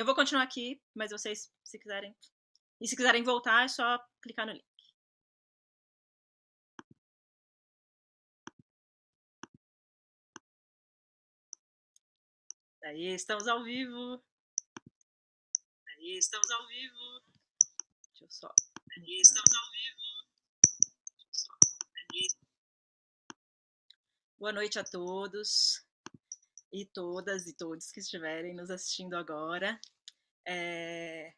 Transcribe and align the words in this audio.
Eu 0.00 0.06
vou 0.06 0.14
continuar 0.14 0.44
aqui, 0.44 0.80
mas 0.94 1.10
vocês, 1.10 1.52
se 1.62 1.78
quiserem. 1.78 2.16
E 2.80 2.88
se 2.88 2.96
quiserem 2.96 3.22
voltar, 3.22 3.66
é 3.66 3.68
só 3.68 4.02
clicar 4.22 4.46
no 4.46 4.52
link. 4.54 4.64
Aí, 12.82 13.14
estamos 13.14 13.46
ao 13.46 13.62
vivo. 13.62 14.24
Aí, 15.86 16.16
estamos 16.16 16.50
ao 16.50 16.66
vivo. 16.66 17.22
Deixa 18.08 18.24
eu 18.24 18.30
só. 18.30 18.54
Aí, 18.96 19.20
estamos 19.20 19.54
ao 19.54 19.70
vivo. 19.70 20.00
Deixa 21.10 21.26
eu 21.26 21.34
só. 21.34 21.52
Aí. 21.94 22.26
Boa 24.38 24.52
noite 24.54 24.78
a 24.78 24.84
todos 24.84 25.89
e 26.72 26.84
todas 26.86 27.46
e 27.46 27.52
todos 27.52 27.90
que 27.90 28.00
estiverem 28.00 28.54
nos 28.54 28.70
assistindo 28.70 29.14
agora. 29.14 29.78
É... 30.46 31.32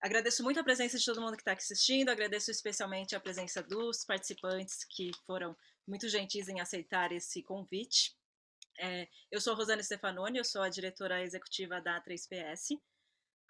Agradeço 0.00 0.42
muito 0.42 0.60
a 0.60 0.64
presença 0.64 0.98
de 0.98 1.04
todo 1.04 1.20
mundo 1.20 1.34
que 1.36 1.40
está 1.40 1.52
aqui 1.52 1.62
assistindo, 1.62 2.10
agradeço 2.10 2.50
especialmente 2.50 3.16
a 3.16 3.20
presença 3.20 3.62
dos 3.62 4.04
participantes 4.04 4.84
que 4.84 5.10
foram 5.26 5.56
muito 5.86 6.08
gentis 6.08 6.48
em 6.48 6.60
aceitar 6.60 7.10
esse 7.10 7.42
convite. 7.42 8.14
É, 8.78 9.08
eu 9.30 9.40
sou 9.40 9.54
Rosana 9.54 9.82
Stefanoni, 9.82 10.38
eu 10.38 10.44
sou 10.44 10.60
a 10.60 10.68
diretora 10.68 11.22
executiva 11.22 11.80
da 11.80 12.02
3PS. 12.02 12.78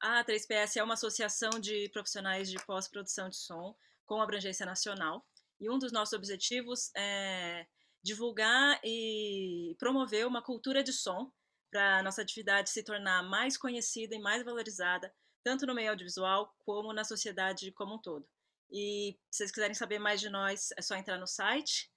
A 0.00 0.24
3PS 0.24 0.76
é 0.76 0.82
uma 0.82 0.94
associação 0.94 1.50
de 1.58 1.88
profissionais 1.88 2.48
de 2.48 2.56
pós-produção 2.64 3.28
de 3.28 3.36
som 3.36 3.74
com 4.06 4.20
abrangência 4.20 4.66
nacional, 4.66 5.26
e 5.58 5.70
um 5.70 5.78
dos 5.78 5.92
nossos 5.92 6.12
objetivos 6.12 6.90
é 6.94 7.66
divulgar 8.04 8.78
e 8.84 9.74
promover 9.78 10.26
uma 10.26 10.42
cultura 10.42 10.84
de 10.84 10.92
som 10.92 11.32
para 11.70 11.98
a 11.98 12.02
nossa 12.02 12.20
atividade 12.20 12.68
se 12.70 12.84
tornar 12.84 13.22
mais 13.22 13.56
conhecida 13.56 14.14
e 14.14 14.20
mais 14.20 14.44
valorizada, 14.44 15.12
tanto 15.42 15.66
no 15.66 15.74
meio 15.74 15.90
audiovisual 15.90 16.54
como 16.58 16.92
na 16.92 17.02
sociedade 17.02 17.72
como 17.72 17.94
um 17.94 17.98
todo. 17.98 18.28
E 18.70 19.18
se 19.30 19.38
vocês 19.38 19.50
quiserem 19.50 19.74
saber 19.74 19.98
mais 19.98 20.20
de 20.20 20.28
nós, 20.28 20.68
é 20.76 20.82
só 20.82 20.94
entrar 20.94 21.18
no 21.18 21.26
site, 21.26 21.90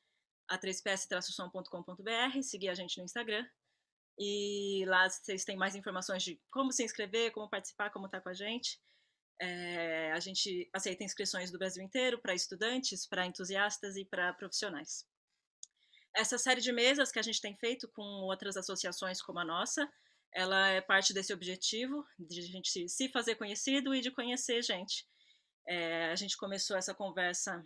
a3ps-som.com.br, 0.50 2.42
seguir 2.42 2.70
a 2.70 2.74
gente 2.74 2.98
no 2.98 3.04
Instagram. 3.04 3.46
E 4.18 4.84
lá 4.88 5.08
vocês 5.10 5.44
têm 5.44 5.58
mais 5.58 5.76
informações 5.76 6.24
de 6.24 6.42
como 6.50 6.72
se 6.72 6.84
inscrever, 6.84 7.32
como 7.32 7.50
participar, 7.50 7.92
como 7.92 8.06
estar 8.06 8.20
tá 8.20 8.24
com 8.24 8.30
a 8.30 8.34
gente. 8.34 8.80
É, 9.40 10.12
a 10.14 10.20
gente 10.20 10.68
aceita 10.74 11.04
inscrições 11.04 11.52
do 11.52 11.60
Brasil 11.60 11.84
inteiro 11.84 12.20
para 12.20 12.34
estudantes, 12.34 13.06
para 13.06 13.26
entusiastas 13.26 13.96
e 13.96 14.06
para 14.06 14.34
profissionais. 14.34 15.06
Essa 16.16 16.38
série 16.38 16.62
de 16.62 16.72
mesas 16.72 17.12
que 17.12 17.20
a 17.20 17.22
gente 17.22 17.42
tem 17.42 17.56
feito 17.58 17.88
com 17.90 18.02
outras 18.02 18.58
associações 18.58 19.22
como 19.22 19.40
a 19.40 19.46
nossa, 19.46 19.88
ela 20.34 20.70
é 20.70 20.82
parte 20.82 21.14
desse 21.14 21.34
objetivo 21.34 22.06
de 22.20 22.40
a 22.40 22.44
gente 22.44 22.90
se 22.90 23.10
fazer 23.10 23.36
conhecido 23.36 23.94
e 23.94 24.02
de 24.02 24.12
conhecer 24.12 24.62
gente. 24.62 25.06
É, 25.68 26.12
a 26.12 26.16
gente 26.16 26.38
começou 26.38 26.78
essa 26.78 26.94
conversa 26.94 27.66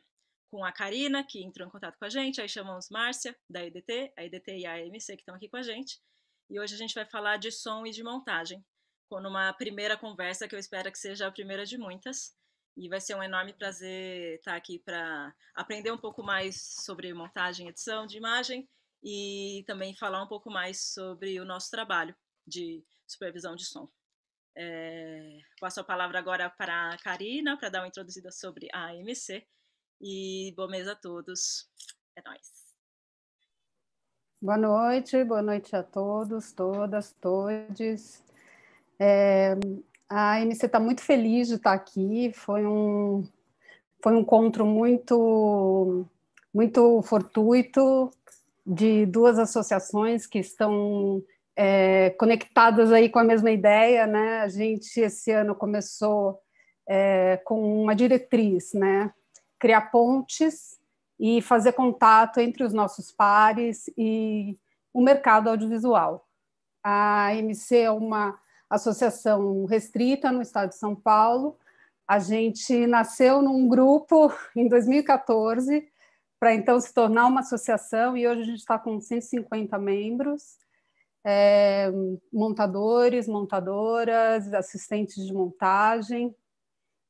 com 0.50 0.66
a 0.66 0.72
Karina, 0.72 1.23
que 1.23 1.44
entrou 1.44 1.67
em 1.67 1.72
contato 1.72 1.98
com 1.98 2.06
a 2.06 2.09
gente, 2.09 2.42
aí 2.42 2.50
chamamos 2.50 2.89
Márcia, 2.89 3.38
da 3.50 3.64
EDT, 3.64 4.14
a 4.17 4.25
EDT 4.25 4.58
e 4.58 4.66
a 4.66 4.73
AMC 4.73 5.16
que 5.16 5.22
estão 5.22 5.36
aqui 5.36 5.48
com 5.48 5.58
a 5.58 5.64
gente, 5.64 5.98
e 6.50 6.59
hoje 6.59 6.76
a 6.76 6.78
gente 6.78 6.94
vai 6.94 7.05
falar 7.05 7.38
de 7.38 7.52
som 7.52 7.86
e 7.86 7.92
de 7.92 8.03
montagem, 8.03 8.61
com 9.09 9.20
uma 9.20 9.53
primeira 9.53 9.98
conversa 9.98 10.48
que 10.48 10.55
eu 10.55 10.59
espero 10.59 10.92
que 10.92 10.98
seja 10.98 11.28
a 11.28 11.31
primeira 11.31 11.66
de 11.66 11.78
muitas, 11.78 12.36
e 12.75 12.88
vai 12.89 13.00
ser 13.02 13.16
um 13.16 13.23
enorme 13.23 13.53
prazer 13.53 14.36
estar 14.36 14.55
aqui 14.55 14.80
para 14.80 15.33
aprender 15.53 15.91
um 15.91 15.97
pouco 15.97 16.23
mais 16.23 16.61
sobre 16.61 17.14
montagem 17.14 17.67
e 17.67 17.69
edição 17.69 18.05
de 18.05 18.17
imagem 18.17 18.67
e 19.03 19.64
também 19.67 19.95
falar 19.95 20.23
um 20.23 20.27
pouco 20.27 20.50
mais 20.50 20.94
sobre 20.94 21.39
o 21.39 21.45
nosso 21.45 21.69
trabalho 21.69 22.16
de 22.45 22.83
supervisão 23.08 23.55
de 23.55 23.66
som. 23.66 23.89
É, 24.55 25.39
passo 25.59 25.80
a 25.80 25.83
palavra 25.83 26.19
agora 26.19 26.49
para 26.49 26.92
a 26.92 26.97
Karina 26.97 27.58
para 27.58 27.69
dar 27.69 27.81
uma 27.81 27.88
introduzida 27.88 28.31
sobre 28.31 28.67
a 28.73 28.88
AMC 28.88 29.47
e 30.02 30.53
boa 30.55 30.69
mesa 30.69 30.94
a 30.94 30.95
todos. 30.95 31.69
É 32.16 32.22
nóis. 32.22 32.61
Boa 34.42 34.58
noite, 34.58 35.23
boa 35.23 35.42
noite 35.42 35.76
a 35.76 35.83
todos, 35.83 36.52
todas, 36.52 37.14
todes. 37.14 38.23
É, 38.99 39.55
a 40.11 40.33
AMC 40.33 40.66
está 40.66 40.77
muito 40.77 41.02
feliz 41.02 41.48
de 41.48 41.55
estar 41.55 41.72
aqui. 41.72 42.33
Foi 42.36 42.66
um, 42.67 43.23
foi 44.04 44.14
um 44.14 44.20
encontro 44.20 44.66
muito, 44.66 46.05
muito 46.54 47.02
fortuito 47.04 48.11
de 48.66 49.05
duas 49.05 49.39
associações 49.39 50.27
que 50.27 50.39
estão 50.39 51.23
é, 51.55 52.10
conectadas 52.11 52.92
aí 52.92 53.08
com 53.08 53.20
a 53.20 53.23
mesma 53.23 53.52
ideia, 53.52 54.05
né? 54.05 54.42
A 54.42 54.50
gente 54.50 55.00
esse 55.00 55.32
ano 55.32 55.55
começou 55.55 56.42
é, 56.86 57.38
com 57.45 57.82
uma 57.82 57.95
diretriz, 57.95 58.73
né? 58.73 59.14
Criar 59.58 59.92
pontes 59.92 60.77
e 61.17 61.42
fazer 61.42 61.71
contato 61.71 62.42
entre 62.42 62.66
os 62.66 62.73
nossos 62.73 63.14
pares 63.14 63.89
e 63.98 64.58
o 64.94 65.02
mercado 65.02 65.50
audiovisual. 65.50 66.27
A 66.83 67.27
AMC 67.27 67.77
é 67.77 67.92
uma 67.92 68.38
associação 68.71 69.65
restrita 69.65 70.32
no 70.32 70.42
estado 70.42 70.70
de 70.70 70.77
São 70.77 70.95
Paulo. 70.95 71.59
A 72.08 72.20
gente 72.20 72.87
nasceu 72.87 73.42
num 73.42 73.67
grupo 73.67 74.33
em 74.55 74.67
2014 74.67 75.87
para 76.39 76.55
então 76.55 76.80
se 76.80 76.92
tornar 76.92 77.27
uma 77.27 77.42
associação 77.42 78.17
e 78.17 78.27
hoje 78.27 78.42
a 78.42 78.45
gente 78.45 78.59
está 78.59 78.80
com 78.80 78.99
150 78.99 79.77
membros, 79.77 80.58
é, 81.23 81.92
montadores, 82.33 83.27
montadoras, 83.27 84.52
assistentes 84.52 85.23
de 85.23 85.32
montagem. 85.32 86.33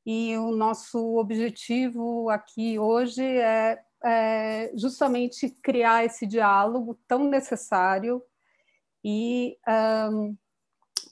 E 0.04 0.36
o 0.36 0.50
nosso 0.50 1.16
objetivo 1.16 2.28
aqui 2.28 2.78
hoje 2.78 3.24
é, 3.24 3.80
é 4.04 4.72
justamente 4.74 5.48
criar 5.62 6.04
esse 6.04 6.26
diálogo 6.26 6.98
tão 7.06 7.24
necessário 7.24 8.22
e 9.04 9.56
um, 10.12 10.36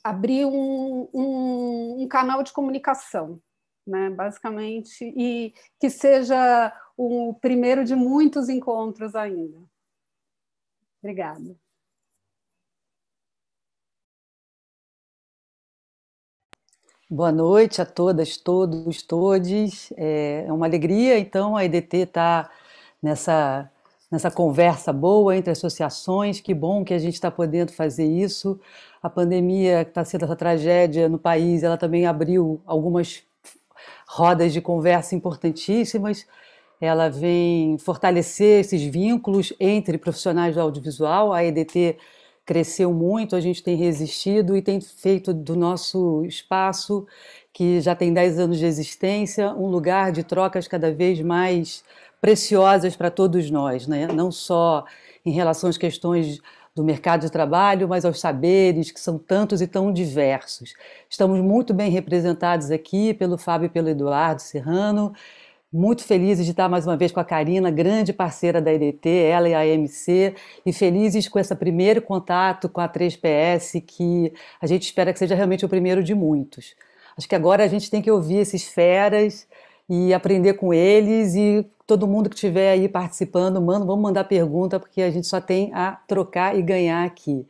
abrir 0.02 0.46
um, 0.46 1.08
um, 1.12 2.02
um 2.02 2.08
canal 2.08 2.42
de 2.42 2.52
comunicação, 2.52 3.40
né, 3.86 4.10
basicamente, 4.10 5.04
e 5.16 5.54
que 5.78 5.90
seja 5.90 6.72
o 6.96 7.34
primeiro 7.40 7.84
de 7.84 7.94
muitos 7.94 8.48
encontros 8.48 9.14
ainda. 9.14 9.58
Obrigada. 11.02 11.56
Boa 17.12 17.32
noite 17.32 17.82
a 17.82 17.86
todas, 17.86 18.36
todos, 18.36 19.02
todes. 19.02 19.92
É 19.96 20.46
uma 20.48 20.66
alegria, 20.66 21.18
então, 21.18 21.56
a 21.56 21.64
EDT 21.64 21.96
estar 21.96 22.44
tá 22.44 22.54
nessa, 23.02 23.68
nessa 24.10 24.30
conversa 24.30 24.92
boa 24.92 25.36
entre 25.36 25.50
associações. 25.50 26.40
Que 26.40 26.52
bom 26.52 26.84
que 26.84 26.94
a 26.94 26.98
gente 26.98 27.14
está 27.14 27.30
podendo 27.30 27.72
fazer 27.72 28.04
isso 28.04 28.58
a 29.02 29.08
pandemia 29.08 29.84
que 29.84 29.90
está 29.90 30.04
sendo 30.04 30.24
essa 30.24 30.36
tragédia 30.36 31.08
no 31.08 31.18
país, 31.18 31.62
ela 31.62 31.76
também 31.76 32.06
abriu 32.06 32.60
algumas 32.66 33.22
rodas 34.06 34.52
de 34.52 34.60
conversa 34.60 35.14
importantíssimas. 35.14 36.26
Ela 36.80 37.08
vem 37.08 37.78
fortalecer 37.78 38.60
esses 38.60 38.82
vínculos 38.82 39.52
entre 39.58 39.96
profissionais 39.98 40.54
do 40.54 40.60
audiovisual. 40.60 41.32
A 41.32 41.44
EDT 41.44 41.96
cresceu 42.44 42.92
muito, 42.92 43.36
a 43.36 43.40
gente 43.40 43.62
tem 43.62 43.76
resistido 43.76 44.56
e 44.56 44.62
tem 44.62 44.80
feito 44.80 45.32
do 45.32 45.56
nosso 45.56 46.24
espaço, 46.24 47.06
que 47.52 47.80
já 47.80 47.94
tem 47.94 48.12
10 48.12 48.38
anos 48.38 48.58
de 48.58 48.66
existência, 48.66 49.54
um 49.54 49.66
lugar 49.66 50.10
de 50.12 50.24
trocas 50.24 50.66
cada 50.66 50.92
vez 50.92 51.20
mais 51.20 51.84
preciosas 52.20 52.96
para 52.96 53.10
todos 53.10 53.50
nós, 53.50 53.86
né? 53.86 54.06
não 54.06 54.30
só 54.30 54.84
em 55.24 55.30
relação 55.30 55.70
às 55.70 55.78
questões 55.78 56.40
do 56.74 56.84
mercado 56.84 57.22
de 57.22 57.30
trabalho, 57.30 57.88
mas 57.88 58.04
aos 58.04 58.20
saberes, 58.20 58.90
que 58.90 59.00
são 59.00 59.18
tantos 59.18 59.60
e 59.60 59.66
tão 59.66 59.92
diversos. 59.92 60.74
Estamos 61.08 61.40
muito 61.40 61.74
bem 61.74 61.90
representados 61.90 62.70
aqui 62.70 63.12
pelo 63.14 63.36
Fábio 63.36 63.66
e 63.66 63.68
pelo 63.68 63.88
Eduardo 63.88 64.40
Serrano, 64.40 65.12
muito 65.72 66.02
felizes 66.02 66.44
de 66.44 66.50
estar 66.50 66.68
mais 66.68 66.84
uma 66.86 66.96
vez 66.96 67.12
com 67.12 67.20
a 67.20 67.24
Karina, 67.24 67.70
grande 67.70 68.12
parceira 68.12 68.60
da 68.60 68.72
EDT, 68.72 69.08
ela 69.08 69.48
e 69.48 69.54
a 69.54 69.60
AMC, 69.60 70.34
e 70.66 70.72
felizes 70.72 71.28
com 71.28 71.38
esse 71.38 71.54
primeiro 71.54 72.02
contato 72.02 72.68
com 72.68 72.80
a 72.80 72.88
3PS, 72.88 73.80
que 73.86 74.32
a 74.60 74.66
gente 74.66 74.82
espera 74.82 75.12
que 75.12 75.18
seja 75.18 75.34
realmente 75.34 75.64
o 75.64 75.68
primeiro 75.68 76.02
de 76.02 76.14
muitos. 76.14 76.74
Acho 77.16 77.28
que 77.28 77.36
agora 77.36 77.62
a 77.62 77.68
gente 77.68 77.90
tem 77.90 78.02
que 78.02 78.10
ouvir 78.10 78.38
esses 78.38 78.64
feras 78.64 79.46
e 79.90 80.14
aprender 80.14 80.54
com 80.54 80.72
eles 80.72 81.34
e 81.34 81.68
todo 81.84 82.06
mundo 82.06 82.30
que 82.30 82.36
estiver 82.36 82.70
aí 82.70 82.88
participando, 82.88 83.60
mano, 83.60 83.84
vamos 83.84 84.00
mandar 84.00 84.22
pergunta 84.22 84.78
porque 84.78 85.02
a 85.02 85.10
gente 85.10 85.26
só 85.26 85.40
tem 85.40 85.74
a 85.74 85.90
trocar 86.06 86.56
e 86.56 86.62
ganhar 86.62 87.04
aqui. 87.04 87.44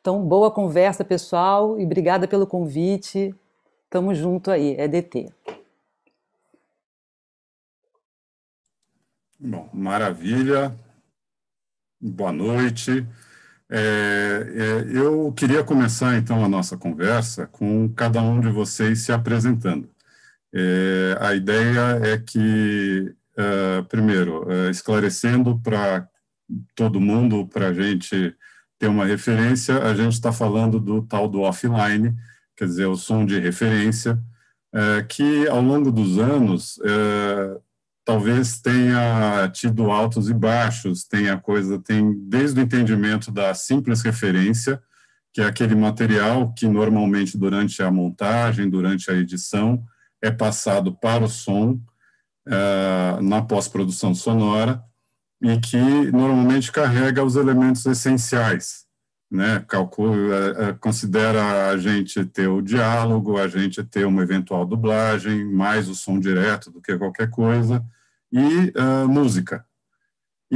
Então, 0.00 0.20
boa 0.26 0.50
conversa, 0.50 1.04
pessoal, 1.04 1.78
e 1.78 1.84
obrigada 1.84 2.26
pelo 2.26 2.48
convite. 2.48 3.32
Tamo 3.88 4.12
junto 4.12 4.50
aí, 4.50 4.74
é 4.76 4.88
DT. 4.88 5.30
Bom, 9.38 9.68
maravilha. 9.72 10.74
Boa 12.00 12.32
noite. 12.32 13.06
É, 13.70 13.78
é, 13.78 14.98
eu 14.98 15.32
queria 15.32 15.62
começar 15.62 16.16
então 16.16 16.44
a 16.44 16.48
nossa 16.48 16.76
conversa 16.76 17.46
com 17.46 17.88
cada 17.88 18.20
um 18.20 18.40
de 18.40 18.50
vocês 18.50 19.02
se 19.02 19.12
apresentando. 19.12 19.93
É, 20.56 21.18
a 21.20 21.34
ideia 21.34 21.98
é 22.00 22.16
que, 22.16 23.12
uh, 23.36 23.84
primeiro, 23.88 24.46
uh, 24.46 24.70
esclarecendo 24.70 25.58
para 25.58 26.08
todo 26.76 27.00
mundo, 27.00 27.48
para 27.48 27.68
a 27.68 27.74
gente 27.74 28.32
ter 28.78 28.86
uma 28.86 29.04
referência, 29.04 29.82
a 29.82 29.92
gente 29.96 30.12
está 30.12 30.30
falando 30.30 30.78
do 30.78 31.02
tal 31.02 31.28
do 31.28 31.40
offline, 31.40 32.14
quer 32.56 32.66
dizer, 32.66 32.86
o 32.86 32.94
som 32.94 33.26
de 33.26 33.40
referência, 33.40 34.16
uh, 34.72 35.04
que 35.08 35.48
ao 35.48 35.60
longo 35.60 35.90
dos 35.90 36.18
anos 36.18 36.78
talvez 38.04 38.60
tenha 38.60 39.50
tido 39.52 39.90
altos 39.90 40.28
e 40.28 40.34
baixos, 40.34 41.04
tenha 41.04 41.38
coisa, 41.38 41.80
tem 41.80 42.12
desde 42.28 42.60
o 42.60 42.62
entendimento 42.62 43.32
da 43.32 43.54
simples 43.54 44.02
referência, 44.02 44.80
que 45.32 45.40
é 45.40 45.46
aquele 45.46 45.74
material 45.74 46.52
que 46.52 46.68
normalmente 46.68 47.38
durante 47.38 47.82
a 47.82 47.90
montagem, 47.90 48.68
durante 48.68 49.10
a 49.10 49.14
edição, 49.14 49.82
é 50.24 50.30
passado 50.30 50.94
para 50.94 51.22
o 51.22 51.28
som 51.28 51.78
uh, 52.48 53.22
na 53.22 53.42
pós-produção 53.42 54.14
sonora 54.14 54.82
e 55.42 55.58
que 55.58 55.76
normalmente 56.10 56.72
carrega 56.72 57.22
os 57.22 57.36
elementos 57.36 57.84
essenciais, 57.84 58.86
né? 59.30 59.62
Calcula, 59.68 60.14
uh, 60.14 60.78
considera 60.80 61.68
a 61.68 61.76
gente 61.76 62.24
ter 62.24 62.48
o 62.48 62.62
diálogo, 62.62 63.36
a 63.36 63.46
gente 63.46 63.84
ter 63.84 64.06
uma 64.06 64.22
eventual 64.22 64.64
dublagem, 64.64 65.44
mais 65.44 65.88
o 65.88 65.94
som 65.94 66.18
direto 66.18 66.70
do 66.70 66.80
que 66.80 66.96
qualquer 66.96 67.28
coisa, 67.28 67.84
e 68.32 68.72
uh, 68.78 69.06
música. 69.06 69.62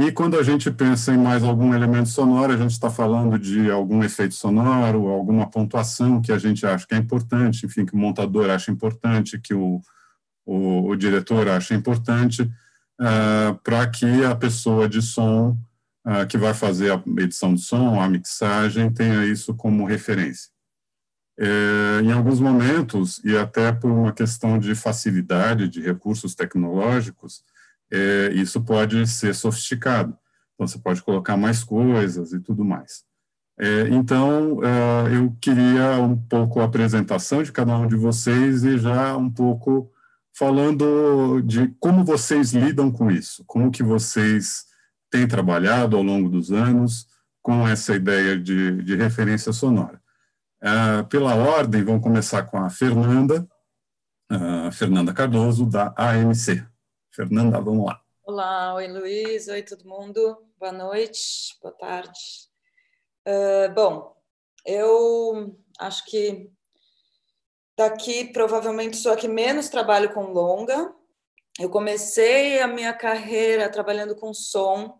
E 0.01 0.13
quando 0.13 0.39
a 0.39 0.43
gente 0.43 0.71
pensa 0.71 1.13
em 1.13 1.17
mais 1.17 1.43
algum 1.43 1.73
elemento 1.73 2.07
sonoro, 2.07 2.53
a 2.53 2.57
gente 2.57 2.71
está 2.71 2.89
falando 2.89 3.37
de 3.37 3.69
algum 3.69 4.01
efeito 4.01 4.33
sonoro, 4.33 5.09
alguma 5.09 5.51
pontuação 5.51 6.21
que 6.21 6.31
a 6.31 6.37
gente 6.37 6.65
acha 6.65 6.87
que 6.87 6.95
é 6.95 6.97
importante, 6.97 7.65
enfim, 7.65 7.85
que 7.85 7.93
o 7.93 7.97
montador 7.97 8.49
acha 8.49 8.71
importante, 8.71 9.37
que 9.37 9.53
o, 9.53 9.81
o, 10.45 10.87
o 10.87 10.95
diretor 10.95 11.49
acha 11.49 11.75
importante, 11.75 12.43
uh, 12.43 13.53
para 13.61 13.85
que 13.87 14.23
a 14.23 14.33
pessoa 14.33 14.87
de 14.87 15.01
som 15.01 15.57
uh, 16.07 16.25
que 16.29 16.37
vai 16.37 16.53
fazer 16.53 16.93
a 16.93 17.03
edição 17.21 17.53
de 17.53 17.59
som, 17.59 17.99
a 17.99 18.07
mixagem, 18.07 18.89
tenha 18.93 19.25
isso 19.25 19.53
como 19.53 19.85
referência. 19.85 20.49
É, 21.37 22.01
em 22.03 22.11
alguns 22.13 22.39
momentos, 22.39 23.21
e 23.25 23.35
até 23.35 23.73
por 23.73 23.91
uma 23.91 24.13
questão 24.13 24.57
de 24.57 24.73
facilidade 24.75 25.67
de 25.67 25.81
recursos 25.81 26.35
tecnológicos, 26.35 27.43
é, 27.91 28.31
isso 28.33 28.61
pode 28.61 29.05
ser 29.07 29.33
sofisticado. 29.33 30.17
Então, 30.53 30.67
você 30.67 30.77
pode 30.77 31.01
colocar 31.01 31.37
mais 31.37 31.63
coisas 31.63 32.33
e 32.33 32.39
tudo 32.39 32.63
mais. 32.63 33.03
É, 33.59 33.89
então, 33.89 34.59
é, 34.63 35.17
eu 35.17 35.35
queria 35.41 36.01
um 36.01 36.15
pouco 36.15 36.59
a 36.59 36.65
apresentação 36.65 37.43
de 37.43 37.51
cada 37.51 37.77
um 37.77 37.87
de 37.87 37.95
vocês 37.95 38.63
e 38.63 38.77
já 38.77 39.17
um 39.17 39.29
pouco 39.29 39.91
falando 40.37 41.41
de 41.41 41.67
como 41.79 42.05
vocês 42.05 42.53
lidam 42.53 42.91
com 42.91 43.11
isso, 43.11 43.43
como 43.45 43.71
que 43.71 43.83
vocês 43.83 44.65
têm 45.11 45.27
trabalhado 45.27 45.97
ao 45.97 46.03
longo 46.03 46.29
dos 46.29 46.51
anos 46.51 47.07
com 47.41 47.67
essa 47.67 47.95
ideia 47.95 48.37
de, 48.39 48.81
de 48.83 48.95
referência 48.95 49.51
sonora. 49.51 49.99
É, 50.61 51.03
pela 51.03 51.35
ordem, 51.35 51.83
vamos 51.83 52.03
começar 52.03 52.43
com 52.43 52.57
a 52.57 52.69
Fernanda, 52.69 53.47
Fernanda 54.71 55.11
Cardoso, 55.11 55.65
da 55.65 55.93
AMC. 55.97 56.63
Fernanda, 57.19 57.59
vamos 57.59 57.85
lá. 57.85 58.01
Olá, 58.23 58.75
oi 58.75 58.87
Luiz, 58.87 59.49
oi 59.49 59.61
todo 59.61 59.85
mundo, 59.85 60.41
boa 60.57 60.71
noite, 60.71 61.53
boa 61.61 61.73
tarde. 61.73 62.17
Uh, 63.27 63.73
bom, 63.75 64.15
eu 64.65 65.53
acho 65.77 66.05
que 66.05 66.49
daqui 67.77 68.31
provavelmente 68.31 68.95
sou 68.95 69.11
a 69.11 69.17
que 69.17 69.27
menos 69.27 69.67
trabalho 69.67 70.13
com 70.13 70.31
longa. 70.31 70.95
Eu 71.59 71.69
comecei 71.69 72.61
a 72.61 72.67
minha 72.69 72.93
carreira 72.93 73.69
trabalhando 73.69 74.15
com 74.15 74.33
som 74.33 74.97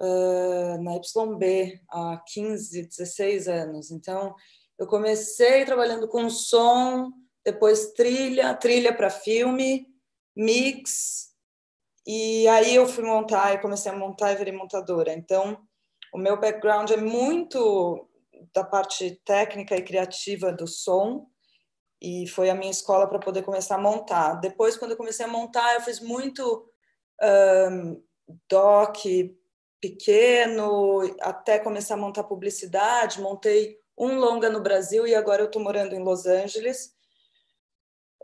uh, 0.00 0.82
na 0.82 0.94
YB 0.94 1.82
há 1.90 2.16
15, 2.32 2.86
16 2.86 3.46
anos. 3.46 3.90
Então, 3.90 4.34
eu 4.78 4.86
comecei 4.86 5.66
trabalhando 5.66 6.08
com 6.08 6.30
som, 6.30 7.12
depois 7.44 7.92
trilha, 7.92 8.54
trilha 8.54 8.94
para 8.94 9.10
filme, 9.10 9.89
mix, 10.36 11.30
e 12.06 12.48
aí 12.48 12.74
eu 12.74 12.86
fui 12.86 13.04
montar, 13.04 13.52
eu 13.52 13.60
comecei 13.60 13.90
a 13.90 13.96
montar 13.96 14.32
e 14.32 14.36
virei 14.36 14.52
montadora. 14.52 15.12
Então, 15.12 15.58
o 16.12 16.18
meu 16.18 16.38
background 16.40 16.90
é 16.90 16.96
muito 16.96 18.08
da 18.54 18.64
parte 18.64 19.20
técnica 19.24 19.76
e 19.76 19.82
criativa 19.82 20.52
do 20.52 20.66
som, 20.66 21.26
e 22.02 22.26
foi 22.28 22.48
a 22.48 22.54
minha 22.54 22.70
escola 22.70 23.06
para 23.06 23.18
poder 23.18 23.42
começar 23.42 23.74
a 23.74 23.80
montar. 23.80 24.34
Depois, 24.34 24.76
quando 24.76 24.92
eu 24.92 24.96
comecei 24.96 25.26
a 25.26 25.28
montar, 25.28 25.74
eu 25.74 25.82
fiz 25.82 26.00
muito 26.00 26.66
um, 27.70 28.02
doc 28.48 28.96
pequeno, 29.80 31.00
até 31.20 31.58
começar 31.58 31.94
a 31.94 31.98
montar 31.98 32.24
publicidade. 32.24 33.20
Montei 33.20 33.78
um 33.98 34.18
longa 34.18 34.48
no 34.48 34.62
Brasil 34.62 35.06
e 35.06 35.14
agora 35.14 35.42
eu 35.42 35.46
estou 35.46 35.62
morando 35.62 35.94
em 35.94 36.02
Los 36.02 36.26
Angeles. 36.26 36.94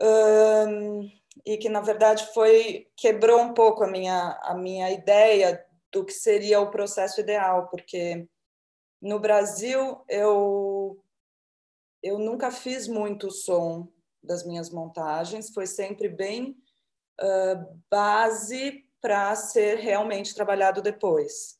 Um, 0.01 1.09
e 1.45 1.57
que 1.57 1.69
na 1.69 1.81
verdade 1.81 2.27
foi 2.33 2.87
quebrou 2.95 3.41
um 3.41 3.53
pouco 3.53 3.83
a 3.83 3.87
minha 3.87 4.39
a 4.43 4.53
minha 4.53 4.91
ideia 4.91 5.63
do 5.91 6.05
que 6.05 6.13
seria 6.13 6.59
o 6.59 6.71
processo 6.71 7.19
ideal, 7.21 7.67
porque 7.69 8.27
no 9.01 9.19
Brasil 9.19 10.01
eu 10.07 11.01
eu 12.01 12.19
nunca 12.19 12.51
fiz 12.51 12.87
muito 12.87 13.31
som 13.31 13.87
das 14.23 14.45
minhas 14.45 14.69
montagens, 14.69 15.53
foi 15.53 15.65
sempre 15.65 16.09
bem 16.09 16.57
uh, 17.21 17.81
base 17.89 18.85
para 19.01 19.35
ser 19.35 19.77
realmente 19.77 20.35
trabalhado 20.35 20.81
depois. 20.81 21.57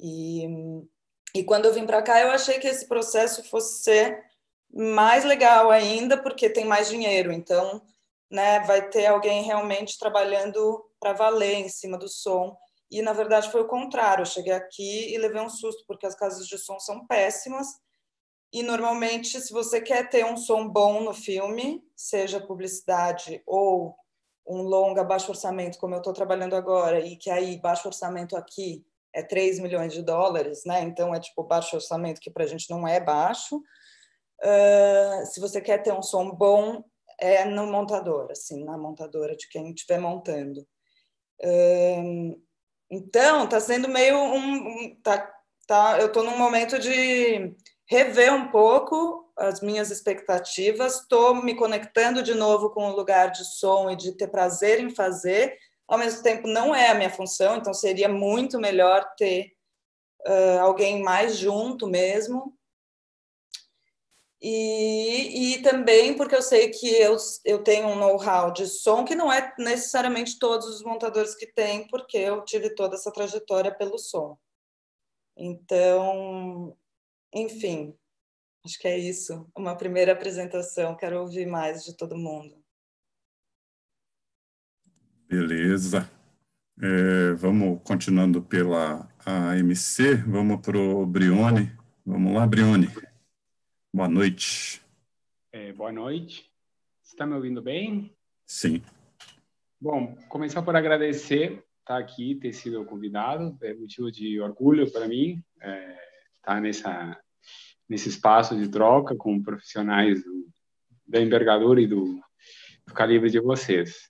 E, 0.00 0.46
e 1.34 1.44
quando 1.44 1.66
eu 1.66 1.74
vim 1.74 1.86
para 1.86 2.02
cá, 2.02 2.20
eu 2.20 2.30
achei 2.30 2.58
que 2.58 2.66
esse 2.66 2.86
processo 2.86 3.44
fosse 3.44 3.82
ser 3.82 4.24
mais 4.72 5.24
legal 5.24 5.70
ainda, 5.70 6.20
porque 6.20 6.48
tem 6.48 6.64
mais 6.64 6.88
dinheiro. 6.88 7.30
Então, 7.30 7.82
né, 8.32 8.60
vai 8.60 8.88
ter 8.88 9.06
alguém 9.06 9.42
realmente 9.42 9.98
trabalhando 9.98 10.82
para 10.98 11.12
valer 11.12 11.56
em 11.56 11.68
cima 11.68 11.98
do 11.98 12.08
som. 12.08 12.56
E 12.90 13.02
na 13.02 13.12
verdade 13.12 13.52
foi 13.52 13.60
o 13.60 13.68
contrário. 13.68 14.22
Eu 14.22 14.26
cheguei 14.26 14.54
aqui 14.54 15.14
e 15.14 15.18
levei 15.18 15.42
um 15.42 15.50
susto 15.50 15.84
porque 15.86 16.06
as 16.06 16.14
casas 16.14 16.48
de 16.48 16.56
som 16.56 16.80
são 16.80 17.06
péssimas. 17.06 17.66
E 18.50 18.62
normalmente, 18.62 19.40
se 19.40 19.52
você 19.52 19.80
quer 19.80 20.08
ter 20.08 20.24
um 20.24 20.36
som 20.36 20.66
bom 20.66 21.02
no 21.02 21.12
filme, 21.12 21.82
seja 21.94 22.40
publicidade 22.40 23.42
ou 23.46 23.94
um 24.46 24.62
longa 24.62 25.04
baixo 25.04 25.30
orçamento, 25.30 25.78
como 25.78 25.94
eu 25.94 25.98
estou 25.98 26.12
trabalhando 26.12 26.56
agora, 26.56 27.00
e 27.00 27.16
que 27.16 27.30
aí 27.30 27.60
baixo 27.60 27.86
orçamento 27.86 28.36
aqui 28.36 28.84
é 29.14 29.22
3 29.22 29.58
milhões 29.60 29.92
de 29.92 30.02
dólares, 30.02 30.64
né? 30.64 30.82
Então 30.82 31.14
é 31.14 31.20
tipo 31.20 31.42
baixo 31.44 31.76
orçamento 31.76 32.20
que 32.20 32.30
para 32.30 32.44
a 32.44 32.46
gente 32.46 32.68
não 32.70 32.88
é 32.88 32.98
baixo. 32.98 33.56
Uh, 34.42 35.26
se 35.26 35.38
você 35.38 35.60
quer 35.60 35.82
ter 35.82 35.92
um 35.92 36.02
som 36.02 36.30
bom, 36.30 36.82
é 37.22 37.44
no 37.44 37.66
montador, 37.66 38.28
assim, 38.30 38.64
na 38.64 38.76
montadora 38.76 39.36
de 39.36 39.48
quem 39.48 39.70
estiver 39.70 39.98
montando. 39.98 40.66
então, 42.90 43.44
está 43.44 43.60
sendo 43.60 43.88
meio 43.88 44.18
um. 44.18 44.96
Tá, 45.02 45.32
tá, 45.66 45.98
eu 46.00 46.08
estou 46.08 46.24
num 46.24 46.36
momento 46.36 46.78
de 46.78 47.54
rever 47.86 48.32
um 48.34 48.48
pouco 48.48 49.22
as 49.36 49.60
minhas 49.60 49.90
expectativas, 49.90 51.00
estou 51.00 51.34
me 51.34 51.54
conectando 51.54 52.22
de 52.22 52.34
novo 52.34 52.70
com 52.70 52.88
o 52.88 52.96
lugar 52.96 53.30
de 53.30 53.44
som 53.44 53.90
e 53.90 53.96
de 53.96 54.12
ter 54.12 54.28
prazer 54.28 54.80
em 54.80 54.90
fazer. 54.90 55.56
Ao 55.88 55.98
mesmo 55.98 56.22
tempo, 56.22 56.46
não 56.46 56.74
é 56.74 56.88
a 56.88 56.94
minha 56.94 57.10
função, 57.10 57.56
então 57.56 57.72
seria 57.72 58.08
muito 58.08 58.58
melhor 58.58 59.14
ter 59.16 59.52
uh, 60.26 60.60
alguém 60.60 61.02
mais 61.02 61.36
junto 61.36 61.86
mesmo. 61.86 62.56
E, 64.44 65.54
e 65.54 65.62
também 65.62 66.16
porque 66.16 66.34
eu 66.34 66.42
sei 66.42 66.68
que 66.68 66.88
eu, 66.88 67.16
eu 67.44 67.62
tenho 67.62 67.86
um 67.86 67.94
know-how 67.94 68.52
de 68.52 68.66
som 68.66 69.04
que 69.04 69.14
não 69.14 69.32
é 69.32 69.54
necessariamente 69.56 70.36
todos 70.36 70.66
os 70.66 70.82
montadores 70.82 71.36
que 71.36 71.46
têm, 71.46 71.86
porque 71.86 72.18
eu 72.18 72.44
tive 72.44 72.74
toda 72.74 72.96
essa 72.96 73.12
trajetória 73.12 73.72
pelo 73.72 73.96
som. 74.00 74.36
Então, 75.36 76.76
enfim, 77.32 77.94
acho 78.66 78.78
que 78.80 78.88
é 78.88 78.98
isso. 78.98 79.48
Uma 79.56 79.76
primeira 79.76 80.12
apresentação. 80.12 80.96
Quero 80.96 81.20
ouvir 81.20 81.46
mais 81.46 81.84
de 81.84 81.96
todo 81.96 82.18
mundo. 82.18 82.56
Beleza. 85.28 86.10
É, 86.82 87.32
vamos 87.34 87.80
continuando 87.84 88.42
pela 88.42 89.08
AMC, 89.24 90.14
vamos 90.26 90.60
para 90.60 90.76
o 90.76 91.06
Brione. 91.06 91.70
Vamos 92.04 92.34
lá, 92.34 92.44
Brione. 92.44 92.88
Boa 93.94 94.08
noite. 94.08 94.80
É, 95.52 95.70
boa 95.70 95.92
noite. 95.92 96.50
Está 97.04 97.26
me 97.26 97.34
ouvindo 97.34 97.60
bem? 97.60 98.10
Sim. 98.46 98.82
Bom, 99.78 100.16
começar 100.30 100.62
por 100.62 100.74
agradecer 100.74 101.62
estar 101.80 101.98
aqui, 101.98 102.36
ter 102.36 102.54
sido 102.54 102.86
convidado, 102.86 103.54
é 103.60 103.74
motivo 103.74 104.10
de 104.10 104.40
orgulho 104.40 104.90
para 104.90 105.06
mim. 105.06 105.44
É, 105.60 105.98
estar 106.36 106.58
nessa 106.58 107.20
nesse 107.86 108.08
espaço 108.08 108.56
de 108.56 108.66
troca 108.66 109.14
com 109.14 109.42
profissionais 109.42 110.24
do, 110.24 110.48
da 111.06 111.20
envergadura 111.20 111.78
e 111.78 111.86
do, 111.86 112.18
do 112.86 112.94
calibre 112.94 113.28
de 113.28 113.40
vocês. 113.40 114.08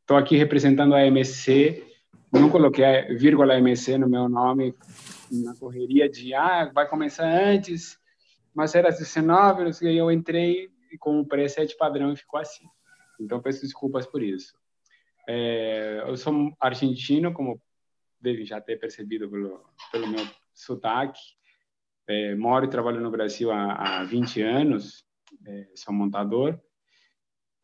Estou 0.00 0.16
é, 0.16 0.20
aqui 0.20 0.36
representando 0.36 0.94
a 0.94 1.04
MSC, 1.04 1.84
não 2.32 2.48
coloquei 2.48 3.16
vírgula 3.16 3.58
MSC 3.58 3.98
no 3.98 4.08
meu 4.08 4.28
nome 4.28 4.76
na 5.32 5.56
correria 5.56 6.08
de 6.08 6.32
ah, 6.34 6.70
vai 6.72 6.88
começar 6.88 7.26
antes, 7.26 7.98
mas 8.54 8.74
era 8.74 8.90
19, 8.90 9.70
e 9.82 9.96
eu 9.96 10.10
entrei 10.10 10.70
com 10.98 11.20
o 11.20 11.26
preset 11.26 11.76
padrão 11.76 12.12
e 12.12 12.16
ficou 12.16 12.38
assim. 12.40 12.66
Então 13.20 13.40
peço 13.40 13.62
desculpas 13.62 14.06
por 14.06 14.22
isso. 14.22 14.54
É, 15.28 16.02
eu 16.06 16.16
sou 16.16 16.52
argentino, 16.60 17.32
como 17.32 17.60
deve 18.20 18.44
já 18.44 18.60
ter 18.60 18.78
percebido 18.78 19.28
pelo, 19.28 19.64
pelo 19.90 20.08
meu 20.08 20.26
sotaque. 20.54 21.20
É, 22.06 22.34
moro 22.34 22.64
e 22.64 22.70
trabalho 22.70 23.00
no 23.00 23.10
Brasil 23.10 23.50
há, 23.50 24.00
há 24.00 24.04
20 24.04 24.42
anos, 24.42 25.04
é, 25.46 25.68
sou 25.74 25.94
montador. 25.94 26.58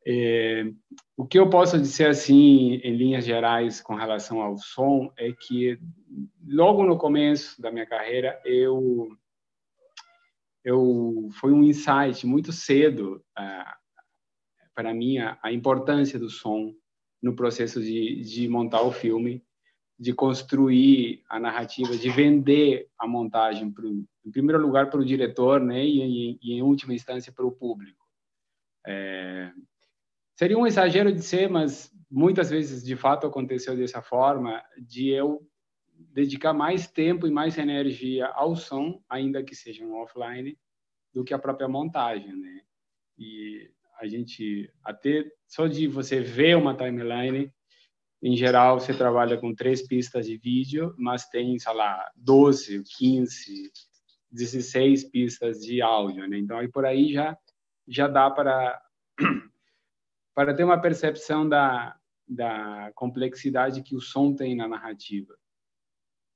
É, 0.07 0.64
o 1.16 1.26
que 1.26 1.38
eu 1.38 1.50
posso 1.50 1.78
dizer 1.78 2.09
assim, 2.09 2.75
em 2.76 2.97
linhas 2.97 3.25
gerais, 3.25 3.80
com 3.80 3.95
relação 3.95 4.40
ao 4.40 4.57
som, 4.57 5.12
é 5.18 5.33
que 5.33 5.78
logo 6.47 6.85
no 6.85 6.97
começo 6.97 7.61
da 7.61 7.71
minha 7.71 7.85
carreira 7.85 8.40
eu 8.45 9.09
eu 10.69 11.31
foi 11.41 11.51
um 11.51 11.65
insight 11.65 12.27
muito 12.27 12.53
cedo 12.53 13.25
uh, 13.39 13.79
para 14.75 14.93
mim 14.93 15.17
a, 15.17 15.39
a, 15.43 15.51
importância 15.51 16.19
do 16.19 16.29
som 16.29 16.75
no 17.23 17.35
processo 17.35 17.81
de, 17.81 18.21
de 18.21 18.49
montar 18.49 18.83
o 18.83 18.93
filme, 18.93 19.43
de 19.99 20.13
construir 20.13 21.25
a 21.29 21.41
narrativa, 21.41 21.97
de 21.97 22.11
vender 22.11 22.87
a 22.99 23.07
montagem 23.07 23.71
pro, 23.71 23.89
em 23.89 24.31
primeiro 24.31 24.61
lugar 24.61 24.91
para 24.91 25.01
o 25.01 25.05
diretor, 25.05 25.59
né, 25.59 25.83
e, 25.83 26.39
e, 26.43 26.53
em 26.53 26.63
última 26.63 26.93
instância 26.93 27.33
para 27.33 27.47
o 27.47 27.51
público. 27.51 28.07
É, 28.87 29.51
seria 30.37 30.59
um 30.59 30.67
exagero 30.67 31.11
de 31.11 31.23
ser, 31.23 31.49
mas 31.49 31.91
muitas 32.11 32.51
vezes 32.51 32.85
de 32.85 32.95
fato 32.95 33.27
aconteceu 33.27 33.75
dessa 33.75 34.03
forma, 34.03 34.63
de 34.79 35.09
eu 35.09 35.43
dedicar 35.99 36.52
mais 36.52 36.87
tempo 36.87 37.26
e 37.26 37.31
mais 37.31 37.59
energia 37.59 38.26
ao 38.26 38.55
som, 38.55 39.02
ainda 39.09 39.43
que 39.43 39.55
seja 39.55 39.85
um 39.85 39.97
offline, 39.97 40.57
do 41.12 41.25
que 41.25 41.35
a 41.35 41.38
própria 41.38 41.69
montagem, 41.69 42.35
né? 42.37 42.61
E 43.19 43.71
a 44.00 44.07
gente 44.07 44.73
até 44.85 45.25
só 45.47 45.67
de 45.67 45.88
você 45.88 46.21
ver 46.21 46.57
uma 46.57 46.76
timeline, 46.76 47.52
em 48.23 48.37
geral 48.37 48.78
você 48.78 48.95
trabalha 48.95 49.37
com 49.37 49.55
três 49.55 49.87
pistas 49.87 50.26
de 50.26 50.37
vídeo, 50.37 50.95
mas 50.97 51.28
tem, 51.28 51.59
sei 51.59 51.75
lá, 51.75 52.09
12, 52.17 52.85
15, 52.97 53.73
16 54.31 55.05
pistas 55.05 55.61
de 55.61 55.83
áudio, 55.83 56.28
né? 56.28 56.38
Então 56.38 56.59
aí 56.59 56.69
por 56.69 56.85
aí 56.85 57.12
já 57.12 57.37
já 57.87 58.07
dá 58.07 58.31
para 58.31 58.81
para 60.35 60.55
ter 60.55 60.62
uma 60.62 60.81
percepção 60.81 61.49
da 61.49 61.97
da 62.31 62.93
complexidade 62.95 63.83
que 63.83 63.97
o 63.97 64.00
som 64.00 64.35
tem 64.35 64.55
na 64.55 64.69
narrativa 64.69 65.35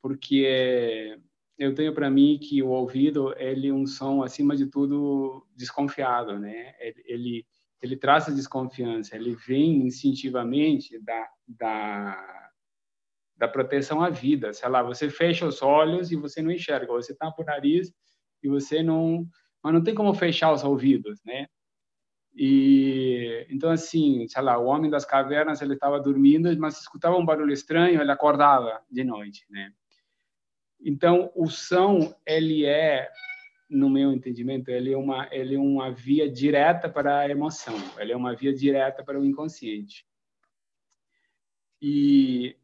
porque 0.02 1.18
eu 1.58 1.74
tenho 1.74 1.94
para 1.94 2.10
mim 2.10 2.38
que 2.40 2.62
o 2.62 2.68
ouvido 2.70 3.34
ele 3.38 3.68
é 3.68 3.72
um 3.74 3.86
som 3.86 4.22
acima 4.22 4.56
de 4.56 4.66
tudo 4.66 5.46
desconfiado, 5.56 6.38
né? 6.38 6.74
Ele 7.06 7.46
ele 7.82 7.96
traz 7.96 8.28
a 8.28 8.32
desconfiança, 8.32 9.16
ele 9.16 9.34
vem 9.34 9.86
instintivamente 9.86 10.98
da 11.00 11.28
da 11.48 12.50
da 13.36 13.48
proteção 13.48 14.02
à 14.02 14.10
vida. 14.10 14.52
Sei 14.52 14.68
lá, 14.68 14.82
você 14.82 15.10
fecha 15.10 15.46
os 15.46 15.62
olhos 15.62 16.12
e 16.12 16.16
você 16.16 16.42
não 16.42 16.50
enxerga, 16.52 16.92
você 16.92 17.14
tampa 17.16 17.42
o 17.42 17.44
nariz 17.46 17.92
e 18.42 18.48
você 18.48 18.82
não, 18.82 19.26
mas 19.62 19.74
não 19.74 19.82
tem 19.82 19.94
como 19.94 20.14
fechar 20.14 20.52
os 20.52 20.64
ouvidos, 20.64 21.20
né? 21.24 21.46
E 22.34 23.46
então 23.50 23.70
assim, 23.70 24.26
sei 24.28 24.42
lá, 24.42 24.58
o 24.58 24.66
homem 24.66 24.90
das 24.90 25.04
cavernas 25.04 25.60
ele 25.62 25.74
estava 25.74 26.00
dormindo, 26.00 26.48
mas 26.58 26.80
escutava 26.80 27.16
um 27.16 27.24
barulho 27.26 27.52
estranho, 27.52 28.00
ele 28.00 28.10
acordava 28.12 28.80
de 28.90 29.04
noite, 29.04 29.44
né? 29.50 29.72
Então, 30.84 31.30
o 31.34 31.48
som, 31.48 32.14
ele 32.26 32.64
é, 32.64 33.08
no 33.70 33.88
meu 33.88 34.12
entendimento, 34.12 34.68
ele 34.68 34.92
é 34.92 34.96
uma, 34.96 35.28
ele 35.30 35.54
é 35.54 35.58
uma 35.58 35.90
via 35.90 36.28
direta 36.28 36.88
para 36.88 37.20
a 37.20 37.28
emoção, 37.28 37.74
ele 37.98 38.12
é 38.12 38.16
uma 38.16 38.34
via 38.34 38.52
direta 38.52 39.04
para 39.04 39.18
o 39.18 39.24
inconsciente. 39.24 40.04
E 41.80 42.56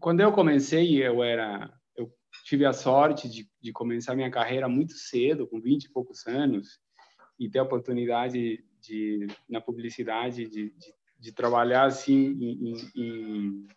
quando 0.00 0.20
eu 0.20 0.32
comecei, 0.32 1.02
eu 1.02 1.22
era, 1.22 1.72
eu 1.96 2.12
tive 2.44 2.64
a 2.64 2.72
sorte 2.72 3.28
de, 3.28 3.48
de 3.60 3.72
começar 3.72 4.14
minha 4.14 4.30
carreira 4.30 4.68
muito 4.68 4.92
cedo, 4.92 5.46
com 5.46 5.60
20 5.60 5.84
e 5.84 5.92
poucos 5.92 6.26
anos, 6.26 6.80
e 7.38 7.48
ter 7.48 7.60
a 7.60 7.64
oportunidade 7.64 8.64
de, 8.80 9.26
na 9.48 9.60
publicidade, 9.60 10.48
de, 10.48 10.70
de, 10.70 10.94
de 11.18 11.32
trabalhar 11.32 11.84
assim 11.84 12.14
em, 12.40 12.74
em 12.96 13.68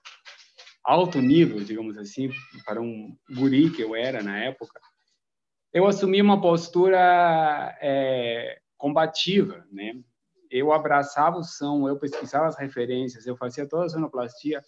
alto 0.89 1.21
nível, 1.21 1.63
digamos 1.63 1.97
assim, 1.97 2.31
para 2.65 2.81
um 2.81 3.15
guri 3.29 3.69
que 3.69 3.81
eu 3.81 3.95
era 3.95 4.23
na 4.23 4.39
época, 4.39 4.81
eu 5.71 5.85
assumi 5.85 6.19
uma 6.19 6.41
postura 6.41 7.77
é, 7.79 8.59
combativa, 8.75 9.63
né? 9.71 10.01
Eu 10.49 10.73
abraçava 10.73 11.37
o 11.37 11.43
som, 11.43 11.87
eu 11.87 11.99
pesquisava 11.99 12.47
as 12.47 12.57
referências, 12.57 13.27
eu 13.27 13.37
fazia 13.37 13.67
toda 13.67 13.85
a 13.85 13.89
sonoplastia 13.89 14.63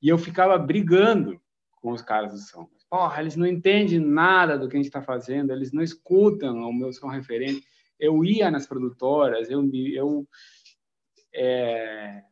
e 0.00 0.08
eu 0.08 0.16
ficava 0.16 0.56
brigando 0.56 1.38
com 1.76 1.92
os 1.92 2.00
caras 2.00 2.32
do 2.32 2.38
som. 2.38 2.66
Porra, 2.88 3.20
eles 3.20 3.36
não 3.36 3.46
entendem 3.46 3.98
nada 3.98 4.58
do 4.58 4.66
que 4.66 4.76
a 4.76 4.78
gente 4.78 4.86
está 4.86 5.02
fazendo, 5.02 5.52
eles 5.52 5.72
não 5.72 5.82
escutam 5.82 6.56
o 6.56 6.72
meu 6.72 6.90
som 6.90 7.08
referente. 7.08 7.62
Eu 8.00 8.24
ia 8.24 8.50
nas 8.50 8.66
produtoras, 8.66 9.50
eu, 9.50 9.62
eu 9.92 10.26
é, 11.34 12.22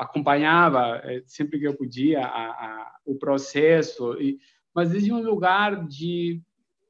acompanhava 0.00 1.02
eh, 1.04 1.22
sempre 1.26 1.58
que 1.58 1.68
eu 1.68 1.76
podia 1.76 2.24
a, 2.24 2.46
a, 2.48 2.98
o 3.04 3.16
processo, 3.16 4.14
e, 4.20 4.38
mas 4.74 4.90
desde 4.90 5.12
um 5.12 5.22
lugar 5.22 5.86
de, 5.86 6.42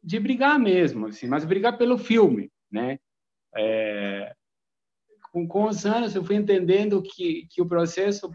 de 0.02 0.21
brigar 0.21 0.59
mesmo, 0.61 1.09
assim, 1.09 1.26
mas 1.26 1.45
brigar 1.45 1.76
pelo 1.76 1.99
filme, 1.99 2.52
né? 2.71 3.00
É, 3.57 4.33
com, 5.33 5.47
com 5.47 5.64
os 5.64 5.85
anos 5.85 6.14
eu 6.14 6.25
fui 6.25 6.37
entendendo 6.37 7.02
que, 7.02 7.49
que 7.50 7.61
o 7.61 7.67
processo 7.67 8.31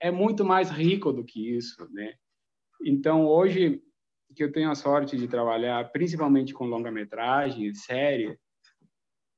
é 0.00 0.10
muito 0.10 0.44
mais 0.44 0.70
rico 0.70 1.12
do 1.12 1.24
que 1.24 1.56
isso, 1.56 1.88
né? 1.92 2.14
Então 2.84 3.26
hoje 3.26 3.82
que 4.36 4.44
eu 4.44 4.52
tenho 4.52 4.70
a 4.70 4.76
sorte 4.76 5.16
de 5.16 5.26
trabalhar 5.26 5.90
principalmente 5.90 6.54
com 6.54 6.64
longa-metragem, 6.64 7.74
série, 7.74 8.38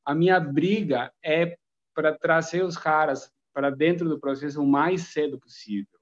a 0.05 0.15
minha 0.15 0.39
briga 0.39 1.11
é 1.25 1.57
para 1.95 2.15
trazer 2.15 2.63
os 2.63 2.77
caras 2.77 3.33
para 3.53 3.71
dentro 3.71 4.09
do 4.09 4.19
processo 4.19 4.63
o 4.63 4.67
mais 4.67 5.13
cedo 5.13 5.39
possível. 5.39 5.99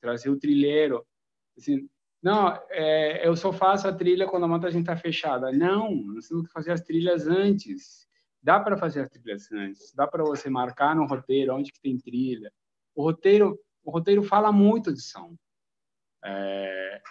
Trazer 0.00 0.30
o 0.30 0.38
trilheiro. 0.38 1.06
Assim, 1.56 1.88
não, 2.22 2.48
é, 2.70 3.26
eu 3.26 3.36
só 3.36 3.52
faço 3.52 3.86
a 3.86 3.92
trilha 3.92 4.26
quando 4.26 4.44
a 4.44 4.48
montagem 4.48 4.80
está 4.80 4.96
fechada. 4.96 5.52
Não, 5.52 5.94
nós 5.94 6.26
temos 6.26 6.46
que 6.46 6.52
fazer 6.52 6.72
as 6.72 6.80
trilhas 6.80 7.26
antes. 7.26 8.08
Dá 8.42 8.58
para 8.58 8.76
fazer 8.76 9.00
as 9.00 9.08
trilhas 9.08 9.50
antes. 9.52 9.92
Dá 9.94 10.06
para 10.06 10.24
você 10.24 10.48
marcar 10.48 10.96
no 10.96 11.06
roteiro 11.06 11.54
onde 11.54 11.72
que 11.72 11.80
tem 11.80 11.98
trilha. 11.98 12.52
O 12.94 13.02
roteiro, 13.02 13.58
o 13.82 13.90
roteiro 13.90 14.22
fala 14.22 14.50
muito 14.50 14.92
de 14.92 15.00
som. 15.00 15.34
É, 16.24 17.02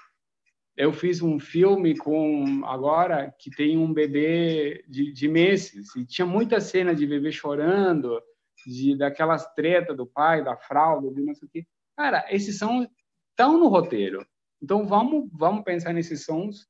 eu 0.76 0.92
fiz 0.92 1.22
um 1.22 1.40
filme 1.40 1.96
com 1.96 2.66
agora 2.66 3.34
que 3.38 3.52
tem 3.52 3.78
um 3.78 3.94
bebê 3.94 4.84
de, 4.88 5.12
de 5.12 5.28
meses 5.28 5.96
e 5.96 6.06
tinha 6.06 6.26
muita 6.26 6.60
cena 6.60 6.96
de 6.96 7.06
bebê 7.06 7.32
chorando 7.32 8.20
de 8.66 8.98
daquelas 8.98 9.46
tretas 9.54 9.96
do 9.96 10.06
pai, 10.06 10.44
da 10.44 10.56
fralda, 10.56 11.12
de 11.12 11.22
não 11.22 11.36
sei 11.36 11.48
o 11.48 11.52
quê. 11.52 11.68
Cara, 11.96 12.26
esses 12.30 12.58
são 12.58 12.88
estão 13.30 13.58
no 13.58 13.68
roteiro. 13.68 14.26
Então 14.62 14.86
vamos 14.88 15.30
vamos 15.34 15.64
pensar 15.64 15.94
nesses 15.94 16.24
sons 16.26 16.68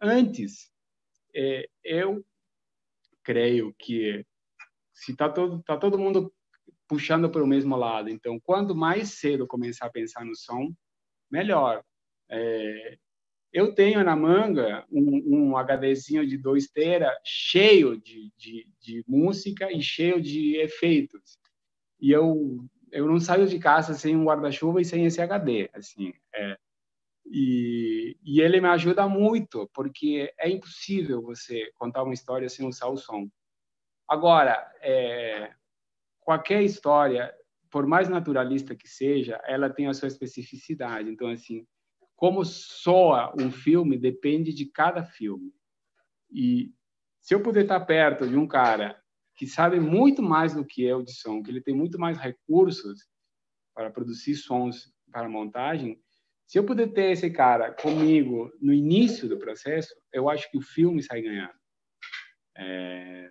antes. 0.00 0.70
É, 1.34 1.68
eu 1.82 2.24
creio 3.22 3.74
que 3.78 4.24
se 4.92 5.12
está 5.12 5.28
todo 5.28 5.62
tá 5.62 5.76
todo 5.76 5.98
mundo 5.98 6.32
puxando 6.86 7.30
para 7.30 7.42
o 7.42 7.46
mesmo 7.46 7.76
lado, 7.76 8.10
então 8.10 8.38
quanto 8.40 8.74
mais 8.74 9.18
cedo 9.18 9.46
começar 9.46 9.86
a 9.86 9.90
pensar 9.90 10.24
no 10.24 10.36
som, 10.36 10.72
melhor. 11.30 11.82
É, 12.30 12.98
eu 13.54 13.72
tenho 13.72 14.02
na 14.02 14.16
manga 14.16 14.84
um, 14.90 15.52
um 15.52 15.56
HDzinho 15.56 16.26
de 16.26 16.36
2 16.36 16.66
tera 16.72 17.16
cheio 17.24 17.96
de, 17.96 18.32
de, 18.36 18.68
de, 18.80 19.04
música 19.06 19.70
e 19.72 19.80
cheio 19.80 20.20
de 20.20 20.56
efeitos. 20.56 21.38
E 22.00 22.10
eu 22.10 22.68
eu 22.90 23.06
não 23.08 23.18
saio 23.18 23.48
de 23.48 23.58
casa 23.58 23.94
sem 23.94 24.14
um 24.16 24.24
guarda-chuva 24.24 24.80
e 24.80 24.84
sem 24.84 25.04
esse 25.04 25.20
HD, 25.20 25.68
assim. 25.74 26.12
É, 26.32 26.56
e, 27.26 28.16
e 28.24 28.40
ele 28.40 28.60
me 28.60 28.68
ajuda 28.68 29.08
muito, 29.08 29.68
porque 29.74 30.32
é 30.38 30.48
impossível 30.48 31.20
você 31.20 31.72
contar 31.74 32.04
uma 32.04 32.14
história 32.14 32.48
sem 32.48 32.66
usar 32.66 32.86
o 32.86 32.96
som. 32.96 33.28
Agora, 34.08 34.70
é, 34.80 35.52
qualquer 36.20 36.62
história, 36.62 37.34
por 37.68 37.84
mais 37.84 38.08
naturalista 38.08 38.76
que 38.76 38.88
seja, 38.88 39.40
ela 39.44 39.68
tem 39.68 39.88
a 39.88 39.94
sua 39.94 40.06
especificidade. 40.06 41.10
Então, 41.10 41.28
assim, 41.28 41.66
como 42.16 42.44
soa 42.44 43.34
um 43.38 43.50
filme 43.50 43.98
depende 43.98 44.52
de 44.52 44.66
cada 44.66 45.04
filme. 45.04 45.52
E 46.30 46.72
se 47.20 47.34
eu 47.34 47.42
puder 47.42 47.62
estar 47.62 47.80
perto 47.80 48.26
de 48.26 48.36
um 48.36 48.46
cara 48.46 49.00
que 49.36 49.46
sabe 49.46 49.80
muito 49.80 50.22
mais 50.22 50.54
do 50.54 50.64
que 50.64 50.82
eu 50.82 51.02
de 51.02 51.12
som, 51.12 51.42
que 51.42 51.50
ele 51.50 51.60
tem 51.60 51.74
muito 51.74 51.98
mais 51.98 52.18
recursos 52.18 53.08
para 53.74 53.90
produzir 53.90 54.36
sons 54.36 54.92
para 55.10 55.28
montagem, 55.28 56.00
se 56.46 56.58
eu 56.58 56.64
puder 56.64 56.92
ter 56.92 57.12
esse 57.12 57.30
cara 57.30 57.72
comigo 57.72 58.52
no 58.60 58.72
início 58.72 59.28
do 59.28 59.38
processo, 59.38 59.94
eu 60.12 60.28
acho 60.28 60.50
que 60.50 60.58
o 60.58 60.62
filme 60.62 61.02
sai 61.02 61.22
ganhando. 61.22 61.54
É, 62.56 63.30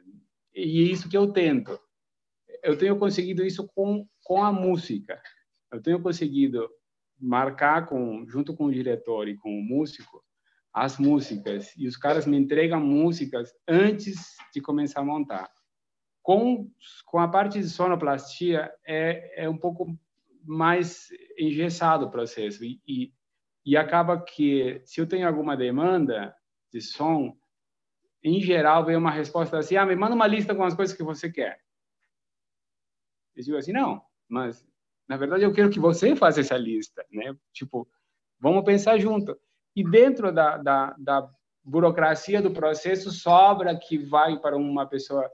e 0.53 0.81
é 0.81 0.91
isso 0.91 1.09
que 1.09 1.15
eu 1.15 1.31
tento. 1.31 1.79
Eu 2.61 2.77
tenho 2.77 2.97
conseguido 2.97 3.45
isso 3.45 3.67
com 3.75 4.07
com 4.23 4.41
a 4.41 4.51
música. 4.51 5.21
Eu 5.71 5.81
tenho 5.81 6.01
conseguido 6.01 6.69
marcar 7.19 7.87
com 7.87 8.25
junto 8.27 8.55
com 8.55 8.65
o 8.65 8.71
diretor 8.71 9.27
e 9.27 9.37
com 9.37 9.49
o 9.49 9.63
músico 9.63 10.23
as 10.73 10.97
músicas 10.97 11.71
e 11.77 11.87
os 11.87 11.95
caras 11.95 12.25
me 12.25 12.35
entregam 12.35 12.81
músicas 12.81 13.53
antes 13.67 14.35
de 14.51 14.59
começar 14.59 15.01
a 15.01 15.05
montar. 15.05 15.49
Com 16.21 16.69
com 17.05 17.19
a 17.19 17.27
parte 17.27 17.59
de 17.59 17.69
sonoplastia 17.69 18.71
é 18.85 19.43
é 19.43 19.49
um 19.49 19.57
pouco 19.57 19.97
mais 20.43 21.07
engessado 21.37 22.05
o 22.05 22.11
processo 22.11 22.65
e, 22.65 22.81
e, 22.87 23.13
e 23.65 23.77
acaba 23.77 24.21
que 24.21 24.81
se 24.85 24.99
eu 24.99 25.07
tenho 25.07 25.27
alguma 25.27 25.55
demanda 25.55 26.35
de 26.71 26.81
som 26.81 27.37
em 28.23 28.39
geral, 28.39 28.85
vem 28.85 28.95
uma 28.95 29.11
resposta 29.11 29.57
assim: 29.57 29.75
ah, 29.75 29.85
me 29.85 29.95
manda 29.95 30.15
uma 30.15 30.27
lista 30.27 30.55
com 30.55 30.63
as 30.63 30.73
coisas 30.73 30.95
que 30.95 31.03
você 31.03 31.29
quer. 31.29 31.59
Eu 33.35 33.43
digo 33.43 33.57
assim: 33.57 33.73
não, 33.73 34.01
mas 34.29 34.65
na 35.13 35.17
verdade 35.17 35.43
eu 35.43 35.53
quero 35.53 35.69
que 35.69 35.79
você 35.79 36.15
faça 36.15 36.41
essa 36.41 36.57
lista, 36.57 37.05
né? 37.11 37.35
Tipo, 37.53 37.87
vamos 38.39 38.63
pensar 38.63 38.97
junto. 38.97 39.37
E 39.75 39.83
dentro 39.83 40.31
da, 40.31 40.57
da, 40.57 40.95
da 40.97 41.29
burocracia 41.63 42.41
do 42.41 42.51
processo, 42.51 43.11
sobra 43.11 43.77
que 43.77 43.97
vai 43.97 44.39
para 44.39 44.57
uma 44.57 44.87
pessoa 44.87 45.29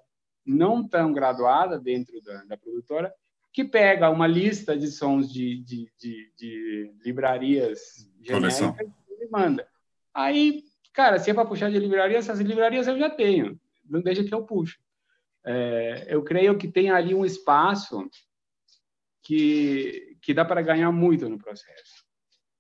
não 0.46 0.86
tão 0.86 1.14
graduada 1.14 1.80
dentro 1.80 2.22
da, 2.22 2.44
da 2.44 2.58
produtora, 2.58 3.14
que 3.54 3.64
pega 3.64 4.10
uma 4.10 4.28
lista 4.28 4.78
de 4.78 4.88
sons 4.88 5.32
de, 5.32 5.64
de, 5.64 5.92
de, 5.98 6.34
de 6.38 6.94
livrarias 7.04 8.08
genéricas 8.22 8.88
e 9.22 9.28
manda. 9.32 9.68
Aí 10.14 10.64
Cara, 10.94 11.18
se 11.20 11.32
é 11.32 11.34
para 11.34 11.46
puxar 11.46 11.70
de 11.70 11.80
livraria, 11.80 12.18
essas 12.18 12.40
livrarias 12.40 12.86
eu 12.86 12.98
já 12.98 13.10
tenho. 13.10 13.58
Não 13.90 14.02
deixa 14.02 14.24
que 14.24 14.34
eu 14.34 14.44
puxo. 14.46 14.78
É, 15.46 16.08
eu 16.10 16.22
creio 16.24 16.58
que 16.58 16.68
tem 16.68 16.92
ali 16.92 17.16
um 17.16 17.24
espaço 17.24 18.06
que, 19.24 20.18
que 20.22 20.34
dá 20.34 20.44
para 20.44 20.62
ganhar 20.62 20.92
muito 20.92 21.28
no 21.30 21.38
processo. 21.38 22.06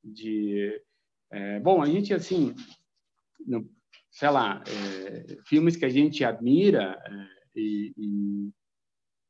De, 0.04 0.82
é, 1.32 1.60
bom, 1.60 1.82
a 1.82 1.86
gente, 1.86 2.13
assim, 2.13 2.56
no, 3.46 3.70
sei 4.10 4.30
lá, 4.30 4.63
é, 4.68 5.38
filmes 5.46 5.75
que 5.75 5.86
a 5.86 5.89
gente 5.89 6.24
admira 6.24 7.01
é, 7.06 7.28
e, 7.56 7.94
e, 7.98 8.54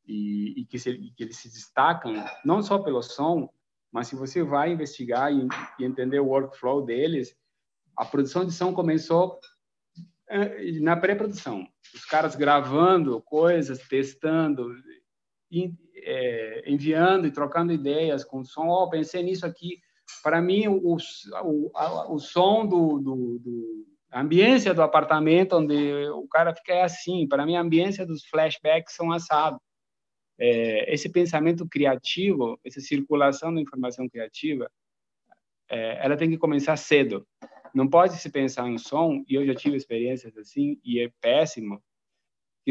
e, 0.08 0.62
e, 0.62 0.66
que, 0.66 0.80
se, 0.80 0.98
que 1.16 1.24
eles 1.24 1.38
se 1.38 1.50
destacam 1.50 2.14
não 2.44 2.62
só 2.62 2.80
pelo 2.80 3.02
som, 3.02 3.52
mas 3.92 4.08
se 4.08 4.16
você 4.16 4.44
vai 4.44 4.72
investigar 4.72 5.32
e, 5.34 5.48
entender 5.84 6.20
o 6.20 6.28
workflow 6.28 6.86
deles, 6.86 7.36
a 7.96 8.06
produção 8.06 8.46
de 8.46 8.54
som 8.54 8.74
começou 8.74 9.40
eh, 10.30 10.80
na 10.80 10.96
pré-produção. 10.96 11.68
Os 11.94 12.06
caras 12.06 12.36
gravando 12.36 13.22
coisas, 13.22 13.80
testando, 13.88 14.74
eh, 16.04 16.64
enviando 16.66 17.28
e 17.28 17.32
trocando 17.32 17.74
ideias 17.74 18.24
com 18.24 18.40
o 18.40 18.46
som. 18.46 18.68
Oh, 18.68 18.90
pensei 18.90 19.24
nisso 19.24 19.46
aqui. 19.46 19.80
Para 20.24 20.42
mim, 20.42 20.68
o, 20.68 20.96
o, 20.96 21.72
a, 21.76 22.12
o 22.12 22.20
som 22.20 22.66
do, 22.66 23.00
do, 23.00 23.40
do, 23.40 23.86
a 24.12 24.22
ambiência 24.22 24.74
do 24.74 24.82
apartamento 24.82 25.56
onde 25.56 26.10
o 26.10 26.28
cara 26.28 26.54
fica 26.56 26.74
é 26.74 26.84
assim. 26.84 27.28
Para 27.28 27.46
mim, 27.46 27.56
a 27.56 27.62
ambiência 27.62 28.06
dos 28.06 28.26
flashbacks 28.26 28.96
são 28.96 29.12
assados. 29.12 29.60
É, 30.40 30.94
esse 30.94 31.10
pensamento 31.10 31.68
criativo, 31.68 32.60
essa 32.66 32.80
circulação 32.80 33.54
da 33.54 33.62
informação 33.62 34.08
criativa, 34.08 34.72
é, 35.70 36.04
ela 36.04 36.18
tem 36.18 36.30
que 36.30 36.38
começar 36.38 36.76
cedo. 36.78 37.28
Não 37.74 37.88
pode 37.88 38.16
se 38.16 38.30
pensar 38.32 38.68
em 38.68 38.78
som, 38.78 39.24
e 39.28 39.36
eu 39.36 39.46
já 39.46 39.54
tive 39.54 39.76
experiências 39.76 40.36
assim, 40.38 40.80
e 40.84 41.00
é 41.00 41.12
péssimo. 41.22 41.82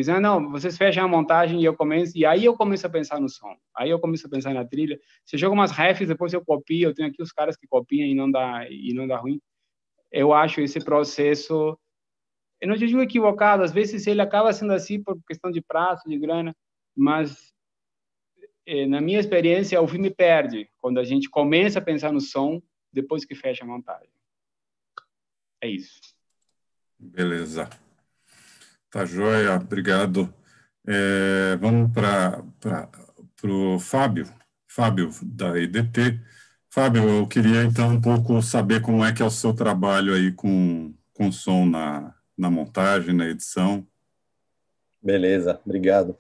Dizendo, 0.01 0.17
ah, 0.17 0.21
não, 0.21 0.51
vocês 0.51 0.77
fecham 0.77 1.05
a 1.05 1.09
montagem 1.09 1.61
e 1.61 1.65
eu 1.65 1.75
começo, 1.75 2.17
e 2.17 2.25
aí 2.25 2.45
eu 2.45 2.57
começo 2.57 2.87
a 2.87 2.91
pensar 2.91 3.21
no 3.21 3.29
som. 3.29 3.57
Aí 3.77 3.91
eu 3.91 3.99
começo 3.99 4.27
a 4.27 4.31
pensar 4.31 4.55
na 4.55 4.65
trilha. 4.65 4.99
Você 5.25 5.37
joga 5.37 5.55
umas 5.55 5.71
refs, 5.71 6.09
depois 6.09 6.33
eu 6.33 6.45
copio, 6.45 6.89
eu 6.89 6.95
tenho 6.95 7.09
aqui 7.09 7.23
os 7.23 7.33
caras 7.33 7.57
que 7.57 7.67
copiam 7.67 8.07
e 8.07 8.15
não 8.15 8.31
dá 8.31 8.67
e 8.71 8.93
não 8.95 9.07
dá 9.07 9.17
ruim. 9.17 9.41
Eu 10.11 10.33
acho 10.33 10.61
esse 10.61 10.81
processo 10.81 11.79
eu 12.61 12.69
não 12.69 12.77
digo 12.77 13.01
equivocado, 13.01 13.63
às 13.63 13.73
vezes 13.73 14.07
ele 14.07 14.21
acaba 14.21 14.53
sendo 14.53 14.73
assim 14.73 15.01
por 15.03 15.17
questão 15.25 15.51
de 15.51 15.61
prazo, 15.61 16.03
de 16.09 16.19
grana, 16.19 16.57
mas 16.95 17.55
eh, 18.67 18.87
na 18.87 19.01
minha 19.01 19.21
experiência 19.21 19.81
o 19.81 19.87
filme 19.87 20.11
perde 20.11 20.69
quando 20.79 20.99
a 20.99 21.05
gente 21.05 21.31
começa 21.31 21.79
a 21.79 21.83
pensar 21.83 22.13
no 22.13 22.21
som 22.21 22.61
depois 22.93 23.25
que 23.25 23.35
fecha 23.35 23.63
a 23.63 23.67
montagem. 23.67 24.11
É 25.61 25.69
isso. 25.69 26.01
Beleza. 26.99 27.69
Tá 28.91 29.05
joia, 29.05 29.55
obrigado. 29.57 30.33
É, 30.87 31.57
vamos 31.57 31.93
para 31.93 32.43
o 33.45 33.79
Fábio, 33.79 34.27
Fábio 34.67 35.11
da 35.23 35.59
EDT. 35.59 36.19
Fábio, 36.71 37.03
eu 37.07 37.27
queria 37.27 37.65
então 37.65 37.91
um 37.91 38.01
pouco 38.01 38.41
saber 38.41 38.81
como 38.81 39.05
é 39.05 39.13
que 39.13 39.21
é 39.21 39.25
o 39.25 39.31
seu 39.31 39.53
trabalho 39.53 40.15
aí 40.15 40.33
com, 40.33 40.95
com 41.13 41.31
som 41.31 41.67
na, 41.67 42.15
na 42.37 42.51
montagem, 42.51 43.15
na 43.15 43.29
edição. 43.29 43.87
Beleza, 45.03 45.61
obrigado. 45.67 46.17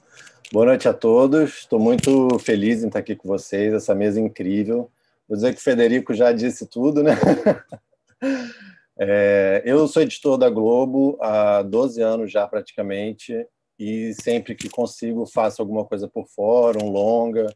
Boa 0.52 0.66
noite 0.66 0.88
a 0.88 0.92
todos. 0.92 1.58
Estou 1.60 1.80
muito 1.80 2.38
feliz 2.38 2.82
em 2.82 2.88
estar 2.88 2.98
aqui 2.98 3.16
com 3.16 3.28
vocês, 3.28 3.72
essa 3.72 3.94
mesa 3.94 4.20
incrível. 4.20 4.90
Vou 5.26 5.36
dizer 5.36 5.54
que 5.54 5.60
o 5.60 5.62
Federico 5.62 6.12
já 6.12 6.32
disse 6.32 6.66
tudo, 6.66 7.02
né? 7.02 7.12
É, 9.00 9.62
eu 9.64 9.86
sou 9.86 10.02
editor 10.02 10.36
da 10.36 10.50
Globo 10.50 11.16
há 11.22 11.62
12 11.62 12.02
anos 12.02 12.32
já 12.32 12.48
praticamente 12.48 13.46
e 13.78 14.12
sempre 14.14 14.56
que 14.56 14.68
consigo 14.68 15.24
faço 15.24 15.62
alguma 15.62 15.84
coisa 15.84 16.08
por 16.08 16.26
fora, 16.26 16.82
um 16.82 16.90
longa, 16.90 17.46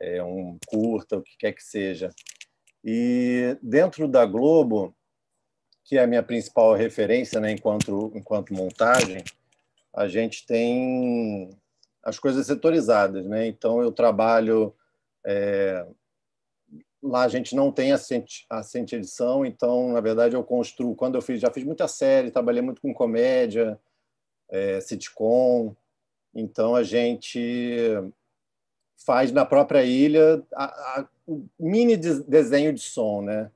é, 0.00 0.22
um 0.22 0.56
curta, 0.66 1.18
o 1.18 1.22
que 1.22 1.36
quer 1.38 1.52
que 1.52 1.62
seja. 1.62 2.08
E 2.82 3.58
dentro 3.62 4.08
da 4.08 4.24
Globo, 4.24 4.96
que 5.84 5.98
é 5.98 6.02
a 6.02 6.06
minha 6.06 6.22
principal 6.22 6.74
referência 6.74 7.38
né, 7.38 7.52
enquanto, 7.52 8.10
enquanto 8.14 8.54
montagem, 8.54 9.22
a 9.94 10.08
gente 10.08 10.46
tem 10.46 11.50
as 12.02 12.18
coisas 12.18 12.46
setorizadas. 12.46 13.26
Né? 13.26 13.46
Então, 13.46 13.82
eu 13.82 13.92
trabalho 13.92 14.74
é, 15.26 15.86
lá 17.02 17.22
a 17.22 17.28
gente 17.28 17.54
não 17.54 17.70
tem 17.70 17.92
assente, 17.92 18.44
assente 18.50 18.96
edição, 18.96 19.44
então, 19.44 19.92
na 19.92 20.00
verdade, 20.00 20.34
eu 20.34 20.42
construo. 20.42 20.96
Quando 20.96 21.14
eu 21.14 21.22
fiz, 21.22 21.40
já 21.40 21.50
fiz 21.50 21.64
muita 21.64 21.86
série, 21.86 22.30
trabalhei 22.30 22.62
muito 22.62 22.82
com 22.82 22.92
comédia, 22.92 23.78
é, 24.50 24.80
sitcom, 24.80 25.74
então 26.34 26.74
a 26.74 26.82
gente 26.82 27.94
faz 28.96 29.30
na 29.30 29.44
própria 29.44 29.84
ilha 29.84 30.42
a, 30.54 30.64
a, 30.64 31.08
o 31.26 31.46
mini 31.58 31.96
de, 31.96 32.22
desenho 32.24 32.72
de 32.72 32.80
som, 32.80 33.22
né? 33.22 33.50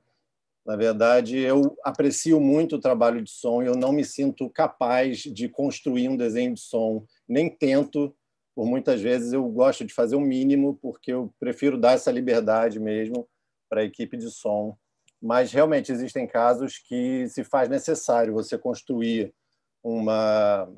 Na 0.65 0.77
verdade, 0.77 1.37
eu 1.39 1.77
aprecio 1.83 2.39
muito 2.39 2.77
o 2.77 2.79
trabalho 2.79 3.21
de 3.21 3.29
som 3.29 3.61
e 3.61 3.65
eu 3.65 3.75
não 3.75 3.91
me 3.91 4.05
sinto 4.05 4.49
capaz 4.49 5.17
de 5.19 5.49
construir 5.49 6.07
um 6.07 6.15
desenho 6.15 6.53
de 6.53 6.61
som, 6.61 7.05
nem 7.27 7.49
tento, 7.49 8.15
por 8.55 8.65
muitas 8.65 9.01
vezes 9.01 9.33
eu 9.33 9.45
gosto 9.49 9.83
de 9.83 9.93
fazer 9.93 10.15
o 10.15 10.21
mínimo, 10.21 10.79
porque 10.81 11.11
eu 11.11 11.33
prefiro 11.37 11.77
dar 11.77 11.93
essa 11.93 12.11
liberdade 12.11 12.79
mesmo 12.79 13.27
para 13.73 13.81
a 13.81 13.85
equipe 13.85 14.15
de 14.15 14.29
som. 14.29 14.77
Mas 15.19 15.51
realmente 15.51 15.91
existem 15.91 16.27
casos 16.27 16.77
que 16.77 17.27
se 17.27 17.43
faz 17.43 17.67
necessário 17.67 18.33
você 18.33 18.55
construir 18.55 19.33
uma, 19.81 20.69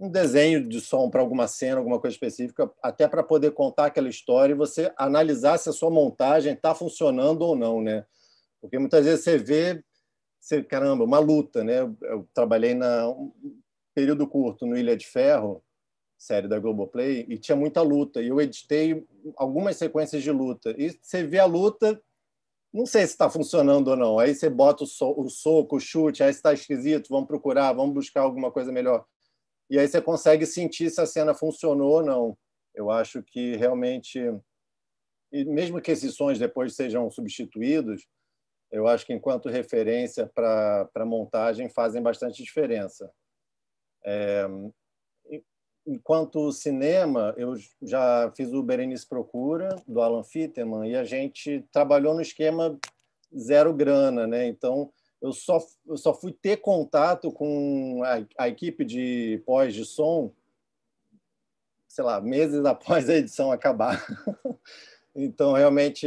um 0.00 0.08
desenho 0.08 0.66
de 0.66 0.80
som 0.80 1.10
para 1.10 1.20
alguma 1.20 1.46
cena, 1.46 1.76
alguma 1.76 2.00
coisa 2.00 2.14
específica, 2.14 2.70
até 2.82 3.06
para 3.06 3.22
poder 3.22 3.50
contar 3.50 3.86
aquela 3.86 4.08
história 4.08 4.54
e 4.54 4.56
você 4.56 4.90
analisar 4.96 5.58
se 5.58 5.68
a 5.68 5.72
sua 5.72 5.90
montagem 5.90 6.54
está 6.54 6.74
funcionando 6.74 7.42
ou 7.42 7.54
não, 7.54 7.82
né? 7.82 8.06
Porque 8.62 8.78
muitas 8.78 9.04
vezes 9.04 9.24
você 9.24 9.36
vê, 9.36 9.84
você, 10.40 10.62
caramba, 10.62 11.04
uma 11.04 11.18
luta, 11.18 11.62
né? 11.62 11.80
Eu 12.02 12.26
trabalhei 12.32 12.72
na 12.72 13.10
um 13.10 13.30
período 13.94 14.26
curto 14.26 14.64
no 14.64 14.76
Ilha 14.76 14.96
de 14.96 15.06
Ferro, 15.06 15.62
série 16.16 16.48
da 16.48 16.58
Globoplay, 16.58 17.26
e 17.28 17.36
tinha 17.36 17.56
muita 17.56 17.82
luta. 17.82 18.22
E 18.22 18.28
eu 18.28 18.40
editei 18.40 19.04
algumas 19.36 19.76
sequências 19.76 20.22
de 20.22 20.30
luta. 20.30 20.74
E 20.78 20.96
você 21.00 21.24
vê 21.24 21.38
a 21.38 21.44
luta, 21.44 22.00
não 22.72 22.86
sei 22.86 23.02
se 23.02 23.12
está 23.12 23.30
funcionando 23.30 23.88
ou 23.88 23.96
não. 23.96 24.18
Aí 24.18 24.34
você 24.34 24.48
bota 24.48 24.84
o, 24.84 24.86
so, 24.86 25.14
o 25.18 25.28
soco, 25.28 25.76
o 25.76 25.80
chute, 25.80 26.22
aí 26.22 26.30
está 26.30 26.52
esquisito, 26.52 27.08
vamos 27.08 27.26
procurar, 27.26 27.72
vamos 27.72 27.94
buscar 27.94 28.22
alguma 28.22 28.50
coisa 28.50 28.70
melhor. 28.70 29.06
E 29.70 29.78
aí 29.78 29.86
você 29.86 30.00
consegue 30.00 30.46
sentir 30.46 30.90
se 30.90 31.00
a 31.00 31.06
cena 31.06 31.34
funcionou 31.34 31.90
ou 31.90 32.02
não. 32.02 32.38
Eu 32.74 32.90
acho 32.90 33.22
que 33.22 33.56
realmente, 33.56 34.18
e 35.32 35.44
mesmo 35.44 35.80
que 35.80 35.90
esses 35.90 36.14
sons 36.14 36.38
depois 36.38 36.74
sejam 36.74 37.10
substituídos, 37.10 38.06
eu 38.70 38.86
acho 38.86 39.06
que 39.06 39.12
enquanto 39.12 39.48
referência 39.48 40.30
para 40.34 41.06
montagem 41.06 41.68
fazem 41.68 42.02
bastante 42.02 42.42
diferença. 42.42 43.10
É, 44.04 44.46
enquanto 45.88 46.52
cinema, 46.52 47.34
eu 47.36 47.54
já 47.82 48.30
fiz 48.36 48.52
o 48.52 48.62
Berenice 48.62 49.06
Procura, 49.06 49.82
do 49.88 50.02
Alan 50.02 50.22
Fitterman, 50.22 50.90
e 50.90 50.94
a 50.94 51.02
gente 51.02 51.64
trabalhou 51.72 52.14
no 52.14 52.20
esquema 52.20 52.78
zero 53.36 53.72
grana, 53.72 54.26
né? 54.26 54.46
Então, 54.46 54.92
eu 55.20 55.32
só, 55.32 55.58
eu 55.86 55.96
só 55.96 56.12
fui 56.12 56.32
ter 56.32 56.58
contato 56.58 57.32
com 57.32 58.02
a, 58.04 58.44
a 58.44 58.48
equipe 58.48 58.84
de 58.84 59.42
pós 59.46 59.74
de 59.74 59.84
som, 59.84 60.30
sei 61.88 62.04
lá, 62.04 62.20
meses 62.20 62.64
após 62.66 63.08
a 63.08 63.14
edição 63.14 63.50
acabar. 63.50 64.04
Então, 65.20 65.52
realmente, 65.52 66.06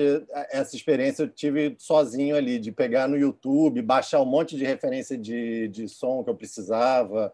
essa 0.52 0.74
experiência 0.74 1.24
eu 1.24 1.28
tive 1.28 1.76
sozinho 1.78 2.34
ali, 2.34 2.58
de 2.58 2.72
pegar 2.72 3.10
no 3.10 3.18
YouTube, 3.18 3.82
baixar 3.82 4.22
um 4.22 4.26
monte 4.26 4.56
de 4.56 4.64
referência 4.64 5.18
de, 5.18 5.68
de 5.68 5.90
som 5.90 6.24
que 6.24 6.30
eu 6.30 6.36
precisava. 6.36 7.34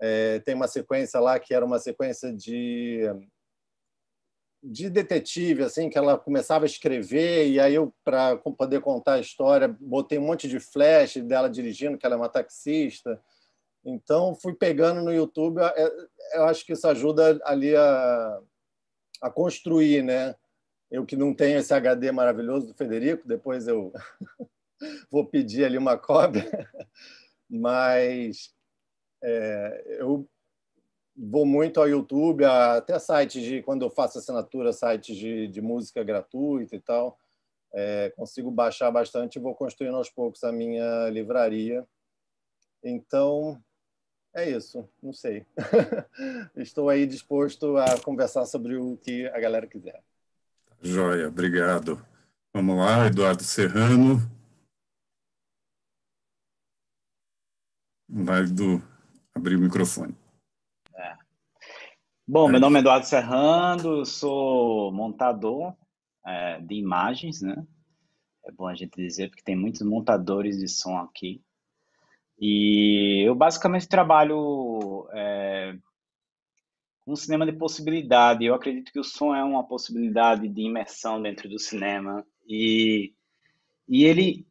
É, 0.00 0.38
tem 0.40 0.54
uma 0.54 0.68
sequência 0.68 1.20
lá 1.20 1.38
que 1.38 1.52
era 1.52 1.64
uma 1.64 1.78
sequência 1.78 2.32
de 2.32 3.04
de 4.62 4.90
detetive, 4.90 5.62
assim, 5.62 5.88
que 5.88 5.96
ela 5.96 6.18
começava 6.18 6.64
a 6.64 6.66
escrever, 6.66 7.48
e 7.48 7.58
aí 7.58 7.74
eu, 7.74 7.94
para 8.04 8.36
poder 8.36 8.80
contar 8.82 9.14
a 9.14 9.20
história, 9.20 9.74
botei 9.80 10.18
um 10.18 10.26
monte 10.26 10.48
de 10.48 10.60
flash 10.60 11.16
dela 11.16 11.48
dirigindo, 11.48 11.96
que 11.96 12.04
ela 12.04 12.14
é 12.14 12.18
uma 12.18 12.28
taxista. 12.28 13.20
Então, 13.82 14.34
fui 14.34 14.54
pegando 14.54 15.00
no 15.02 15.12
YouTube, 15.12 15.60
eu 16.34 16.44
acho 16.44 16.64
que 16.66 16.74
isso 16.74 16.86
ajuda 16.86 17.40
ali 17.44 17.74
a, 17.74 18.40
a 19.22 19.30
construir, 19.30 20.02
né? 20.02 20.34
Eu 20.90 21.06
que 21.06 21.16
não 21.16 21.32
tenho 21.32 21.58
esse 21.58 21.72
HD 21.72 22.12
maravilhoso 22.12 22.66
do 22.66 22.74
Federico, 22.74 23.26
depois 23.26 23.66
eu 23.66 23.92
vou 25.10 25.24
pedir 25.24 25.64
ali 25.64 25.78
uma 25.78 25.96
cópia, 25.96 26.46
mas 27.48 28.52
é, 29.22 29.96
eu 29.98 30.28
vou 31.16 31.44
muito 31.44 31.80
ao 31.80 31.88
YouTube, 31.88 32.44
até 32.44 32.98
sites 32.98 33.42
de 33.42 33.62
quando 33.62 33.82
eu 33.82 33.90
faço 33.90 34.18
assinatura, 34.18 34.72
sites 34.72 35.16
de, 35.16 35.48
de 35.48 35.60
música 35.60 36.02
gratuita 36.02 36.74
e 36.74 36.80
tal. 36.80 37.18
É, 37.72 38.10
consigo 38.16 38.50
baixar 38.50 38.90
bastante 38.90 39.36
e 39.36 39.42
vou 39.42 39.54
construindo 39.54 39.96
aos 39.96 40.10
poucos 40.10 40.42
a 40.42 40.50
minha 40.50 41.08
livraria. 41.10 41.86
Então, 42.82 43.62
é 44.34 44.48
isso, 44.48 44.88
não 45.02 45.12
sei. 45.12 45.46
Estou 46.56 46.88
aí 46.88 47.06
disposto 47.06 47.76
a 47.76 48.00
conversar 48.00 48.46
sobre 48.46 48.76
o 48.76 48.96
que 48.96 49.26
a 49.28 49.38
galera 49.38 49.66
quiser. 49.66 50.02
Joia, 50.80 51.28
obrigado. 51.28 52.04
Vamos 52.52 52.76
lá, 52.76 53.06
Eduardo 53.06 53.44
Serrano. 53.44 54.18
Vai 58.08 58.44
do 58.44 58.82
abrir 59.40 59.56
o 59.56 59.60
microfone. 59.60 60.14
É. 60.94 61.16
Bom, 62.28 62.48
é. 62.48 62.52
meu 62.52 62.60
nome 62.60 62.76
é 62.76 62.80
Eduardo 62.80 63.06
Serrano, 63.06 64.04
sou 64.04 64.92
montador 64.92 65.74
é, 66.24 66.60
de 66.60 66.74
imagens, 66.74 67.40
né? 67.40 67.66
É 68.44 68.52
bom 68.52 68.68
a 68.68 68.74
gente 68.74 68.94
dizer, 68.96 69.28
porque 69.28 69.42
tem 69.42 69.56
muitos 69.56 69.80
montadores 69.82 70.58
de 70.58 70.68
som 70.68 70.98
aqui. 70.98 71.42
E 72.38 73.22
eu 73.26 73.34
basicamente 73.34 73.88
trabalho 73.88 75.08
é, 75.12 75.74
um 77.06 77.16
cinema 77.16 77.44
de 77.44 77.52
possibilidade. 77.52 78.44
Eu 78.44 78.54
acredito 78.54 78.92
que 78.92 79.00
o 79.00 79.04
som 79.04 79.34
é 79.34 79.42
uma 79.42 79.66
possibilidade 79.66 80.48
de 80.48 80.62
imersão 80.62 81.20
dentro 81.20 81.48
do 81.48 81.58
cinema 81.58 82.24
e, 82.46 83.14
e 83.88 84.04
ele 84.04 84.46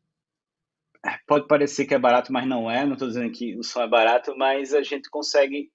pode 1.27 1.47
parecer 1.47 1.85
que 1.85 1.93
é 1.93 1.99
barato, 1.99 2.31
mas 2.31 2.47
não 2.47 2.69
é. 2.69 2.85
Não 2.85 2.93
estou 2.93 3.07
dizendo 3.07 3.31
que 3.31 3.57
o 3.57 3.63
som 3.63 3.81
é 3.81 3.87
barato, 3.87 4.35
mas 4.37 4.73
a 4.73 4.81
gente 4.81 5.09
consegue 5.09 5.69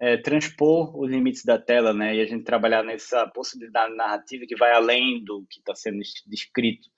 é, 0.00 0.16
transpor 0.16 0.98
os 0.98 1.10
limites 1.10 1.44
da 1.44 1.58
tela, 1.58 1.92
né? 1.92 2.16
E 2.16 2.20
a 2.20 2.26
gente 2.26 2.44
trabalhar 2.44 2.82
nessa 2.82 3.26
possibilidade 3.28 3.94
narrativa 3.94 4.44
que 4.46 4.56
vai 4.56 4.72
além 4.72 5.22
do 5.24 5.46
que 5.48 5.60
está 5.60 5.74
sendo 5.74 5.98
descrito. 6.26 6.88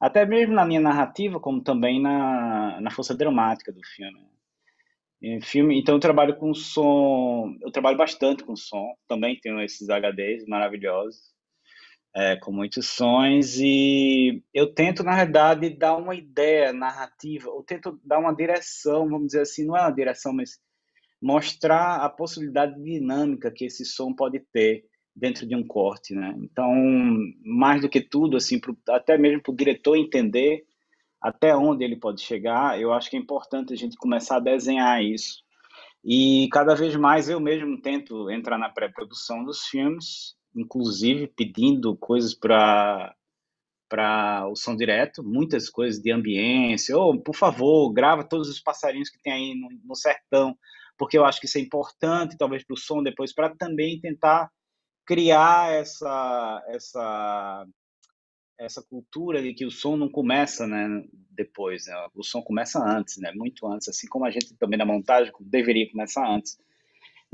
Até 0.00 0.26
mesmo 0.26 0.54
na 0.54 0.64
minha 0.64 0.80
narrativa, 0.80 1.40
como 1.40 1.62
também 1.62 2.00
na, 2.00 2.80
na 2.80 2.90
força 2.90 3.14
dramática 3.14 3.72
do 3.72 3.80
filme 3.96 4.34
filme, 5.42 5.78
então 5.80 5.94
eu 5.94 6.00
trabalho 6.00 6.36
com 6.36 6.52
som, 6.52 7.56
eu 7.62 7.70
trabalho 7.70 7.96
bastante 7.96 8.44
com 8.44 8.54
som, 8.54 8.94
também 9.08 9.38
tenho 9.40 9.60
esses 9.60 9.88
HDs 9.88 10.44
maravilhosos, 10.46 11.33
é, 12.14 12.36
com 12.36 12.52
muitos 12.52 12.88
sons, 12.88 13.56
e 13.58 14.42
eu 14.54 14.72
tento, 14.72 15.02
na 15.02 15.16
verdade, 15.16 15.70
dar 15.70 15.96
uma 15.96 16.14
ideia 16.14 16.72
narrativa, 16.72 17.48
eu 17.48 17.62
tento 17.66 18.00
dar 18.04 18.20
uma 18.20 18.32
direção, 18.34 19.08
vamos 19.08 19.28
dizer 19.28 19.40
assim, 19.40 19.66
não 19.66 19.76
é 19.76 19.80
uma 19.80 19.90
direção, 19.90 20.32
mas 20.32 20.60
mostrar 21.20 21.96
a 21.96 22.08
possibilidade 22.08 22.80
dinâmica 22.80 23.50
que 23.50 23.64
esse 23.64 23.84
som 23.84 24.12
pode 24.12 24.38
ter 24.52 24.84
dentro 25.16 25.46
de 25.46 25.56
um 25.56 25.66
corte, 25.66 26.14
né? 26.14 26.34
Então, 26.38 26.72
mais 27.44 27.80
do 27.80 27.88
que 27.88 28.00
tudo, 28.00 28.36
assim, 28.36 28.60
pro, 28.60 28.76
até 28.88 29.16
mesmo 29.16 29.42
para 29.42 29.52
o 29.52 29.56
diretor 29.56 29.96
entender 29.96 30.64
até 31.20 31.56
onde 31.56 31.82
ele 31.82 31.96
pode 31.96 32.20
chegar, 32.20 32.78
eu 32.78 32.92
acho 32.92 33.08
que 33.08 33.16
é 33.16 33.18
importante 33.18 33.72
a 33.72 33.76
gente 33.76 33.96
começar 33.96 34.36
a 34.36 34.40
desenhar 34.40 35.02
isso. 35.02 35.42
E 36.04 36.48
cada 36.52 36.74
vez 36.74 36.94
mais 36.96 37.28
eu 37.30 37.40
mesmo 37.40 37.80
tento 37.80 38.30
entrar 38.30 38.58
na 38.58 38.68
pré-produção 38.68 39.42
dos 39.42 39.64
filmes, 39.64 40.36
inclusive 40.54 41.26
pedindo 41.28 41.96
coisas 41.96 42.34
para 42.34 43.14
para 43.88 44.48
o 44.48 44.56
som 44.56 44.74
direto, 44.74 45.22
muitas 45.22 45.68
coisas 45.70 46.02
de 46.02 46.10
ambiência, 46.10 46.96
ou 46.96 47.20
por 47.20 47.36
favor, 47.36 47.92
grava 47.92 48.24
todos 48.24 48.48
os 48.48 48.58
passarinhos 48.58 49.08
que 49.10 49.20
tem 49.22 49.32
aí 49.32 49.54
no, 49.54 49.68
no 49.84 49.94
sertão, 49.94 50.56
porque 50.98 51.16
eu 51.16 51.24
acho 51.24 51.38
que 51.38 51.46
isso 51.46 51.58
é 51.58 51.60
importante, 51.60 52.36
talvez 52.36 52.64
para 52.64 52.74
o 52.74 52.78
som 52.78 53.02
depois, 53.02 53.32
para 53.32 53.54
também 53.54 54.00
tentar 54.00 54.50
criar 55.06 55.72
essa 55.72 56.64
essa 56.68 57.66
essa 58.58 58.82
cultura 58.82 59.42
de 59.42 59.52
que 59.52 59.66
o 59.66 59.70
som 59.70 59.96
não 59.96 60.08
começa, 60.08 60.66
né, 60.66 61.04
depois, 61.30 61.86
né? 61.86 62.08
O 62.14 62.22
som 62.22 62.40
começa 62.40 62.78
antes, 62.78 63.18
né? 63.18 63.32
Muito 63.34 63.66
antes, 63.66 63.88
assim 63.88 64.06
como 64.06 64.24
a 64.24 64.30
gente 64.30 64.54
também 64.56 64.78
na 64.78 64.86
montagem 64.86 65.32
deveria 65.40 65.90
começar 65.90 66.26
antes. 66.28 66.56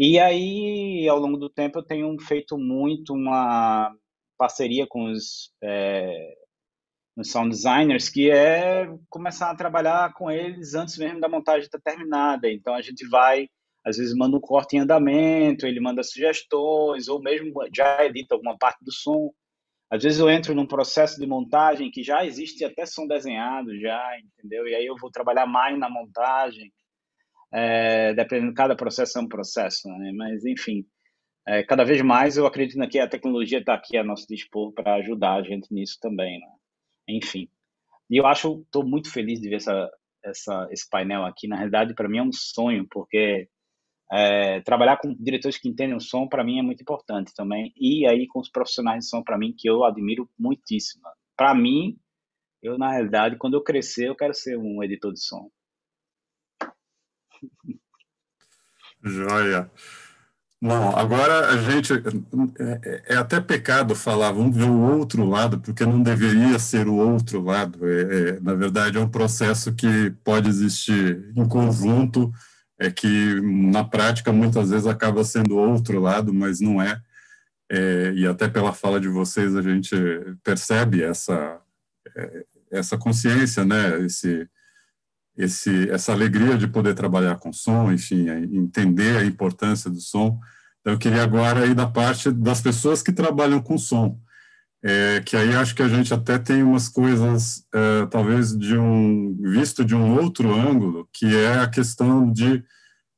E 0.03 0.19
aí, 0.19 1.07
ao 1.11 1.19
longo 1.19 1.37
do 1.37 1.51
tempo, 1.51 1.79
eu 1.79 1.83
tenho 1.83 2.19
feito 2.21 2.57
muito 2.57 3.13
uma 3.13 3.95
parceria 4.39 4.87
com 4.89 5.05
os, 5.13 5.53
é, 5.63 6.37
os 7.19 7.31
sound 7.31 7.51
designers, 7.51 8.09
que 8.09 8.31
é 8.31 8.87
começar 9.11 9.51
a 9.51 9.55
trabalhar 9.55 10.15
com 10.15 10.31
eles 10.31 10.75
antes 10.75 10.97
mesmo 10.97 11.21
da 11.21 11.29
montagem 11.29 11.67
estar 11.67 11.79
terminada. 11.81 12.51
Então, 12.51 12.75
a 12.75 12.81
gente 12.81 13.07
vai, 13.09 13.47
às 13.85 13.99
vezes, 13.99 14.15
manda 14.17 14.39
um 14.39 14.41
corte 14.41 14.75
em 14.75 14.81
andamento, 14.81 15.67
ele 15.67 15.81
manda 15.81 16.03
sugestões, 16.03 17.07
ou 17.07 17.21
mesmo 17.21 17.53
já 17.77 18.03
edita 18.03 18.35
alguma 18.35 18.57
parte 18.57 18.83
do 18.83 18.93
som 18.93 19.31
às 19.91 20.05
vezes 20.05 20.21
eu 20.21 20.31
entro 20.31 20.55
num 20.55 20.67
processo 20.67 21.19
de 21.19 21.27
montagem 21.27 21.91
que 21.91 22.05
já 22.05 22.25
existe 22.25 22.65
até 22.65 22.87
som 22.87 23.09
desenhado 23.09 23.77
já, 23.81 24.17
entendeu? 24.21 24.67
E 24.69 24.75
aí 24.75 24.87
eu 24.87 24.95
vou 24.97 25.11
trabalhar 25.11 25.47
mais 25.47 25.77
na 25.77 25.91
montagem, 25.91 26.73
é, 27.53 28.15
dependendo, 28.15 28.55
cada 28.55 28.77
processo 28.77 29.19
é 29.19 29.23
um 29.23 29.29
processo, 29.29 29.89
né? 29.89 30.13
Mas, 30.15 30.45
enfim, 30.45 30.85
é, 31.47 31.63
cada 31.65 31.85
vez 31.85 32.01
mais 32.03 32.37
eu 32.37 32.47
acredito 32.47 32.89
que 32.89 32.99
a 32.99 33.09
tecnologia 33.09 33.59
está 33.59 33.75
aqui 33.75 33.97
a 33.97 34.05
nosso 34.05 34.27
dispor 34.29 34.73
para 34.73 34.95
ajudar 34.97 35.35
a 35.35 35.43
gente 35.43 35.73
nisso 35.73 35.99
também, 36.01 36.39
né? 36.39 36.47
Enfim. 37.09 37.49
E 38.09 38.17
eu 38.19 38.27
acho, 38.27 38.63
estou 38.63 38.85
muito 38.85 39.13
feliz 39.13 39.41
de 39.41 39.49
ver 39.49 39.57
essa, 39.57 39.91
essa, 40.25 40.69
esse 40.71 40.89
painel 40.89 41.25
aqui. 41.25 41.49
Na 41.49 41.57
realidade, 41.57 41.95
para 41.95 42.09
mim 42.09 42.19
é 42.19 42.23
um 42.23 42.33
sonho, 42.33 42.87
porque 42.91 43.49
é, 44.13 44.61
trabalhar 44.63 44.97
com 44.99 45.15
diretores 45.15 45.59
que 45.59 45.69
entendem 45.69 45.97
o 45.97 46.01
som, 46.01 46.29
para 46.29 46.45
mim, 46.45 46.59
é 46.59 46.63
muito 46.63 46.83
importante 46.83 47.33
também. 47.35 47.73
E 47.77 48.07
aí 48.07 48.27
com 48.27 48.41
os 48.41 48.51
profissionais 48.51 49.05
de 49.05 49.11
som, 49.11 49.23
para 49.23 49.39
mim, 49.39 49.55
que 49.57 49.69
eu 49.69 49.85
admiro 49.85 50.29
muitíssimo. 50.39 51.03
Para 51.37 51.55
mim, 51.55 51.97
eu, 52.63 52.77
na 52.77 52.93
realidade, 52.93 53.37
quando 53.37 53.55
eu 53.55 53.63
crescer, 53.63 54.09
eu 54.09 54.17
quero 54.17 54.35
ser 54.35 54.59
um 54.59 54.83
editor 54.83 55.13
de 55.13 55.21
som. 55.21 55.51
Joia. 59.03 59.71
Bom, 60.63 60.95
agora 60.95 61.49
a 61.49 61.57
gente. 61.57 61.93
É, 62.59 63.15
é, 63.15 63.17
até 63.17 63.41
pecado 63.41 63.95
falar, 63.95 64.31
vamos 64.33 64.55
ver 64.55 64.69
o 64.69 64.79
outro 64.79 65.25
lado, 65.25 65.59
porque 65.59 65.87
não 65.87 66.03
deveria 66.03 66.59
ser 66.59 66.87
o 66.87 66.97
outro 66.97 67.43
lado. 67.43 67.89
É, 67.89 68.03
é, 68.03 68.41
na 68.41 68.55
verdade, 68.55 68.99
é 68.99 69.01
um 69.01 69.09
processo 69.09 69.73
que 69.73 70.11
pode 70.23 70.51
existir 70.51 71.33
em 71.35 71.49
conjunto 71.49 72.31
é 72.81 72.91
que 72.91 73.41
na 73.43 73.85
prática 73.85 74.33
muitas 74.33 74.71
vezes 74.71 74.87
acaba 74.87 75.23
sendo 75.23 75.57
outro 75.59 76.01
lado, 76.01 76.33
mas 76.33 76.61
não 76.61 76.81
é. 76.81 76.99
é 77.71 78.13
e 78.15 78.27
até 78.27 78.49
pela 78.49 78.73
fala 78.73 78.99
de 78.99 79.09
vocês 79.09 79.55
a 79.55 79.61
gente 79.61 79.95
percebe 80.43 81.03
essa 81.03 81.61
é, 82.17 82.45
essa 82.71 82.97
consciência, 82.97 83.65
né? 83.65 84.01
Esse 84.01 84.49
esse 85.37 85.89
essa 85.91 86.13
alegria 86.13 86.57
de 86.59 86.67
poder 86.67 86.95
trabalhar 86.95 87.37
com 87.37 87.53
som, 87.53 87.93
enfim, 87.93 88.29
entender 88.53 89.17
a 89.17 89.25
importância 89.25 89.91
do 89.91 90.01
som. 90.01 90.39
Então, 90.81 90.95
eu 90.95 90.99
queria 90.99 91.23
agora 91.23 91.67
ir 91.67 91.75
da 91.75 91.87
parte 91.87 92.31
das 92.31 92.61
pessoas 92.61 93.03
que 93.03 93.13
trabalham 93.13 93.61
com 93.61 93.79
som. 93.79 94.19
É, 94.83 95.21
que 95.21 95.37
aí 95.37 95.55
acho 95.55 95.75
que 95.75 95.83
a 95.83 95.89
gente 95.89 96.13
até 96.15 96.39
tem 96.39 96.63
umas 96.63 96.89
coisas, 96.89 97.67
é, 97.75 98.07
talvez 98.07 98.57
de 98.57 98.79
um 98.79 99.37
visto 99.43 99.85
de 99.85 99.95
um 99.95 100.19
outro 100.19 100.55
ângulo, 100.55 101.07
que 101.13 101.37
é 101.37 101.59
a 101.59 101.69
questão 101.69 102.33
de 102.33 102.65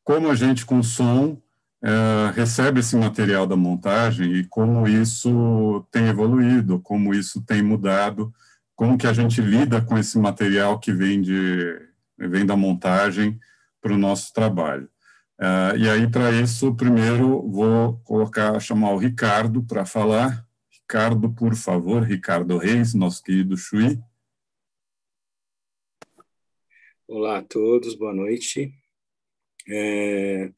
como 0.02 0.28
a 0.28 0.34
gente 0.34 0.66
com 0.66 0.82
som 0.82 1.40
é, 1.82 2.32
recebe 2.34 2.80
esse 2.80 2.96
material 2.96 3.46
da 3.46 3.56
montagem 3.56 4.32
e 4.34 4.44
como 4.44 4.88
isso 4.88 5.86
tem 5.90 6.08
evoluído, 6.08 6.80
como 6.80 7.14
isso 7.14 7.40
tem 7.42 7.62
mudado, 7.62 8.32
como 8.74 8.98
que 8.98 9.06
a 9.06 9.12
gente 9.12 9.40
lida 9.40 9.80
com 9.80 9.96
esse 9.96 10.18
material 10.18 10.80
que 10.80 10.92
vem 10.92 11.20
de 11.20 11.91
vem 12.28 12.46
da 12.46 12.56
montagem 12.56 13.38
para 13.80 13.92
o 13.92 13.98
nosso 13.98 14.32
trabalho. 14.32 14.88
Uh, 15.38 15.76
e 15.76 15.88
aí, 15.88 16.10
para 16.10 16.30
isso, 16.30 16.74
primeiro 16.74 17.50
vou 17.50 17.98
colocar, 18.04 18.58
chamar 18.60 18.92
o 18.92 18.98
Ricardo 18.98 19.62
para 19.62 19.84
falar. 19.84 20.46
Ricardo, 20.70 21.32
por 21.32 21.56
favor, 21.56 22.02
Ricardo 22.02 22.58
Reis, 22.58 22.94
nosso 22.94 23.22
querido 23.22 23.56
Chui. 23.56 23.98
Olá 27.08 27.38
a 27.38 27.42
todos, 27.42 27.94
boa 27.94 28.14
noite. 28.14 28.72
É, 29.68 30.52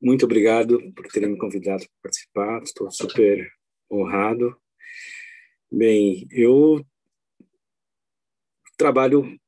muito 0.00 0.24
obrigado 0.24 0.78
por 0.92 1.06
terem 1.08 1.30
me 1.30 1.38
convidado 1.38 1.84
para 1.84 2.02
participar, 2.02 2.62
estou 2.62 2.90
super 2.90 3.50
honrado. 3.90 4.56
Bem, 5.70 6.26
eu 6.30 6.84
trabalho 8.76 9.38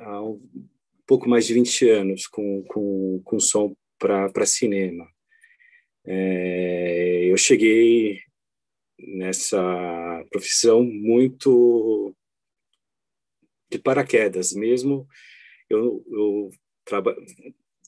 há 0.00 0.22
um 0.22 0.40
pouco 1.06 1.28
mais 1.28 1.46
de 1.46 1.54
20 1.54 1.88
anos 1.88 2.26
com, 2.26 2.62
com, 2.64 3.20
com 3.24 3.40
som 3.40 3.74
para 3.98 4.46
cinema. 4.46 5.06
É, 6.04 7.24
eu 7.26 7.36
cheguei 7.36 8.20
nessa 8.98 10.24
profissão 10.30 10.82
muito 10.82 12.14
de 13.70 13.78
paraquedas 13.78 14.52
mesmo. 14.52 15.06
Eu, 15.68 16.04
eu 16.10 16.50
traba, 16.84 17.14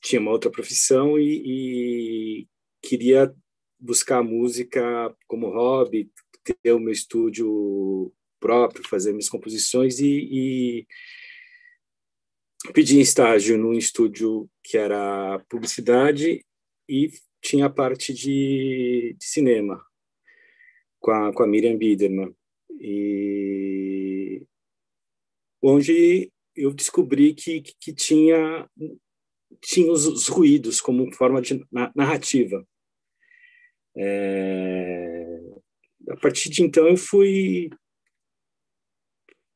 tinha 0.03 0.20
uma 0.20 0.31
outra 0.31 0.51
profissão 0.51 1.18
e, 1.18 1.42
e 1.44 2.48
queria 2.83 3.35
buscar 3.79 4.22
música 4.22 5.14
como 5.27 5.51
hobby, 5.51 6.11
ter 6.62 6.72
o 6.72 6.81
meu 6.81 6.92
estúdio 6.92 8.12
próprio, 8.38 8.88
fazer 8.88 9.12
minhas 9.12 9.29
composições 9.29 10.01
e, 10.01 10.29
e 10.31 10.87
pedi 12.70 13.01
estágio 13.01 13.59
num 13.59 13.72
estúdio 13.72 14.48
que 14.62 14.79
era 14.79 15.38
publicidade 15.48 16.44
e 16.88 17.11
tinha 17.40 17.66
a 17.66 17.70
parte 17.70 18.14
de, 18.14 19.16
de 19.18 19.25
cinema 19.25 19.85
com 21.01 21.11
a, 21.11 21.33
com 21.33 21.42
a 21.42 21.46
Miriam 21.46 21.77
Biederman. 21.77 22.35
E 22.81 24.42
onde 25.61 26.31
eu 26.55 26.72
descobri 26.72 27.35
que, 27.35 27.62
que 27.62 27.92
tinha, 27.92 28.68
tinha 29.61 29.90
os, 29.90 30.07
os 30.07 30.29
ruídos 30.29 30.81
como 30.81 31.12
forma 31.12 31.40
de 31.42 31.64
narrativa. 31.94 32.66
É, 33.96 35.38
a 36.09 36.16
partir 36.16 36.48
de 36.48 36.62
então 36.62 36.88
eu 36.88 36.96
fui 36.96 37.70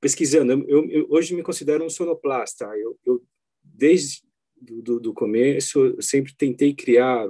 pesquisando. 0.01 0.53
Eu, 0.69 0.89
eu, 0.91 1.07
hoje 1.11 1.35
me 1.35 1.43
considero 1.43 1.85
um 1.85 1.91
sonoplasta. 1.91 2.65
Eu, 2.77 2.99
eu 3.05 3.23
desde 3.63 4.23
do, 4.57 4.99
do 4.99 5.13
começo 5.13 6.01
sempre 6.01 6.35
tentei 6.35 6.75
criar 6.75 7.29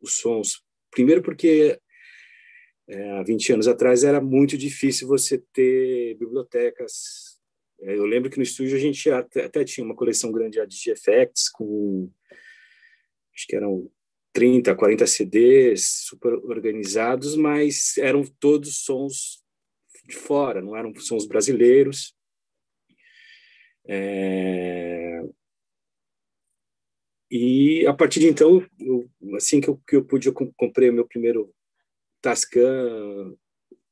os 0.00 0.14
sons. 0.14 0.62
Primeiro 0.90 1.22
porque 1.22 1.78
é, 2.86 3.10
há 3.12 3.22
20 3.22 3.52
anos 3.54 3.68
atrás 3.68 4.04
era 4.04 4.20
muito 4.20 4.56
difícil 4.56 5.08
você 5.08 5.38
ter 5.52 6.16
bibliotecas. 6.16 7.38
É, 7.80 7.96
eu 7.96 8.06
lembro 8.06 8.30
que 8.30 8.36
no 8.36 8.42
estúdio 8.42 8.76
a 8.76 8.80
gente 8.80 9.10
até, 9.10 9.44
até 9.44 9.64
tinha 9.64 9.84
uma 9.84 9.96
coleção 9.96 10.30
grande 10.30 10.64
de 10.66 10.90
effects 10.90 11.48
com 11.48 12.10
acho 13.34 13.46
que 13.48 13.56
eram 13.56 13.90
30, 14.32 14.74
40 14.74 15.06
CDs 15.06 16.04
super 16.06 16.34
organizados, 16.34 17.36
mas 17.36 17.96
eram 17.98 18.24
todos 18.24 18.84
sons 18.84 19.43
de 20.06 20.16
fora, 20.16 20.60
não 20.60 20.76
eram 20.76 20.94
sons 20.96 21.26
brasileiros. 21.26 22.14
É... 23.86 25.22
E 27.30 27.86
a 27.86 27.92
partir 27.92 28.20
de 28.20 28.28
então, 28.28 28.64
eu, 28.78 29.10
assim 29.36 29.60
que 29.60 29.68
eu, 29.68 29.76
que 29.86 29.96
eu 29.96 30.04
pude, 30.04 30.28
eu 30.28 30.34
comprei 30.56 30.90
o 30.90 30.92
meu 30.92 31.06
primeiro 31.06 31.52
Tascam 32.20 33.36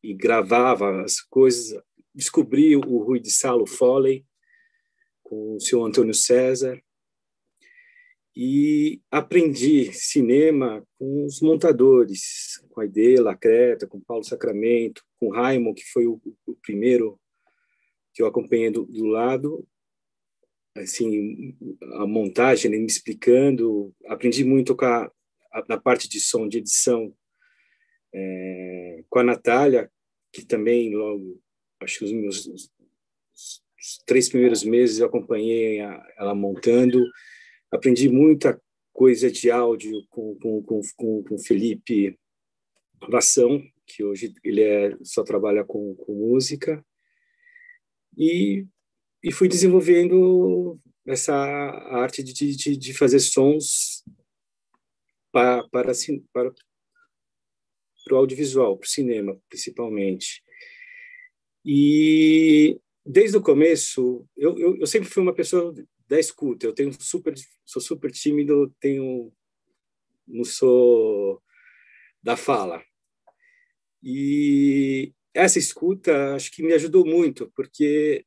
e 0.02 0.14
gravava 0.14 1.02
as 1.02 1.20
coisas. 1.20 1.82
Descobri 2.14 2.76
o 2.76 2.98
Rui 2.98 3.20
de 3.20 3.30
Salo 3.30 3.66
Foley 3.66 4.24
com 5.22 5.56
o 5.56 5.60
seu 5.60 5.84
Antônio 5.84 6.14
César 6.14 6.80
e 8.34 9.00
aprendi 9.10 9.92
cinema 9.92 10.86
com 10.98 11.24
os 11.26 11.40
montadores, 11.40 12.58
com 12.70 12.80
a 12.80 12.86
Ide 12.86 13.16
Lacreta, 13.16 13.86
com 13.86 14.00
Paulo 14.00 14.24
Sacramento, 14.24 15.04
com 15.20 15.30
Raimon, 15.30 15.74
que 15.74 15.84
foi 15.92 16.06
o, 16.06 16.20
o 16.46 16.54
primeiro 16.56 17.20
que 18.14 18.22
eu 18.22 18.26
acompanhei 18.26 18.70
do, 18.70 18.84
do, 18.84 19.06
lado, 19.06 19.66
assim, 20.76 21.56
a 21.94 22.06
montagem, 22.06 22.70
ele 22.70 22.80
me 22.80 22.86
explicando, 22.86 23.94
aprendi 24.06 24.44
muito 24.44 24.74
com 24.74 24.84
a, 24.84 25.10
a, 25.52 25.64
na 25.68 25.80
parte 25.80 26.08
de 26.08 26.20
som, 26.20 26.48
de 26.48 26.58
edição, 26.58 27.14
é, 28.14 29.04
com 29.08 29.18
a 29.18 29.24
Natália, 29.24 29.90
que 30.32 30.44
também 30.44 30.94
logo, 30.94 31.40
acho 31.80 31.98
que 31.98 32.04
os 32.04 32.12
meus 32.12 32.46
os 33.82 33.98
três 34.06 34.28
primeiros 34.28 34.62
meses 34.62 35.00
eu 35.00 35.06
acompanhei 35.06 35.80
a, 35.80 36.06
ela 36.16 36.34
montando, 36.34 37.04
aprendi 37.72 38.08
muita 38.08 38.60
coisa 38.92 39.30
de 39.30 39.50
áudio 39.50 39.92
com 40.10 40.36
com 40.38 40.62
com, 40.62 40.80
com, 40.96 41.24
com 41.24 41.38
Felipe 41.38 42.18
Vação, 43.08 43.62
que 43.86 44.04
hoje 44.04 44.32
ele 44.44 44.62
é, 44.62 44.96
só 45.02 45.24
trabalha 45.24 45.64
com, 45.64 45.94
com 45.96 46.14
música, 46.14 46.84
e, 48.16 48.66
e 49.22 49.32
fui 49.32 49.48
desenvolvendo 49.48 50.78
essa 51.06 51.34
arte 51.34 52.22
de, 52.22 52.32
de, 52.32 52.76
de 52.76 52.94
fazer 52.94 53.18
sons 53.18 54.04
para, 55.32 55.66
para, 55.68 55.92
para, 56.32 56.52
para 58.04 58.14
o 58.14 58.16
audiovisual, 58.16 58.76
para 58.76 58.86
o 58.86 58.90
cinema, 58.90 59.40
principalmente. 59.48 60.42
E 61.64 62.78
desde 63.04 63.36
o 63.36 63.42
começo, 63.42 64.26
eu, 64.36 64.58
eu, 64.58 64.76
eu, 64.78 64.86
sempre 64.86 65.08
fui 65.08 65.22
uma 65.22 65.34
pessoa 65.34 65.74
da 66.12 66.20
escuta. 66.20 66.66
Eu 66.66 66.74
tenho 66.74 66.92
super, 67.00 67.34
sou 67.64 67.80
super 67.80 68.12
tímido, 68.12 68.68
tenho, 68.78 69.32
não 70.28 70.44
sou 70.44 71.42
da 72.22 72.36
fala. 72.36 72.84
E 74.02 75.14
essa 75.32 75.58
escuta 75.58 76.34
acho 76.34 76.52
que 76.52 76.62
me 76.62 76.74
ajudou 76.74 77.06
muito, 77.06 77.50
porque 77.56 78.26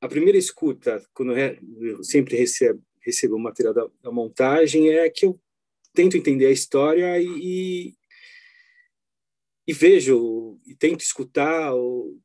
a 0.00 0.08
primeira 0.08 0.36
escuta, 0.36 1.00
quando 1.14 1.36
eu 1.38 2.02
sempre 2.02 2.36
recebo, 2.36 2.82
recebo 3.00 3.36
o 3.36 3.40
material 3.40 3.72
da, 3.72 3.88
da 4.02 4.10
montagem, 4.10 4.90
é 4.90 5.08
que 5.08 5.24
eu 5.24 5.40
tento 5.94 6.16
entender 6.16 6.46
a 6.46 6.50
história 6.50 7.20
e, 7.20 7.94
e 9.64 9.72
vejo 9.72 10.58
e 10.66 10.74
tento 10.74 11.02
escutar 11.02 11.72
o, 11.72 12.18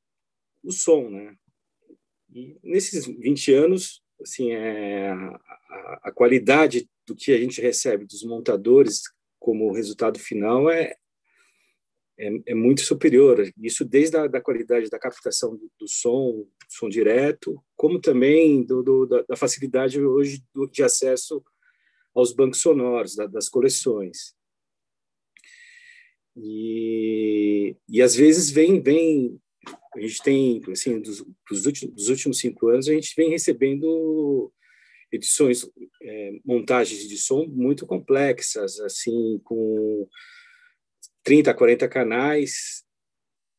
o 0.64 0.72
som, 0.72 1.08
né? 1.08 1.38
E 2.34 2.58
nesses 2.64 3.06
20 3.06 3.54
anos, 3.54 4.02
assim, 4.22 4.52
é, 4.52 5.10
a, 5.10 6.00
a, 6.04 6.12
qualidade 6.12 6.90
do 7.06 7.16
que 7.16 7.32
a 7.32 7.38
gente 7.38 7.62
recebe 7.62 8.06
dos 8.06 8.24
montadores 8.24 9.04
como 9.40 9.72
resultado 9.72 10.20
final 10.20 10.70
é, 10.70 10.96
é, 12.18 12.30
é 12.48 12.56
muito 12.56 12.82
superior. 12.82 13.50
Isso 13.62 13.86
desde 13.86 14.18
a 14.18 14.28
da 14.28 14.42
qualidade 14.42 14.90
da 14.90 15.00
captação 15.00 15.56
do, 15.56 15.72
do 15.80 15.88
som, 15.88 16.46
som 16.68 16.90
direto, 16.90 17.64
como 17.76 18.00
também 18.00 18.64
do, 18.64 18.84
do 18.84 19.06
da, 19.06 19.22
da, 19.24 19.36
facilidade 19.36 20.02
hoje 20.02 20.44
de 20.72 20.84
acesso 20.84 21.44
aos 22.14 22.34
bancos 22.34 22.62
sonoros 22.62 23.16
da, 23.16 23.28
das 23.28 23.48
coleções. 23.48 24.36
E, 26.36 27.76
e 27.88 28.02
às 28.02 28.16
vezes 28.16 28.52
vem, 28.52 28.82
vem, 28.82 29.40
a 29.96 30.00
gente 30.00 30.22
tem, 30.22 30.62
assim, 30.72 31.00
dos, 31.00 31.26
dos, 31.50 31.66
últimos, 31.66 31.96
dos 31.96 32.10
últimos 32.10 32.40
cinco 32.40 32.68
anos, 32.68 32.88
a 32.88 32.94
gente 32.94 33.14
vem 33.16 33.30
recebendo 33.30 34.52
edições, 35.12 35.70
é, 36.02 36.32
montagens 36.46 37.08
de 37.08 37.18
som 37.18 37.46
muito 37.46 37.86
complexas, 37.86 38.80
assim, 38.80 39.40
com 39.44 40.08
30, 41.24 41.54
40 41.54 41.88
canais. 41.88 42.86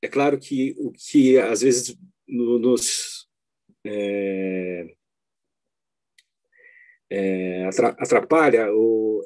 É 0.03 0.09
claro 0.09 0.38
que 0.38 0.75
o 0.79 0.92
que 0.92 1.38
às 1.38 1.62
vezes 1.62 1.97
no, 2.27 2.59
nos 2.59 3.29
é, 3.85 4.94
é, 7.11 7.64
atrapalha 7.99 8.71
ou 8.73 9.25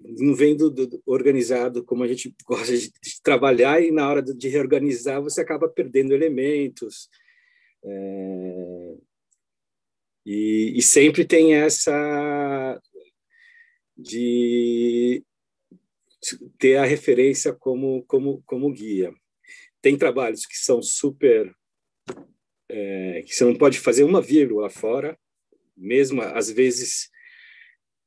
não 0.00 0.34
vem 0.34 0.56
do, 0.56 0.70
do, 0.70 1.02
organizado 1.06 1.84
como 1.84 2.04
a 2.04 2.08
gente 2.08 2.34
gosta 2.46 2.76
de, 2.76 2.90
de, 2.90 3.22
trabalhar 3.22 3.82
e 3.82 3.90
na 3.90 4.08
hora 4.08 4.22
de 4.22 4.48
reorganizar 4.48 5.22
você 5.22 5.40
acaba 5.40 5.68
perdendo 5.68 6.14
elementos 6.14 7.08
é, 7.84 8.96
e, 10.26 10.74
e, 10.76 10.82
sempre 10.82 11.24
tem 11.24 11.54
essa 11.54 12.80
de 13.96 15.24
ter 16.58 16.76
a 16.76 16.84
referência 16.84 17.52
como, 17.52 18.04
como, 18.04 18.42
como 18.44 18.72
guia. 18.72 19.12
Tem 19.80 19.96
trabalhos 19.96 20.44
que 20.44 20.56
são 20.56 20.82
super. 20.82 21.52
É, 22.70 23.22
que 23.22 23.34
você 23.34 23.44
não 23.44 23.54
pode 23.54 23.78
fazer 23.78 24.04
uma 24.04 24.20
vírgula 24.20 24.68
fora, 24.68 25.18
mesmo 25.74 26.20
às 26.20 26.50
vezes 26.50 27.08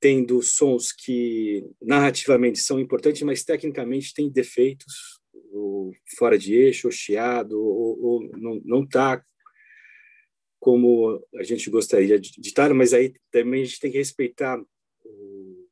tendo 0.01 0.41
sons 0.41 0.91
que 0.91 1.63
narrativamente 1.79 2.59
são 2.59 2.79
importantes, 2.79 3.21
mas 3.21 3.43
tecnicamente 3.43 4.13
têm 4.15 4.29
defeitos, 4.29 5.21
ou 5.53 5.93
fora 6.17 6.39
de 6.39 6.55
eixo, 6.55 6.87
ou 6.87 6.91
chiado, 6.91 7.53
ou, 7.53 8.03
ou 8.03 8.29
não 8.65 8.83
está 8.83 9.23
como 10.59 11.23
a 11.35 11.43
gente 11.43 11.69
gostaria 11.69 12.19
de 12.19 12.39
estar, 12.39 12.71
mas 12.73 12.93
aí 12.93 13.13
também 13.31 13.61
a 13.61 13.65
gente 13.65 13.79
tem 13.79 13.91
que 13.91 13.97
respeitar 13.97 14.59
o, 15.03 15.67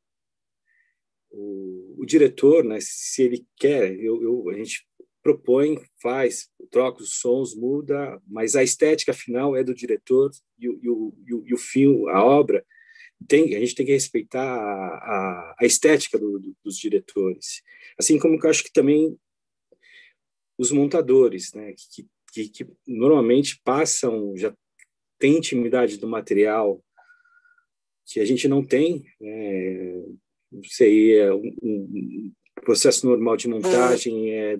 o, 1.30 1.94
o 1.98 2.06
diretor, 2.06 2.64
né? 2.64 2.78
se 2.80 3.22
ele 3.22 3.46
quer, 3.56 3.94
eu, 4.00 4.20
eu, 4.20 4.48
a 4.50 4.54
gente 4.54 4.84
propõe, 5.22 5.80
faz, 6.02 6.48
troca 6.70 7.02
os 7.02 7.20
sons, 7.20 7.54
muda, 7.54 8.20
mas 8.26 8.56
a 8.56 8.64
estética 8.64 9.12
final 9.12 9.56
é 9.56 9.62
do 9.62 9.74
diretor 9.74 10.30
e 10.58 10.68
o, 10.68 10.80
e 10.82 10.88
o, 10.88 11.14
e 11.26 11.34
o, 11.34 11.46
e 11.46 11.54
o 11.54 11.58
filme, 11.58 12.10
a 12.10 12.24
obra, 12.24 12.64
tem, 13.28 13.54
a 13.54 13.60
gente 13.60 13.74
tem 13.74 13.86
que 13.86 13.92
respeitar 13.92 14.42
a, 14.42 14.96
a, 14.96 15.56
a 15.60 15.64
estética 15.66 16.18
do, 16.18 16.38
do, 16.38 16.56
dos 16.64 16.76
diretores. 16.76 17.62
Assim 17.98 18.18
como 18.18 18.38
eu 18.40 18.50
acho 18.50 18.64
que 18.64 18.72
também 18.72 19.16
os 20.58 20.70
montadores, 20.70 21.52
né, 21.54 21.72
que, 21.72 22.06
que, 22.32 22.48
que 22.48 22.72
normalmente 22.86 23.60
passam, 23.64 24.36
já 24.36 24.54
tem 25.18 25.36
intimidade 25.36 25.98
do 25.98 26.08
material 26.08 26.82
que 28.06 28.20
a 28.20 28.24
gente 28.24 28.48
não 28.48 28.64
tem, 28.64 29.04
né, 29.20 30.04
não 30.50 30.64
sei, 30.64 31.18
é 31.18 31.32
um, 31.32 31.56
um 31.62 32.32
processo 32.62 33.06
normal 33.06 33.36
de 33.36 33.48
montagem 33.48 34.32
é 34.32 34.58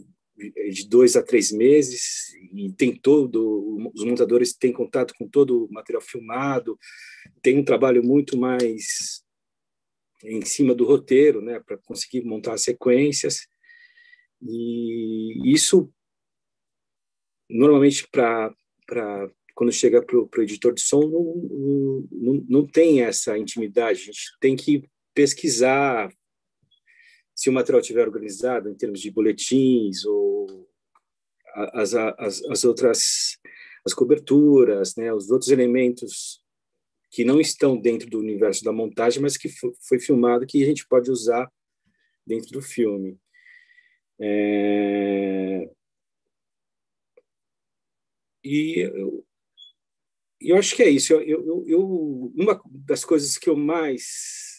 de 0.70 0.88
dois 0.88 1.16
a 1.16 1.22
três 1.22 1.52
meses 1.52 2.32
e 2.52 2.72
tem 2.72 2.94
todo 2.96 3.90
os 3.94 4.04
montadores 4.04 4.54
têm 4.54 4.72
contato 4.72 5.14
com 5.18 5.28
todo 5.28 5.66
o 5.66 5.72
material 5.72 6.02
filmado 6.02 6.78
tem 7.42 7.58
um 7.58 7.64
trabalho 7.64 8.02
muito 8.02 8.36
mais 8.38 9.22
em 10.24 10.44
cima 10.44 10.74
do 10.74 10.84
roteiro 10.84 11.40
né 11.40 11.60
para 11.60 11.78
conseguir 11.78 12.22
montar 12.24 12.54
as 12.54 12.62
sequências. 12.62 13.46
E 14.42 15.52
isso 15.52 15.92
normalmente 17.48 18.08
para 18.10 18.54
para 18.86 19.30
quando 19.54 19.72
chega 19.72 20.02
para 20.02 20.16
o 20.16 20.42
editor 20.42 20.72
de 20.72 20.80
som 20.80 21.00
não, 21.00 22.08
não, 22.10 22.46
não 22.48 22.66
tem 22.66 23.02
essa 23.02 23.36
intimidade. 23.36 24.00
A 24.00 24.04
gente 24.04 24.20
tem 24.40 24.56
que 24.56 24.88
pesquisar 25.14 26.10
se 27.40 27.48
o 27.48 27.52
material 27.54 27.80
estiver 27.80 28.06
organizado 28.06 28.68
em 28.68 28.74
termos 28.74 29.00
de 29.00 29.10
boletins 29.10 30.04
ou 30.04 30.68
as, 31.72 31.94
as, 31.94 32.44
as 32.44 32.64
outras 32.64 33.38
as 33.82 33.94
coberturas, 33.94 34.94
né, 34.94 35.10
os 35.10 35.30
outros 35.30 35.50
elementos 35.50 36.44
que 37.10 37.24
não 37.24 37.40
estão 37.40 37.80
dentro 37.80 38.10
do 38.10 38.18
universo 38.18 38.62
da 38.62 38.72
montagem, 38.72 39.22
mas 39.22 39.38
que 39.38 39.48
foi 39.48 39.98
filmado 39.98 40.46
que 40.46 40.62
a 40.62 40.66
gente 40.66 40.86
pode 40.86 41.10
usar 41.10 41.50
dentro 42.26 42.50
do 42.50 42.60
filme. 42.60 43.18
É... 44.20 45.66
E 48.44 48.80
eu, 48.80 49.26
eu 50.42 50.56
acho 50.58 50.76
que 50.76 50.82
é 50.82 50.90
isso. 50.90 51.14
Eu, 51.14 51.22
eu, 51.22 51.64
eu, 51.66 52.32
uma 52.36 52.60
das 52.66 53.02
coisas 53.02 53.38
que 53.38 53.48
eu 53.48 53.56
mais 53.56 54.49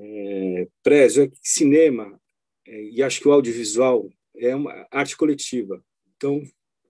é, 0.00 0.68
prezo 0.82 1.22
é 1.22 1.28
que 1.28 1.36
cinema, 1.42 2.18
é, 2.66 2.84
e 2.90 3.02
acho 3.02 3.20
que 3.20 3.28
o 3.28 3.32
audiovisual 3.32 4.08
é 4.36 4.54
uma 4.54 4.86
arte 4.90 5.16
coletiva. 5.16 5.84
Então, 6.16 6.42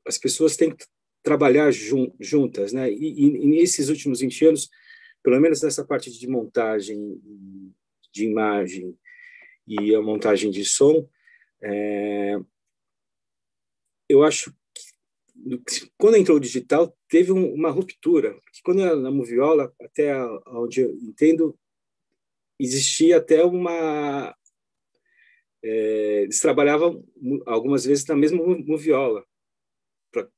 as 0.06 0.16
pessoas 0.16 0.56
têm 0.56 0.74
que 0.74 0.84
trabalhar 1.22 1.70
jun, 1.70 2.12
juntas, 2.18 2.72
né? 2.72 2.90
E, 2.90 2.94
e, 2.94 3.26
e, 3.26 3.46
nesses 3.46 3.88
últimos 3.88 4.20
20 4.20 4.46
anos, 4.46 4.70
pelo 5.22 5.40
menos 5.40 5.62
nessa 5.62 5.84
parte 5.84 6.10
de 6.10 6.28
montagem 6.28 7.20
de 8.12 8.24
imagem 8.24 8.96
e 9.66 9.94
a 9.94 10.00
montagem 10.00 10.50
de 10.50 10.64
som, 10.64 11.08
é, 11.62 12.38
eu 14.08 14.24
acho 14.24 14.52
que 15.66 15.90
quando 15.96 16.16
entrou 16.16 16.36
o 16.36 16.40
digital 16.40 16.96
teve 17.08 17.32
um, 17.32 17.54
uma 17.54 17.70
ruptura, 17.70 18.38
quando 18.64 18.82
era 18.82 18.96
na 18.96 19.10
Moviola, 19.10 19.72
até 19.80 20.12
onde 20.48 20.80
eu 20.80 20.94
entendo, 20.96 21.56
existia 22.64 23.16
até 23.16 23.44
uma. 23.44 24.34
É, 25.62 26.22
eles 26.22 26.40
trabalhavam 26.40 27.04
algumas 27.46 27.84
vezes 27.84 28.06
na 28.06 28.16
mesma 28.16 28.42
moviola. 28.42 29.24
Pra, 30.10 30.28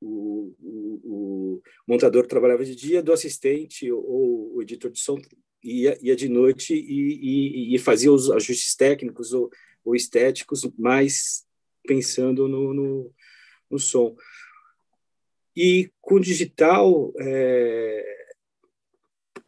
o, 0.00 0.54
o, 0.60 1.00
o, 1.04 1.62
montador 1.86 2.26
trabalhava 2.26 2.64
de 2.64 2.74
dia, 2.74 3.02
do 3.02 3.12
assistente 3.12 3.90
ou 3.90 4.54
o 4.54 4.62
editor 4.62 4.90
de 4.90 5.00
som 5.00 5.18
ia, 5.62 5.98
ia 6.00 6.14
de 6.14 6.28
noite 6.28 6.74
e, 6.74 7.72
e, 7.72 7.74
e 7.74 7.78
fazia 7.78 8.12
os 8.12 8.30
ajustes 8.30 8.74
técnicos 8.74 9.32
ou, 9.32 9.50
ou 9.84 9.94
estéticos, 9.94 10.68
mais 10.78 11.44
pensando 11.86 12.48
no, 12.48 12.74
no, 12.74 13.12
no 13.70 13.78
som. 13.78 14.16
E 15.56 15.90
com 16.00 16.20
digital, 16.20 17.12
é, 17.18 18.25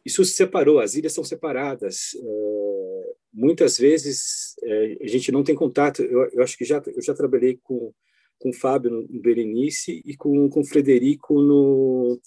isso 0.09 0.25
se 0.25 0.33
separou, 0.33 0.79
as 0.79 0.95
ilhas 0.95 1.13
são 1.13 1.23
separadas. 1.23 2.15
É, 2.15 3.13
muitas 3.31 3.77
vezes 3.77 4.55
é, 4.63 4.97
a 5.01 5.07
gente 5.07 5.31
não 5.31 5.43
tem 5.43 5.55
contato. 5.55 6.01
Eu, 6.01 6.29
eu, 6.31 6.43
acho 6.43 6.57
que 6.57 6.65
já 6.65 6.81
eu 6.85 7.01
já 7.01 7.13
trabalhei 7.13 7.59
com 7.63 7.93
com 8.39 8.49
o 8.51 8.53
Fábio 8.53 8.89
no 8.89 9.21
Berenice 9.21 10.01
e 10.05 10.15
com 10.15 10.49
com 10.49 10.61
o 10.61 10.65
Frederico 10.65 11.41
no 11.41 12.19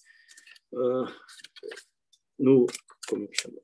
uh, 0.73 1.07
no 2.39 2.67
como 3.09 3.27
que 3.29 3.41
chama? 3.41 3.59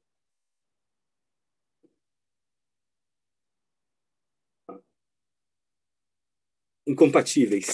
Incompatíveis. 6.87 7.68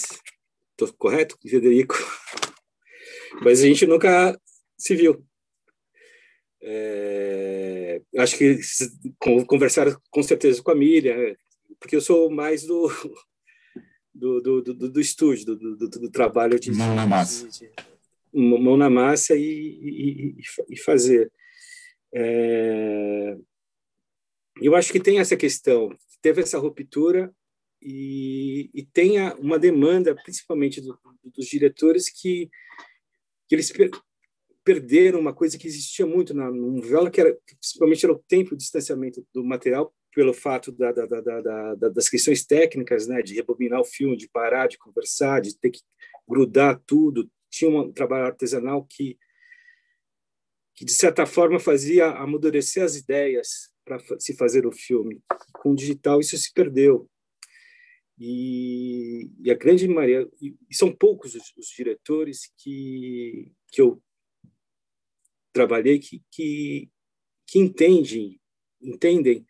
Estou 0.72 0.92
correto, 0.98 1.38
Frederico? 1.40 1.94
Mas 3.42 3.60
a 3.60 3.66
gente 3.66 3.86
nunca 3.86 4.38
se 4.76 4.94
viu. 4.96 5.24
É, 6.66 8.00
acho 8.16 8.38
que 8.38 8.58
conversaram 9.46 9.94
com 10.10 10.22
certeza 10.22 10.62
com 10.62 10.70
a 10.70 10.74
Miriam, 10.74 11.36
porque 11.78 11.94
eu 11.94 12.00
sou 12.00 12.30
mais 12.30 12.64
do 12.66 12.88
do, 14.14 14.40
do, 14.40 14.62
do, 14.62 14.90
do 14.92 15.00
estúdio, 15.00 15.44
do, 15.44 15.76
do, 15.76 15.88
do, 15.88 16.10
trabalho 16.10 16.58
de 16.58 16.70
mão 16.70 16.94
na 16.94 17.04
massa, 17.04 17.48
de, 17.48 17.68
de, 17.68 17.72
mão 18.32 18.76
na 18.76 18.88
massa 18.88 19.34
e, 19.34 19.40
e, 19.40 20.36
e 20.70 20.78
fazer. 20.78 21.30
É, 22.14 23.36
eu 24.62 24.76
acho 24.76 24.92
que 24.92 25.00
tem 25.00 25.18
essa 25.18 25.36
questão, 25.36 25.90
teve 26.22 26.40
essa 26.40 26.58
ruptura 26.58 27.34
e, 27.82 28.70
e 28.72 28.84
tem 28.84 29.20
uma 29.40 29.58
demanda, 29.58 30.14
principalmente 30.14 30.80
do, 30.80 30.98
dos 31.24 31.46
diretores, 31.46 32.08
que, 32.08 32.48
que 33.48 33.54
eles 33.54 33.72
perderam 34.64 35.20
uma 35.20 35.34
coisa 35.34 35.58
que 35.58 35.68
existia 35.68 36.06
muito 36.06 36.32
na 36.32 36.50
novela, 36.50 37.10
que 37.10 37.20
era 37.20 37.36
principalmente 37.60 38.04
era 38.04 38.14
o 38.14 38.24
tempo 38.26 38.56
de 38.56 38.62
distanciamento 38.62 39.24
do 39.32 39.44
material 39.44 39.94
pelo 40.14 40.32
fato 40.32 40.72
da, 40.72 40.90
da, 40.92 41.04
da, 41.06 41.74
das 41.74 42.08
questões 42.08 42.46
técnicas, 42.46 43.06
né, 43.06 43.20
de 43.20 43.34
rebobinar 43.34 43.80
o 43.80 43.84
filme, 43.84 44.16
de 44.16 44.28
parar, 44.28 44.68
de 44.68 44.78
conversar, 44.78 45.40
de 45.40 45.58
ter 45.58 45.70
que 45.70 45.80
grudar 46.26 46.80
tudo. 46.86 47.28
Tinha 47.50 47.70
um 47.70 47.92
trabalho 47.92 48.26
artesanal 48.26 48.86
que, 48.88 49.18
que 50.74 50.84
de 50.84 50.92
certa 50.92 51.26
forma, 51.26 51.58
fazia 51.58 52.06
amadurecer 52.10 52.82
as 52.82 52.96
ideias 52.96 53.70
para 53.84 53.98
se 54.18 54.34
fazer 54.34 54.66
o 54.66 54.72
filme. 54.72 55.20
Com 55.52 55.72
o 55.72 55.76
digital, 55.76 56.20
isso 56.20 56.38
se 56.38 56.52
perdeu. 56.52 57.08
E, 58.18 59.28
e 59.40 59.50
a 59.50 59.54
grande 59.54 59.88
maioria, 59.88 60.28
e 60.40 60.54
são 60.72 60.94
poucos 60.94 61.34
os, 61.34 61.52
os 61.56 61.66
diretores 61.66 62.52
que, 62.56 63.50
que 63.72 63.82
eu 63.82 64.00
trabalhei 65.54 66.00
que, 66.00 66.20
que, 66.30 66.90
que 67.46 67.58
entendem, 67.60 68.38
entendem 68.82 69.46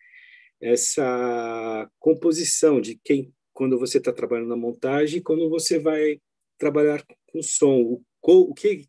essa 0.61 1.91
composição 1.99 2.81
de 2.81 3.01
quem, 3.03 3.35
quando 3.53 3.79
você 3.79 3.99
está 3.99 4.13
trabalhando 4.13 4.49
na 4.49 4.57
montagem, 4.57 5.23
quando 5.23 5.49
você 5.49 5.79
vai 5.79 6.21
trabalhar 6.59 7.05
com 7.27 7.43
som, 7.43 7.81
o, 7.81 8.03
o 8.23 8.55
que, 8.55 8.87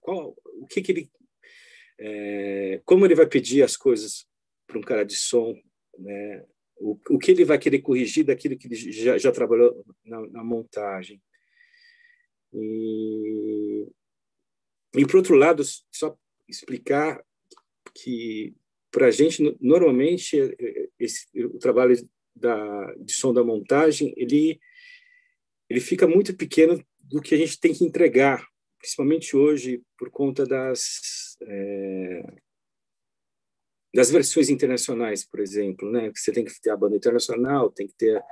qual, 0.00 0.36
o 0.44 0.66
que, 0.66 0.82
que 0.82 0.92
ele, 0.92 1.10
é, 1.98 2.82
como 2.84 3.06
ele 3.06 3.14
vai 3.14 3.26
pedir 3.26 3.62
as 3.62 3.76
coisas 3.76 4.26
para 4.66 4.78
um 4.78 4.82
cara 4.82 5.04
de 5.04 5.16
som, 5.16 5.54
né? 5.98 6.44
O, 6.82 6.98
o 7.10 7.18
que 7.18 7.30
ele 7.30 7.44
vai 7.44 7.58
querer 7.58 7.80
corrigir 7.80 8.24
daquilo 8.24 8.56
que 8.56 8.66
ele 8.66 8.74
já, 8.74 9.18
já 9.18 9.30
trabalhou 9.30 9.84
na, 10.02 10.26
na 10.28 10.42
montagem. 10.42 11.20
E, 12.54 13.86
e 14.96 15.06
por 15.06 15.16
outro 15.16 15.36
lado, 15.36 15.62
só 15.92 16.16
explicar 16.50 17.24
que 17.94 18.54
para 18.90 19.06
a 19.06 19.10
gente, 19.10 19.56
normalmente, 19.60 20.36
esse, 20.98 21.26
o 21.44 21.58
trabalho 21.58 21.96
da, 22.34 22.94
de 22.94 23.12
som 23.12 23.32
da 23.32 23.44
montagem, 23.44 24.12
ele, 24.16 24.60
ele 25.68 25.80
fica 25.80 26.06
muito 26.08 26.36
pequeno 26.36 26.84
do 26.98 27.20
que 27.20 27.34
a 27.34 27.38
gente 27.38 27.58
tem 27.60 27.72
que 27.72 27.84
entregar, 27.84 28.44
principalmente 28.78 29.36
hoje, 29.36 29.82
por 29.96 30.10
conta 30.10 30.44
das, 30.44 31.36
é, 31.42 32.34
das 33.94 34.10
versões 34.10 34.48
internacionais, 34.48 35.24
por 35.24 35.40
exemplo, 35.40 35.90
né? 35.90 36.10
Você 36.14 36.32
tem 36.32 36.44
que 36.44 36.60
ter 36.60 36.70
a 36.70 36.76
banda 36.76 36.96
internacional, 36.96 37.70
tem 37.70 37.86
que 37.86 37.94
ter 37.94 38.22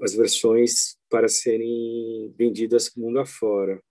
as 0.00 0.14
versões 0.14 0.98
para 1.08 1.28
serem 1.28 2.32
vendidas 2.36 2.94
mundo 2.94 3.18
afora. 3.18 3.82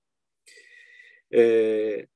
É, 1.32 2.08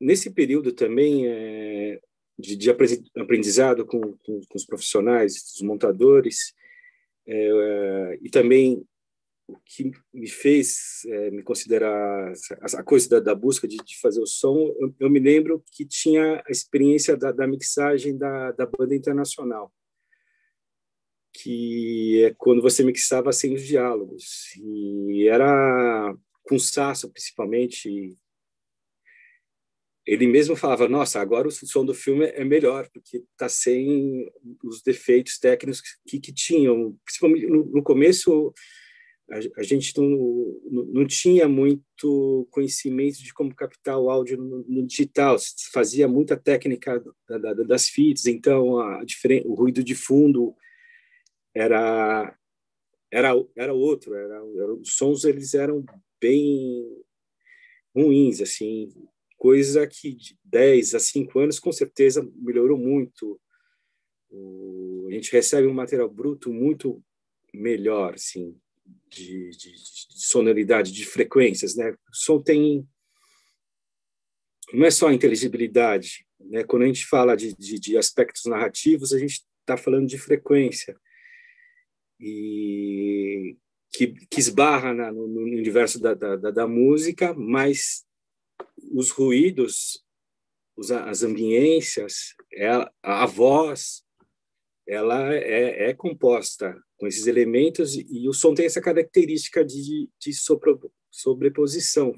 nesse 0.00 0.30
período 0.30 0.72
também 0.72 1.26
é, 1.26 2.00
de, 2.38 2.56
de, 2.56 2.70
aprendizado 2.70 3.86
com, 3.86 4.00
com, 4.00 4.40
com, 4.48 4.56
os 4.56 4.64
profissionais, 4.64 5.34
os 5.54 5.62
montadores, 5.62 6.54
é, 7.26 8.18
e 8.22 8.30
também 8.30 8.84
o 9.48 9.56
que 9.64 9.92
me 10.12 10.28
fez 10.28 11.02
é, 11.06 11.30
me 11.30 11.42
considerar 11.42 12.32
a, 12.60 12.80
a 12.80 12.82
coisa 12.82 13.08
da, 13.08 13.20
da 13.20 13.34
busca 13.34 13.66
de, 13.66 13.76
de, 13.76 13.98
fazer 14.00 14.20
o 14.20 14.26
som, 14.26 14.74
eu, 14.78 14.94
eu, 14.98 15.10
me 15.10 15.20
lembro 15.20 15.62
que 15.72 15.84
tinha 15.84 16.42
a 16.46 16.50
experiência 16.50 17.16
da, 17.16 17.30
da 17.30 17.46
mixagem 17.46 18.16
da, 18.16 18.52
da 18.52 18.66
banda 18.66 18.94
internacional 18.94 19.72
que 21.42 22.24
é 22.24 22.34
quando 22.38 22.62
você 22.62 22.82
mixava 22.82 23.32
sem 23.32 23.54
os 23.54 23.62
diálogos. 23.62 24.54
E 24.56 25.28
era 25.28 26.14
com 26.42 26.58
Sasso, 26.58 27.10
principalmente. 27.10 28.16
Ele 30.06 30.26
mesmo 30.26 30.54
falava: 30.54 30.88
Nossa, 30.88 31.20
agora 31.20 31.48
o 31.48 31.50
som 31.50 31.84
do 31.84 31.92
filme 31.92 32.26
é 32.26 32.44
melhor, 32.44 32.88
porque 32.92 33.24
está 33.32 33.48
sem 33.48 34.30
os 34.62 34.80
defeitos 34.80 35.38
técnicos 35.38 35.82
que, 36.06 36.20
que 36.20 36.32
tinham. 36.32 36.96
Principalmente 37.04 37.46
no, 37.46 37.64
no 37.64 37.82
começo, 37.82 38.54
a, 39.28 39.60
a 39.60 39.62
gente 39.64 39.92
não, 39.98 40.84
não, 40.92 41.06
tinha 41.06 41.48
muito 41.48 42.46
conhecimento 42.52 43.18
de 43.18 43.34
como 43.34 43.54
captar 43.54 43.98
o 43.98 44.08
áudio 44.08 44.36
no, 44.36 44.64
no 44.68 44.86
digital, 44.86 45.36
fazia 45.72 46.06
muita 46.06 46.36
técnica 46.36 47.02
da, 47.28 47.38
da, 47.38 47.52
das 47.54 47.88
fitas, 47.88 48.26
então 48.26 48.78
a 48.78 49.02
o 49.44 49.54
ruído 49.54 49.82
de 49.82 49.94
fundo 49.94 50.54
era 51.52 52.36
era 53.10 53.32
era 53.56 53.74
outro, 53.74 54.14
era, 54.14 54.36
era, 54.36 54.74
os 54.74 54.92
sons 54.96 55.24
eles 55.24 55.54
eram 55.54 55.84
bem 56.20 56.84
ruins 57.94 58.40
assim, 58.40 58.92
coisa 59.36 59.86
que 59.86 60.14
de 60.14 60.38
10 60.44 60.94
a 60.94 60.98
5 60.98 61.38
anos 61.38 61.58
com 61.58 61.72
certeza 61.72 62.28
melhorou 62.36 62.78
muito. 62.78 63.40
O, 64.30 65.06
a 65.08 65.12
gente 65.12 65.32
recebe 65.32 65.66
um 65.66 65.74
material 65.74 66.08
bruto 66.08 66.52
muito 66.52 67.02
melhor 67.52 68.14
assim, 68.14 68.56
de, 69.08 69.50
de, 69.50 69.72
de 69.72 70.26
sonoridade, 70.26 70.92
de 70.92 71.04
frequências, 71.04 71.74
né? 71.74 71.92
O 71.92 72.14
som 72.14 72.40
tem 72.40 72.86
não 74.72 74.84
é 74.84 74.90
só 74.90 75.12
inteligibilidade, 75.12 76.26
né? 76.40 76.64
Quando 76.64 76.82
a 76.82 76.86
gente 76.86 77.06
fala 77.06 77.36
de, 77.36 77.54
de, 77.56 77.78
de 77.78 77.96
aspectos 77.96 78.44
narrativos, 78.46 79.12
a 79.12 79.18
gente 79.18 79.44
está 79.60 79.76
falando 79.76 80.06
de 80.06 80.18
frequência 80.18 80.96
e 82.20 83.56
que, 83.92 84.08
que 84.30 84.40
esbarra 84.40 84.92
na, 84.92 85.12
no, 85.12 85.26
no, 85.26 85.40
universo 85.42 86.00
da, 86.00 86.14
da, 86.14 86.36
da, 86.36 86.66
música, 86.66 87.34
mas 87.34 88.05
os 88.92 89.10
ruídos, 89.10 90.04
os, 90.76 90.90
as 90.90 91.22
ambiências, 91.22 92.34
ela, 92.52 92.84
é, 92.84 92.90
a 93.02 93.26
voz, 93.26 94.02
ela 94.86 95.34
é, 95.34 95.90
é, 95.90 95.94
composta 95.94 96.80
com 96.96 97.06
esses 97.06 97.26
elementos 97.26 97.96
e 97.96 98.28
o 98.28 98.32
som 98.32 98.54
tem 98.54 98.66
essa 98.66 98.80
característica 98.80 99.64
de, 99.64 100.08
de 100.18 100.32
sobreposição. 101.10 102.12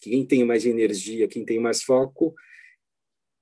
Quem 0.00 0.26
tem 0.26 0.44
mais 0.44 0.66
energia, 0.66 1.28
quem 1.28 1.44
tem 1.44 1.58
mais 1.58 1.82
foco, 1.82 2.34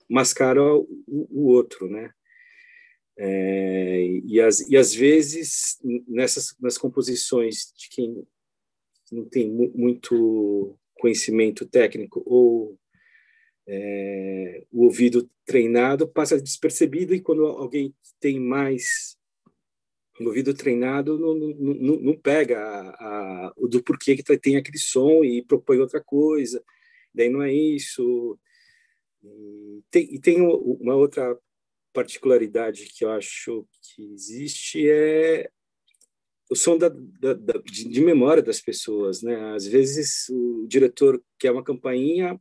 mascara 0.08 0.62
o, 0.62 0.86
o 1.06 1.46
outro, 1.46 1.88
né? 1.88 2.12
É, 3.16 4.04
e, 4.24 4.40
as, 4.40 4.60
e 4.68 4.76
às 4.76 4.94
vezes 4.94 5.78
nessas 6.08 6.56
nas 6.58 6.78
composições 6.78 7.72
de 7.76 7.90
quem 7.90 8.26
não 9.10 9.28
tem 9.28 9.50
muito 9.50 10.78
conhecimento 11.02 11.66
técnico 11.66 12.22
ou 12.24 12.78
é, 13.66 14.64
o 14.70 14.84
ouvido 14.84 15.28
treinado 15.44 16.06
passa 16.06 16.40
despercebido 16.40 17.12
e 17.12 17.20
quando 17.20 17.44
alguém 17.44 17.92
tem 18.20 18.38
mais 18.38 19.18
ouvido 20.20 20.54
treinado 20.54 21.18
não, 21.18 21.34
não, 21.34 21.96
não 21.96 22.16
pega 22.16 22.60
a, 22.60 23.46
a, 23.48 23.52
o 23.56 23.66
do 23.66 23.82
porquê 23.82 24.14
que 24.14 24.38
tem 24.38 24.56
aquele 24.56 24.78
som 24.78 25.24
e 25.24 25.42
propõe 25.42 25.78
outra 25.78 26.00
coisa. 26.00 26.62
Daí 27.12 27.28
não 27.28 27.42
é 27.42 27.52
isso. 27.52 28.38
E 29.24 29.82
tem, 29.90 30.14
e 30.14 30.20
tem 30.20 30.40
uma 30.40 30.94
outra 30.94 31.36
particularidade 31.92 32.84
que 32.86 33.04
eu 33.04 33.10
acho 33.10 33.66
que 33.82 34.12
existe 34.12 34.88
é 34.88 35.50
o 36.52 36.54
som 36.54 36.76
da, 36.76 36.90
da, 36.90 37.32
da 37.32 37.54
de, 37.64 37.88
de, 37.88 38.00
memória 38.02 38.42
das 38.42 38.60
pessoas, 38.60 39.22
né? 39.22 39.54
Às 39.54 39.66
vezes 39.66 40.28
o 40.28 40.66
diretor 40.68 41.22
quer 41.38 41.50
uma 41.50 41.64
campainha 41.64 42.38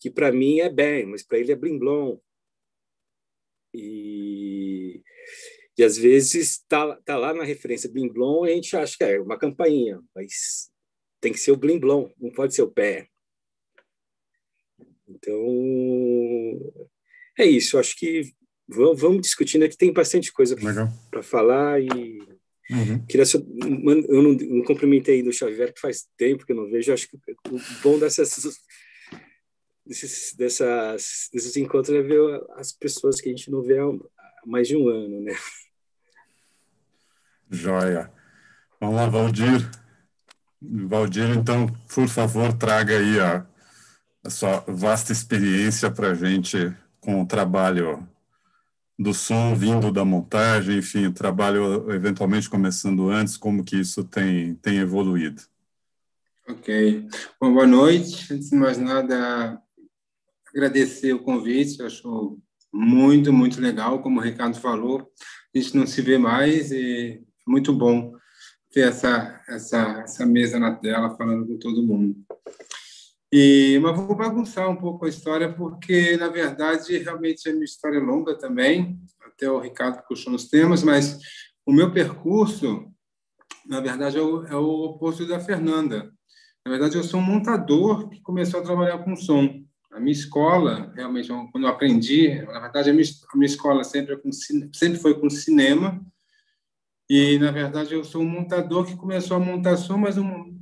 que 0.00 0.10
para 0.10 0.32
mim 0.32 0.58
é 0.58 0.68
bem, 0.68 1.06
mas 1.06 1.22
para 1.22 1.38
ele 1.38 1.52
é 1.52 1.56
blim 1.56 1.78
blom. 1.78 2.18
E, 3.72 5.04
e 5.78 5.84
às 5.84 5.96
vezes 5.96 6.64
tá, 6.66 6.96
tá 7.02 7.16
lá 7.16 7.32
na 7.32 7.44
referência 7.44 7.88
blim 7.88 8.12
blom 8.12 8.44
e 8.44 8.50
a 8.50 8.54
gente 8.56 8.76
acha 8.76 8.96
que 8.98 9.04
é 9.04 9.20
uma 9.20 9.38
campainha, 9.38 10.02
mas 10.12 10.68
tem 11.20 11.32
que 11.32 11.38
ser 11.38 11.52
o 11.52 11.56
blim 11.56 11.78
blom, 11.78 12.12
não 12.18 12.32
pode 12.32 12.56
ser 12.56 12.62
o 12.62 12.72
pé. 12.72 13.08
Então, 15.06 15.38
é 17.38 17.44
isso, 17.44 17.78
acho 17.78 17.96
que 17.96 18.34
vamos, 18.66 19.00
vamos 19.00 19.20
discutindo 19.20 19.64
aqui, 19.64 19.76
tem 19.76 19.92
bastante 19.92 20.32
coisa 20.32 20.56
para 21.08 21.22
falar 21.22 21.80
e 21.80 22.33
uhum. 22.70 23.04
queria 23.06 23.26
só, 23.26 23.38
eu 23.38 24.22
não, 24.22 24.32
não 24.32 24.64
cumprimentei 24.64 25.22
no 25.22 25.32
Xavier, 25.32 25.72
que 25.72 25.80
faz 25.80 26.06
tempo 26.16 26.44
que 26.44 26.52
eu 26.52 26.56
não 26.56 26.70
vejo, 26.70 26.92
acho 26.92 27.08
que 27.08 27.16
o 27.16 27.60
bom 27.82 27.98
dessas 27.98 28.30
desses, 29.86 30.34
dessas, 30.34 31.28
desses 31.32 31.56
encontros 31.56 31.94
é 31.94 32.02
ver 32.02 32.42
as 32.56 32.72
pessoas 32.72 33.20
que 33.20 33.28
a 33.28 33.32
gente 33.32 33.50
não 33.50 33.62
vê 33.62 33.78
há 33.78 33.84
mais 34.46 34.68
de 34.68 34.76
um 34.76 34.88
ano, 34.88 35.20
né? 35.20 35.34
Joia. 37.50 38.10
Vamos 38.80 38.96
lá, 38.96 39.06
Valdir. 39.06 39.70
Valdir, 40.60 41.30
então, 41.36 41.66
por 41.94 42.08
favor, 42.08 42.52
traga 42.54 42.98
aí 42.98 43.20
a, 43.20 43.46
a 44.24 44.30
sua 44.30 44.64
vasta 44.66 45.12
experiência 45.12 45.90
para 45.90 46.10
a 46.10 46.14
gente 46.14 46.74
com 47.00 47.20
o 47.20 47.26
trabalho 47.26 48.08
do 48.98 49.12
som 49.12 49.54
vindo 49.54 49.90
da 49.90 50.04
montagem, 50.04 50.78
enfim, 50.78 51.06
o 51.06 51.12
trabalho 51.12 51.90
eventualmente 51.92 52.48
começando 52.48 53.08
antes, 53.08 53.36
como 53.36 53.64
que 53.64 53.76
isso 53.76 54.04
tem, 54.04 54.54
tem 54.56 54.78
evoluído. 54.78 55.42
Ok. 56.48 57.08
Bom, 57.40 57.52
boa 57.52 57.66
noite. 57.66 58.32
Antes 58.32 58.50
de 58.50 58.56
mais 58.56 58.78
nada, 58.78 59.60
agradecer 60.54 61.12
o 61.12 61.22
convite, 61.22 61.80
eu 61.80 61.86
acho 61.86 62.38
muito, 62.72 63.32
muito 63.32 63.60
legal, 63.60 64.02
como 64.02 64.20
o 64.20 64.22
Ricardo 64.22 64.58
falou, 64.60 65.10
a 65.54 65.58
gente 65.58 65.76
não 65.76 65.86
se 65.86 66.02
vê 66.02 66.18
mais 66.18 66.70
e 66.70 67.22
é 67.22 67.50
muito 67.50 67.72
bom 67.72 68.12
ter 68.70 68.88
essa, 68.88 69.40
essa, 69.48 70.00
essa 70.02 70.26
mesa 70.26 70.58
na 70.58 70.74
tela 70.74 71.16
falando 71.16 71.46
com 71.46 71.56
todo 71.58 71.86
mundo. 71.86 72.16
E, 73.36 73.80
mas 73.80 73.96
vou 73.96 74.14
bagunçar 74.14 74.70
um 74.70 74.76
pouco 74.76 75.04
a 75.04 75.08
história, 75.08 75.52
porque, 75.52 76.16
na 76.16 76.28
verdade, 76.28 76.96
realmente 76.98 77.48
é 77.48 77.52
uma 77.52 77.64
história 77.64 77.98
longa 77.98 78.38
também, 78.38 78.96
até 79.26 79.50
o 79.50 79.58
Ricardo 79.58 80.06
puxou 80.06 80.32
nos 80.32 80.48
temas, 80.48 80.84
mas 80.84 81.18
o 81.66 81.72
meu 81.72 81.92
percurso, 81.92 82.86
na 83.66 83.80
verdade, 83.80 84.18
é 84.18 84.22
o, 84.22 84.46
é 84.46 84.54
o 84.54 84.84
oposto 84.84 85.26
da 85.26 85.40
Fernanda. 85.40 86.12
Na 86.64 86.70
verdade, 86.70 86.96
eu 86.96 87.02
sou 87.02 87.18
um 87.18 87.24
montador 87.24 88.08
que 88.08 88.20
começou 88.20 88.60
a 88.60 88.62
trabalhar 88.62 88.98
com 88.98 89.16
som. 89.16 89.64
A 89.90 89.98
minha 89.98 90.12
escola, 90.12 90.92
realmente, 90.94 91.26
quando 91.50 91.64
eu 91.64 91.70
aprendi, 91.70 92.40
na 92.40 92.60
verdade, 92.60 92.90
a 92.90 92.92
minha, 92.92 93.08
a 93.32 93.36
minha 93.36 93.46
escola 93.46 93.82
sempre, 93.82 94.14
é 94.14 94.18
sempre 94.72 95.00
foi 95.00 95.18
com 95.18 95.28
cinema, 95.28 96.00
e, 97.10 97.36
na 97.40 97.50
verdade, 97.50 97.94
eu 97.94 98.04
sou 98.04 98.22
um 98.22 98.28
montador 98.28 98.86
que 98.86 98.94
começou 98.94 99.36
a 99.36 99.40
montar 99.40 99.76
som, 99.76 99.98
mas 99.98 100.16
um, 100.16 100.53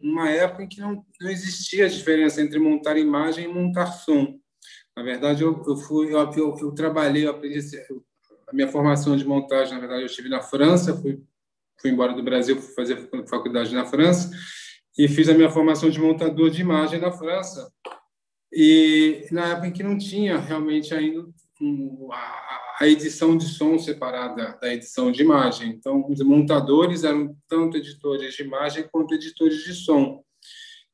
numa 0.00 0.30
época 0.30 0.62
em 0.62 0.68
que 0.68 0.80
não, 0.80 1.04
não 1.20 1.30
existia 1.30 1.86
a 1.86 1.88
diferença 1.88 2.40
entre 2.40 2.58
montar 2.58 2.96
imagem 2.96 3.44
e 3.44 3.52
montar 3.52 3.86
som. 3.86 4.38
Na 4.96 5.02
verdade, 5.02 5.42
eu, 5.42 5.62
eu 5.66 5.76
fui, 5.76 6.12
eu, 6.12 6.18
eu, 6.32 6.56
eu 6.58 6.72
trabalhei, 6.72 7.26
eu 7.26 7.30
aprendi 7.30 7.58
a 8.48 8.54
minha 8.54 8.68
formação 8.68 9.16
de 9.16 9.24
montagem. 9.24 9.74
Na 9.74 9.80
verdade, 9.80 10.02
eu 10.02 10.06
estive 10.06 10.28
na 10.28 10.40
França, 10.40 10.96
fui, 10.96 11.22
fui 11.80 11.90
embora 11.90 12.14
do 12.14 12.22
Brasil, 12.22 12.60
fui 12.60 12.74
fazer 12.74 13.08
faculdade 13.28 13.74
na 13.74 13.84
França 13.84 14.30
e 14.98 15.08
fiz 15.08 15.28
a 15.28 15.34
minha 15.34 15.50
formação 15.50 15.90
de 15.90 16.00
montador 16.00 16.50
de 16.50 16.62
imagem 16.62 17.00
na 17.00 17.12
França. 17.12 17.70
E 18.52 19.26
na 19.30 19.48
época 19.48 19.66
em 19.68 19.72
que 19.72 19.82
não 19.82 19.98
tinha 19.98 20.38
realmente 20.38 20.94
ainda 20.94 21.26
um, 21.60 22.08
a, 22.12 22.16
a, 22.80 22.86
edição 22.86 23.36
de 23.36 23.46
som 23.46 23.78
separada 23.78 24.58
da 24.60 24.72
edição 24.72 25.10
de 25.10 25.22
imagem. 25.22 25.70
Então, 25.70 26.06
os 26.08 26.20
montadores 26.20 27.04
eram 27.04 27.36
tanto 27.48 27.76
editores 27.76 28.34
de 28.34 28.42
imagem 28.42 28.88
quanto 28.90 29.14
editores 29.14 29.64
de 29.64 29.74
som. 29.74 30.22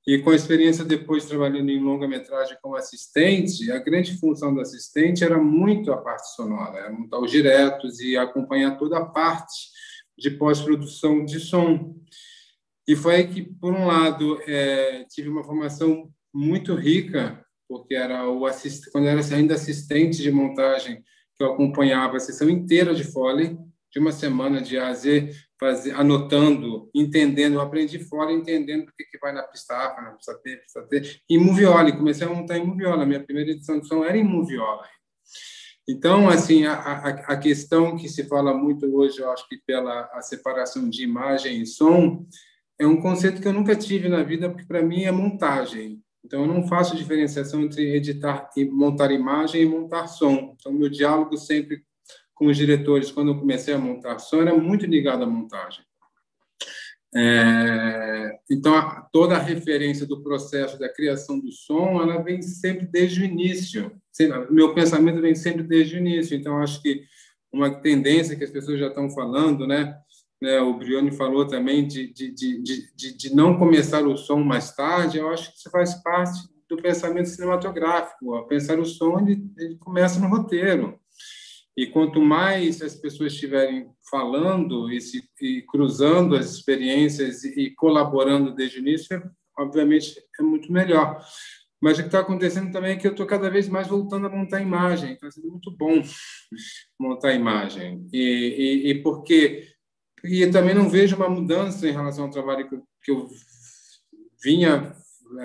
E 0.07 0.19
com 0.19 0.31
a 0.31 0.35
experiência 0.35 0.85
depois 0.85 1.27
trabalhando 1.27 1.71
em 1.71 1.81
longa-metragem 1.81 2.57
como 2.61 2.75
assistente, 2.75 3.71
a 3.71 3.79
grande 3.79 4.19
função 4.19 4.53
do 4.53 4.61
assistente 4.61 5.23
era 5.23 5.39
muito 5.39 5.93
a 5.93 5.97
parte 5.97 6.35
sonora, 6.35 6.79
era 6.79 6.93
montar 6.93 7.21
os 7.21 7.31
diretos 7.31 8.01
e 8.01 8.17
acompanhar 8.17 8.77
toda 8.77 8.99
a 8.99 9.05
parte 9.05 9.71
de 10.19 10.31
pós-produção 10.31 11.25
de 11.25 11.39
som. 11.39 11.95
E 12.87 12.97
foi 12.97 13.15
aí 13.15 13.29
que, 13.29 13.43
por 13.43 13.73
um 13.73 13.87
lado, 13.87 14.41
é, 14.45 15.05
tive 15.09 15.29
uma 15.29 15.45
formação 15.45 16.11
muito 16.35 16.75
rica, 16.75 17.45
porque 17.69 17.95
era 17.95 18.29
o 18.29 18.45
assist... 18.45 18.91
quando 18.91 19.07
era 19.07 19.21
ainda 19.35 19.55
assistente 19.55 20.21
de 20.21 20.33
montagem, 20.33 21.03
eu 21.43 21.53
acompanhava 21.53 22.17
a 22.17 22.21
sessão 22.21 22.49
inteira 22.49 22.95
de 22.95 23.05
Foley, 23.05 23.57
de 23.91 23.99
uma 23.99 24.13
semana 24.13 24.61
de 24.61 24.79
A 24.79 24.89
a 24.89 24.95
Z, 24.95 25.31
fazer, 25.61 25.93
anotando, 25.93 26.91
entendendo. 26.95 27.55
Eu 27.55 27.61
aprendi 27.61 27.99
fora, 27.99 28.33
entendendo 28.33 28.89
o 28.89 28.93
que, 28.97 29.05
que 29.05 29.19
vai 29.19 29.33
na 29.33 29.43
pista 29.43 29.75
A, 29.75 30.03
na 30.03 30.11
pista 30.13 30.41
B, 30.43 30.57
pista 30.57 30.83
T. 30.83 31.21
Em 31.29 31.39
Moviola, 31.39 31.93
comecei 31.93 32.27
a 32.27 32.31
montar 32.31 32.59
em 32.59 32.67
Moviola. 32.67 33.07
Minha 33.07 33.23
primeira 33.23 33.51
edição 33.51 33.79
de 33.79 33.87
som 33.87 34.03
era 34.03 34.17
em 34.17 34.25
Moviola. 34.25 34.85
Então, 35.89 36.29
assim, 36.29 36.65
a, 36.65 36.75
a, 36.75 37.09
a, 37.09 37.37
questão 37.37 37.97
que 37.97 38.09
se 38.09 38.25
fala 38.25 38.55
muito 38.55 38.87
hoje, 38.95 39.21
eu 39.21 39.31
acho 39.31 39.49
que 39.49 39.59
pela 39.67 40.09
a 40.13 40.23
separação 40.23 40.89
de 40.89 41.03
imagem 41.03 41.61
e 41.61 41.67
som, 41.67 42.25
é 42.79 42.87
um 42.87 43.01
conceito 43.01 43.41
que 43.41 43.49
eu 43.49 43.53
nunca 43.53 43.77
tive 43.77 44.09
na 44.09 44.23
vida, 44.23 44.49
porque 44.49 44.67
para 44.67 44.83
mim 44.83 45.05
é 45.05 45.13
montagem. 45.13 46.02
Então, 46.25 46.43
eu 46.43 46.47
não 46.47 46.67
faço 46.67 46.97
diferenciação 46.97 47.63
entre 47.63 47.95
editar 47.95 48.49
e 48.57 48.65
montar 48.65 49.11
imagem 49.11 49.63
e 49.63 49.67
montar 49.67 50.07
som. 50.07 50.55
Então, 50.59 50.73
meu 50.73 50.89
diálogo 50.89 51.37
sempre 51.37 51.83
com 52.35 52.47
os 52.47 52.57
diretores, 52.57 53.11
quando 53.11 53.33
eu 53.33 53.39
comecei 53.39 53.75
a 53.75 53.79
montar 53.79 54.19
som, 54.19 54.41
era 54.41 54.57
muito 54.57 54.87
ligado 54.87 55.23
à 55.23 55.27
montagem. 55.27 55.85
É, 57.15 58.39
então, 58.51 58.73
toda 59.13 59.37
a 59.37 59.43
referência 59.43 60.07
do 60.07 60.23
processo 60.23 60.79
da 60.79 60.89
criação 60.89 61.39
do 61.39 61.53
som, 61.53 62.01
ela 62.01 62.23
vem 62.23 62.41
sempre 62.41 62.87
desde 62.87 63.21
o 63.21 63.25
início. 63.25 63.93
Meu 64.51 64.75
pensamento 64.75 65.21
vem 65.21 65.35
sempre 65.35 65.63
desde 65.63 65.97
o 65.97 65.99
início. 65.99 66.37
Então, 66.37 66.59
acho 66.59 66.81
que 66.81 67.05
uma 67.53 67.71
tendência 67.71 68.35
que 68.35 68.45
as 68.45 68.51
pessoas 68.51 68.81
já 68.81 68.89
estão 68.89 69.11
falando, 69.11 69.67
né? 69.67 69.95
Né 70.43 70.61
o 70.61 70.75
Brioni 70.75 71.13
falou 71.13 71.47
também 71.47 71.87
de, 71.87 72.13
de, 72.13 72.33
de, 72.33 72.63
de, 72.97 73.17
de 73.17 73.35
não 73.35 73.57
começar 73.57 74.05
o 74.05 74.17
som 74.17 74.41
mais 74.41 74.75
tarde. 74.75 75.19
Eu 75.19 75.31
acho 75.31 75.53
que 75.53 75.59
isso 75.59 75.71
faz 75.71 75.95
parte 76.03 76.37
do 76.69 76.77
pensamento 76.77 77.29
cinematográfico. 77.29 78.45
Pensar 78.49 78.81
o 78.81 78.85
som, 78.85 79.21
ele, 79.21 79.41
ele 79.57 79.77
começa 79.77 80.19
no 80.19 80.27
roteiro. 80.27 80.99
E 81.77 81.87
quanto 81.87 82.21
mais 82.21 82.83
as 82.83 82.97
pessoas 82.97 83.33
estiverem 83.33 83.89
falando 84.11 84.91
e, 84.91 85.01
se, 85.01 85.23
e 85.41 85.63
cruzando 85.63 86.35
as 86.35 86.51
experiências 86.51 87.45
e, 87.45 87.67
e, 87.67 87.71
colaborando 87.77 88.53
desde 88.53 88.79
o 88.79 88.81
início, 88.81 89.23
obviamente 89.57 90.21
é 90.39 90.43
muito 90.43 90.73
melhor. 90.73 91.25
Mas 91.81 91.99
o 91.99 92.03
que 92.03 92.09
está 92.09 92.21
acontecendo 92.21 92.73
também 92.73 92.93
é 92.93 92.97
que 92.97 93.07
eu 93.07 93.13
estou 93.13 93.27
cada 93.27 93.49
vez 93.49 93.69
mais 93.69 93.87
voltando 93.87 94.27
a 94.27 94.31
montar 94.31 94.61
imagem. 94.61 95.13
Está 95.13 95.31
sendo 95.31 95.51
muito 95.51 95.71
bom 95.71 96.03
montar 96.99 97.33
imagem. 97.33 98.07
E, 98.13 98.91
e, 98.91 99.03
porque 99.03 99.72
e 100.25 100.47
também 100.51 100.75
não 100.75 100.89
vejo 100.89 101.17
uma 101.17 101.29
mudança 101.29 101.89
em 101.89 101.93
relação 101.93 102.25
ao 102.25 102.31
trabalho 102.31 102.69
que 102.69 102.75
eu, 102.75 102.83
que 103.03 103.11
eu 103.11 103.29
vinha 104.43 104.95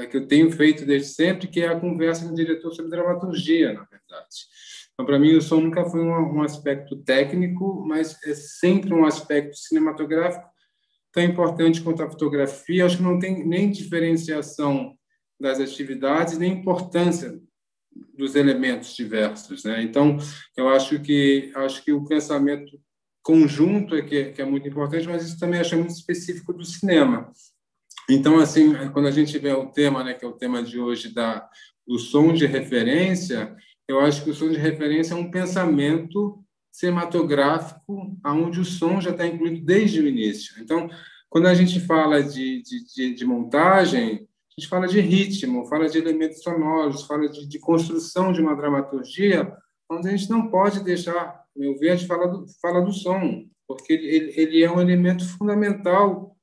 que 0.09 0.17
eu 0.17 0.27
tenho 0.27 0.51
feito 0.51 0.85
desde 0.85 1.09
sempre, 1.09 1.47
que 1.47 1.61
é 1.61 1.67
a 1.69 1.79
conversa 1.79 2.25
com 2.25 2.31
o 2.31 2.35
diretor 2.35 2.73
sobre 2.73 2.91
dramaturgia, 2.91 3.73
na 3.73 3.83
verdade. 3.85 4.35
Então, 4.93 5.05
para 5.05 5.19
mim, 5.19 5.35
o 5.35 5.41
som 5.41 5.61
nunca 5.61 5.85
foi 5.85 6.01
um, 6.01 6.09
um, 6.09 6.41
aspecto 6.41 6.97
técnico, 7.03 7.85
mas 7.87 8.17
é 8.25 8.33
sempre 8.33 8.93
um 8.93 9.05
aspecto 9.05 9.55
cinematográfico 9.55 10.45
tão 11.11 11.23
importante 11.23 11.81
quanto 11.81 12.03
a 12.03 12.09
fotografia. 12.09 12.85
Acho 12.85 12.97
que 12.97 13.03
não 13.03 13.19
tem 13.19 13.47
nem 13.47 13.71
diferenciação 13.71 14.97
das 15.39 15.59
atividades, 15.59 16.37
nem 16.37 16.53
importância 16.53 17.39
dos 18.17 18.35
elementos 18.35 18.95
diversos, 18.95 19.63
né? 19.63 19.81
Então, 19.83 20.17
eu 20.55 20.67
acho 20.69 20.99
que 20.99 21.51
acho 21.55 21.83
que 21.83 21.91
o 21.91 22.05
pensamento 22.05 22.79
conjunto 23.27 23.93
é 23.93 24.01
que, 24.01 24.31
que 24.31 24.41
é 24.41 24.45
muito 24.45 24.69
importante, 24.69 25.05
mas 25.05 25.25
isso 25.25 25.37
também 25.37 25.59
acho 25.59 25.75
muito 25.75 25.89
específico 25.89 26.53
do 26.53 26.63
cinema. 26.63 27.29
Então, 28.09 28.39
assim, 28.39 28.73
quando 28.93 29.09
a 29.09 29.11
gente 29.11 29.37
vê 29.37 29.51
o 29.51 29.65
tema, 29.65 30.01
né, 30.01 30.13
que 30.13 30.23
é 30.23 30.27
o 30.27 30.37
tema 30.37 30.63
de 30.63 30.79
hoje 30.79 31.13
da 31.13 31.45
do 31.85 31.99
som 31.99 32.33
de 32.33 32.45
referência, 32.45 33.53
eu 33.85 33.99
acho 33.99 34.23
que 34.23 34.29
o 34.29 34.33
som 34.33 34.49
de 34.49 34.57
referência 34.57 35.13
é 35.13 35.17
um 35.17 35.29
pensamento 35.29 36.41
cinematográfico 36.71 38.17
onde 38.25 38.61
o 38.61 38.65
som 38.65 39.01
já 39.01 39.11
está 39.11 39.27
incluído 39.27 39.65
desde 39.65 39.99
o 39.99 40.07
início. 40.07 40.61
Então, 40.61 40.89
quando 41.29 41.47
a 41.47 41.53
gente 41.53 41.81
fala 41.81 42.23
de, 42.23 42.61
de, 42.61 43.13
de, 43.13 43.25
montagem, 43.25 44.25
a 44.25 44.59
gente 44.59 44.69
fala 44.69 44.87
de 44.87 45.01
ritmo, 45.01 45.65
fala 45.65 45.89
de 45.89 45.97
elementos 45.97 46.41
sonoros, 46.41 47.03
fala 47.03 47.27
de, 47.27 47.45
de, 47.45 47.59
construção 47.59 48.31
de 48.31 48.41
uma 48.41 48.55
dramaturgia, 48.55 49.53
onde 49.89 50.07
a 50.07 50.11
gente 50.11 50.29
não 50.29 50.49
pode 50.49 50.81
deixar, 50.81 51.36
meu 51.57 51.77
ver, 51.77 51.91
a 51.91 51.95
gente 51.95 52.07
fala 52.07 52.27
do, 52.27 52.45
fala 52.61 52.81
do 52.81 52.91
som, 52.91 53.45
porque 53.67 53.93
ele, 53.93 54.33
ele 54.35 54.63
é 54.63 54.71
um 54.71 54.79
elemento 54.79 55.27
fundamental 55.37 56.35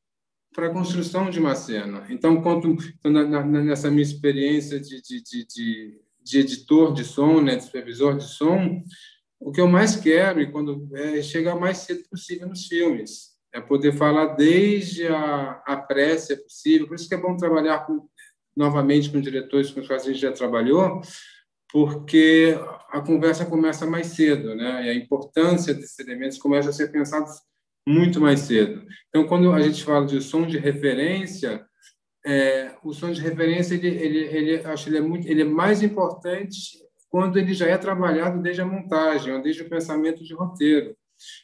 para 0.55 0.69
a 0.69 0.73
construção 0.73 1.31
de 1.31 1.41
uma 1.41 1.55
cena. 1.55 2.07
Então, 2.09 2.41
quanto 2.41 2.69
então, 2.69 3.11
na, 3.11 3.25
na, 3.25 3.43
nessa 3.43 3.91
minha 3.91 4.03
experiência 4.03 4.81
de, 4.81 5.03
de, 5.03 5.23
de, 5.23 6.01
de 6.23 6.39
editor 6.39 6.93
de 6.95 7.05
som, 7.05 7.41
né, 7.41 7.57
de 7.57 7.65
supervisor 7.65 8.17
de 8.17 8.25
som, 8.25 8.83
o 9.41 9.51
que 9.51 9.61
eu 9.61 9.69
mais 9.69 9.97
quero 9.97 10.41
e 10.41 10.51
quando 10.51 10.89
é 10.95 11.21
chegar 11.23 11.57
mais 11.57 11.79
cedo 11.79 12.03
possível 12.09 12.49
nos 12.49 12.67
filmes, 12.67 13.35
é 13.53 13.61
poder 13.61 13.93
falar 13.93 14.35
desde 14.35 15.07
a, 15.07 15.63
a 15.67 15.77
pressa 15.77 16.37
possível. 16.37 16.87
Por 16.87 16.95
isso 16.95 17.09
que 17.09 17.15
é 17.15 17.21
bom 17.21 17.37
trabalhar 17.37 17.87
com, 17.87 18.09
novamente 18.57 19.11
com 19.11 19.21
diretores 19.21 19.71
com 19.71 19.81
os 19.81 19.87
quais 19.87 20.03
a 20.03 20.07
gente 20.07 20.21
já 20.21 20.33
trabalhou, 20.33 21.01
porque 21.75 22.57
a 22.89 23.01
conversa 23.01 23.45
começa 23.45 23.85
mais 23.85 24.07
cedo, 24.07 24.55
né? 24.55 24.87
E 24.87 24.91
a 24.91 24.95
importância 24.95 25.75
desses 25.75 25.99
elementos 25.99 26.39
começa 26.39 26.71
a 26.71 26.73
ser 26.73 26.93
pensados 26.93 27.33
muito 27.85 28.21
mais 28.21 28.41
cedo. 28.41 28.87
Então, 29.09 29.27
quando 29.27 29.53
a 29.53 29.61
gente 29.61 29.83
fala 29.83 30.07
de 30.07 30.21
som 30.23 30.47
de 30.47 30.57
referência, 30.57 31.67
é, 32.25 32.77
o 32.85 32.93
som 32.93 33.11
de 33.11 33.21
referência 33.21 33.75
ele, 33.75 33.89
ele, 33.89 34.19
ele 34.19 34.67
acho 34.67 34.89
ele 34.89 34.99
é 34.99 35.01
muito 35.01 35.29
ele 35.29 35.43
é 35.43 35.45
mais 35.45 35.83
importante 35.83 36.79
quando 37.11 37.39
ele 37.39 37.53
já 37.53 37.67
é 37.67 37.77
trabalhado 37.77 38.41
desde 38.41 38.63
a 38.63 38.67
montagem 38.67 39.35
ou 39.35 39.43
desde 39.43 39.63
o 39.63 39.69
pensamento 39.69 40.25
de 40.25 40.33
roteiro 40.33 40.97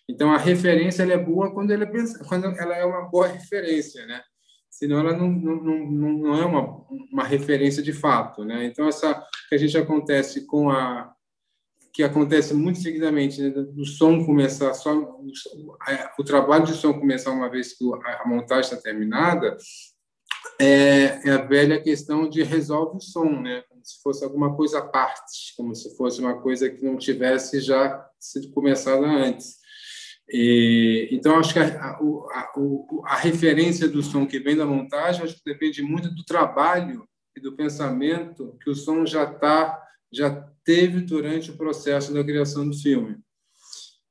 então 0.09 0.33
a 0.33 0.39
referência 0.39 1.03
ela 1.03 1.13
é 1.13 1.19
boa 1.19 1.53
quando 1.53 1.71
ela 1.71 1.85
é 1.85 1.89
quando 2.27 2.47
ela 2.47 2.75
é 2.75 2.85
uma 2.87 3.03
boa 3.11 3.27
referência 3.27 4.07
né 4.07 4.23
senão 4.81 4.99
ela 4.99 5.15
não, 5.15 5.29
não, 5.29 5.57
não, 5.63 6.13
não 6.19 6.35
é 6.35 6.47
uma, 6.47 6.87
uma 7.13 7.25
referência 7.25 7.83
de 7.83 7.93
fato 7.93 8.45
né 8.45 8.65
então 8.65 8.89
essa 8.89 9.15
que 9.49 9.55
a 9.55 9.59
gente 9.59 9.77
acontece 9.77 10.47
com 10.47 10.71
a 10.71 11.15
que 11.93 12.03
acontece 12.03 12.55
muito 12.55 12.79
seguidamente 12.79 13.43
né, 13.43 13.51
do 13.51 13.85
som 13.85 14.25
começar 14.25 14.73
só 14.73 14.97
o, 14.97 15.27
o 16.19 16.25
trabalho 16.25 16.65
de 16.65 16.73
som 16.73 16.95
começar 16.95 17.31
uma 17.31 17.51
vez 17.51 17.77
que 17.77 17.85
a 17.95 18.27
montagem 18.27 18.73
está 18.73 18.77
terminada 18.77 19.57
é, 20.59 21.21
é, 21.27 21.31
a 21.31 21.39
velha 21.39 21.81
questão 21.81 22.29
de 22.29 22.43
resolve 22.43 22.99
o 22.99 23.01
som, 23.01 23.41
né? 23.41 23.63
Como 23.69 23.81
se 23.85 24.01
fosse 24.03 24.25
alguma 24.25 24.55
coisa 24.55 24.79
à 24.79 24.83
parte, 24.83 25.55
como 25.57 25.75
se 25.75 25.97
fosse 25.97 26.21
uma 26.21 26.41
coisa 26.41 26.69
que 26.69 26.85
não 26.85 26.99
tivesse 26.99 27.61
já 27.61 28.07
sido 28.19 28.51
começada 28.53 29.07
antes. 29.07 29.60
E, 30.33 31.09
então, 31.11 31.39
acho 31.39 31.53
que 31.53 31.59
a, 31.59 31.65
a, 31.65 31.91
a, 31.91 32.53
a, 33.07 33.17
referência 33.17 33.89
do 33.89 34.01
som 34.01 34.25
que 34.25 34.39
vem 34.39 34.57
da 34.57 34.65
montagem 34.65 35.25
acho 35.25 35.35
que 35.35 35.45
depende 35.45 35.83
muito 35.83 36.09
do 36.15 36.25
trabalho 36.25 37.05
e 37.37 37.41
do 37.41 37.57
pensamento 37.57 38.57
que 38.63 38.71
o 38.71 38.75
som 38.75 39.05
já 39.05 39.27
tá, 39.27 39.83
já 40.13 40.31
teve 40.65 41.01
durante 41.01 41.51
o 41.51 41.57
processo 41.57 42.15
da 42.15 42.23
criação 42.23 42.69
do 42.69 42.77
filme. 42.77 43.19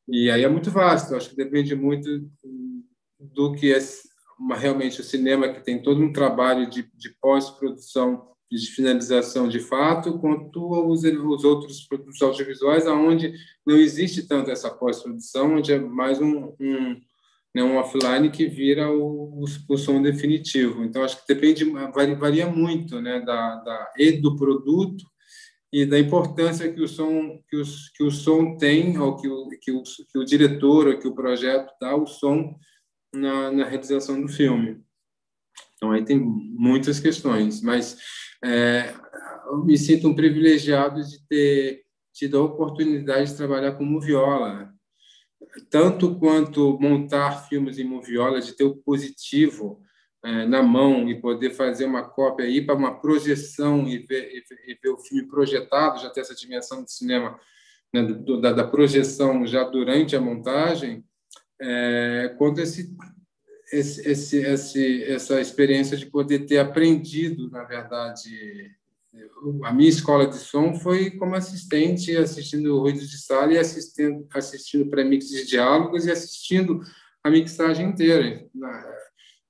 E 0.09 0.29
aí 0.29 0.43
é 0.43 0.49
muito 0.49 0.69
vasto, 0.71 1.15
acho 1.15 1.29
que 1.29 1.37
depende 1.37 1.73
muito 1.73 2.29
do 3.19 3.53
que 3.53 3.73
é 3.73 3.79
uma, 4.37 4.55
realmente 4.55 4.99
o 4.99 5.03
cinema 5.03 5.53
que 5.53 5.61
tem 5.61 5.81
todo 5.81 6.01
um 6.01 6.11
trabalho 6.11 6.69
de, 6.69 6.89
de 6.95 7.15
pós-produção 7.21 8.27
de 8.51 8.71
finalização 8.71 9.47
de 9.47 9.59
fato, 9.59 10.17
quanto 10.17 10.89
os, 10.89 11.03
os 11.03 11.43
outros 11.43 11.81
produtos 11.81 12.21
audiovisuais, 12.21 12.87
aonde 12.87 13.33
não 13.65 13.77
existe 13.77 14.27
tanto 14.27 14.49
essa 14.49 14.69
pós-produção, 14.69 15.55
onde 15.55 15.71
é 15.71 15.79
mais 15.79 16.19
um, 16.19 16.55
um, 16.59 16.99
né, 17.53 17.63
um 17.63 17.77
offline 17.77 18.31
que 18.31 18.47
vira 18.47 18.91
o, 18.91 19.43
o, 19.43 19.45
o, 19.69 19.77
som 19.77 20.01
definitivo. 20.01 20.83
Então, 20.83 21.03
acho 21.03 21.21
que 21.21 21.33
depende, 21.33 21.63
varia, 22.17 22.47
muito 22.47 22.99
né, 22.99 23.19
da, 23.19 23.55
da, 23.57 23.93
e 23.97 24.13
do 24.13 24.35
produto 24.35 25.05
e 25.71 25.85
da 25.85 25.99
importância 25.99 26.71
que 26.73 26.81
o 26.81 26.87
som, 26.87 27.39
que, 27.47 27.55
os, 27.55 27.89
que 27.89 28.03
o 28.03 28.09
som 28.09 28.57
tem, 28.57 28.97
ou 28.97 29.15
que 29.15 29.27
o, 29.27 29.47
que 29.61 29.71
o, 29.71 29.83
que 29.83 30.17
o 30.17 30.25
diretor, 30.25 30.87
ou 30.87 30.97
que 30.97 31.07
o 31.07 31.13
projeto 31.13 31.71
dá 31.79 31.91
ao 31.91 32.07
som 32.07 32.55
na, 33.13 33.51
na 33.51 33.65
realização 33.65 34.19
do 34.19 34.27
filme. 34.27 34.81
Então, 35.75 35.91
aí 35.91 36.03
tem 36.03 36.19
muitas 36.19 36.99
questões, 36.99 37.61
mas 37.61 37.97
é, 38.43 38.93
me 39.63 39.77
sinto 39.77 40.07
um 40.07 40.15
privilegiado 40.15 41.03
de 41.03 41.25
ter 41.27 41.83
tido 42.13 42.37
a 42.37 42.43
oportunidade 42.43 43.31
de 43.31 43.37
trabalhar 43.37 43.73
com 43.73 43.85
moviola, 43.85 44.73
tanto 45.69 46.17
quanto 46.19 46.77
montar 46.79 47.47
filmes 47.47 47.77
em 47.77 47.83
moviola, 47.83 48.41
de 48.41 48.53
ter 48.53 48.63
o 48.63 48.75
positivo 48.75 49.81
é, 50.23 50.45
na 50.45 50.61
mão 50.61 51.09
e 51.09 51.19
poder 51.19 51.51
fazer 51.51 51.85
uma 51.85 52.03
cópia, 52.03 52.45
ir 52.45 52.65
para 52.65 52.75
uma 52.75 52.99
projeção 52.99 53.87
e 53.87 53.99
ver, 53.99 54.29
e 54.31 54.41
ver, 54.41 54.59
e 54.67 54.77
ver 54.81 54.89
o 54.89 54.97
filme 54.97 55.27
projetado, 55.27 56.01
já 56.01 56.09
ter 56.09 56.21
essa 56.21 56.35
dimensão 56.35 56.83
de 56.83 56.91
cinema, 56.91 57.39
né, 57.93 58.03
do, 58.03 58.39
da, 58.39 58.51
da, 58.51 58.67
projeção 58.67 59.47
já 59.47 59.63
durante 59.63 60.15
a 60.15 60.21
montagem, 60.21 61.03
é, 61.61 62.35
quanto 62.37 62.59
esse, 62.59 62.95
esse, 63.71 64.07
esse, 64.07 64.37
esse, 64.37 65.03
essa 65.03 65.41
experiência 65.41 65.97
de 65.97 66.05
poder 66.05 66.45
ter 66.45 66.59
aprendido, 66.59 67.49
na 67.49 67.63
verdade, 67.63 68.75
a 69.63 69.73
minha 69.73 69.89
escola 69.89 70.27
de 70.27 70.37
som 70.37 70.75
foi 70.75 71.11
como 71.11 71.35
assistente, 71.35 72.15
assistindo 72.15 72.79
ruídos 72.79 73.09
de 73.09 73.17
sala 73.17 73.53
e 73.53 73.57
assistindo, 73.57 74.27
assistindo 74.33 74.89
pré-mix 74.89 75.27
de 75.27 75.45
diálogos 75.45 76.05
e 76.05 76.11
assistindo 76.11 76.81
a 77.23 77.29
mixagem 77.29 77.87
inteira. 77.87 78.47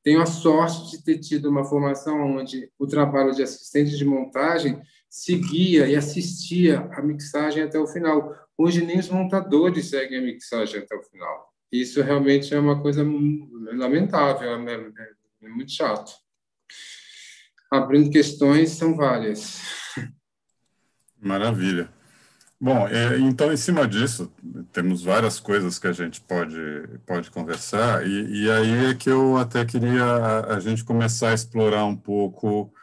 Tenho 0.04 0.22
a 0.22 0.26
sorte 0.26 0.92
de 0.92 1.04
ter 1.04 1.20
tido 1.20 1.50
uma 1.50 1.66
formação 1.66 2.38
onde 2.38 2.72
o 2.80 2.88
trabalho 2.88 3.34
de 3.34 3.44
assistente 3.44 3.98
de 3.98 4.06
montagem 4.06 4.82
seguia 5.10 5.88
e 5.88 5.96
assistia 5.96 6.90
a 6.94 7.02
mixagem 7.02 7.64
até 7.64 7.78
o 7.78 7.88
final. 7.88 8.34
Hoje 8.58 8.86
nem 8.86 9.00
os 9.00 9.10
montadores 9.10 9.90
seguem 9.90 10.20
a 10.20 10.22
mixagem 10.22 10.82
até 10.82 10.96
o 10.96 11.04
final. 11.04 11.49
Isso 11.72 12.02
realmente 12.02 12.54
é 12.54 12.60
uma 12.60 12.82
coisa 12.82 13.04
lamentável, 13.74 14.50
é, 14.68 14.74
é, 14.74 15.12
é 15.44 15.50
muito 15.50 15.72
chato 15.72 16.12
abrindo 17.72 18.10
questões, 18.10 18.72
são 18.72 18.96
várias. 18.96 19.62
Maravilha. 21.22 21.90
Bom, 22.60 22.88
é, 22.90 23.18
então, 23.20 23.54
em 23.54 23.58
cima 23.58 23.88
disso, 23.88 24.32
temos 24.74 25.02
várias 25.02 25.40
coisas 25.40 25.80
que 25.80 25.88
a 25.88 25.94
gente 25.94 26.20
pode, 26.20 26.60
pode 27.06 27.32
conversar, 27.32 28.06
e, 28.06 28.44
e 28.44 28.52
aí 28.52 28.86
é 28.88 28.94
que 28.94 29.10
eu 29.10 29.38
até 29.38 29.64
queria 29.64 30.04
a, 30.04 30.56
a 30.56 30.60
gente 30.60 30.84
começar 30.84 31.30
a 31.30 31.34
explorar 31.34 31.86
um 31.86 31.96
pouco 31.96 32.74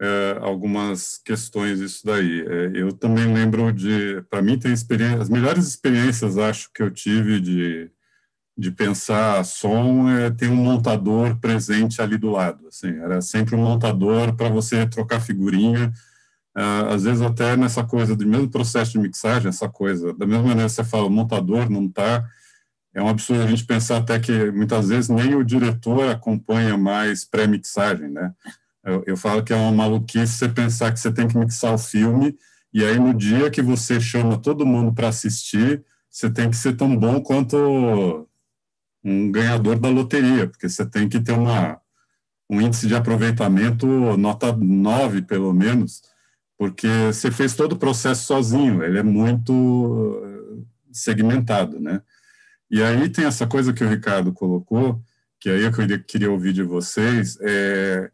é, 0.00 0.36
algumas 0.40 1.18
questões 1.18 1.78
disso 1.78 2.04
daí. 2.04 2.40
É, 2.40 2.70
eu 2.74 2.92
também 2.92 3.32
lembro 3.32 3.72
de, 3.72 4.20
para 4.28 4.42
mim, 4.42 4.58
tem 4.58 4.72
experiência, 4.72 5.22
as 5.22 5.28
melhores 5.28 5.64
experiências, 5.64 6.36
acho, 6.36 6.72
que 6.72 6.82
eu 6.82 6.90
tive 6.90 7.40
de, 7.40 7.88
de 8.60 8.70
pensar 8.70 9.42
som 9.42 10.06
é 10.10 10.30
ter 10.30 10.50
um 10.50 10.54
montador 10.54 11.34
presente 11.40 12.02
ali 12.02 12.18
do 12.18 12.30
lado. 12.30 12.68
Assim, 12.68 12.88
era 12.98 13.22
sempre 13.22 13.56
um 13.56 13.64
montador 13.64 14.34
para 14.36 14.50
você 14.50 14.86
trocar 14.86 15.18
figurinha. 15.18 15.90
Uh, 16.54 16.92
às 16.92 17.04
vezes 17.04 17.22
até 17.22 17.56
nessa 17.56 17.82
coisa 17.82 18.14
do 18.14 18.26
mesmo 18.26 18.50
processo 18.50 18.92
de 18.92 18.98
mixagem, 18.98 19.48
essa 19.48 19.66
coisa, 19.66 20.12
da 20.12 20.26
mesma 20.26 20.42
maneira 20.42 20.68
que 20.68 20.74
você 20.74 20.84
fala, 20.84 21.08
montador 21.08 21.70
não 21.70 21.86
está, 21.86 22.28
é 22.92 23.02
um 23.02 23.08
absurdo 23.08 23.44
a 23.44 23.46
gente 23.46 23.64
pensar 23.64 23.96
até 23.96 24.18
que 24.18 24.50
muitas 24.50 24.88
vezes 24.88 25.08
nem 25.08 25.34
o 25.34 25.44
diretor 25.44 26.10
acompanha 26.10 26.76
mais 26.76 27.24
pré-mixagem, 27.24 28.10
né? 28.10 28.30
Eu, 28.84 29.02
eu, 29.06 29.16
falo 29.16 29.42
que 29.42 29.54
é 29.54 29.56
uma 29.56 29.72
maluquice 29.72 30.34
você 30.34 30.48
pensar 30.48 30.92
que 30.92 31.00
você 31.00 31.10
tem 31.10 31.28
que 31.28 31.38
mixar 31.38 31.72
o 31.72 31.78
filme 31.78 32.36
e 32.74 32.84
aí 32.84 32.98
no 32.98 33.14
dia 33.14 33.50
que 33.50 33.62
você 33.62 33.98
chama 34.00 34.36
todo 34.36 34.66
mundo 34.66 34.92
para 34.92 35.08
assistir, 35.08 35.82
você 36.10 36.28
tem 36.28 36.50
que 36.50 36.56
ser 36.56 36.76
tão 36.76 36.94
bom 36.96 37.20
quanto 37.22 38.28
um 39.02 39.30
ganhador 39.30 39.78
da 39.78 39.88
loteria, 39.88 40.46
porque 40.46 40.68
você 40.68 40.84
tem 40.84 41.08
que 41.08 41.20
ter 41.20 41.32
uma, 41.32 41.80
um 42.48 42.60
índice 42.60 42.86
de 42.86 42.94
aproveitamento 42.94 43.86
nota 44.16 44.52
9, 44.52 45.22
pelo 45.22 45.52
menos, 45.52 46.02
porque 46.58 46.88
você 47.06 47.30
fez 47.30 47.54
todo 47.54 47.72
o 47.72 47.78
processo 47.78 48.26
sozinho, 48.26 48.82
ele 48.82 48.98
é 48.98 49.02
muito 49.02 50.22
eh, 50.24 50.62
segmentado, 50.92 51.80
né? 51.80 52.02
E 52.70 52.82
aí 52.82 53.08
tem 53.08 53.24
essa 53.24 53.46
coisa 53.46 53.72
que 53.72 53.82
o 53.82 53.88
Ricardo 53.88 54.32
colocou, 54.32 55.02
que 55.40 55.48
aí 55.48 55.62
eu 55.62 55.72
queria 56.06 56.30
ouvir 56.30 56.52
de 56.52 56.62
vocês, 56.62 57.38
é 57.40 58.10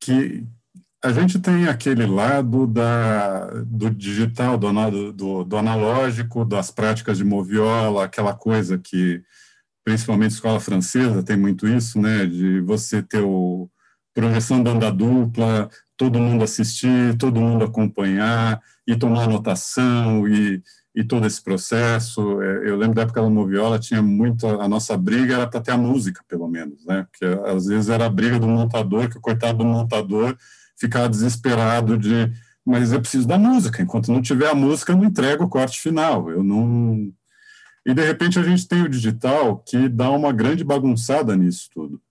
que 0.00 0.46
a 1.02 1.12
gente 1.12 1.38
tem 1.38 1.68
aquele 1.68 2.06
lado 2.06 2.66
da, 2.66 3.46
do 3.64 3.90
digital, 3.90 4.58
do, 4.58 5.12
do, 5.12 5.44
do 5.44 5.56
analógico, 5.56 6.44
das 6.44 6.70
práticas 6.70 7.18
de 7.18 7.24
moviola, 7.24 8.04
aquela 8.04 8.34
coisa 8.34 8.78
que 8.78 9.22
principalmente 9.86 10.32
escola 10.32 10.58
francesa 10.58 11.22
tem 11.22 11.36
muito 11.36 11.68
isso, 11.68 12.00
né, 12.00 12.26
de 12.26 12.60
você 12.60 13.00
ter 13.00 13.22
o 13.22 13.70
projeção 14.12 14.60
banda 14.60 14.90
dupla, 14.90 15.70
todo 15.96 16.18
mundo 16.18 16.42
assistir, 16.42 17.16
todo 17.16 17.40
mundo 17.40 17.64
acompanhar 17.64 18.60
e 18.84 18.96
tomar 18.96 19.24
anotação 19.24 20.26
e, 20.26 20.60
e 20.92 21.04
todo 21.04 21.24
esse 21.24 21.40
processo. 21.40 22.42
É, 22.42 22.68
eu 22.68 22.76
lembro 22.76 22.96
da 22.96 23.02
época 23.02 23.22
da 23.22 23.30
Moviola, 23.30 23.78
tinha 23.78 24.02
muito, 24.02 24.44
a 24.46 24.66
nossa 24.68 24.96
briga 24.96 25.34
era 25.34 25.46
para 25.46 25.60
ter 25.60 25.70
a 25.70 25.78
música, 25.78 26.20
pelo 26.26 26.48
menos, 26.48 26.84
né, 26.84 27.06
porque 27.08 27.24
às 27.48 27.66
vezes 27.66 27.88
era 27.88 28.06
a 28.06 28.10
briga 28.10 28.40
do 28.40 28.48
montador, 28.48 29.08
que 29.08 29.18
o 29.18 29.20
coitado 29.20 29.58
do 29.58 29.64
montador 29.64 30.36
ficava 30.76 31.08
desesperado 31.08 31.96
de 31.96 32.32
mas 32.64 32.92
eu 32.92 33.00
preciso 33.00 33.28
da 33.28 33.38
música, 33.38 33.80
enquanto 33.80 34.10
não 34.10 34.20
tiver 34.20 34.48
a 34.50 34.54
música, 34.54 34.90
eu 34.90 34.96
não 34.96 35.04
entrego 35.04 35.44
o 35.44 35.48
corte 35.48 35.78
final, 35.78 36.28
eu 36.28 36.42
não 36.42 37.12
e, 37.86 37.94
de 37.94 38.04
repente, 38.04 38.36
a 38.36 38.42
gente 38.42 38.66
tem 38.66 38.82
o 38.82 38.88
digital 38.88 39.58
que 39.58 39.88
dá 39.88 40.10
uma 40.10 40.32
grande 40.32 40.64
bagunçada 40.64 41.36
nisso 41.36 41.70
tudo. 41.72 42.02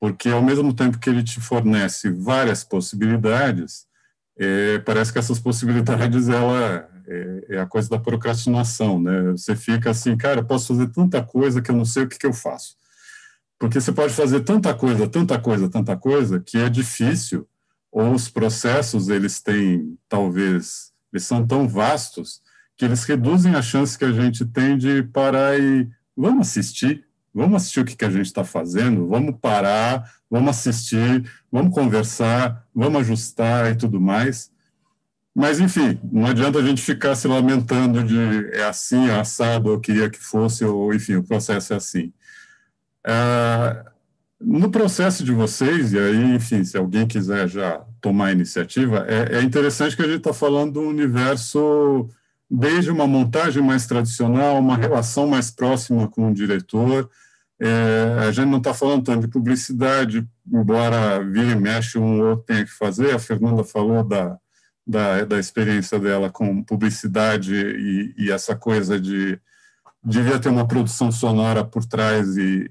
Porque, 0.00 0.30
ao 0.30 0.42
mesmo 0.42 0.72
tempo 0.72 0.98
que 0.98 1.10
ele 1.10 1.22
te 1.22 1.38
fornece 1.42 2.08
várias 2.08 2.64
possibilidades, 2.64 3.86
é, 4.38 4.78
parece 4.78 5.12
que 5.12 5.18
essas 5.18 5.38
possibilidades 5.38 6.30
ela 6.30 6.88
é, 7.06 7.44
é, 7.50 7.60
a 7.60 7.66
coisa 7.66 7.90
da 7.90 7.98
procrastinação, 7.98 8.98
né? 8.98 9.32
Você 9.32 9.54
fica 9.54 9.90
assim, 9.90 10.16
cara, 10.16 10.40
eu 10.40 10.44
posso 10.46 10.68
fazer 10.68 10.88
tanta 10.88 11.22
coisa 11.22 11.60
que 11.60 11.70
eu 11.70 11.76
não 11.76 11.84
sei 11.84 12.04
o 12.04 12.08
que, 12.08 12.18
que 12.18 12.26
eu 12.26 12.32
faço. 12.32 12.74
Porque 13.58 13.78
você 13.78 13.92
pode 13.92 14.14
fazer 14.14 14.40
tanta 14.40 14.72
coisa, 14.72 15.06
tanta 15.06 15.38
coisa, 15.38 15.68
tanta 15.68 15.98
coisa, 15.98 16.40
que 16.40 16.56
é 16.56 16.70
difícil, 16.70 17.46
ou 17.92 18.14
os 18.14 18.30
processos, 18.30 19.10
eles 19.10 19.38
têm, 19.38 19.98
talvez, 20.08 20.92
eles 21.12 21.24
são 21.24 21.46
tão 21.46 21.68
vastos 21.68 22.40
que 22.80 22.86
eles 22.86 23.04
reduzem 23.04 23.54
a 23.54 23.60
chance 23.60 23.98
que 23.98 24.06
a 24.06 24.10
gente 24.10 24.42
tem 24.42 24.74
de 24.74 25.02
parar 25.02 25.60
e 25.60 25.86
vamos 26.16 26.48
assistir, 26.48 27.04
vamos 27.32 27.56
assistir 27.56 27.80
o 27.80 27.84
que, 27.84 27.94
que 27.94 28.06
a 28.06 28.10
gente 28.10 28.24
está 28.24 28.42
fazendo, 28.42 29.06
vamos 29.06 29.36
parar, 29.38 30.10
vamos 30.30 30.48
assistir, 30.56 31.30
vamos 31.52 31.74
conversar, 31.74 32.66
vamos 32.74 33.02
ajustar 33.02 33.70
e 33.70 33.74
tudo 33.74 34.00
mais. 34.00 34.50
Mas, 35.34 35.60
enfim, 35.60 36.00
não 36.10 36.24
adianta 36.24 36.58
a 36.58 36.62
gente 36.62 36.80
ficar 36.80 37.14
se 37.16 37.28
lamentando 37.28 38.02
de 38.02 38.48
é 38.54 38.64
assim, 38.64 39.08
é 39.08 39.20
assado, 39.20 39.68
eu 39.68 39.78
queria 39.78 40.08
que 40.08 40.18
fosse, 40.18 40.64
ou 40.64 40.94
enfim, 40.94 41.16
o 41.16 41.22
processo 41.22 41.74
é 41.74 41.76
assim. 41.76 42.10
É, 43.06 43.84
no 44.40 44.70
processo 44.70 45.22
de 45.22 45.32
vocês, 45.32 45.92
e 45.92 45.98
aí, 45.98 46.34
enfim, 46.34 46.64
se 46.64 46.78
alguém 46.78 47.06
quiser 47.06 47.46
já 47.46 47.84
tomar 48.00 48.28
a 48.28 48.32
iniciativa, 48.32 49.04
é, 49.06 49.36
é 49.36 49.42
interessante 49.42 49.94
que 49.94 50.00
a 50.00 50.06
gente 50.06 50.20
está 50.20 50.32
falando 50.32 50.72
do 50.72 50.80
universo 50.80 52.08
desde 52.50 52.90
uma 52.90 53.06
montagem 53.06 53.62
mais 53.62 53.86
tradicional, 53.86 54.58
uma 54.58 54.76
relação 54.76 55.28
mais 55.28 55.50
próxima 55.50 56.08
com 56.08 56.30
o 56.30 56.34
diretor. 56.34 57.08
É, 57.60 58.26
a 58.26 58.32
gente 58.32 58.48
não 58.48 58.58
está 58.58 58.74
falando 58.74 59.04
tanto 59.04 59.20
de 59.20 59.28
publicidade, 59.28 60.26
embora 60.50 61.22
vira 61.22 61.52
e 61.52 61.54
mexe 61.54 61.98
um 61.98 62.20
outro 62.20 62.46
tenha 62.46 62.64
que 62.64 62.72
fazer. 62.72 63.14
A 63.14 63.18
Fernanda 63.18 63.62
falou 63.62 64.02
da, 64.02 64.36
da, 64.86 65.24
da 65.24 65.38
experiência 65.38 65.98
dela 65.98 66.30
com 66.30 66.64
publicidade 66.64 67.54
e, 67.54 68.14
e, 68.16 68.30
essa 68.32 68.56
coisa 68.56 68.98
de 68.98 69.38
devia 70.02 70.38
ter 70.38 70.48
uma 70.48 70.66
produção 70.66 71.12
sonora 71.12 71.62
por 71.62 71.84
trás 71.84 72.36
e 72.36 72.70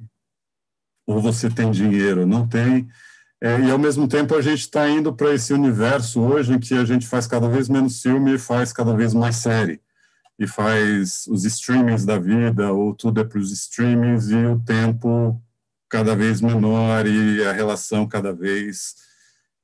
ou 1.08 1.22
você 1.22 1.50
tem 1.50 1.72
dinheiro, 1.72 2.26
não 2.26 2.48
tem. 2.48 2.88
É, 3.42 3.60
e, 3.62 3.72
ao 3.72 3.80
mesmo 3.80 4.08
tempo, 4.08 4.36
a 4.36 4.42
gente 4.42 4.62
está 4.62 4.90
indo 4.90 5.14
para 5.14 5.34
esse 5.34 5.54
universo 5.54 6.22
hoje 6.22 6.54
em 6.54 6.60
que 6.60 6.74
a 6.74 6.84
gente 6.84 7.08
faz 7.08 7.26
cada 7.26 7.48
vez 7.48 7.70
menos 7.70 8.02
filme 8.02 8.36
e 8.36 8.40
faz 8.40 8.74
cada 8.74 8.94
vez 8.94 9.14
mais 9.14 9.38
série. 9.38 9.82
E 10.38 10.48
faz 10.48 11.26
os 11.28 11.46
streamings 11.46 12.06
da 12.06 12.18
vida, 12.18 12.72
ou 12.72 12.94
tudo 12.94 13.22
é 13.22 13.24
para 13.24 13.40
os 13.40 13.52
streamings, 13.52 14.30
e 14.30 14.36
o 14.36 14.60
tempo 14.60 15.42
cada 15.90 16.16
vez 16.16 16.42
menor 16.42 17.08
e 17.08 17.44
a 17.46 17.52
relação 17.52 18.08
cada 18.08 18.32
vez 18.32 18.96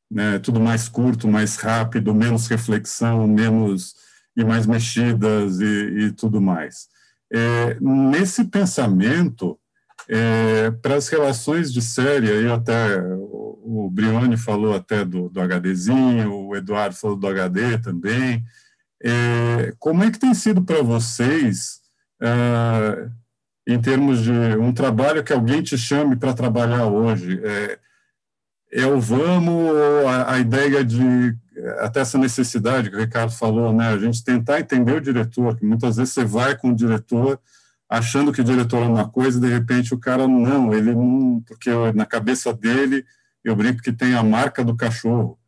né, 0.09 0.39
tudo 0.39 0.59
mais 0.59 0.87
curto, 0.87 1.27
mais 1.27 1.57
rápido, 1.57 2.13
menos 2.13 2.47
reflexão, 2.47 3.27
menos 3.27 3.95
e 4.35 4.43
mais 4.43 4.65
mexidas 4.65 5.59
e, 5.59 5.65
e 5.65 6.11
tudo 6.11 6.41
mais. 6.41 6.87
É, 7.31 7.77
nesse 7.79 8.45
pensamento, 8.45 9.59
é, 10.07 10.71
para 10.71 10.95
as 10.95 11.07
relações 11.07 11.73
de 11.73 11.81
série, 11.81 12.31
aí 12.31 12.51
até 12.51 12.99
o, 13.01 13.85
o 13.85 13.89
Brione 13.89 14.37
falou 14.37 14.75
até 14.75 15.03
do, 15.03 15.29
do 15.29 15.41
HDzinho, 15.41 16.31
o 16.31 16.55
Eduardo 16.55 16.95
falou 16.95 17.15
do 17.15 17.27
HD 17.27 17.77
também. 17.79 18.43
É, 19.03 19.73
como 19.79 20.03
é 20.03 20.11
que 20.11 20.19
tem 20.19 20.33
sido 20.33 20.61
para 20.63 20.81
vocês, 20.81 21.81
é, 22.21 23.09
em 23.67 23.79
termos 23.81 24.21
de 24.21 24.31
um 24.31 24.71
trabalho 24.71 25.23
que 25.23 25.33
alguém 25.33 25.61
te 25.61 25.77
chame 25.77 26.15
para 26.15 26.33
trabalhar 26.33 26.85
hoje? 26.85 27.41
É, 27.43 27.79
é 28.71 28.85
o 28.85 28.99
vamos 28.99 29.75
a, 30.07 30.33
a 30.33 30.39
ideia 30.39 30.83
de 30.83 31.35
até 31.79 32.01
essa 32.01 32.17
necessidade 32.17 32.89
que 32.89 32.95
o 32.95 32.99
Ricardo 32.99 33.31
falou, 33.31 33.73
né, 33.73 33.87
a 33.87 33.97
gente 33.97 34.23
tentar 34.23 34.59
entender 34.59 34.93
o 34.93 35.01
diretor, 35.01 35.55
que 35.55 35.65
muitas 35.65 35.95
vezes 35.95 36.13
você 36.13 36.25
vai 36.25 36.55
com 36.55 36.69
o 36.69 36.75
diretor 36.75 37.39
achando 37.97 38.31
que 38.31 38.41
o 38.41 38.43
diretor 38.43 38.83
é 38.83 38.87
uma 38.87 39.07
coisa 39.07 39.39
de 39.39 39.47
repente 39.47 39.93
o 39.93 39.99
cara 39.99 40.27
não, 40.27 40.73
ele 40.73 40.93
não, 40.93 41.41
porque 41.47 41.69
na 41.93 42.05
cabeça 42.05 42.53
dele 42.53 43.05
eu 43.43 43.55
brinco 43.55 43.81
que 43.81 43.93
tem 43.93 44.15
a 44.15 44.23
marca 44.23 44.63
do 44.63 44.75
cachorro, 44.75 45.39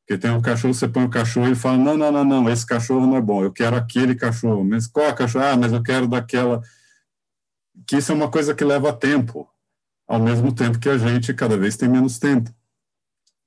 porque 0.00 0.18
tem 0.18 0.30
um 0.30 0.42
cachorro, 0.42 0.74
você 0.74 0.88
põe 0.88 1.04
o 1.04 1.10
cachorro 1.10 1.48
e 1.48 1.54
fala, 1.54 1.78
não, 1.78 1.96
não, 1.96 2.12
não, 2.12 2.24
não, 2.24 2.50
esse 2.50 2.66
cachorro 2.66 3.06
não 3.06 3.16
é 3.16 3.20
bom, 3.20 3.42
eu 3.42 3.52
quero 3.52 3.76
aquele 3.76 4.14
cachorro, 4.14 4.64
mas 4.64 4.86
qual 4.86 5.06
é 5.06 5.12
cachorro? 5.12 5.44
Ah, 5.44 5.56
mas 5.56 5.72
eu 5.72 5.82
quero 5.82 6.06
daquela, 6.06 6.62
que 7.86 7.96
isso 7.96 8.12
é 8.12 8.14
uma 8.14 8.30
coisa 8.30 8.54
que 8.54 8.64
leva 8.64 8.92
tempo, 8.92 9.48
ao 10.06 10.20
mesmo 10.20 10.52
tempo 10.52 10.78
que 10.78 10.88
a 10.88 10.98
gente 10.98 11.32
cada 11.32 11.56
vez 11.56 11.76
tem 11.76 11.88
menos 11.88 12.18
tempo. 12.18 12.50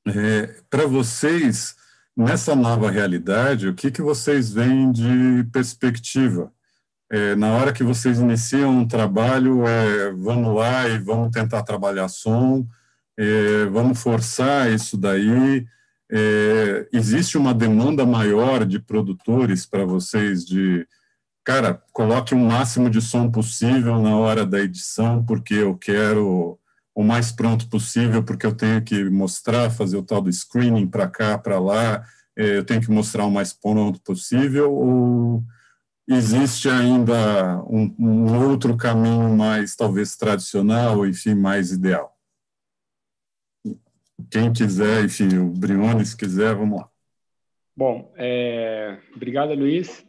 É, 0.07 0.61
Para 0.69 0.87
vocês, 0.87 1.75
nessa 2.15 2.55
nova 2.55 2.89
realidade, 2.89 3.67
o 3.67 3.75
que, 3.75 3.91
que 3.91 4.01
vocês 4.01 4.51
veem 4.51 4.91
de 4.91 5.43
perspectiva? 5.51 6.51
É, 7.09 7.35
na 7.35 7.53
hora 7.53 7.71
que 7.71 7.83
vocês 7.83 8.19
iniciam 8.19 8.69
um 8.79 8.87
trabalho, 8.87 9.65
é, 9.65 10.11
vamos 10.11 10.53
lá 10.53 10.87
e 10.89 10.97
vamos 10.99 11.31
tentar 11.31 11.63
trabalhar 11.63 12.09
som, 12.09 12.67
é, 13.17 13.65
vamos 13.67 14.01
forçar 14.01 14.71
isso 14.71 14.97
daí. 14.97 15.65
É, 16.11 16.87
existe 16.91 17.37
uma 17.37 17.53
demanda 17.53 18.05
maior 18.05 18.65
de 18.65 18.79
produtores 18.79 19.65
para 19.65 19.85
vocês 19.85 20.45
de, 20.45 20.85
cara, 21.45 21.81
coloque 21.93 22.33
o 22.35 22.37
máximo 22.37 22.89
de 22.89 23.01
som 23.01 23.31
possível 23.31 24.01
na 24.01 24.17
hora 24.17 24.45
da 24.45 24.59
edição, 24.59 25.23
porque 25.25 25.53
eu 25.53 25.77
quero 25.77 26.59
o 26.93 27.03
mais 27.03 27.31
pronto 27.31 27.69
possível, 27.69 28.23
porque 28.23 28.45
eu 28.45 28.53
tenho 28.53 28.81
que 28.81 29.09
mostrar, 29.09 29.69
fazer 29.69 29.97
o 29.97 30.03
tal 30.03 30.21
do 30.21 30.31
screening 30.31 30.87
para 30.87 31.07
cá, 31.07 31.37
para 31.37 31.59
lá, 31.59 32.03
é, 32.35 32.57
eu 32.57 32.65
tenho 32.65 32.81
que 32.81 32.91
mostrar 32.91 33.25
o 33.25 33.31
mais 33.31 33.53
pronto 33.53 34.01
possível, 34.01 34.73
ou 34.73 35.43
existe 36.07 36.69
ainda 36.69 37.61
um, 37.63 37.93
um 37.99 38.49
outro 38.49 38.77
caminho 38.77 39.35
mais, 39.35 39.75
talvez, 39.75 40.15
tradicional, 40.15 41.05
enfim, 41.05 41.35
mais 41.35 41.71
ideal? 41.71 42.15
Quem 44.31 44.51
quiser, 44.51 45.05
enfim, 45.05 45.37
o 45.37 45.49
Brione, 45.49 46.05
se 46.05 46.15
quiser, 46.15 46.55
vamos 46.55 46.79
lá. 46.79 46.89
Bom, 47.75 48.11
é, 48.15 48.99
obrigado, 49.15 49.53
Luiz. 49.53 50.05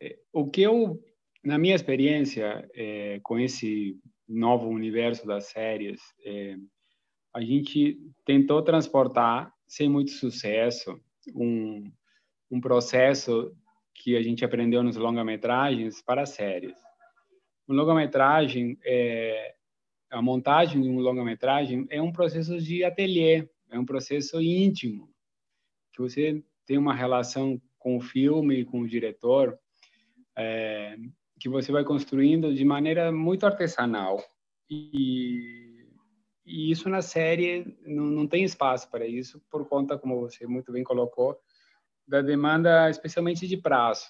É, 0.00 0.18
o 0.32 0.48
que 0.48 0.62
eu, 0.62 1.02
na 1.44 1.58
minha 1.58 1.74
experiência 1.74 2.68
é, 2.74 3.20
com 3.22 3.38
esse 3.38 3.98
novo 4.26 4.68
universo 4.68 5.26
das 5.26 5.46
séries, 5.46 6.00
é, 6.24 6.56
a 7.34 7.42
gente 7.42 8.00
tentou 8.24 8.62
transportar, 8.62 9.52
sem 9.66 9.88
muito 9.88 10.12
sucesso, 10.12 10.98
um, 11.34 11.92
um 12.50 12.60
processo 12.60 13.54
que 13.94 14.16
a 14.16 14.22
gente 14.22 14.44
aprendeu 14.44 14.82
nos 14.82 14.96
longa-metragens 14.96 16.02
para 16.02 16.26
séries. 16.26 16.76
Um 17.68 17.74
longa-metragem, 17.74 18.78
é, 18.84 19.54
a 20.10 20.20
montagem 20.20 20.82
de 20.82 20.88
um 20.88 20.98
longa-metragem 20.98 21.86
é 21.88 22.02
um 22.02 22.12
processo 22.12 22.58
de 22.60 22.84
ateliê, 22.84 23.48
é 23.70 23.78
um 23.78 23.86
processo 23.86 24.40
íntimo, 24.40 25.08
que 25.92 26.02
você 26.02 26.42
tem 26.66 26.76
uma 26.76 26.94
relação 26.94 27.60
com 27.78 27.96
o 27.96 28.00
filme 28.00 28.64
com 28.64 28.80
o 28.80 28.88
diretor, 28.88 29.58
é, 30.36 30.96
que 31.38 31.48
você 31.48 31.70
vai 31.70 31.84
construindo 31.84 32.54
de 32.54 32.64
maneira 32.64 33.12
muito 33.12 33.44
artesanal. 33.44 34.22
E, 34.70 35.86
e 36.44 36.70
isso 36.70 36.88
na 36.88 37.02
série 37.02 37.76
não, 37.84 38.04
não 38.04 38.26
tem 38.26 38.44
espaço 38.44 38.90
para 38.90 39.06
isso, 39.06 39.40
por 39.50 39.68
conta, 39.68 39.98
como 39.98 40.20
você 40.20 40.46
muito 40.46 40.72
bem 40.72 40.82
colocou, 40.82 41.38
da 42.06 42.20
demanda, 42.20 42.88
especialmente 42.90 43.46
de 43.46 43.56
prazo. 43.56 44.08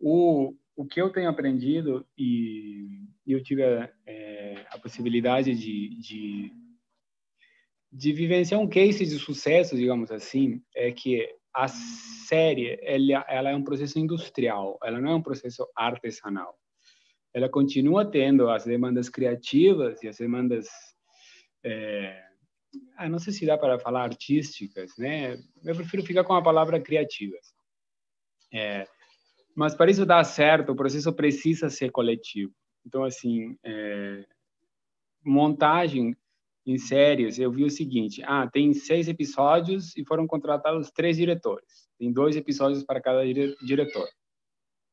O, 0.00 0.54
o 0.76 0.84
que 0.84 1.00
eu 1.00 1.10
tenho 1.10 1.28
aprendido 1.28 2.06
e 2.16 3.02
eu 3.26 3.42
tive 3.42 3.64
a, 3.64 3.90
é, 4.06 4.66
a 4.70 4.78
possibilidade 4.78 5.54
de, 5.54 5.90
de, 6.00 6.52
de 7.90 8.12
vivenciar 8.12 8.60
um 8.60 8.68
case 8.68 9.04
de 9.04 9.18
sucesso, 9.18 9.76
digamos 9.76 10.10
assim, 10.10 10.62
é 10.74 10.90
que 10.90 11.28
a 11.54 11.68
série 11.68 12.78
ela, 12.82 13.24
ela 13.28 13.50
é 13.50 13.54
um 13.54 13.62
processo 13.62 13.98
industrial, 13.98 14.78
ela 14.82 15.00
não 15.00 15.10
é 15.10 15.14
um 15.14 15.22
processo 15.22 15.66
artesanal. 15.76 16.58
Ela 17.34 17.48
continua 17.48 18.04
tendo 18.04 18.48
as 18.48 18.64
demandas 18.64 19.08
criativas 19.08 20.02
e 20.02 20.08
as 20.08 20.18
demandas 20.18 20.68
é, 21.64 22.22
ah, 22.96 23.08
não 23.08 23.18
sei 23.18 23.32
se 23.32 23.46
dá 23.46 23.56
para 23.58 23.78
falar 23.78 24.04
artísticas, 24.04 24.92
né? 24.98 25.38
Eu 25.64 25.74
prefiro 25.74 26.04
ficar 26.04 26.24
com 26.24 26.34
a 26.34 26.42
palavra 26.42 26.80
criativas. 26.80 27.54
É, 28.52 28.86
mas 29.54 29.74
para 29.74 29.90
isso 29.90 30.06
dar 30.06 30.24
certo, 30.24 30.72
o 30.72 30.76
processo 30.76 31.12
precisa 31.12 31.68
ser 31.68 31.90
coletivo. 31.90 32.52
Então, 32.86 33.04
assim, 33.04 33.56
é, 33.64 34.24
montagem 35.24 36.16
em 36.64 36.78
séries, 36.78 37.38
eu 37.38 37.50
vi 37.50 37.64
o 37.64 37.70
seguinte: 37.70 38.22
ah, 38.24 38.48
tem 38.50 38.72
seis 38.72 39.08
episódios 39.08 39.96
e 39.96 40.04
foram 40.04 40.26
contratados 40.26 40.90
três 40.90 41.16
diretores. 41.16 41.88
Tem 41.98 42.12
dois 42.12 42.36
episódios 42.36 42.84
para 42.84 43.00
cada 43.00 43.24
dire 43.24 43.54
diretor. 43.64 44.08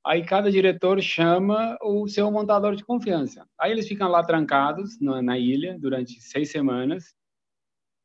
Aí 0.05 0.25
cada 0.25 0.49
diretor 0.49 1.01
chama 1.01 1.77
o 1.82 2.07
seu 2.07 2.32
montador 2.32 2.75
de 2.75 2.84
confiança. 2.84 3.45
Aí 3.59 3.71
eles 3.71 3.88
ficam 3.88 4.07
lá 4.09 4.23
trancados 4.23 4.99
na, 4.99 5.21
na 5.21 5.38
ilha 5.38 5.77
durante 5.80 6.19
seis 6.21 6.51
semanas, 6.51 7.13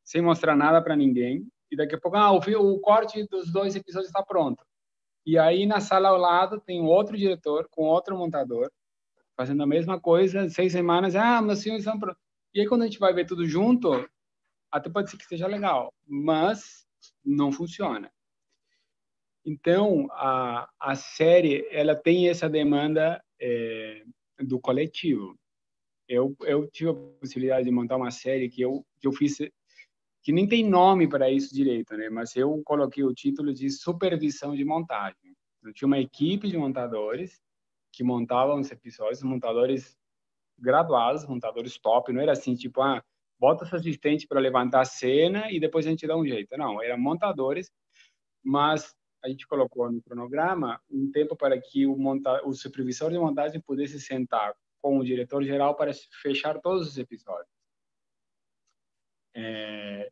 sem 0.05 0.21
mostrar 0.23 0.55
nada 0.55 0.83
para 0.83 0.95
ninguém. 0.95 1.47
E 1.71 1.77
daqui 1.77 1.95
a 1.95 2.01
pouco, 2.01 2.17
ah, 2.17 2.33
o, 2.33 2.39
o 2.39 2.81
corte 2.81 3.27
dos 3.29 3.51
dois 3.51 3.75
episódios 3.75 4.09
está 4.09 4.23
pronto. 4.23 4.65
E 5.27 5.39
aí 5.39 5.67
na 5.67 5.81
sala 5.81 6.11
ao 6.11 6.19
lado 6.19 6.61
tem 6.61 6.83
outro 6.83 7.17
diretor 7.17 7.67
com 7.71 7.85
outro 7.85 8.17
montador 8.17 8.71
fazendo 9.37 9.63
a 9.63 9.67
mesma 9.67 10.01
coisa, 10.01 10.49
seis 10.49 10.73
semanas, 10.73 11.17
ah, 11.17 11.43
meus 11.43 11.63
filmes 11.63 11.85
são 11.85 11.99
prontos. 11.99 12.23
E 12.55 12.61
aí 12.61 12.69
quando 12.69 12.83
a 12.83 12.85
gente 12.87 13.01
vai 13.01 13.13
ver 13.13 13.27
tudo 13.27 13.47
junto, 13.47 14.09
até 14.71 14.89
pode 14.89 15.11
ser 15.11 15.17
que 15.17 15.25
seja 15.25 15.47
legal, 15.47 15.93
mas 16.07 16.87
não 17.25 17.51
funciona. 17.51 18.13
Então, 19.45 20.09
a, 20.13 20.71
a 20.81 20.95
série, 20.95 21.67
ela 21.71 21.95
tem 21.95 22.29
essa 22.29 22.49
demanda 22.49 23.23
é, 23.39 24.03
do 24.39 24.59
coletivo. 24.59 25.39
Eu, 26.09 26.35
eu 26.43 26.67
tive 26.71 26.91
a 26.91 26.95
possibilidade 26.95 27.65
de 27.65 27.71
montar 27.71 27.97
uma 27.97 28.11
série 28.11 28.49
que 28.49 28.63
eu, 28.63 28.87
que 29.01 29.07
eu 29.07 29.13
fiz, 29.13 29.37
que 30.25 30.33
nem 30.33 30.49
tem 30.49 30.67
nome 30.67 31.07
para 31.07 31.31
isso 31.31 31.55
direito, 31.55 31.95
né? 31.99 32.09
Mas 32.09 32.35
eu 32.35 32.63
coloquei 32.65 33.05
o 33.05 33.13
título 33.13 33.53
de 33.53 33.71
supervisão 33.71 34.57
de 34.57 34.65
montagem. 34.65 35.37
Eu 35.63 35.73
tinha 35.73 35.87
uma 35.87 35.99
equipe 35.99 36.49
de 36.49 36.57
montadores 36.57 37.39
que 37.93 38.03
montavam 38.03 38.59
os 38.59 38.71
episódios, 38.71 39.23
montadores 39.23 39.95
graduados, 40.59 41.27
montadores 41.27 41.79
top. 41.79 42.11
Não 42.11 42.23
era 42.23 42.33
assim, 42.33 42.55
tipo, 42.55 42.81
ah, 42.81 43.05
bota 43.39 43.65
esse 43.65 43.77
assistente 43.77 44.27
para 44.27 44.41
levantar 44.41 44.81
a 44.81 44.87
cena 44.87 45.53
e 45.53 45.61
depois 45.61 45.87
a 45.87 45.91
gente 45.91 46.07
dá 46.07 46.17
um 46.17 46.27
jeito. 46.27 46.57
Não, 46.57 46.83
eram 46.83 46.99
montadores, 46.99 47.71
mas 48.43 48.97
a 49.23 49.29
gente 49.29 49.47
colocou 49.47 49.93
no 49.93 50.01
cronograma 50.01 50.81
um 50.91 51.11
tempo 51.11 51.37
para 51.37 51.61
que 51.61 51.87
o, 51.87 51.97
monta 51.99 52.43
o 52.47 52.55
supervisor 52.55 53.11
de 53.11 53.19
montagem 53.19 53.61
pudesse 53.61 54.01
sentar 54.01 54.55
com 54.81 54.99
o 54.99 55.05
diretor 55.05 55.43
geral 55.45 55.75
para 55.77 55.93
fechar 56.23 56.59
todos 56.61 56.89
os 56.89 56.97
episódios. 56.97 57.49
É, 59.35 60.11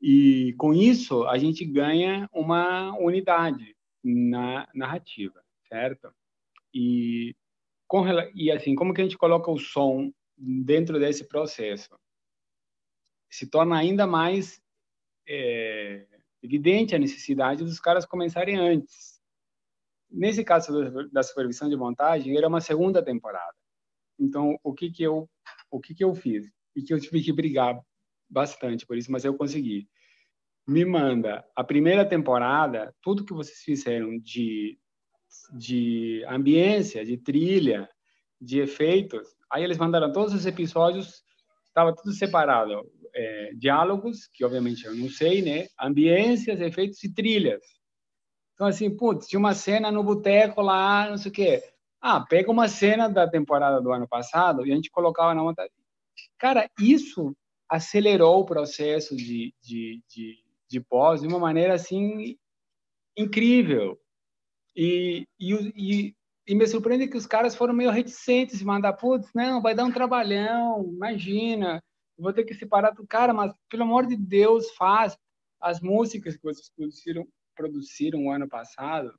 e 0.00 0.54
com 0.58 0.74
isso 0.74 1.24
a 1.26 1.38
gente 1.38 1.64
ganha 1.64 2.28
uma 2.32 2.96
unidade 2.98 3.76
na 4.02 4.68
narrativa, 4.74 5.42
certo? 5.68 6.12
E 6.74 7.34
com, 7.86 8.04
e 8.34 8.50
assim, 8.50 8.74
como 8.74 8.92
que 8.92 9.00
a 9.00 9.04
gente 9.04 9.18
coloca 9.18 9.50
o 9.50 9.58
som 9.58 10.12
dentro 10.36 10.98
desse 10.98 11.28
processo? 11.28 11.96
Se 13.30 13.46
torna 13.46 13.78
ainda 13.78 14.06
mais 14.06 14.60
é, 15.28 16.06
evidente 16.42 16.94
a 16.94 16.98
necessidade 16.98 17.64
dos 17.64 17.78
caras 17.78 18.04
começarem 18.04 18.56
antes. 18.56 19.20
Nesse 20.10 20.44
caso 20.44 21.08
da 21.10 21.22
supervisão 21.22 21.68
de 21.68 21.76
montagem, 21.76 22.36
era 22.36 22.48
uma 22.48 22.60
segunda 22.60 23.02
temporada. 23.02 23.54
Então, 24.18 24.58
o 24.62 24.74
que 24.74 24.90
que 24.90 25.02
eu 25.02 25.28
o 25.70 25.80
que 25.80 25.94
que 25.94 26.04
eu 26.04 26.14
fiz? 26.14 26.50
E 26.76 26.82
que 26.82 26.92
eu 26.92 27.00
tive 27.00 27.22
que 27.22 27.32
brigar 27.32 27.80
bastante 28.32 28.86
por 28.86 28.96
isso, 28.96 29.12
mas 29.12 29.24
eu 29.24 29.34
consegui. 29.34 29.88
Me 30.66 30.84
manda 30.84 31.44
a 31.56 31.64
primeira 31.64 32.04
temporada, 32.04 32.94
tudo 33.02 33.24
que 33.24 33.32
vocês 33.32 33.58
fizeram 33.58 34.18
de 34.18 34.78
de 35.52 36.24
ambiência, 36.28 37.04
de 37.04 37.16
trilha, 37.16 37.88
de 38.40 38.60
efeitos. 38.60 39.26
Aí 39.50 39.64
eles 39.64 39.78
mandaram 39.78 40.12
todos 40.12 40.34
os 40.34 40.46
episódios, 40.46 41.22
estava 41.66 41.94
tudo 41.94 42.12
separado 42.12 42.82
é, 43.14 43.52
diálogos, 43.54 44.26
que 44.28 44.44
obviamente 44.44 44.84
eu 44.84 44.94
não 44.94 45.08
sei, 45.08 45.42
né? 45.42 45.66
Ambiências, 45.80 46.60
efeitos 46.60 47.02
e 47.04 47.12
trilhas. 47.12 47.62
Então, 48.54 48.66
assim, 48.66 48.94
putz, 48.94 49.26
tinha 49.26 49.38
uma 49.38 49.54
cena 49.54 49.90
no 49.90 50.04
boteco 50.04 50.60
lá, 50.60 51.08
não 51.08 51.18
sei 51.18 51.30
o 51.30 51.34
quê. 51.34 51.62
Ah, 52.00 52.20
pega 52.20 52.50
uma 52.50 52.68
cena 52.68 53.08
da 53.08 53.28
temporada 53.28 53.80
do 53.80 53.92
ano 53.92 54.08
passado 54.08 54.66
e 54.66 54.72
a 54.72 54.74
gente 54.74 54.90
colocava 54.90 55.34
na 55.34 55.42
montagem. 55.42 55.72
Cara, 56.38 56.68
isso 56.78 57.34
acelerou 57.72 58.40
o 58.40 58.44
processo 58.44 59.16
de, 59.16 59.54
de, 59.62 60.02
de, 60.06 60.44
de 60.68 60.80
pós 60.80 61.22
de 61.22 61.26
uma 61.26 61.38
maneira, 61.38 61.72
assim, 61.72 62.36
incrível. 63.16 63.98
E, 64.76 65.26
e, 65.40 65.54
e, 65.74 66.16
e, 66.46 66.54
me 66.54 66.66
surpreende 66.66 67.08
que 67.08 67.16
os 67.16 67.26
caras 67.26 67.56
foram 67.56 67.72
meio 67.72 67.90
reticentes 67.90 68.58
de 68.58 68.64
mandar, 68.64 68.92
putz, 68.92 69.30
não, 69.34 69.62
vai 69.62 69.74
dar 69.74 69.84
um 69.84 69.92
trabalhão, 69.92 70.84
imagina, 70.84 71.82
vou 72.18 72.30
ter 72.30 72.44
que 72.44 72.52
separar 72.52 72.90
do 72.90 73.06
cara, 73.06 73.32
mas 73.32 73.54
pelo 73.70 73.84
amor 73.84 74.06
de 74.06 74.16
Deus, 74.16 74.70
faz 74.72 75.16
as 75.58 75.80
músicas 75.80 76.36
que 76.36 76.42
vocês 76.42 76.70
produziram, 76.76 77.26
produziram 77.56 78.26
o 78.26 78.30
ano 78.30 78.46
passado. 78.46 79.18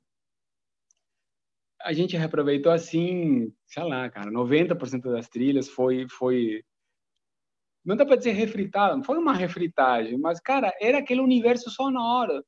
A 1.82 1.92
gente 1.92 2.16
reaproveitou 2.16 2.70
assim, 2.70 3.52
sei 3.66 3.82
lá, 3.82 4.08
cara, 4.08 4.30
90% 4.30 5.10
das 5.10 5.28
trilhas 5.28 5.68
foi 5.68 6.06
foi 6.08 6.62
não 7.84 7.96
dá 7.96 8.06
para 8.06 8.16
dizer 8.16 8.32
refritado, 8.32 8.96
não 8.96 9.04
foi 9.04 9.18
uma 9.18 9.34
refritagem, 9.34 10.18
mas 10.18 10.40
cara, 10.40 10.74
era 10.80 10.98
aquele 10.98 11.20
universo 11.20 11.70
sonoro. 11.70 12.44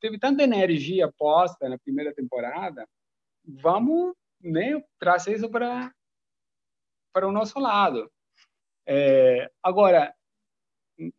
Teve 0.00 0.18
tanta 0.18 0.42
energia 0.42 1.12
posta 1.16 1.68
na 1.68 1.78
primeira 1.78 2.12
temporada, 2.14 2.86
vamos, 3.44 4.14
né, 4.40 4.82
trazer 4.98 5.36
isso 5.36 5.48
para 5.50 5.92
para 7.12 7.28
o 7.28 7.32
nosso 7.32 7.58
lado. 7.58 8.10
É, 8.86 9.50
agora, 9.62 10.14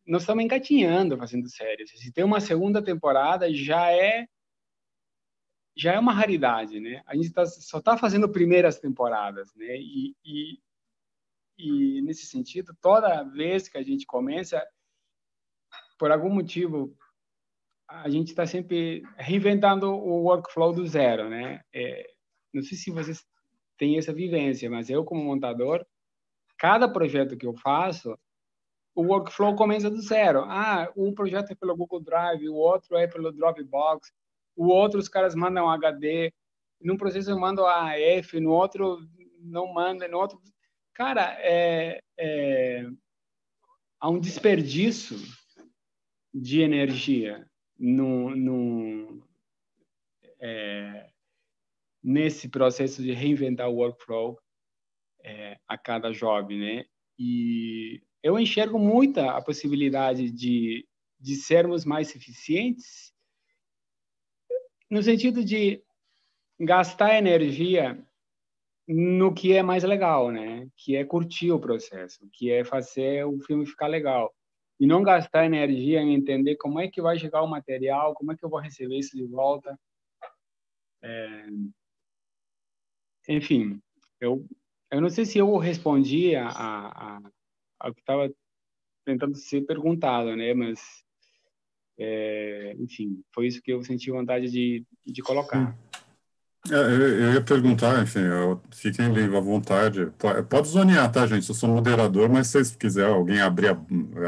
nós 0.06 0.24
estamos 0.24 0.44
engatinhando 0.44 1.18
fazendo 1.18 1.50
séries. 1.50 1.92
Se 1.92 2.12
tem 2.12 2.24
uma 2.24 2.40
segunda 2.40 2.82
temporada, 2.82 3.54
já 3.54 3.92
é 3.92 4.26
já 5.76 5.94
é 5.94 6.00
uma 6.00 6.14
raridade, 6.14 6.80
né? 6.80 7.02
A 7.06 7.16
gente 7.16 7.32
tá, 7.32 7.46
só 7.46 7.80
está 7.80 7.98
fazendo 7.98 8.30
primeiras 8.30 8.80
temporadas, 8.80 9.54
né? 9.56 9.78
E, 9.78 10.16
e, 10.24 10.60
e, 11.62 12.02
nesse 12.02 12.26
sentido, 12.26 12.76
toda 12.82 13.24
vez 13.24 13.70
que 13.70 13.78
a 13.78 13.84
gente 13.84 14.06
começa, 14.06 14.66
por 15.98 16.12
algum 16.12 16.30
motivo, 16.30 16.96
a 17.88 18.10
gente 18.10 18.30
está 18.30 18.46
sempre 18.46 19.04
reinventando 19.18 19.92
o 19.92 20.24
workflow 20.24 20.74
do 20.74 20.88
zero, 20.88 21.30
né? 21.30 21.62
É, 21.74 22.10
não 22.54 22.64
sei 22.64 22.78
se 22.78 22.90
vocês 22.90 23.26
têm 23.78 23.98
essa 23.98 24.14
vivência, 24.14 24.70
mas 24.70 24.90
eu, 24.90 25.04
como 25.04 25.24
montador, 25.24 25.86
cada 26.58 26.88
projeto 26.88 27.38
que 27.38 27.46
eu 27.46 27.54
faço, 27.56 28.18
o 28.96 29.04
workflow 29.04 29.56
começa 29.56 29.90
do 29.90 30.02
zero. 30.02 30.44
Ah, 30.46 30.92
um 30.96 31.14
projeto 31.14 31.52
é 31.52 31.56
pelo 31.56 31.76
Google 31.76 32.02
Drive, 32.02 32.48
o 32.50 32.56
outro 32.56 32.98
é 32.98 33.08
pelo 33.08 33.32
Dropbox, 33.32 34.12
o 34.56 34.68
outro 34.68 35.00
os 35.00 35.08
caras 35.08 35.36
mandam 35.36 35.70
HD, 35.70 36.34
num 36.82 36.98
processo 36.98 37.30
eu 37.30 37.40
mando 37.40 37.66
AF, 37.66 38.40
no 38.40 38.52
outro 38.52 39.00
não 39.40 39.74
manda, 39.74 40.08
no 40.08 40.18
outro... 40.18 40.40
Cara, 40.94 41.38
é, 41.40 42.02
é... 42.18 42.86
há 44.00 44.10
um 44.10 44.20
desperdício 44.20 45.18
de 46.34 46.62
energia 46.62 47.48
no, 47.78 48.36
no, 48.36 49.28
é, 50.40 51.10
nesse 52.04 52.50
processo 52.50 53.02
de 53.02 53.12
reinventar 53.12 53.70
o 53.70 53.76
workflow 53.76 54.40
é, 55.24 55.58
a 55.68 55.78
cada 55.78 56.12
job, 56.12 56.58
né? 56.58 56.86
E 57.18 58.02
eu 58.24 58.40
enxergo 58.40 58.80
muita 58.80 59.32
a 59.32 59.42
possibilidade 59.42 60.32
de, 60.32 60.88
de 61.20 61.36
sermos 61.36 61.86
mais 61.86 62.16
eficientes 62.16 63.12
no 64.90 65.02
sentido 65.02 65.44
de 65.44 65.82
gastar 66.60 67.16
energia 67.16 68.06
no 68.94 69.34
que 69.34 69.54
é 69.54 69.64
mais 69.64 69.84
legal, 69.84 70.32
né? 70.32 70.68
Que 70.76 70.96
é 70.96 71.06
curtir 71.06 71.52
o 71.52 71.60
processo, 71.60 72.28
que 72.34 72.52
é 72.52 72.64
fazer 72.64 73.26
o 73.26 73.40
filme 73.40 73.66
ficar 73.66 73.88
legal. 73.88 74.34
E 74.80 74.88
não 74.88 75.04
gastar 75.04 75.46
energia 75.46 76.02
em 76.02 76.14
entender 76.14 76.56
como 76.58 76.80
é 76.80 76.88
que 76.88 77.02
vai 77.02 77.18
chegar 77.18 77.42
o 77.44 77.48
material, 77.48 78.14
como 78.14 78.32
é 78.32 78.36
que 78.36 78.44
eu 78.44 78.50
vou 78.50 78.60
receber 78.60 78.98
isso 78.98 79.16
de 79.16 79.26
volta. 79.26 79.80
É... 81.02 81.46
Enfim, 83.30 83.80
eu 84.20 84.46
eu 84.92 85.00
não 85.00 85.10
sei 85.10 85.24
se 85.26 85.38
eu 85.38 85.56
respondi 85.58 86.36
a, 86.36 86.50
a, 86.50 87.22
ao 87.80 87.94
que 87.94 88.02
estava 88.02 88.30
tentando 89.06 89.36
ser 89.38 89.62
perguntado, 89.62 90.36
né? 90.36 90.54
Mas, 90.54 90.82
é, 91.98 92.76
enfim, 92.78 93.24
foi 93.34 93.48
isso 93.48 93.62
que 93.62 93.72
eu 93.72 93.82
senti 93.84 94.12
vontade 94.12 94.52
de, 94.52 94.86
de 95.06 95.22
colocar. 95.22 95.74
É, 95.74 95.91
eu, 96.70 96.78
eu, 96.78 97.34
ia 97.34 97.42
perguntar, 97.42 98.02
enfim, 98.04 98.20
eu, 98.20 98.62
fiquem 98.72 99.06
à 99.06 99.40
vontade. 99.40 100.12
Pode, 100.50 100.68
zonear, 100.68 101.12
tá, 101.12 101.26
gente? 101.26 101.50
Eu 101.50 101.56
sou 101.56 101.70
moderador, 101.70 102.30
mas 102.30 102.48
se 102.48 102.54
vocês 102.54 102.76
quiserem 102.76 103.14
alguém 103.14 103.42
abrir 103.42 103.78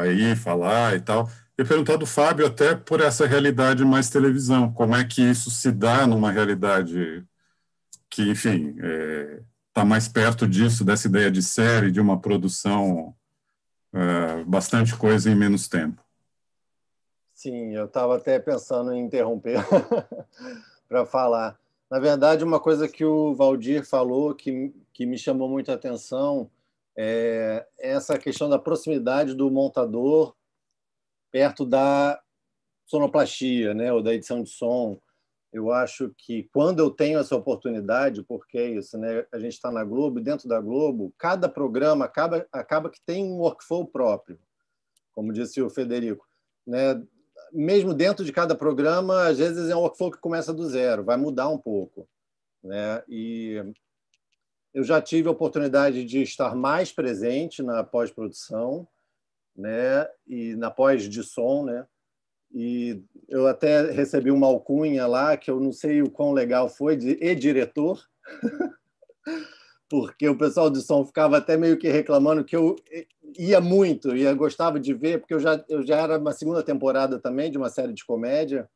aí, 0.01 0.35
falar 0.35 0.95
e 0.95 1.01
tal. 1.01 1.29
Eu 1.57 1.63
ia 1.63 1.69
perguntar 1.69 1.97
do 1.97 2.05
Fábio 2.05 2.47
até 2.47 2.75
por 2.75 3.01
essa 3.01 3.27
realidade 3.27 3.85
mais 3.85 4.09
televisão. 4.09 4.73
Como 4.73 4.95
é 4.95 5.03
que 5.03 5.21
isso 5.21 5.51
se 5.51 5.71
dá 5.71 6.07
numa 6.07 6.31
realidade 6.31 7.23
que, 8.09 8.29
enfim, 8.29 8.75
é, 8.79 9.41
está 9.73 9.83
mais 9.83 10.07
perto 10.07 10.47
disso, 10.47 10.85
dessa 10.85 11.07
ideia 11.07 11.31
de 11.31 11.41
série, 11.41 11.91
de 11.91 11.99
uma 11.99 12.19
produção, 12.19 13.15
uh, 13.91 14.45
bastante 14.45 14.95
coisa 14.95 15.31
em 15.31 15.35
menos 15.35 15.67
tempo. 15.67 15.99
Sim, 17.33 17.75
eu 17.75 17.85
estava 17.85 18.17
até 18.17 18.39
pensando 18.39 18.93
em 18.93 19.03
interromper 19.03 19.59
para 20.87 21.05
falar. 21.05 21.59
Na 21.93 21.99
verdade, 21.99 22.43
uma 22.43 22.59
coisa 22.59 22.87
que 22.87 23.05
o 23.05 23.35
Valdir 23.35 23.85
falou 23.85 24.33
que, 24.33 24.73
que 24.91 25.05
me 25.05 25.15
chamou 25.15 25.47
muita 25.47 25.75
atenção 25.75 26.49
é 26.97 27.67
essa 27.77 28.17
questão 28.17 28.49
da 28.49 28.57
proximidade 28.57 29.35
do 29.35 29.51
montador 29.51 30.35
perto 31.31 31.63
da 31.63 32.19
sonoplastia, 32.87 33.75
né, 33.75 33.93
ou 33.93 34.01
da 34.01 34.11
edição 34.11 34.41
de 34.41 34.49
som. 34.49 34.99
Eu 35.51 35.71
acho 35.71 36.11
que 36.17 36.49
quando 36.51 36.79
eu 36.79 36.89
tenho 36.89 37.19
essa 37.19 37.35
oportunidade, 37.35 38.23
porque 38.23 38.57
é 38.57 38.69
isso, 38.71 38.97
né? 38.97 39.27
A 39.31 39.37
gente 39.37 39.53
está 39.53 39.71
na 39.71 39.83
Globo, 39.83 40.19
dentro 40.19 40.49
da 40.49 40.59
Globo, 40.59 41.13
cada 41.15 41.47
programa 41.47 42.05
acaba, 42.05 42.43
acaba 42.51 42.89
que 42.89 43.01
tem 43.05 43.23
um 43.23 43.37
workflow 43.37 43.85
próprio, 43.85 44.39
como 45.11 45.31
disse 45.31 45.61
o 45.61 45.69
Federico, 45.69 46.27
né? 46.65 46.99
Mesmo 47.53 47.93
dentro 47.93 48.25
de 48.25 48.31
cada 48.31 48.55
programa, 48.55 49.27
às 49.27 49.37
vezes 49.37 49.69
é 49.69 49.75
um 49.75 49.79
workflow 49.79 50.11
que 50.11 50.17
começa 50.17 50.53
do 50.53 50.67
zero, 50.67 51.03
vai 51.03 51.17
mudar 51.17 51.49
um 51.49 51.57
pouco, 51.57 52.07
né? 52.63 53.03
E 53.07 53.63
eu 54.73 54.83
já 54.83 55.01
tive 55.01 55.27
a 55.27 55.31
oportunidade 55.31 56.03
de 56.03 56.21
estar 56.23 56.55
mais 56.55 56.91
presente 56.91 57.61
na 57.61 57.83
pós-produção, 57.83 58.87
né? 59.55 60.07
E 60.27 60.55
na 60.55 60.71
pós 60.71 61.07
de 61.07 61.21
som, 61.23 61.65
né? 61.65 61.85
e 62.53 63.01
eu 63.27 63.47
até 63.47 63.89
recebi 63.89 64.29
uma 64.29 64.45
alcunha 64.45 65.07
lá 65.07 65.35
que 65.35 65.49
eu 65.49 65.59
não 65.59 65.71
sei 65.71 66.03
o 66.03 66.09
quão 66.09 66.31
legal 66.31 66.69
foi 66.69 66.95
de 66.95 67.17
e 67.19 67.33
diretor 67.33 68.07
porque 69.89 70.29
o 70.29 70.37
pessoal 70.37 70.69
de 70.69 70.81
som 70.81 71.03
ficava 71.03 71.37
até 71.37 71.57
meio 71.57 71.77
que 71.77 71.89
reclamando 71.89 72.45
que 72.45 72.55
eu 72.55 72.75
ia 73.37 73.61
muito 73.61 74.15
ia 74.15 74.33
gostava 74.33 74.79
de 74.79 74.93
ver 74.93 75.19
porque 75.19 75.33
eu 75.33 75.39
já 75.39 75.63
eu 75.69 75.85
já 75.85 75.97
era 75.97 76.17
uma 76.17 76.33
segunda 76.33 76.63
temporada 76.63 77.19
também 77.19 77.51
de 77.51 77.57
uma 77.57 77.69
série 77.69 77.93
de 77.93 78.05
comédia 78.05 78.69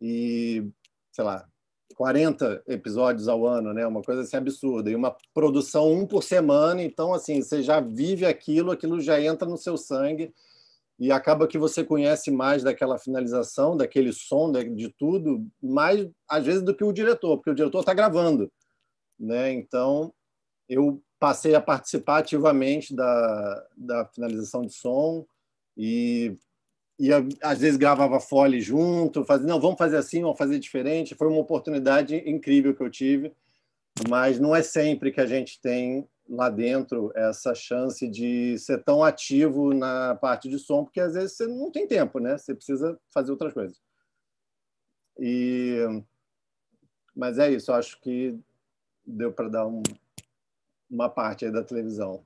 e 0.00 0.68
sei 1.12 1.24
lá 1.24 1.46
40 1.96 2.62
episódios 2.66 3.26
ao 3.26 3.46
ano, 3.46 3.72
né? 3.72 3.86
Uma 3.86 4.02
coisa 4.02 4.20
assim 4.20 4.36
absurda. 4.36 4.90
E 4.90 4.94
uma 4.94 5.16
produção 5.32 5.92
um 5.92 6.06
por 6.06 6.22
semana, 6.22 6.82
então 6.82 7.14
assim, 7.14 7.40
você 7.40 7.62
já 7.62 7.80
vive 7.80 8.26
aquilo, 8.26 8.70
aquilo 8.70 9.00
já 9.00 9.20
entra 9.20 9.48
no 9.48 9.56
seu 9.56 9.76
sangue 9.76 10.32
e 10.98 11.10
acaba 11.10 11.46
que 11.46 11.58
você 11.58 11.84
conhece 11.84 12.30
mais 12.30 12.62
daquela 12.62 12.98
finalização, 12.98 13.76
daquele 13.76 14.12
som, 14.12 14.50
de 14.52 14.88
tudo, 14.98 15.46
mais 15.62 16.08
às 16.28 16.44
vezes 16.44 16.62
do 16.62 16.74
que 16.74 16.84
o 16.84 16.92
diretor, 16.92 17.36
porque 17.36 17.50
o 17.50 17.54
diretor 17.54 17.80
está 17.80 17.94
gravando, 17.94 18.50
né? 19.18 19.52
Então 19.52 20.12
eu 20.68 21.02
passei 21.18 21.54
a 21.54 21.60
participar 21.60 22.18
ativamente 22.18 22.94
da, 22.94 23.66
da 23.76 24.06
finalização 24.06 24.62
de 24.62 24.72
som 24.72 25.26
e, 25.76 26.36
e 26.98 27.10
às 27.42 27.58
vezes 27.58 27.76
gravava 27.76 28.20
fole 28.20 28.60
junto, 28.60 29.24
fazia 29.24 29.46
não, 29.46 29.60
vamos 29.60 29.78
fazer 29.78 29.96
assim, 29.96 30.22
vamos 30.22 30.38
fazer 30.38 30.58
diferente. 30.58 31.14
Foi 31.14 31.28
uma 31.28 31.40
oportunidade 31.40 32.16
incrível 32.28 32.74
que 32.74 32.82
eu 32.82 32.90
tive, 32.90 33.32
mas 34.08 34.38
não 34.38 34.54
é 34.54 34.62
sempre 34.62 35.10
que 35.10 35.20
a 35.20 35.26
gente 35.26 35.60
tem 35.60 36.06
lá 36.28 36.50
dentro 36.50 37.12
essa 37.14 37.54
chance 37.54 38.06
de 38.08 38.58
ser 38.58 38.82
tão 38.82 39.02
ativo 39.02 39.72
na 39.72 40.16
parte 40.16 40.48
de 40.48 40.58
som, 40.58 40.84
porque 40.84 41.00
às 41.00 41.14
vezes 41.14 41.36
você 41.36 41.46
não 41.46 41.70
tem 41.70 41.86
tempo, 41.86 42.18
né? 42.18 42.36
Você 42.36 42.54
precisa 42.54 42.98
fazer 43.12 43.30
outras 43.30 43.52
coisas. 43.52 43.80
E 45.18 45.80
mas 47.14 47.38
é 47.38 47.50
isso, 47.50 47.72
acho 47.72 47.98
que 48.02 48.38
deu 49.06 49.32
para 49.32 49.48
dar 49.48 49.66
um, 49.66 49.82
uma 50.90 51.08
parte 51.08 51.50
da 51.50 51.62
televisão. 51.62 52.24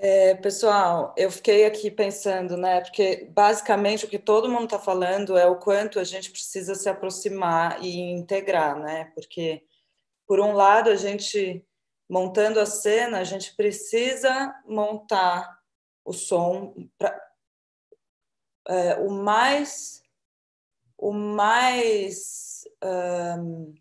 É, 0.00 0.34
pessoal, 0.36 1.12
eu 1.16 1.30
fiquei 1.30 1.66
aqui 1.66 1.90
pensando, 1.90 2.56
né? 2.56 2.80
Porque 2.80 3.28
basicamente 3.32 4.04
o 4.04 4.08
que 4.08 4.18
todo 4.18 4.48
mundo 4.48 4.66
está 4.66 4.78
falando 4.78 5.36
é 5.36 5.46
o 5.46 5.58
quanto 5.58 5.98
a 5.98 6.04
gente 6.04 6.30
precisa 6.30 6.74
se 6.76 6.88
aproximar 6.88 7.82
e 7.82 7.98
integrar, 7.98 8.78
né? 8.78 9.06
Porque 9.14 9.64
por 10.26 10.40
um 10.40 10.52
lado, 10.52 10.90
a 10.90 10.94
gente, 10.94 11.66
montando 12.08 12.60
a 12.60 12.66
cena, 12.66 13.18
a 13.18 13.24
gente 13.24 13.56
precisa 13.56 14.54
montar 14.66 15.58
o 16.04 16.12
som 16.12 16.74
pra, 16.98 17.18
é, 18.68 18.94
o 18.96 19.10
mais 19.10 20.02
o 20.98 21.12
mais 21.12 22.64
um, 22.82 23.72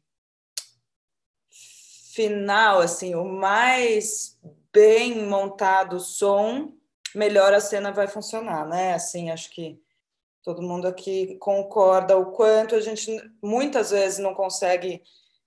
final, 2.17 2.79
assim, 2.79 3.13
o 3.13 3.23
mais 3.23 4.39
bem 4.73 5.23
montado 5.27 5.97
o 5.97 5.99
som, 5.99 6.73
melhor 7.13 7.53
a 7.53 7.59
cena 7.59 7.91
vai 7.91 8.07
funcionar, 8.07 8.67
né? 8.67 8.95
Assim, 8.95 9.29
acho 9.29 9.51
que 9.51 9.79
todo 10.41 10.63
mundo 10.63 10.87
aqui 10.87 11.35
concorda 11.35 12.17
o 12.17 12.31
quanto 12.31 12.73
a 12.73 12.81
gente 12.81 13.15
muitas 13.39 13.91
vezes 13.91 14.17
não 14.17 14.33
consegue 14.33 15.03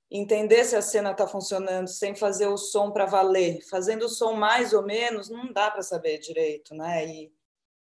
entender 0.09 0.64
se 0.64 0.77
a 0.77 0.83
cena 0.83 1.11
está 1.11 1.27
funcionando 1.27 1.89
sem 1.89 2.14
fazer 2.14 2.47
o 2.47 2.57
som 2.57 2.93
para 2.93 3.05
valer. 3.05 3.66
Fazendo 3.68 4.05
o 4.05 4.09
som 4.09 4.35
mais 4.35 4.73
ou 4.73 4.85
menos, 4.85 5.29
não 5.29 5.53
dá 5.53 5.73
para 5.73 5.83
saber 5.83 6.18
direito, 6.18 6.73
né? 6.73 7.05
E, 7.05 7.33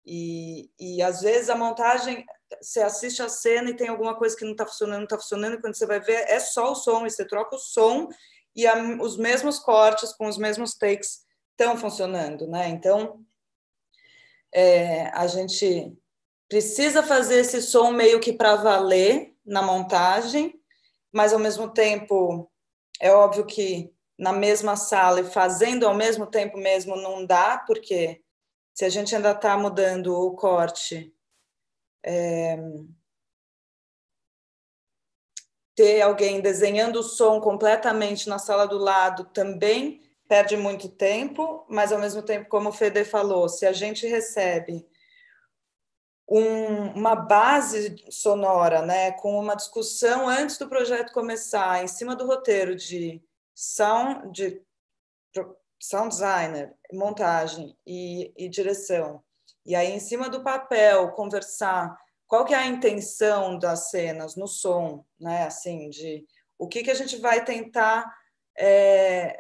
e, 0.05 0.70
e 0.80 1.03
às 1.03 1.20
vezes 1.20 1.49
a 1.49 1.55
montagem, 1.55 2.26
você 2.61 2.80
assiste 2.80 3.22
a 3.22 3.28
cena 3.28 3.70
e 3.70 3.76
tem 3.76 3.87
alguma 3.87 4.16
coisa 4.16 4.37
que 4.37 4.45
não 4.45 4.53
está 4.53 4.66
funcionando, 4.66 4.99
não 4.99 5.05
está 5.05 5.18
funcionando, 5.18 5.55
e 5.55 5.61
quando 5.61 5.76
você 5.76 5.87
vai 5.87 6.01
ver, 6.01 6.24
é 6.28 6.41
só 6.41 6.72
o 6.72 6.74
som, 6.74 7.07
e 7.07 7.11
você 7.11 7.24
troca 7.24 7.55
o 7.55 7.61
som 7.61 8.09
e 8.55 8.66
a, 8.66 8.74
os 9.00 9.16
mesmos 9.16 9.59
cortes 9.59 10.12
com 10.12 10.26
os 10.26 10.38
mesmos 10.38 10.74
takes 10.74 11.24
estão 11.50 11.76
funcionando, 11.76 12.46
né? 12.46 12.68
Então, 12.68 13.24
é, 14.53 15.07
a 15.09 15.26
gente 15.26 15.96
precisa 16.48 17.03
fazer 17.03 17.40
esse 17.40 17.62
som 17.62 17.90
meio 17.92 18.20
que 18.20 18.32
para 18.32 18.57
valer 18.57 19.34
na 19.44 19.62
montagem, 19.62 20.61
mas 21.11 21.32
ao 21.32 21.38
mesmo 21.38 21.72
tempo 21.72 22.50
é 23.00 23.11
óbvio 23.12 23.46
que 23.46 23.92
na 24.18 24.32
mesma 24.32 24.76
sala 24.76 25.20
e 25.20 25.24
fazendo 25.24 25.86
ao 25.86 25.94
mesmo 25.94 26.26
tempo 26.26 26.59
mesmo 26.59 26.94
não 26.94 27.24
dá, 27.24 27.59
porque 27.66 28.22
se 28.74 28.84
a 28.84 28.88
gente 28.88 29.14
ainda 29.14 29.32
está 29.32 29.57
mudando 29.57 30.14
o 30.14 30.34
corte, 30.34 31.12
é, 32.05 32.57
ter 35.74 36.02
alguém 36.02 36.40
desenhando 36.40 37.00
o 37.00 37.02
som 37.02 37.40
completamente 37.40 38.28
na 38.28 38.38
sala 38.38 38.66
do 38.66 38.78
lado 38.78 39.24
também 39.24 40.02
perde 40.28 40.56
muito 40.56 40.88
tempo, 40.88 41.64
mas 41.68 41.92
ao 41.92 41.98
mesmo 41.98 42.22
tempo, 42.22 42.48
como 42.48 42.70
o 42.70 42.72
Fede 42.72 43.04
falou, 43.04 43.48
se 43.48 43.66
a 43.66 43.72
gente 43.72 44.06
recebe 44.06 44.86
um, 46.28 46.86
uma 46.94 47.14
base 47.14 47.96
sonora, 48.10 48.80
né, 48.80 49.12
com 49.12 49.38
uma 49.38 49.54
discussão 49.54 50.26
antes 50.28 50.56
do 50.56 50.68
projeto 50.68 51.12
começar, 51.12 51.84
em 51.84 51.88
cima 51.88 52.16
do 52.16 52.26
roteiro 52.26 52.74
de 52.74 53.22
sound, 53.54 54.32
de 54.32 54.62
sound 55.78 56.08
designer, 56.08 56.74
montagem 56.92 57.76
e, 57.86 58.32
e 58.36 58.48
direção, 58.48 59.22
e 59.66 59.74
aí 59.74 59.92
em 59.92 60.00
cima 60.00 60.30
do 60.30 60.42
papel 60.42 61.12
conversar 61.12 61.94
qual 62.33 62.47
que 62.47 62.55
é 62.55 62.57
a 62.57 62.66
intenção 62.66 63.59
das 63.59 63.91
cenas 63.91 64.37
no 64.37 64.47
som, 64.47 65.05
né, 65.20 65.43
assim, 65.43 65.91
de 65.91 66.24
o 66.59 66.66
que 66.66 66.83
que 66.83 66.91
a 66.91 66.95
gente 66.95 67.18
vai 67.18 67.45
tentar 67.45 68.11
é, 68.59 69.39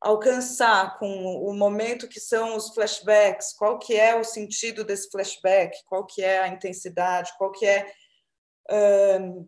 alcançar 0.00 0.98
com 0.98 1.26
o 1.26 1.52
momento 1.52 2.08
que 2.08 2.18
são 2.18 2.56
os 2.56 2.72
flashbacks, 2.72 3.52
qual 3.52 3.78
que 3.78 3.94
é 3.94 4.18
o 4.18 4.24
sentido 4.24 4.82
desse 4.82 5.10
flashback, 5.10 5.76
qual 5.84 6.06
que 6.06 6.22
é 6.22 6.38
a 6.38 6.48
intensidade, 6.48 7.30
qual 7.36 7.52
que 7.52 7.66
é 7.66 7.92
um, 9.20 9.46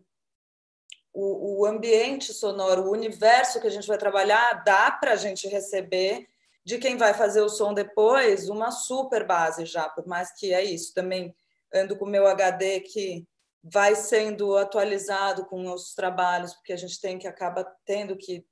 o, 1.11 1.61
o, 1.61 1.65
ambiente 1.65 2.35
sonoro, 2.35 2.83
o 2.83 2.91
universo 2.91 3.59
que 3.59 3.65
a 3.65 3.71
gente 3.71 3.87
vai 3.87 3.97
trabalhar, 3.97 4.63
dá 4.63 4.91
para 4.91 5.13
a 5.13 5.15
gente 5.15 5.47
receber 5.47 6.27
de 6.63 6.77
quem 6.77 6.97
vai 6.97 7.15
fazer 7.15 7.41
o 7.41 7.49
som 7.49 7.73
depois 7.73 8.47
uma 8.47 8.69
super 8.69 9.25
base 9.25 9.65
já, 9.65 9.89
por 9.89 10.05
mais 10.05 10.31
que 10.31 10.53
é 10.53 10.63
isso, 10.63 10.93
também 10.93 11.35
ando 11.75 11.97
com 11.97 12.05
o 12.05 12.09
meu 12.09 12.27
HD 12.27 12.79
que 12.81 13.27
vai 13.63 13.95
sendo 13.95 14.55
atualizado 14.57 15.45
com 15.45 15.71
os 15.73 15.93
trabalhos, 15.93 16.53
porque 16.53 16.73
a 16.73 16.77
gente 16.77 16.99
tem 17.01 17.17
que 17.17 17.27
acaba 17.27 17.65
tendo 17.83 18.15
que 18.15 18.45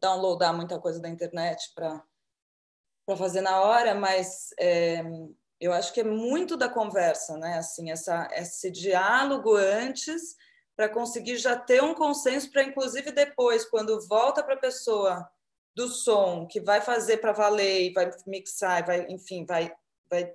downloadar 0.00 0.54
muita 0.54 0.78
coisa 0.80 1.00
da 1.00 1.08
internet 1.08 1.72
para 1.74 2.02
fazer 3.16 3.40
na 3.40 3.60
hora, 3.60 3.94
mas 3.94 4.50
é, 4.58 5.02
eu 5.60 5.72
acho 5.72 5.92
que 5.92 6.00
é 6.00 6.04
muito 6.04 6.56
da 6.56 6.68
conversa, 6.68 7.36
né? 7.36 7.58
Assim, 7.58 7.90
essa, 7.90 8.28
esse 8.32 8.70
diálogo 8.70 9.54
antes 9.56 10.36
para 10.76 10.88
conseguir 10.88 11.36
já 11.36 11.56
ter 11.56 11.82
um 11.82 11.94
consenso 11.94 12.50
para, 12.52 12.62
inclusive, 12.62 13.10
depois, 13.10 13.64
quando 13.64 14.06
volta 14.06 14.44
para 14.44 14.54
a 14.54 14.60
pessoa 14.60 15.28
do 15.74 15.88
som 15.88 16.46
que 16.46 16.60
vai 16.60 16.80
fazer 16.80 17.18
para 17.18 17.32
valer, 17.32 17.92
vai 17.92 18.10
mixar, 18.26 18.86
vai, 18.86 19.06
enfim, 19.08 19.44
vai, 19.44 19.72
vai 20.08 20.32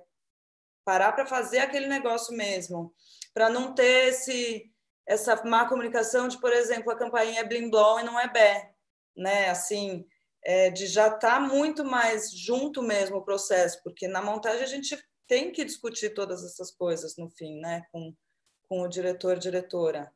parar 0.84 1.12
para 1.12 1.26
fazer 1.26 1.58
aquele 1.58 1.86
negócio 1.86 2.36
mesmo, 2.36 2.92
para 3.32 3.48
não 3.48 3.74
ter 3.74 4.08
esse 4.08 4.70
essa 5.06 5.44
má 5.44 5.68
comunicação 5.68 6.28
de, 6.28 6.40
por 6.40 6.50
exemplo, 6.50 6.90
a 6.90 6.96
campainha 6.96 7.40
é 7.40 7.44
blim 7.44 7.68
blom 7.68 8.00
e 8.00 8.04
não 8.04 8.18
é 8.18 8.26
bé 8.26 8.74
né? 9.16 9.48
Assim, 9.48 10.06
é, 10.42 10.70
de 10.70 10.86
já 10.86 11.06
estar 11.06 11.20
tá 11.20 11.40
muito 11.40 11.84
mais 11.84 12.32
junto 12.32 12.82
mesmo 12.82 13.16
o 13.16 13.24
processo, 13.24 13.82
porque 13.82 14.08
na 14.08 14.20
montagem 14.20 14.62
a 14.62 14.66
gente 14.68 14.98
tem 15.26 15.50
que 15.50 15.64
discutir 15.64 16.10
todas 16.10 16.44
essas 16.44 16.70
coisas 16.70 17.16
no 17.16 17.28
fim, 17.30 17.60
né? 17.60 17.82
Com, 17.92 18.14
com 18.68 18.82
o 18.82 18.88
diretor, 18.88 19.38
diretora. 19.38 20.12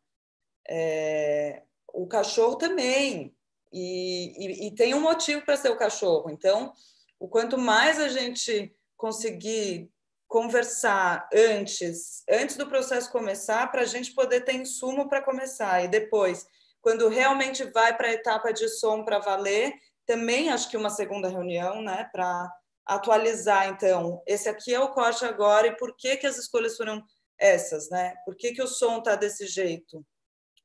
É, 0.69 1.63
o 1.93 2.07
cachorro 2.07 2.57
também, 2.57 3.35
e, 3.73 4.65
e, 4.65 4.69
e 4.69 4.75
tem 4.75 4.95
um 4.95 5.01
motivo 5.01 5.43
para 5.45 5.57
ser 5.57 5.71
o 5.71 5.79
cachorro. 5.79 6.31
Então, 6.31 6.73
o 7.19 7.29
quanto 7.29 7.57
mais 7.57 7.99
a 7.99 8.09
gente 8.09 8.75
conseguir 8.97 9.91
conversar 10.29 11.29
antes, 11.33 12.23
antes 12.29 12.57
do 12.57 12.69
processo 12.69 13.11
começar, 13.11 13.67
para 13.73 13.83
a 13.83 13.87
gente 13.87 14.15
poder 14.15 14.43
ter 14.43 14.55
insumo 14.55 15.09
para 15.09 15.23
começar, 15.23 15.83
e 15.83 15.89
depois 15.89 16.47
quando 16.81 17.09
realmente 17.09 17.65
vai 17.65 17.97
para 17.97 18.09
a 18.09 18.13
etapa 18.13 18.53
de 18.53 18.69
som 18.69 19.05
para 19.05 19.19
valer, 19.19 19.73
também 20.07 20.51
acho 20.51 20.71
que 20.71 20.77
uma 20.77 20.91
segunda 20.91 21.29
reunião, 21.29 21.83
né, 21.83 22.09
para 22.13 22.51
atualizar, 22.87 23.69
então, 23.69 24.23
esse 24.27 24.49
aqui 24.49 24.73
é 24.73 24.81
o 24.81 24.93
corte 24.93 25.25
agora 25.25 25.67
e 25.67 25.77
por 25.77 25.95
que, 25.97 26.17
que 26.17 26.27
as 26.27 26.39
escolhas 26.39 26.77
foram 26.77 27.05
essas, 27.39 27.91
né? 27.91 28.15
Por 28.25 28.35
que, 28.35 28.53
que 28.53 28.63
o 28.63 28.67
som 28.67 28.99
está 28.99 29.15
desse 29.15 29.47
jeito? 29.47 30.05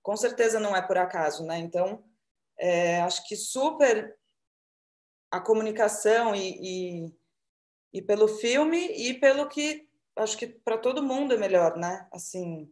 Com 0.02 0.16
certeza 0.16 0.60
não 0.60 0.76
é 0.76 0.82
por 0.82 0.98
acaso, 0.98 1.46
né? 1.46 1.58
Então, 1.60 2.04
é, 2.58 3.02
acho 3.02 3.28
que 3.28 3.36
super 3.36 4.16
a 5.30 5.42
comunicação 5.42 6.34
e, 6.34 6.60
e, 6.62 7.16
e 7.94 8.02
pelo 8.02 8.28
filme 8.28 8.88
e 8.88 9.14
pelo 9.14 9.48
que 9.48 9.88
acho 10.16 10.38
que 10.38 10.48
para 10.48 10.78
todo 10.78 11.04
mundo 11.04 11.34
é 11.34 11.38
melhor, 11.38 11.78
né? 11.78 12.08
Assim, 12.12 12.72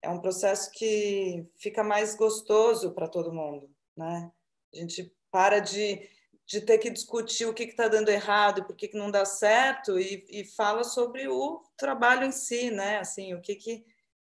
é 0.00 0.08
um 0.08 0.20
processo 0.20 0.70
que 0.72 1.46
fica 1.56 1.84
mais 1.84 2.14
gostoso 2.14 2.92
para 2.92 3.08
todo 3.08 3.32
mundo, 3.32 3.70
né? 3.96 4.30
A 4.72 4.76
gente 4.76 5.14
para 5.30 5.58
de, 5.60 6.08
de 6.46 6.60
ter 6.60 6.78
que 6.78 6.90
discutir 6.90 7.46
o 7.46 7.54
que 7.54 7.64
está 7.64 7.88
dando 7.88 8.10
errado 8.10 8.60
e 8.60 8.64
por 8.64 8.76
que, 8.76 8.88
que 8.88 8.96
não 8.96 9.10
dá 9.10 9.24
certo 9.24 9.98
e, 9.98 10.26
e 10.28 10.44
fala 10.44 10.84
sobre 10.84 11.28
o 11.28 11.62
trabalho 11.76 12.24
em 12.24 12.32
si, 12.32 12.70
né? 12.70 12.98
Assim, 12.98 13.34
o 13.34 13.40
que 13.40 13.54
que, 13.54 13.84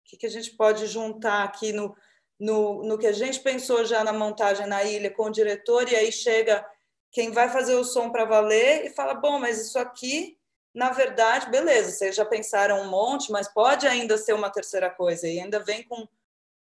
que, 0.05 0.17
que 0.17 0.27
a 0.27 0.31
gente 0.31 0.51
pode 0.53 0.87
juntar 0.87 1.45
aqui 1.45 1.73
no, 1.73 1.95
no, 2.39 2.83
no 2.83 2.99
que 2.99 3.07
a 3.07 3.13
gente 3.13 3.41
pensou 3.41 3.85
já 3.85 4.03
na 4.03 4.13
montagem 4.13 4.67
na 4.67 4.83
ilha 4.83 5.11
com 5.11 5.25
o 5.25 5.33
diretor 5.33 5.91
e 5.91 5.97
aí 5.97 6.11
chega 6.11 6.67
quem 7.13 7.31
vai 7.31 7.49
fazer 7.49 7.77
o 7.77 7.85
som 7.85 8.11
para 8.11 8.25
valer 8.25 8.87
e 8.87 8.91
fala, 8.91 9.15
bom, 9.15 9.39
mas 9.39 9.61
isso 9.61 9.79
aqui 9.79 10.37
na 10.75 10.91
verdade, 10.91 11.51
beleza, 11.51 11.91
vocês 11.91 12.17
já 12.17 12.25
pensaram 12.25 12.81
um 12.81 12.89
monte, 12.89 13.31
mas 13.31 13.47
pode 13.47 13.87
ainda 13.87 14.17
ser 14.17 14.33
uma 14.33 14.51
terceira 14.51 14.89
coisa 14.89 15.29
e 15.29 15.39
ainda 15.39 15.61
vem 15.61 15.83
com, 15.83 16.09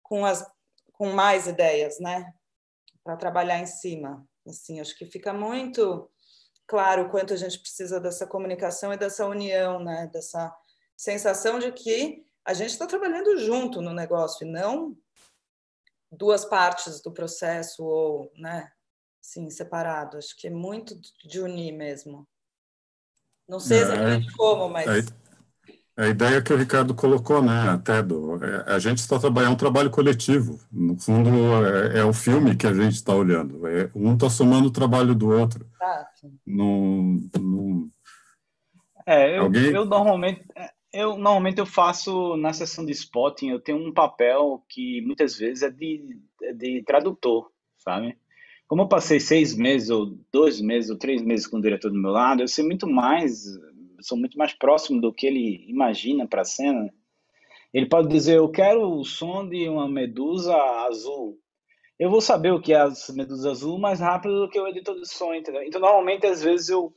com, 0.02 0.24
as, 0.24 0.46
com 0.92 1.12
mais 1.12 1.46
ideias, 1.46 1.98
né? 1.98 2.34
Para 3.02 3.16
trabalhar 3.16 3.58
em 3.58 3.66
cima. 3.66 4.26
Assim, 4.46 4.80
acho 4.80 4.96
que 4.96 5.06
fica 5.06 5.32
muito 5.32 6.10
claro 6.66 7.04
o 7.04 7.10
quanto 7.10 7.32
a 7.32 7.36
gente 7.36 7.58
precisa 7.58 7.98
dessa 7.98 8.26
comunicação 8.26 8.92
e 8.92 8.98
dessa 8.98 9.26
união, 9.26 9.80
né? 9.82 10.10
Dessa 10.12 10.54
sensação 10.94 11.58
de 11.58 11.72
que 11.72 12.22
a 12.44 12.52
gente 12.52 12.70
está 12.70 12.86
trabalhando 12.86 13.38
junto 13.38 13.80
no 13.80 13.94
negócio 13.94 14.46
e 14.46 14.50
não 14.50 14.96
duas 16.12 16.44
partes 16.44 17.00
do 17.00 17.10
processo 17.10 17.82
ou, 17.82 18.30
né? 18.36 18.70
Sim, 19.26 19.50
separado. 19.50 20.18
Acho 20.18 20.36
que 20.36 20.46
é 20.46 20.50
muito 20.50 20.96
de 21.24 21.40
unir 21.40 21.72
mesmo. 21.72 22.24
Não 23.48 23.58
sei 23.58 23.80
exatamente 23.80 24.28
é, 24.28 24.32
como, 24.36 24.68
mas. 24.68 25.08
A, 25.96 26.04
a, 26.04 26.06
ideia 26.06 26.40
que 26.40 26.52
o 26.52 26.56
Ricardo 26.56 26.94
colocou, 26.94 27.42
né, 27.42 27.70
até 27.70 28.04
do. 28.04 28.42
É, 28.42 28.72
a 28.72 28.78
gente 28.78 28.98
está 28.98 29.18
trabalhando 29.18 29.50
é 29.50 29.54
um 29.54 29.58
trabalho 29.58 29.90
coletivo. 29.90 30.60
No 30.70 30.96
fundo, 30.96 31.28
é, 31.66 31.98
é 31.98 32.04
o 32.04 32.12
filme 32.12 32.54
que 32.54 32.68
a 32.68 32.72
gente 32.72 32.92
está 32.92 33.16
olhando. 33.16 33.66
É, 33.66 33.90
um 33.96 34.14
está 34.14 34.30
somando 34.30 34.68
o 34.68 34.72
trabalho 34.72 35.12
do 35.12 35.28
outro. 35.28 35.68
Exato. 35.74 36.32
No, 36.46 37.20
no... 37.36 37.90
É, 39.04 39.38
eu, 39.38 39.42
Alguém... 39.42 39.72
eu 39.72 39.84
normalmente. 39.84 40.44
Eu 40.92 41.18
normalmente 41.18 41.58
eu 41.58 41.66
faço 41.66 42.36
na 42.36 42.52
sessão 42.52 42.86
de 42.86 42.92
spotting, 42.92 43.48
eu 43.48 43.60
tenho 43.60 43.76
um 43.76 43.92
papel 43.92 44.64
que 44.68 45.02
muitas 45.02 45.36
vezes 45.36 45.64
é 45.64 45.70
de, 45.70 46.16
de 46.54 46.84
tradutor, 46.84 47.50
sabe? 47.76 48.16
Como 48.68 48.82
eu 48.82 48.88
passei 48.88 49.20
seis 49.20 49.56
meses, 49.56 49.90
ou 49.90 50.18
dois 50.32 50.60
meses, 50.60 50.90
ou 50.90 50.98
três 50.98 51.22
meses 51.22 51.46
com 51.46 51.58
o 51.58 51.62
diretor 51.62 51.90
do 51.90 51.98
meu 51.98 52.10
lado, 52.10 52.42
eu 52.42 52.48
sei 52.48 52.64
muito 52.64 52.86
mais, 52.86 53.44
sou 54.00 54.18
muito 54.18 54.36
mais 54.36 54.52
próximo 54.52 55.00
do 55.00 55.12
que 55.12 55.26
ele 55.26 55.64
imagina 55.68 56.26
para 56.26 56.42
a 56.42 56.44
cena. 56.44 56.92
Ele 57.72 57.86
pode 57.86 58.08
dizer, 58.08 58.38
eu 58.38 58.48
quero 58.48 58.90
o 58.90 59.04
som 59.04 59.48
de 59.48 59.68
uma 59.68 59.88
medusa 59.88 60.56
azul. 60.88 61.38
Eu 61.98 62.10
vou 62.10 62.20
saber 62.20 62.52
o 62.52 62.60
que 62.60 62.72
é 62.72 62.80
a 62.80 62.92
medusa 63.14 63.50
azul 63.50 63.78
mais 63.78 64.00
rápido 64.00 64.40
do 64.40 64.48
que 64.48 64.60
o 64.60 64.66
editor 64.66 64.96
de 64.96 65.08
som, 65.08 65.32
entendeu? 65.32 65.62
Então, 65.62 65.80
normalmente, 65.80 66.26
às 66.26 66.42
vezes, 66.42 66.68
eu, 66.68 66.92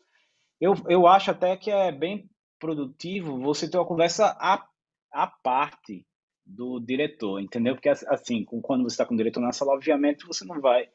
eu, 0.60 0.74
eu 0.88 1.06
acho 1.06 1.32
até 1.32 1.56
que 1.56 1.70
é 1.70 1.92
bem 1.92 2.30
produtivo 2.60 3.40
você 3.40 3.70
ter 3.70 3.78
uma 3.78 3.86
conversa 3.86 4.36
à, 4.40 4.66
à 5.12 5.28
parte 5.28 6.06
do 6.46 6.80
diretor, 6.80 7.40
entendeu? 7.40 7.76
Porque, 7.76 7.90
assim, 7.90 8.44
quando 8.44 8.84
você 8.84 8.96
está 8.96 9.06
com 9.06 9.14
o 9.14 9.18
diretor 9.18 9.40
na 9.40 9.52
sala, 9.52 9.74
obviamente, 9.74 10.26
você 10.26 10.44
não 10.44 10.60
vai 10.60 10.90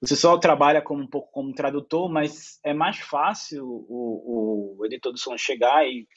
você 0.00 0.16
só 0.16 0.38
trabalha 0.38 0.80
como 0.80 1.02
um 1.02 1.06
pouco 1.06 1.30
como 1.30 1.52
tradutor, 1.52 2.10
mas 2.10 2.58
é 2.64 2.72
mais 2.72 2.98
fácil 2.98 3.64
o, 3.66 4.76
o 4.78 4.86
editor 4.86 5.12
de 5.12 5.20
som 5.20 5.36
chegar 5.36 5.86
e 5.86 6.08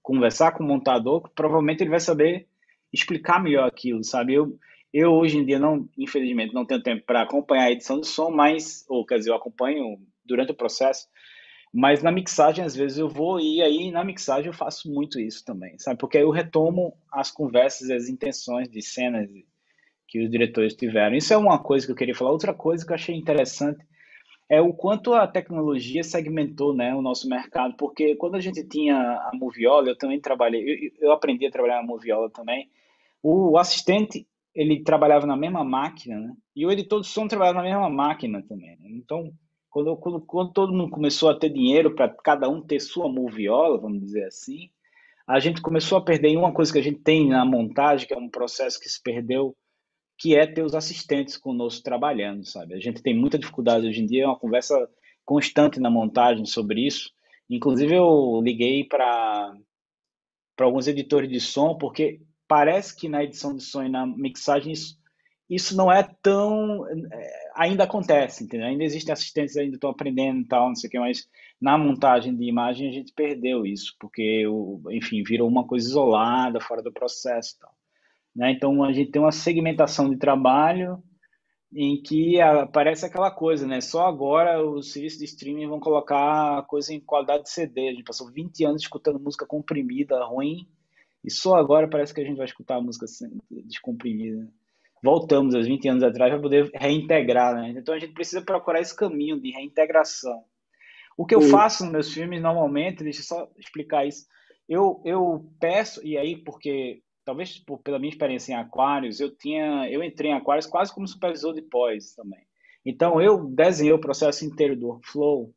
conversar 0.00 0.52
com 0.52 0.62
o 0.62 0.66
montador, 0.66 1.28
provavelmente 1.34 1.82
ele 1.82 1.90
vai 1.90 2.00
saber 2.00 2.48
explicar 2.92 3.42
melhor 3.42 3.66
aquilo, 3.66 4.04
sabe? 4.04 4.34
Eu, 4.34 4.58
eu 4.92 5.12
hoje 5.12 5.38
em 5.38 5.44
dia 5.44 5.58
não, 5.58 5.88
infelizmente, 5.98 6.54
não 6.54 6.66
tenho 6.66 6.82
tempo 6.82 7.04
para 7.04 7.22
acompanhar 7.22 7.64
a 7.64 7.72
edição 7.72 8.00
de 8.00 8.06
som, 8.06 8.30
mas, 8.30 8.84
ou 8.88 9.04
quer 9.06 9.18
dizer, 9.18 9.30
eu 9.30 9.36
acompanho 9.36 9.98
durante 10.24 10.52
o 10.52 10.56
processo, 10.56 11.08
mas 11.72 12.02
na 12.02 12.12
mixagem 12.12 12.64
às 12.64 12.76
vezes 12.76 12.98
eu 12.98 13.08
vou 13.08 13.40
e 13.40 13.62
aí 13.62 13.90
na 13.90 14.04
mixagem 14.04 14.48
eu 14.48 14.52
faço 14.52 14.92
muito 14.92 15.18
isso 15.18 15.44
também, 15.44 15.78
sabe? 15.78 15.98
Porque 15.98 16.18
aí 16.18 16.24
eu 16.24 16.30
retomo 16.30 16.94
as 17.10 17.30
conversas, 17.30 17.90
as 17.90 18.08
intenções 18.08 18.68
de 18.68 18.82
cenas 18.82 19.28
que 20.12 20.22
os 20.22 20.30
diretores 20.30 20.74
tiveram. 20.74 21.16
Isso 21.16 21.32
é 21.32 21.36
uma 21.38 21.58
coisa 21.58 21.86
que 21.86 21.92
eu 21.92 21.96
queria 21.96 22.14
falar. 22.14 22.32
Outra 22.32 22.52
coisa 22.52 22.84
que 22.84 22.92
eu 22.92 22.94
achei 22.94 23.16
interessante 23.16 23.82
é 24.46 24.60
o 24.60 24.74
quanto 24.74 25.14
a 25.14 25.26
tecnologia 25.26 26.04
segmentou 26.04 26.74
né, 26.74 26.94
o 26.94 27.00
nosso 27.00 27.26
mercado, 27.26 27.74
porque 27.78 28.14
quando 28.16 28.34
a 28.34 28.40
gente 28.40 28.62
tinha 28.68 28.94
a 28.94 29.30
Moviola, 29.32 29.88
eu 29.88 29.96
também 29.96 30.20
trabalhei, 30.20 30.92
eu, 31.00 31.06
eu 31.06 31.12
aprendi 31.12 31.46
a 31.46 31.50
trabalhar 31.50 31.76
na 31.76 31.86
Moviola 31.86 32.28
também, 32.28 32.68
o 33.22 33.56
assistente, 33.56 34.28
ele 34.54 34.82
trabalhava 34.82 35.26
na 35.26 35.34
mesma 35.34 35.64
máquina, 35.64 36.20
né? 36.20 36.34
E 36.54 36.66
o 36.66 36.70
editor 36.70 37.00
de 37.00 37.06
som 37.06 37.26
trabalhava 37.26 37.62
na 37.62 37.64
mesma 37.64 37.88
máquina 37.88 38.42
também. 38.42 38.76
Né? 38.80 38.90
Então, 38.90 39.32
quando, 39.70 39.96
quando, 39.96 40.20
quando, 40.20 40.52
todo 40.52 40.74
mundo 40.74 40.90
começou 40.90 41.30
a 41.30 41.38
ter 41.38 41.48
dinheiro 41.48 41.94
para 41.94 42.10
cada 42.10 42.50
um 42.50 42.60
ter 42.60 42.80
sua 42.80 43.10
moviola, 43.10 43.80
vamos 43.80 44.00
dizer 44.00 44.24
assim, 44.24 44.68
a 45.26 45.40
gente 45.40 45.62
começou 45.62 45.96
a 45.96 46.04
perder 46.04 46.36
uma 46.36 46.52
coisa 46.52 46.70
que 46.70 46.78
a 46.78 46.82
gente 46.82 46.98
tem 46.98 47.30
na 47.30 47.46
montagem, 47.46 48.06
que 48.06 48.12
é 48.12 48.18
um 48.18 48.28
processo 48.28 48.78
que 48.78 48.90
se 48.90 49.02
perdeu 49.02 49.56
que 50.22 50.36
é 50.36 50.46
ter 50.46 50.62
os 50.62 50.72
assistentes 50.72 51.36
conosco 51.36 51.82
trabalhando, 51.82 52.46
sabe? 52.46 52.74
A 52.74 52.78
gente 52.78 53.02
tem 53.02 53.12
muita 53.12 53.36
dificuldade 53.36 53.88
hoje 53.88 54.00
em 54.00 54.06
dia, 54.06 54.22
é 54.22 54.26
uma 54.28 54.38
conversa 54.38 54.88
constante 55.24 55.80
na 55.80 55.90
montagem 55.90 56.46
sobre 56.46 56.86
isso. 56.86 57.10
Inclusive, 57.50 57.96
eu 57.96 58.40
liguei 58.40 58.84
para 58.84 59.52
alguns 60.60 60.86
editores 60.86 61.28
de 61.28 61.40
som, 61.40 61.76
porque 61.76 62.20
parece 62.46 62.94
que 62.94 63.08
na 63.08 63.24
edição 63.24 63.56
de 63.56 63.64
som 63.64 63.82
e 63.82 63.88
na 63.88 64.06
mixagem 64.06 64.72
isso, 64.72 64.96
isso 65.50 65.76
não 65.76 65.90
é 65.90 66.04
tão. 66.22 66.86
É, 66.86 67.50
ainda 67.56 67.82
acontece, 67.82 68.44
entendeu? 68.44 68.68
Ainda 68.68 68.84
existem 68.84 69.12
assistentes, 69.12 69.56
ainda 69.56 69.74
estão 69.74 69.90
aprendendo 69.90 70.38
e 70.40 70.46
tal, 70.46 70.68
não 70.68 70.76
sei 70.76 70.86
o 70.86 70.90
que, 70.92 71.00
mas 71.00 71.28
na 71.60 71.76
montagem 71.76 72.36
de 72.36 72.44
imagem 72.44 72.88
a 72.88 72.92
gente 72.92 73.12
perdeu 73.12 73.66
isso, 73.66 73.96
porque, 73.98 74.44
enfim, 74.92 75.24
virou 75.24 75.48
uma 75.48 75.66
coisa 75.66 75.88
isolada, 75.88 76.60
fora 76.60 76.80
do 76.80 76.92
processo 76.92 77.56
e 77.56 77.58
tal. 77.58 77.81
Né? 78.34 78.52
Então, 78.52 78.82
a 78.82 78.92
gente 78.92 79.10
tem 79.10 79.20
uma 79.20 79.32
segmentação 79.32 80.08
de 80.08 80.16
trabalho 80.16 81.02
em 81.74 82.02
que 82.02 82.40
aparece 82.40 83.06
aquela 83.06 83.30
coisa, 83.30 83.66
né? 83.66 83.80
Só 83.80 84.06
agora 84.06 84.62
os 84.62 84.92
serviços 84.92 85.18
de 85.18 85.24
streaming 85.24 85.68
vão 85.68 85.80
colocar 85.80 86.58
a 86.58 86.62
coisa 86.62 86.92
em 86.92 87.00
qualidade 87.00 87.44
de 87.44 87.50
CD. 87.50 87.88
A 87.88 87.92
gente 87.92 88.04
passou 88.04 88.30
20 88.30 88.64
anos 88.64 88.82
escutando 88.82 89.18
música 89.18 89.46
comprimida, 89.46 90.22
ruim, 90.24 90.68
e 91.24 91.30
só 91.30 91.56
agora 91.56 91.88
parece 91.88 92.12
que 92.12 92.20
a 92.20 92.24
gente 92.24 92.36
vai 92.36 92.44
escutar 92.44 92.76
a 92.76 92.80
música 92.80 93.06
descomprimida. 93.50 94.46
Voltamos 95.02 95.54
aos 95.54 95.66
20 95.66 95.88
anos 95.88 96.02
atrás 96.02 96.30
para 96.30 96.42
poder 96.42 96.70
reintegrar, 96.74 97.54
né? 97.54 97.74
Então 97.76 97.94
a 97.94 97.98
gente 97.98 98.12
precisa 98.12 98.42
procurar 98.42 98.80
esse 98.80 98.94
caminho 98.94 99.40
de 99.40 99.50
reintegração. 99.50 100.44
O 101.16 101.26
que 101.26 101.34
eu 101.34 101.40
faço 101.42 101.84
nos 101.84 101.92
meus 101.92 102.12
filmes 102.12 102.40
normalmente, 102.40 103.02
deixa 103.02 103.20
eu 103.20 103.24
só 103.24 103.48
explicar 103.58 104.06
isso. 104.06 104.26
Eu, 104.68 105.02
eu 105.04 105.50
peço, 105.58 106.04
e 106.06 106.16
aí 106.16 106.36
porque 106.36 107.02
talvez 107.24 107.58
por, 107.58 107.78
pela 107.78 107.98
minha 107.98 108.10
experiência 108.10 108.52
em 108.52 108.56
aquários, 108.56 109.20
eu 109.20 109.30
tinha, 109.30 109.88
eu 109.90 110.02
entrei 110.02 110.30
em 110.30 110.34
aquários 110.34 110.66
quase 110.66 110.94
como 110.94 111.06
supervisor 111.06 111.54
de 111.54 111.62
pós 111.62 112.14
também. 112.14 112.40
Então 112.84 113.20
eu 113.20 113.44
desenhei 113.44 113.92
o 113.92 114.00
processo 114.00 114.44
inteiro 114.44 114.76
do 114.76 114.88
workflow 114.88 115.54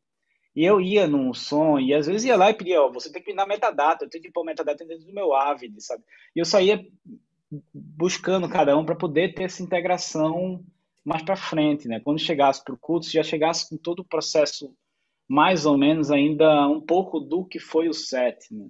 e 0.54 0.64
eu 0.64 0.80
ia 0.80 1.06
num 1.06 1.34
som 1.34 1.78
e 1.78 1.92
às 1.92 2.06
vezes 2.06 2.24
ia 2.24 2.36
lá 2.36 2.50
e 2.50 2.54
pedia, 2.54 2.80
ó, 2.80 2.90
você 2.90 3.10
tem 3.10 3.22
que 3.22 3.30
me 3.30 3.36
dar 3.36 3.46
metadata, 3.46 4.04
eu 4.04 4.08
tenho 4.08 4.22
que 4.22 4.30
pôr 4.30 4.44
metadata 4.44 4.84
dentro 4.84 5.04
do 5.04 5.12
meu 5.12 5.34
Avid, 5.34 5.80
sabe? 5.82 6.02
E 6.34 6.38
eu 6.38 6.44
saía 6.44 6.86
buscando 7.72 8.48
cada 8.48 8.76
um 8.76 8.84
para 8.84 8.96
poder 8.96 9.34
ter 9.34 9.44
essa 9.44 9.62
integração 9.62 10.64
mais 11.04 11.22
para 11.22 11.36
frente, 11.36 11.86
né? 11.86 12.00
Quando 12.00 12.18
chegasse 12.18 12.64
para 12.64 12.74
o 12.74 12.78
culto, 12.78 13.08
já 13.08 13.22
chegasse 13.22 13.68
com 13.68 13.76
todo 13.76 14.00
o 14.00 14.04
processo 14.04 14.74
mais 15.28 15.66
ou 15.66 15.76
menos 15.76 16.10
ainda 16.10 16.68
um 16.68 16.80
pouco 16.80 17.20
do 17.20 17.44
que 17.44 17.58
foi 17.58 17.88
o 17.88 17.94
set, 17.94 18.38
né? 18.52 18.68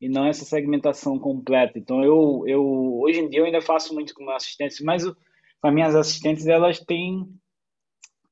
E 0.00 0.08
não 0.08 0.26
essa 0.26 0.44
segmentação 0.44 1.18
completa. 1.18 1.78
Então, 1.78 2.02
eu, 2.02 2.44
eu 2.46 2.64
hoje 3.00 3.20
em 3.20 3.28
dia 3.28 3.40
eu 3.40 3.44
ainda 3.44 3.60
faço 3.60 3.92
muito 3.92 4.14
com 4.14 4.28
assistentes, 4.30 4.80
mas 4.80 5.04
as 5.06 5.74
minhas 5.74 5.94
assistentes 5.94 6.46
elas 6.46 6.80
têm, 6.80 7.26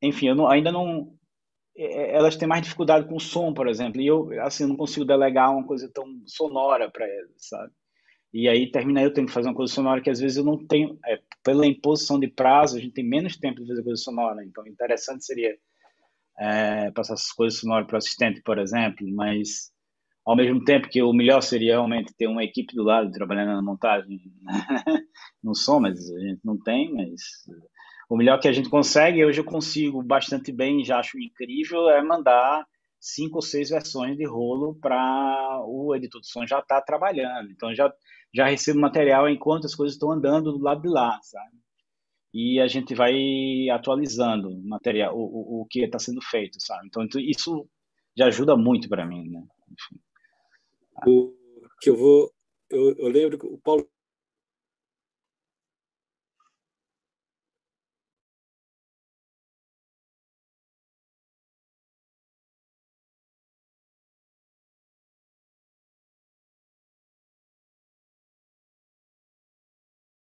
enfim, 0.01 0.29
eu 0.29 0.35
não, 0.35 0.49
ainda 0.49 0.73
não, 0.73 1.13
é, 1.77 1.85
é, 1.85 2.17
elas 2.17 2.37
têm 2.37 2.49
mais 2.49 2.63
dificuldade 2.63 3.07
com 3.07 3.17
o 3.17 3.21
som, 3.21 3.53
por 3.53 3.69
exemplo, 3.69 4.01
e 4.01 4.07
eu 4.07 4.31
assim 4.41 4.67
não 4.67 4.77
consigo 4.77 5.05
delegar 5.05 5.53
uma 5.53 5.67
coisa 5.67 5.91
tão 5.93 6.07
sonora 6.27 6.91
para 6.91 7.07
elas, 7.07 7.35
sabe? 7.37 7.73
E 8.33 8.49
aí 8.49 8.71
termina 8.71 9.03
eu 9.03 9.13
tendo 9.13 9.27
que 9.27 9.33
fazer 9.33 9.49
uma 9.49 9.55
coisa 9.55 9.73
sonora 9.73 10.03
que 10.03 10.11
às 10.11 10.21
vezes 10.21 10.37
eu 10.37 10.45
não 10.45 10.59
tenho, 10.67 10.99
é, 11.07 11.19
pela 11.43 11.67
imposição 11.67 12.19
de 12.21 12.29
prazo, 12.29 12.77
a 12.77 12.81
gente 12.81 12.93
tem 12.93 13.05
menos 13.05 13.37
tempo 13.37 13.63
de 13.63 13.69
fazer 13.69 13.83
coisa 13.83 14.03
sonora. 14.03 14.45
Então, 14.45 14.67
interessante 14.67 15.25
seria 15.25 15.57
é, 16.39 16.91
passar 16.91 17.15
essas 17.15 17.33
coisas 17.33 17.59
sonoras 17.59 17.87
para 17.87 17.95
o 17.95 17.99
assistente, 17.99 18.43
por 18.43 18.59
exemplo, 18.59 19.07
mas 19.15 19.73
ao 20.29 20.37
mesmo 20.37 20.63
tempo 20.63 20.91
que 20.91 21.03
o 21.03 21.11
melhor 21.11 21.41
seria 21.41 21.73
realmente 21.73 22.13
ter 22.15 22.27
uma 22.27 22.45
equipe 22.45 22.75
do 22.75 22.83
lado 22.83 23.11
trabalhando 23.11 23.55
na 23.55 23.63
montagem, 23.63 24.21
não 25.43 25.55
som, 25.55 25.81
mas 25.81 25.99
a 26.11 26.21
gente 26.21 26.41
não 26.45 26.61
tem, 26.61 26.93
mas 26.93 27.23
o 28.11 28.15
melhor 28.15 28.39
que 28.39 28.47
a 28.47 28.53
gente 28.53 28.69
consegue, 28.69 29.25
hoje 29.25 29.41
eu 29.41 29.45
consigo 29.45 30.03
bastante 30.03 30.53
bem, 30.53 30.85
já 30.85 30.99
acho 30.99 31.19
incrível, 31.19 31.89
é 31.89 32.03
mandar 32.03 32.67
cinco 33.01 33.37
ou 33.37 33.43
seis 33.43 33.71
versões 33.71 34.19
de 34.19 34.27
rolo 34.27 34.79
para 34.79 35.63
o 35.65 35.97
editor 35.97 36.21
de 36.21 36.29
som 36.29 36.47
já 36.47 36.59
estar 36.59 36.81
tá 36.81 36.83
trabalhando. 36.85 37.51
Então 37.51 37.75
já 37.75 37.91
já 38.35 38.47
recebo 38.47 38.79
material 38.79 39.31
enquanto 39.31 39.65
as 39.65 39.75
coisas 39.75 39.95
estão 39.95 40.13
andando 40.13 40.53
do 40.53 40.63
lado 40.63 40.83
de 40.83 40.89
lá, 40.89 41.19
sabe? 41.23 41.57
E 42.35 42.61
a 42.61 42.67
gente 42.67 42.95
vai 42.95 43.17
atualizando 43.73 44.51
o 44.51 44.69
material, 44.69 45.17
o, 45.17 45.23
o, 45.23 45.63
o 45.63 45.67
que 45.71 45.83
está 45.83 45.99
sendo 45.99 46.21
feito, 46.21 46.61
sabe? 46.61 46.87
Então 46.87 47.03
isso 47.17 47.67
já 48.15 48.27
ajuda 48.27 48.59
muito 48.59 48.91
para 48.91 49.07
mim, 49.07 49.27
né? 49.31 49.43
Enfim 49.73 49.99
o, 51.07 51.35
que 51.81 51.91
eu 51.91 51.97
vou. 51.97 52.33
Eu, 52.71 52.97
eu 52.97 53.09
lembro 53.09 53.39
que 53.39 53.47
o 53.47 53.59
Paulo 53.59 53.89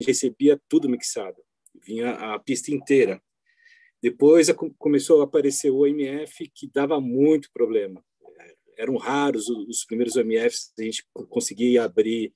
recebia 0.04 0.60
tudo 0.68 0.88
mixado, 0.88 1.40
vinha 1.86 2.10
a 2.10 2.38
pista 2.38 2.72
inteira. 2.72 3.22
Depois 4.02 4.48
começou 4.78 5.20
a 5.20 5.24
aparecer 5.24 5.70
o 5.70 5.86
MF 5.86 6.50
que 6.52 6.68
dava 6.68 7.00
muito 7.00 7.48
problema 7.52 8.04
eram 8.76 8.96
raros 8.96 9.48
os 9.48 9.84
primeiros 9.84 10.16
OMFs, 10.16 10.72
a 10.78 10.82
gente 10.82 11.04
conseguia 11.28 11.84
abrir 11.84 12.32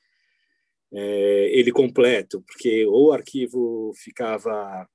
é, 0.92 1.50
ele 1.58 1.72
completo, 1.72 2.42
porque 2.42 2.86
ou 2.86 3.08
o 3.08 3.12
arquivo 3.12 3.92
ficava 3.96 4.88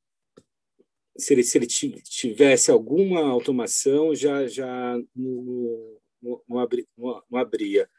se 1.18 1.34
ele, 1.34 1.44
se 1.44 1.58
ele 1.58 1.68
tivesse 1.68 2.72
alguma 2.72 3.20
automação 3.30 4.16
já 4.16 4.48
já 4.48 4.98
não, 5.16 6.02
não, 6.22 6.42
não, 6.48 7.24
não, 7.30 7.40
abria. 7.40 7.90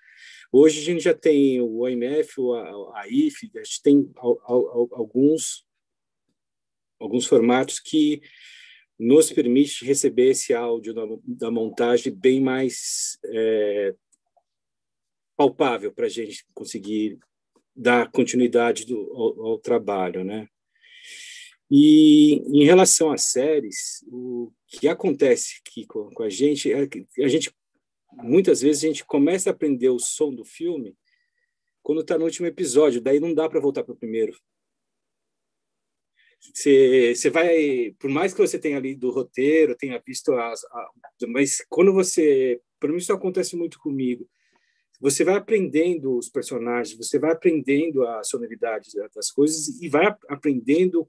Hoje 0.50 0.80
a 0.80 0.84
gente 0.84 1.04
já 1.04 1.14
tem 1.14 1.60
o 1.60 1.80
OMF, 1.80 2.40
a, 2.54 3.00
a 3.00 3.04
IF, 3.08 3.50
a 3.54 3.62
gente 3.62 3.82
tem 3.82 4.10
alguns 4.16 5.66
alguns 6.98 7.26
formatos 7.26 7.80
que 7.80 8.22
nos 9.02 9.32
permite 9.32 9.84
receber 9.84 10.30
esse 10.30 10.54
áudio 10.54 10.94
da, 10.94 11.02
da 11.24 11.50
montagem 11.50 12.14
bem 12.14 12.40
mais 12.40 13.18
é, 13.24 13.94
palpável 15.36 15.92
para 15.92 16.06
a 16.06 16.08
gente 16.08 16.46
conseguir 16.54 17.18
dar 17.74 18.10
continuidade 18.12 18.86
do, 18.86 18.96
ao, 19.12 19.46
ao, 19.46 19.58
trabalho, 19.58 20.22
né? 20.22 20.46
E 21.68 22.34
em 22.46 22.64
relação 22.64 23.10
às 23.10 23.22
séries, 23.22 24.04
o 24.06 24.52
que 24.68 24.86
acontece 24.86 25.60
aqui 25.60 25.84
com, 25.84 26.08
com 26.10 26.22
a 26.22 26.30
gente 26.30 26.72
é 26.72 26.86
que 26.86 27.06
a 27.18 27.28
gente 27.28 27.52
muitas 28.12 28.60
vezes 28.60 28.84
a 28.84 28.86
gente 28.86 29.04
começa 29.04 29.50
a 29.50 29.52
aprender 29.52 29.88
o 29.88 29.98
som 29.98 30.32
do 30.32 30.44
filme 30.44 30.94
quando 31.82 32.02
está 32.02 32.16
no 32.16 32.24
último 32.24 32.46
episódio, 32.46 33.00
daí 33.00 33.18
não 33.18 33.34
dá 33.34 33.48
para 33.48 33.58
voltar 33.58 33.82
para 33.82 33.94
o 33.94 33.98
primeiro. 33.98 34.38
Você, 36.52 37.30
vai, 37.30 37.94
por 38.00 38.10
mais 38.10 38.34
que 38.34 38.40
você 38.40 38.58
tenha 38.58 38.80
lido 38.80 39.08
o 39.08 39.12
roteiro, 39.12 39.76
tenha 39.76 40.02
visto 40.04 40.32
as, 40.34 40.64
a, 40.64 40.90
mas 41.28 41.64
quando 41.68 41.92
você, 41.92 42.60
para 42.80 42.90
mim 42.90 42.98
isso 42.98 43.12
acontece 43.12 43.54
muito 43.54 43.78
comigo. 43.78 44.28
Você 45.00 45.24
vai 45.24 45.36
aprendendo 45.36 46.16
os 46.16 46.28
personagens, 46.28 46.96
você 46.96 47.18
vai 47.18 47.32
aprendendo 47.32 48.06
a 48.06 48.22
sonoridade 48.24 48.90
das 49.14 49.30
coisas 49.30 49.80
e 49.80 49.88
vai 49.88 50.06
aprendendo 50.28 51.08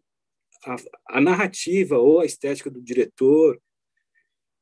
a, 0.66 0.76
a 1.18 1.22
narrativa 1.22 1.98
ou 1.98 2.20
a 2.20 2.26
estética 2.26 2.70
do 2.70 2.82
diretor. 2.82 3.60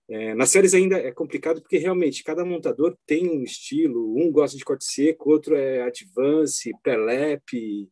É, 0.09 0.33
nas 0.35 0.49
séries 0.49 0.73
ainda 0.73 0.97
é 0.97 1.11
complicado 1.11 1.61
porque 1.61 1.77
realmente 1.77 2.23
cada 2.23 2.43
montador 2.43 2.97
tem 3.05 3.29
um 3.29 3.43
estilo. 3.43 4.17
Um 4.17 4.31
gosta 4.31 4.57
de 4.57 4.65
corte 4.65 4.85
seco, 4.85 5.29
outro 5.29 5.55
é 5.55 5.83
advance, 5.83 6.71
pré-lap, 6.83 7.89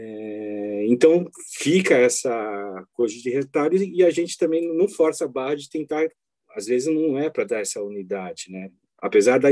é, 0.00 0.86
então 0.86 1.28
fica 1.58 1.96
essa 1.96 2.86
coisa 2.92 3.12
de 3.16 3.30
retalho 3.30 3.82
e 3.82 4.04
a 4.04 4.10
gente 4.10 4.38
também 4.38 4.72
não 4.72 4.86
força 4.86 5.24
a 5.24 5.28
barra 5.28 5.56
de 5.56 5.68
tentar, 5.68 6.08
às 6.50 6.66
vezes 6.66 6.86
não 6.86 7.18
é 7.18 7.28
para 7.28 7.42
dar 7.42 7.58
essa 7.58 7.82
unidade, 7.82 8.44
né? 8.48 8.70
Apesar 8.98 9.38
da, 9.38 9.48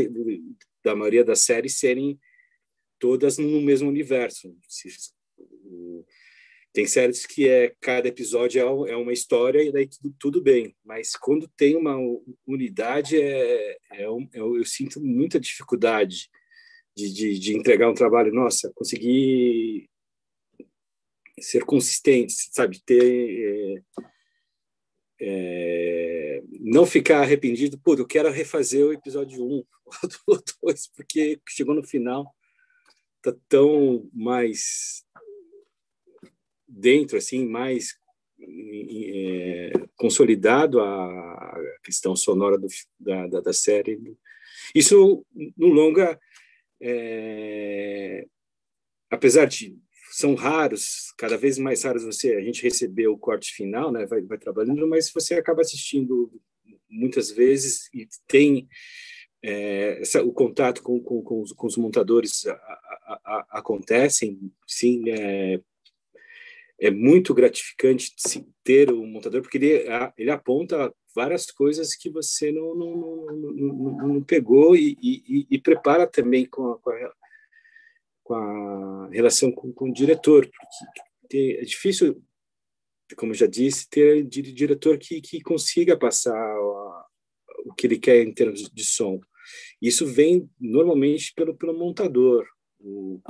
da 0.85 0.94
maioria 0.94 1.24
das 1.24 1.40
séries 1.40 1.81
serem 1.81 2.16
todas 2.97 3.39
no 3.39 3.60
mesmo 3.60 3.89
universo. 3.89 4.56
Tem 6.73 6.86
séries 6.86 7.27
que 7.27 7.48
é 7.48 7.74
cada 7.81 8.06
episódio 8.06 8.86
é, 8.86 8.93
é 8.93 8.97
uma 8.97 9.12
história 9.12 9.60
e 9.64 9.73
daí 9.73 9.89
tudo, 9.89 10.14
tudo 10.16 10.43
bem, 10.43 10.77
mas 10.85 11.16
quando 11.16 11.51
tem 11.56 11.74
uma 11.74 11.97
unidade 12.47 13.20
é, 13.20 13.73
é, 13.73 13.78
é 13.94 14.05
eu, 14.05 14.28
eu 14.32 14.64
sinto 14.64 15.01
muita 15.01 15.40
dificuldade 15.40 16.31
de, 16.97 17.12
de, 17.12 17.39
de 17.39 17.56
entregar 17.56 17.90
um 17.90 17.94
trabalho. 17.94 18.32
Nossa, 18.32 18.70
consegui 18.77 19.89
ser 21.40 21.64
consistente, 21.64 22.34
sabe, 22.52 22.80
ter 22.84 23.82
é, 25.20 26.42
não 26.60 26.84
ficar 26.84 27.20
arrependido, 27.20 27.78
pô, 27.78 27.94
eu 27.94 28.06
quero 28.06 28.30
refazer 28.30 28.84
o 28.84 28.92
episódio 28.92 29.44
1 29.44 29.64
ou 30.26 30.42
2, 30.62 30.88
porque 30.88 31.40
chegou 31.48 31.74
no 31.74 31.82
final, 31.82 32.34
tá 33.22 33.34
tão 33.48 34.08
mais 34.12 35.04
dentro, 36.68 37.16
assim, 37.16 37.46
mais 37.46 37.98
é, 38.40 39.72
consolidado 39.96 40.80
a 40.80 41.78
questão 41.82 42.14
sonora 42.14 42.58
do, 42.58 42.66
da, 42.98 43.26
da, 43.26 43.40
da, 43.40 43.52
série. 43.52 43.98
Isso, 44.74 45.24
no 45.56 45.68
longa, 45.68 46.20
é, 46.80 48.26
apesar 49.10 49.46
de 49.46 49.78
são 50.16 50.34
raros, 50.34 51.12
cada 51.18 51.36
vez 51.36 51.59
mais 51.59 51.82
raros 51.82 52.02
você 52.02 52.36
a 52.36 52.40
gente 52.40 52.62
receber 52.62 53.06
o 53.06 53.18
corte 53.18 53.52
final, 53.52 53.93
né? 53.93 54.06
Vai, 54.06 54.22
vai 54.22 54.38
trabalhando, 54.38 54.88
mas 54.88 55.10
você 55.12 55.34
acaba 55.34 55.60
assistindo 55.60 56.32
muitas 56.88 57.30
vezes 57.30 57.90
e 57.93 58.09
tem 58.26 58.66
é, 59.43 60.01
essa, 60.01 60.22
o 60.22 60.32
contato 60.32 60.82
com, 60.82 60.98
com, 61.02 61.20
com, 61.22 61.43
os, 61.43 61.52
com 61.52 61.66
os 61.66 61.76
montadores 61.76 62.47
a, 62.47 62.52
a, 62.55 63.20
a, 63.26 63.59
acontecem, 63.59 64.51
sim, 64.66 65.05
é, 65.10 65.60
é 66.80 66.90
muito 66.90 67.34
gratificante 67.34 68.14
ter 68.64 68.90
um 68.90 69.06
montador 69.06 69.43
porque 69.43 69.59
ele, 69.59 69.84
ele 70.16 70.30
aponta 70.30 70.94
várias 71.14 71.51
coisas 71.51 71.94
que 71.94 72.09
você 72.09 72.51
não, 72.51 72.74
não, 72.74 72.97
não, 72.97 73.52
não, 73.52 74.09
não 74.09 74.22
pegou 74.22 74.74
e, 74.74 74.97
e, 75.02 75.47
e, 75.51 75.59
prepara 75.59 76.06
também 76.06 76.47
com 76.47 76.72
a, 76.72 76.78
com 76.78 76.88
a 76.88 77.12
com 78.26 78.34
a 78.34 79.08
relação 79.12 79.52
com, 79.52 79.72
com 79.72 79.88
o 79.88 79.92
diretor, 79.92 80.50
porque 81.20 81.58
é 81.60 81.64
difícil, 81.64 82.20
como 83.16 83.32
já 83.32 83.46
disse, 83.46 83.88
ter 83.88 84.24
diretor 84.24 84.98
que, 84.98 85.20
que 85.20 85.40
consiga 85.40 85.96
passar 85.96 86.58
o 87.64 87.74
que 87.74 87.86
ele 87.86 87.98
quer 87.98 88.22
em 88.22 88.34
termos 88.34 88.68
de 88.68 88.84
som. 88.84 89.20
Isso 89.80 90.04
vem 90.04 90.50
normalmente 90.58 91.32
pelo, 91.34 91.56
pelo 91.56 91.78
montador, 91.78 92.44
o, 92.80 93.20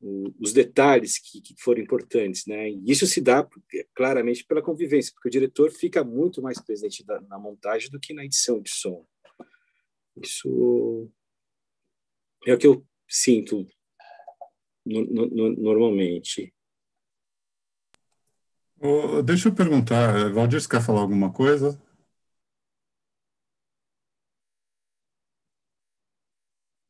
o, 0.00 0.34
os 0.40 0.52
detalhes 0.52 1.16
que, 1.18 1.40
que 1.40 1.54
foram 1.56 1.80
importantes, 1.80 2.44
né? 2.44 2.70
E 2.70 2.82
isso 2.90 3.06
se 3.06 3.20
dá 3.20 3.48
claramente 3.94 4.44
pela 4.44 4.62
convivência, 4.62 5.12
porque 5.14 5.28
o 5.28 5.32
diretor 5.32 5.70
fica 5.70 6.02
muito 6.02 6.42
mais 6.42 6.60
presente 6.60 7.04
na 7.28 7.38
montagem 7.38 7.88
do 7.88 8.00
que 8.00 8.12
na 8.12 8.24
edição 8.24 8.60
de 8.60 8.70
som. 8.70 9.06
Isso 10.20 11.08
é 12.44 12.52
o 12.52 12.58
que 12.58 12.66
eu 12.66 12.84
sinto 13.08 13.64
no, 14.84 15.26
no, 15.26 15.56
normalmente. 15.56 16.52
Oh, 18.80 19.22
deixa 19.22 19.48
eu 19.48 19.54
perguntar, 19.54 20.14
eh, 20.18 20.28
Valdir, 20.30 20.60
você 20.60 20.68
quer 20.68 20.82
falar 20.82 21.00
alguma 21.00 21.32
coisa? 21.32 21.80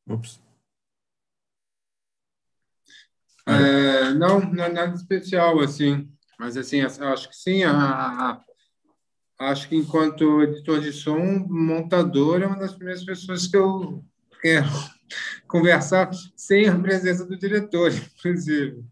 Ops. 0.07 0.39
É, 3.47 4.13
não, 4.13 4.39
não 4.39 4.63
é 4.63 4.69
nada 4.71 4.93
especial, 4.95 5.59
assim. 5.59 6.09
Mas, 6.37 6.57
assim, 6.57 6.81
acho 6.81 7.29
que 7.29 7.35
sim, 7.35 7.63
a, 7.63 7.71
a, 7.71 8.41
acho 9.39 9.69
que 9.69 9.75
enquanto 9.75 10.41
editor 10.41 10.81
de 10.81 10.91
som, 10.91 11.45
montador 11.47 12.41
é 12.41 12.47
uma 12.47 12.59
das 12.59 12.73
primeiras 12.73 13.05
pessoas 13.05 13.47
que 13.47 13.55
eu 13.55 14.03
quero 14.41 14.67
conversar 15.47 16.09
sem 16.35 16.67
a 16.67 16.77
presença 16.77 17.25
do 17.25 17.37
diretor, 17.37 17.91
inclusive, 18.17 18.83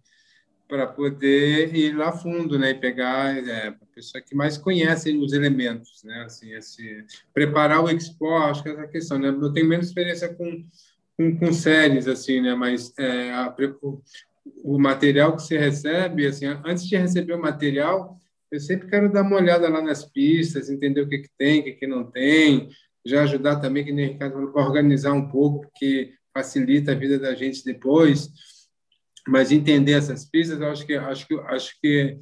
para 0.68 0.88
poder 0.88 1.76
ir 1.76 1.95
lá 1.95 2.11
fundo, 2.11 2.57
né, 2.57 2.72
e 2.72 2.76
pegar 2.76 3.38
é, 3.38 3.68
a 3.68 3.76
pessoa 3.94 4.22
que 4.22 4.34
mais 4.35 4.57
conhece 4.57 5.15
os 5.15 5.34
elementos, 5.34 6.03
né, 6.03 6.23
assim, 6.26 6.53
esse 6.53 7.06
preparar 7.34 7.84
o 7.84 7.90
expo, 7.90 8.34
acho 8.35 8.64
que 8.64 8.69
é 8.69 8.73
essa 8.73 8.88
questão, 8.88 9.19
né, 9.19 9.30
eu 9.30 9.53
tenho 9.53 9.68
menos 9.68 9.88
experiência 9.88 10.34
com 10.34 10.65
com, 11.18 11.38
com 11.38 11.53
séries 11.53 12.07
assim, 12.07 12.41
né, 12.41 12.56
mas 12.56 12.94
é, 12.98 13.31
a, 13.31 13.56
o, 13.81 14.02
o 14.64 14.80
material 14.80 15.35
que 15.35 15.44
você 15.44 15.57
recebe, 15.57 16.26
assim, 16.26 16.45
antes 16.65 16.88
de 16.88 16.98
receber 16.98 17.34
o 17.34 17.41
material, 17.41 18.18
eu 18.52 18.60
sempre 18.60 18.88
quero 18.88 19.11
dar 19.11 19.23
uma 19.23 19.38
olhada 19.38 19.68
lá 19.69 19.81
nas 19.81 20.06
pistas, 20.06 20.69
entender 20.69 21.02
o 21.02 21.10
que, 21.10 21.19
que 21.19 21.30
tem, 21.38 21.61
o 21.61 21.64
que, 21.64 21.72
que 21.73 21.88
não 21.88 22.03
tem, 22.03 22.69
já 23.05 23.23
ajudar 23.23 23.57
também, 23.57 23.84
que 23.84 23.91
nem 23.91 24.09
o 24.09 24.11
Ricardo 24.13 24.34
falou, 24.34 24.51
para 24.51 24.65
organizar 24.65 25.13
um 25.13 25.27
pouco, 25.27 25.61
porque 25.61 26.13
facilita 26.34 26.91
a 26.91 26.95
vida 26.95 27.19
da 27.19 27.35
gente 27.35 27.63
depois. 27.63 28.30
Mas 29.27 29.51
entender 29.51 29.93
essas 29.93 30.25
pistas, 30.25 30.61
acho 30.61 30.85
que, 30.85 30.95
acho 30.95 31.27
que, 31.27 31.39
acho 31.39 31.81
que 31.81 32.19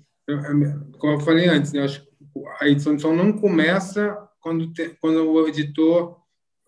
como 0.97 1.13
eu 1.13 1.19
falei 1.19 1.47
antes, 1.47 1.73
né, 1.73 1.81
acho 1.81 2.01
que 2.01 2.11
a 2.59 2.67
edição 2.67 2.95
de 2.95 3.01
som 3.01 3.13
não 3.13 3.33
começa 3.33 4.17
quando, 4.39 4.71
te, 4.71 4.95
quando 5.01 5.29
o 5.29 5.47
editor, 5.47 6.17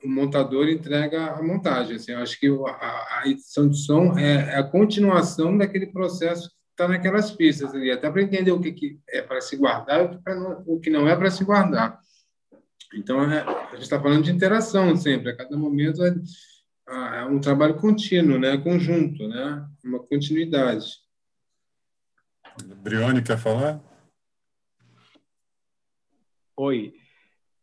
o 0.04 0.08
montador 0.08 0.68
entrega 0.68 1.32
a 1.32 1.42
montagem. 1.42 1.96
Assim, 1.96 2.14
acho 2.14 2.40
que 2.40 2.48
a, 2.48 3.22
a 3.22 3.24
edição 3.28 3.68
de 3.70 3.78
som 3.78 4.18
é, 4.18 4.34
é, 4.34 4.56
a 4.58 4.64
continuação 4.64 5.58
daquele 5.58 5.88
processo 5.88 6.50
que 6.50 6.56
está 6.72 6.88
naquelas 6.88 7.32
pistas 7.32 7.74
ali, 7.74 7.92
até 7.92 8.10
para 8.10 8.22
entender 8.22 8.52
o 8.52 8.60
que, 8.60 8.72
que 8.72 9.00
é 9.10 9.22
para 9.22 9.42
se 9.42 9.56
guardar 9.56 10.02
e 10.02 10.20
o 10.68 10.80
que 10.80 10.90
não 10.90 11.08
é 11.08 11.16
para 11.16 11.32
se 11.32 11.44
guardar. 11.44 12.00
Então, 12.96 13.24
é, 13.24 13.42
a 13.42 13.72
gente 13.74 13.84
está 13.84 14.00
falando 14.00 14.24
de 14.24 14.32
interação 14.32 14.96
sempre, 14.96 15.32
a 15.32 15.36
cada 15.36 15.58
momento 15.58 16.04
é, 16.04 16.14
é 16.88 17.26
um 17.26 17.40
trabalho 17.40 17.76
contínuo, 17.76 18.40
né? 18.40 18.58
conjunto, 18.58 19.28
né? 19.28 19.68
uma 19.84 20.00
continuidade. 20.00 20.86
Brione, 22.84 23.24
quer 23.24 23.38
falar? 23.38 23.82
Oi. 26.56 26.94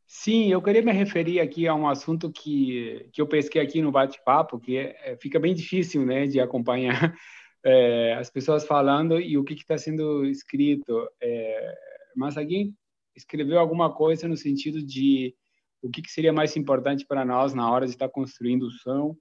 Sim, 0.04 0.50
eu 0.50 0.60
queria 0.60 0.82
me 0.82 0.90
referir 0.90 1.38
aqui 1.38 1.68
a 1.68 1.74
um 1.74 1.88
assunto 1.88 2.32
que, 2.32 3.08
que 3.12 3.22
eu 3.22 3.28
pesquei 3.28 3.62
aqui 3.62 3.80
no 3.80 3.92
bate-papo, 3.92 4.58
que 4.58 4.76
é, 4.76 5.16
fica 5.22 5.38
bem 5.38 5.54
difícil 5.54 6.04
né, 6.04 6.26
de 6.26 6.40
acompanhar 6.40 7.14
é, 7.64 8.14
as 8.14 8.28
pessoas 8.28 8.66
falando 8.66 9.20
e 9.20 9.38
o 9.38 9.44
que 9.44 9.54
está 9.54 9.78
sendo 9.78 10.26
escrito. 10.26 11.08
É, 11.20 11.74
mas 12.16 12.36
alguém 12.36 12.74
escreveu 13.14 13.58
alguma 13.58 13.92
coisa 13.92 14.28
no 14.28 14.36
sentido 14.36 14.82
de 14.82 15.34
o 15.82 15.90
que, 15.90 16.02
que 16.02 16.10
seria 16.10 16.32
mais 16.32 16.56
importante 16.56 17.06
para 17.06 17.24
nós 17.24 17.54
na 17.54 17.70
hora 17.70 17.86
de 17.86 17.92
estar 17.92 18.08
construindo 18.08 18.64
o 18.64 18.70
som. 18.70 19.16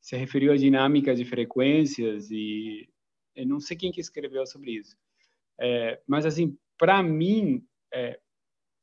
Se 0.00 0.16
referiu 0.16 0.52
à 0.52 0.56
dinâmica 0.56 1.14
de 1.14 1.24
frequências 1.24 2.30
e 2.30 2.88
eu 3.34 3.46
não 3.46 3.60
sei 3.60 3.76
quem 3.76 3.92
que 3.92 4.00
escreveu 4.00 4.46
sobre 4.46 4.72
isso. 4.72 4.96
É, 5.60 6.00
mas 6.06 6.26
assim, 6.26 6.56
para 6.76 7.02
mim, 7.02 7.64
é, 7.92 8.18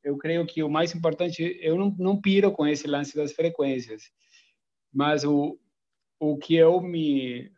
eu 0.02 0.16
creio 0.16 0.46
que 0.46 0.62
o 0.62 0.70
mais 0.70 0.94
importante, 0.94 1.58
eu 1.60 1.76
não, 1.76 1.94
não 1.98 2.20
piro 2.20 2.50
com 2.50 2.66
esse 2.66 2.86
lance 2.86 3.14
das 3.14 3.32
frequências, 3.32 4.10
mas 4.92 5.24
o, 5.24 5.58
o 6.18 6.36
que 6.38 6.54
eu 6.54 6.80
me 6.80 7.52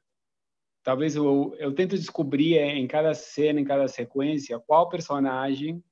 talvez 0.83 1.15
eu, 1.15 1.55
eu 1.59 1.73
tento 1.73 1.97
descobrir 1.97 2.59
é, 2.59 2.77
em 2.77 2.87
cada 2.87 3.15
cena, 3.15 3.61
em 3.61 3.65
cada 3.65 3.87
sequência, 3.87 4.59
qual 4.59 4.89
personagem 4.89 5.83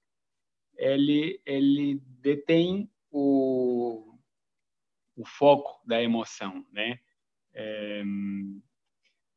ele, 0.81 1.40
ele 1.44 2.01
detém 2.20 2.90
o, 3.11 4.15
o 5.16 5.24
foco 5.24 5.81
da 5.86 6.02
emoção, 6.02 6.65
né? 6.73 6.98
É, 7.52 8.02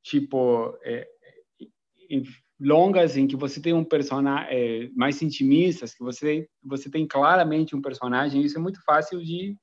tipo 0.01 0.77
é, 0.83 1.07
em 2.09 2.23
longas 2.59 3.17
em 3.17 3.25
que 3.27 3.35
você 3.35 3.59
tem 3.59 3.73
um 3.73 3.83
personagem 3.83 4.47
é, 4.51 4.89
mais 4.95 5.21
intimistas, 5.21 5.93
que 5.93 6.03
você 6.03 6.47
você 6.63 6.89
tem 6.89 7.07
claramente 7.07 7.75
um 7.75 7.81
personagem, 7.81 8.41
isso 8.41 8.57
é 8.57 8.61
muito 8.61 8.81
fácil 8.83 9.21
de 9.21 9.57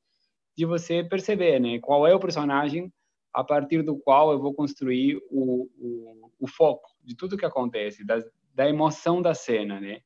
de 0.56 0.66
você 0.66 1.02
perceber, 1.02 1.58
né? 1.60 1.78
Qual 1.78 2.06
é 2.06 2.14
o 2.14 2.20
personagem 2.20 2.92
a 3.32 3.42
partir 3.44 3.82
do 3.82 3.96
qual 3.96 4.32
eu 4.32 4.40
vou 4.40 4.52
construir 4.52 5.16
o, 5.30 5.70
o, 5.78 6.30
o 6.40 6.46
foco 6.48 6.90
de 7.02 7.16
tudo 7.16 7.36
que 7.36 7.46
acontece, 7.46 8.04
da, 8.04 8.22
da 8.52 8.68
emoção 8.68 9.22
da 9.22 9.32
cena, 9.32 9.80
né? 9.80 10.02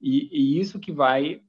E, 0.00 0.28
e 0.32 0.60
isso 0.60 0.80
que 0.80 0.92
vai 0.92 1.42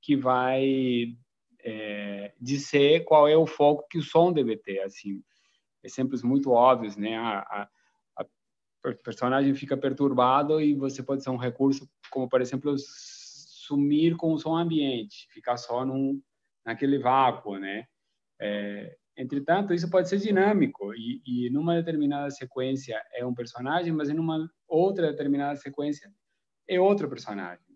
que 0.00 0.16
vai 0.16 1.16
é, 1.64 2.32
dizer 2.40 3.04
qual 3.04 3.26
é 3.26 3.36
o 3.36 3.46
foco 3.46 3.86
que 3.90 3.98
o 3.98 4.02
som 4.02 4.32
deve 4.32 4.56
ter, 4.56 4.80
assim. 4.80 5.22
Exemplos 5.82 6.22
muito 6.22 6.50
óbvios, 6.50 6.96
né? 6.96 7.16
A, 7.16 7.38
a, 7.40 7.68
a 8.86 8.94
personagem 9.04 9.54
fica 9.54 9.76
perturbado 9.76 10.60
e 10.60 10.74
você 10.74 11.02
pode 11.02 11.22
ser 11.22 11.30
um 11.30 11.36
recurso 11.36 11.88
como, 12.10 12.28
por 12.28 12.40
exemplo, 12.40 12.74
sumir 12.78 14.16
com 14.16 14.32
o 14.32 14.38
som 14.38 14.56
ambiente, 14.56 15.26
ficar 15.30 15.56
só 15.56 15.84
num, 15.84 16.22
naquele 16.64 16.98
vácuo, 16.98 17.58
né? 17.58 17.86
É, 18.40 18.96
Entretanto, 19.18 19.74
isso 19.74 19.90
pode 19.90 20.08
ser 20.08 20.18
dinâmico 20.18 20.94
e, 20.94 21.20
e 21.26 21.50
numa 21.50 21.74
determinada 21.74 22.30
sequência 22.30 23.02
é 23.12 23.26
um 23.26 23.34
personagem, 23.34 23.92
mas 23.92 24.08
em 24.08 24.16
uma 24.16 24.48
outra 24.68 25.10
determinada 25.10 25.56
sequência 25.56 26.08
é 26.68 26.80
outro 26.80 27.08
personagem. 27.08 27.66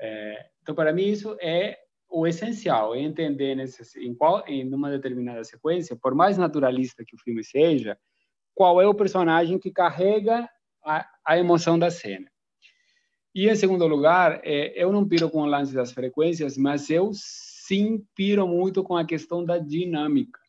É, 0.00 0.46
então, 0.62 0.74
para 0.74 0.92
mim, 0.92 1.06
isso 1.06 1.36
é 1.40 1.78
o 2.10 2.26
essencial, 2.26 2.94
é 2.94 3.00
entender 3.00 3.54
nesse, 3.54 3.98
em 4.00 4.14
qual, 4.14 4.46
em 4.46 4.72
uma 4.72 4.90
determinada 4.90 5.44
sequência, 5.44 5.96
por 5.96 6.14
mais 6.14 6.38
naturalista 6.38 7.04
que 7.04 7.14
o 7.14 7.18
filme 7.18 7.44
seja, 7.44 7.98
qual 8.54 8.80
é 8.80 8.86
o 8.86 8.94
personagem 8.94 9.58
que 9.58 9.70
carrega 9.70 10.48
a, 10.84 11.08
a 11.24 11.38
emoção 11.38 11.78
da 11.78 11.90
cena. 11.90 12.30
E, 13.34 13.48
em 13.48 13.54
segundo 13.54 13.86
lugar, 13.86 14.40
é, 14.42 14.72
eu 14.82 14.90
não 14.90 15.06
piro 15.06 15.30
com 15.30 15.42
o 15.42 15.46
lance 15.46 15.74
das 15.74 15.92
frequências, 15.92 16.56
mas 16.56 16.90
eu 16.90 17.10
sim 17.12 18.04
piro 18.14 18.48
muito 18.48 18.82
com 18.82 18.96
a 18.96 19.04
questão 19.06 19.44
da 19.44 19.58
dinâmica. 19.58 20.40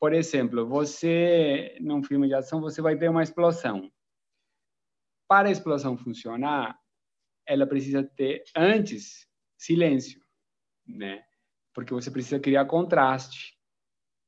Por 0.00 0.12
exemplo, 0.12 0.66
você, 0.66 1.76
num 1.80 2.02
filme 2.02 2.28
de 2.28 2.34
ação, 2.34 2.60
você 2.60 2.80
vai 2.80 2.96
ter 2.96 3.10
uma 3.10 3.22
explosão. 3.22 3.90
Para 5.28 5.48
a 5.48 5.52
explosão 5.52 5.96
funcionar, 5.96 6.78
ela 7.48 7.66
precisa 7.66 8.04
ter, 8.04 8.44
antes, 8.54 9.26
silêncio, 9.56 10.20
né? 10.86 11.24
Porque 11.74 11.94
você 11.94 12.10
precisa 12.10 12.38
criar 12.38 12.66
contraste. 12.66 13.56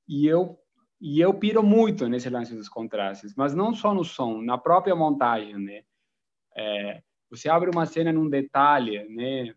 E 0.08 0.26
eu 0.26 0.58
e 1.02 1.18
eu 1.18 1.32
piro 1.32 1.62
muito 1.62 2.06
nesse 2.08 2.28
lance 2.28 2.54
dos 2.54 2.68
contrastes, 2.68 3.34
mas 3.34 3.54
não 3.54 3.72
só 3.72 3.94
no 3.94 4.04
som, 4.04 4.42
na 4.42 4.58
própria 4.58 4.94
montagem, 4.94 5.56
né? 5.58 5.82
É, 6.54 7.02
você 7.30 7.48
abre 7.48 7.70
uma 7.70 7.86
cena 7.86 8.12
num 8.12 8.28
detalhe, 8.28 9.08
né? 9.08 9.54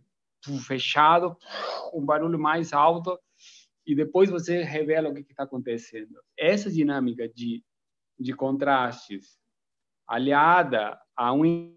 Fechado, 0.66 1.38
um 1.94 2.06
barulho 2.06 2.40
mais 2.40 2.72
alto, 2.72 3.20
e 3.86 3.94
depois 3.94 4.30
você 4.30 4.64
revela 4.64 5.10
o 5.10 5.14
que 5.14 5.20
está 5.22 5.44
acontecendo. 5.44 6.16
Essa 6.38 6.72
dinâmica 6.72 7.28
de, 7.28 7.62
de 8.18 8.34
contrastes, 8.34 9.38
aliada 10.08 10.98
a 11.16 11.34
um 11.34 11.76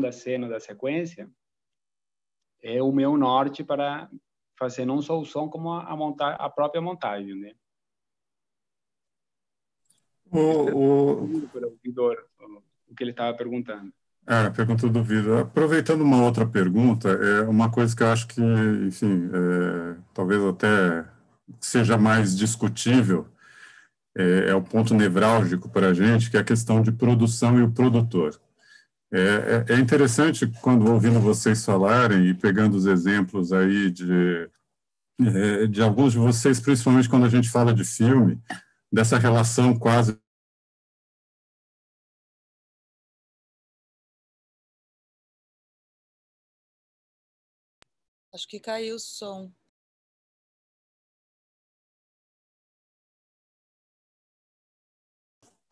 da 0.00 0.10
cena 0.10 0.48
da 0.48 0.58
sequência 0.58 1.30
é 2.62 2.82
o 2.82 2.90
meu 2.90 3.16
norte 3.16 3.62
para 3.62 4.10
fazer 4.58 4.84
não 4.84 5.02
só 5.02 5.20
o 5.20 5.24
som 5.24 5.48
como 5.48 5.72
a, 5.72 5.94
montar 5.96 6.34
a 6.34 6.48
própria 6.48 6.80
montagem, 6.80 7.34
né? 7.34 7.52
O, 10.30 10.38
o... 10.38 11.24
o 11.24 12.94
que 12.96 13.04
ele 13.04 13.10
estava 13.10 13.36
perguntando. 13.36 13.92
É, 14.26 14.48
pergunta 14.48 14.88
do 14.88 15.02
Vitor. 15.02 15.40
Aproveitando 15.40 16.00
uma 16.00 16.22
outra 16.22 16.46
pergunta, 16.46 17.10
é 17.10 17.42
uma 17.42 17.70
coisa 17.70 17.94
que 17.94 18.02
eu 18.02 18.08
acho 18.08 18.26
que, 18.26 18.40
enfim, 18.40 19.28
é, 19.28 20.00
talvez 20.14 20.42
até 20.42 21.06
seja 21.60 21.98
mais 21.98 22.36
discutível, 22.36 23.28
é, 24.16 24.48
é 24.48 24.54
o 24.54 24.62
ponto 24.62 24.94
nevrálgico 24.94 25.68
para 25.68 25.88
a 25.88 25.94
gente, 25.94 26.30
que 26.30 26.38
é 26.38 26.40
a 26.40 26.44
questão 26.44 26.80
de 26.80 26.90
produção 26.90 27.58
e 27.58 27.62
o 27.62 27.70
produtor. 27.70 28.40
É, 29.16 29.72
é, 29.72 29.74
é 29.74 29.78
interessante 29.78 30.44
quando 30.60 30.90
ouvindo 30.90 31.20
vocês 31.20 31.64
falarem 31.64 32.26
e 32.26 32.34
pegando 32.34 32.76
os 32.76 32.84
exemplos 32.84 33.52
aí 33.52 33.88
de, 33.88 34.50
é, 35.20 35.68
de 35.68 35.80
alguns 35.80 36.14
de 36.14 36.18
vocês, 36.18 36.58
principalmente 36.58 37.08
quando 37.08 37.24
a 37.24 37.28
gente 37.28 37.48
fala 37.48 37.72
de 37.72 37.84
filme, 37.84 38.42
dessa 38.92 39.16
relação 39.16 39.78
quase 39.78 40.18
Acho 48.32 48.48
que 48.48 48.58
caiu 48.58 48.96
o 48.96 48.98
som. 48.98 49.52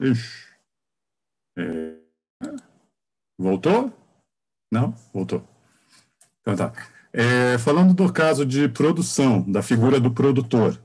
Ixi. 0.01 0.47
É... 1.56 2.02
Voltou? 3.43 3.93
Não? 4.70 4.94
Voltou. 5.12 5.43
Então 6.40 6.56
tá. 6.56 6.73
É, 7.12 7.59
falando 7.59 7.93
do 7.93 8.10
caso 8.10 8.47
de 8.47 8.69
produção, 8.69 9.43
da 9.43 9.62
figura 9.62 10.01
do 10.01 10.10
produtor, 10.10 10.81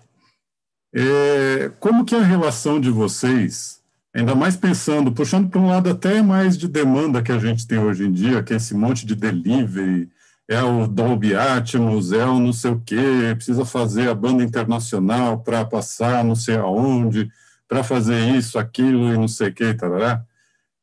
é, 0.93 1.71
como 1.79 2.03
que 2.03 2.15
é 2.15 2.19
a 2.19 2.23
relação 2.23 2.81
de 2.81 2.89
vocês, 2.89 3.79
ainda 4.13 4.35
mais 4.35 4.57
pensando, 4.57 5.11
puxando 5.11 5.49
para 5.49 5.61
um 5.61 5.67
lado 5.67 5.89
até 5.89 6.21
mais 6.21 6.57
de 6.57 6.67
demanda 6.67 7.21
que 7.21 7.31
a 7.31 7.39
gente 7.39 7.65
tem 7.65 7.77
hoje 7.77 8.05
em 8.05 8.11
dia, 8.11 8.43
que 8.43 8.53
é 8.53 8.57
esse 8.57 8.73
monte 8.73 9.05
de 9.05 9.15
delivery, 9.15 10.09
é 10.49 10.61
o 10.61 10.87
Dolby 10.87 11.35
Atmos, 11.35 12.11
é 12.11 12.25
o 12.25 12.39
não 12.39 12.51
sei 12.51 12.71
o 12.71 12.81
quê, 12.83 13.35
precisa 13.35 13.63
fazer 13.63 14.09
a 14.09 14.15
banda 14.15 14.43
internacional 14.43 15.39
para 15.39 15.63
passar 15.63 16.23
não 16.23 16.35
sei 16.35 16.55
aonde, 16.55 17.29
para 17.67 17.83
fazer 17.83 18.35
isso, 18.35 18.57
aquilo 18.57 19.13
e 19.13 19.17
não 19.17 19.27
sei 19.27 19.49
o 19.49 19.53
quê, 19.53 19.73
tarará. 19.73 20.25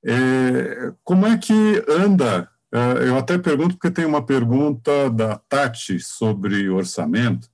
É, 0.04 0.92
como 1.02 1.26
é 1.26 1.36
que 1.38 1.82
anda? 1.88 2.48
É, 2.72 3.08
eu 3.08 3.16
até 3.16 3.38
pergunto 3.38 3.76
porque 3.76 3.90
tem 3.90 4.04
uma 4.04 4.24
pergunta 4.24 5.08
da 5.10 5.36
Tati 5.36 5.98
sobre 6.00 6.68
orçamento. 6.68 7.48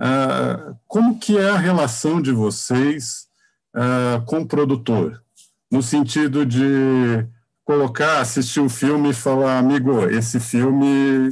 É, 0.00 0.74
como 0.86 1.18
que 1.18 1.38
é 1.38 1.50
a 1.50 1.58
relação 1.58 2.20
de 2.20 2.32
vocês 2.32 3.26
é, 3.74 4.20
com 4.26 4.40
o 4.40 4.46
produtor? 4.46 5.22
No 5.70 5.82
sentido 5.82 6.44
de 6.44 7.26
colocar, 7.64 8.20
assistir 8.20 8.60
o 8.60 8.68
filme 8.68 9.10
e 9.10 9.14
falar, 9.14 9.58
amigo, 9.58 10.04
esse 10.08 10.38
filme, 10.38 11.30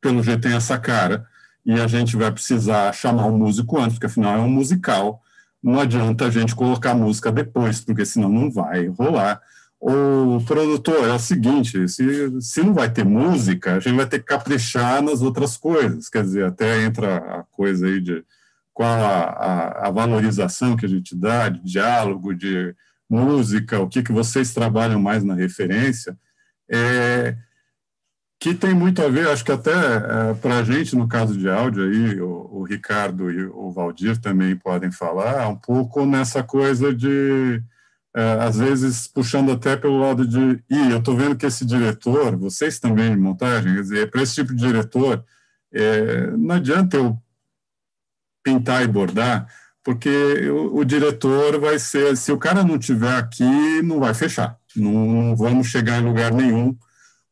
pelo 0.00 0.22
jeito, 0.22 0.42
tem 0.42 0.54
essa 0.54 0.78
cara, 0.78 1.26
e 1.64 1.72
a 1.72 1.86
gente 1.86 2.16
vai 2.16 2.30
precisar 2.30 2.92
chamar 2.92 3.26
um 3.26 3.38
músico 3.38 3.78
antes, 3.78 3.94
porque 3.94 4.06
afinal 4.06 4.36
é 4.36 4.40
um 4.40 4.48
musical. 4.48 5.22
Não 5.62 5.80
adianta 5.80 6.26
a 6.26 6.30
gente 6.30 6.54
colocar 6.54 6.94
música 6.94 7.32
depois, 7.32 7.80
porque 7.80 8.04
senão 8.04 8.28
não 8.28 8.50
vai 8.50 8.86
rolar. 8.86 9.40
O 9.78 10.40
produtor 10.46 11.06
é 11.06 11.12
o 11.12 11.18
seguinte: 11.18 11.88
se, 11.88 12.40
se 12.40 12.62
não 12.62 12.72
vai 12.72 12.90
ter 12.90 13.04
música, 13.04 13.74
a 13.74 13.80
gente 13.80 13.96
vai 13.96 14.06
ter 14.06 14.18
que 14.20 14.24
caprichar 14.24 15.02
nas 15.02 15.22
outras 15.22 15.56
coisas. 15.56 16.08
Quer 16.08 16.22
dizer, 16.22 16.44
até 16.46 16.82
entra 16.84 17.16
a 17.16 17.42
coisa 17.44 17.86
aí 17.86 18.00
de 18.00 18.24
qual 18.72 18.88
a, 18.88 19.22
a, 19.22 19.88
a 19.88 19.90
valorização 19.90 20.76
que 20.76 20.86
a 20.86 20.88
gente 20.88 21.14
dá, 21.14 21.48
de 21.48 21.62
diálogo, 21.62 22.34
de 22.34 22.74
música, 23.08 23.80
o 23.80 23.88
que, 23.88 24.02
que 24.02 24.12
vocês 24.12 24.52
trabalham 24.52 25.00
mais 25.00 25.22
na 25.22 25.34
referência, 25.34 26.18
é, 26.68 27.36
que 28.38 28.54
tem 28.54 28.74
muito 28.74 29.00
a 29.02 29.08
ver, 29.08 29.28
acho 29.28 29.44
que 29.44 29.52
até 29.52 29.70
é, 29.72 30.34
para 30.34 30.58
a 30.58 30.62
gente, 30.62 30.94
no 30.94 31.08
caso 31.08 31.36
de 31.38 31.48
áudio, 31.48 31.84
aí, 31.84 32.20
o, 32.20 32.48
o, 32.52 32.62
Ricardo 32.64 33.30
e 33.30 33.46
o 33.46 33.70
Valdir 33.70 34.20
também 34.20 34.56
podem 34.56 34.90
falar, 34.90 35.48
um 35.48 35.56
pouco 35.56 36.04
nessa 36.04 36.42
coisa 36.42 36.94
de, 36.94 37.62
às 38.40 38.56
vezes, 38.56 39.06
puxando 39.06 39.52
até 39.52 39.76
pelo 39.76 39.98
lado 39.98 40.26
de, 40.26 40.62
e 40.70 40.90
eu 40.90 40.98
estou 40.98 41.14
vendo 41.14 41.36
que 41.36 41.44
esse 41.44 41.66
diretor, 41.66 42.34
vocês 42.34 42.78
também 42.78 43.12
em 43.12 43.16
montagem, 43.16 43.74
dizer, 43.74 44.10
para 44.10 44.22
esse 44.22 44.36
tipo 44.36 44.54
de 44.54 44.66
diretor, 44.66 45.22
é, 45.70 46.30
não 46.30 46.54
adianta 46.54 46.96
eu 46.96 47.20
pintar 48.42 48.82
e 48.82 48.88
bordar, 48.88 49.46
porque 49.84 50.48
o, 50.48 50.78
o, 50.78 50.84
diretor 50.84 51.60
vai 51.60 51.78
ser, 51.78 52.16
se 52.16 52.32
o 52.32 52.38
cara 52.38 52.64
não 52.64 52.78
tiver 52.78 53.16
aqui, 53.16 53.82
não 53.82 54.00
vai 54.00 54.14
fechar, 54.14 54.56
não, 54.74 54.92
não 54.92 55.36
vamos 55.36 55.66
chegar 55.66 56.00
em 56.00 56.04
lugar 56.04 56.32
nenhum, 56.32 56.74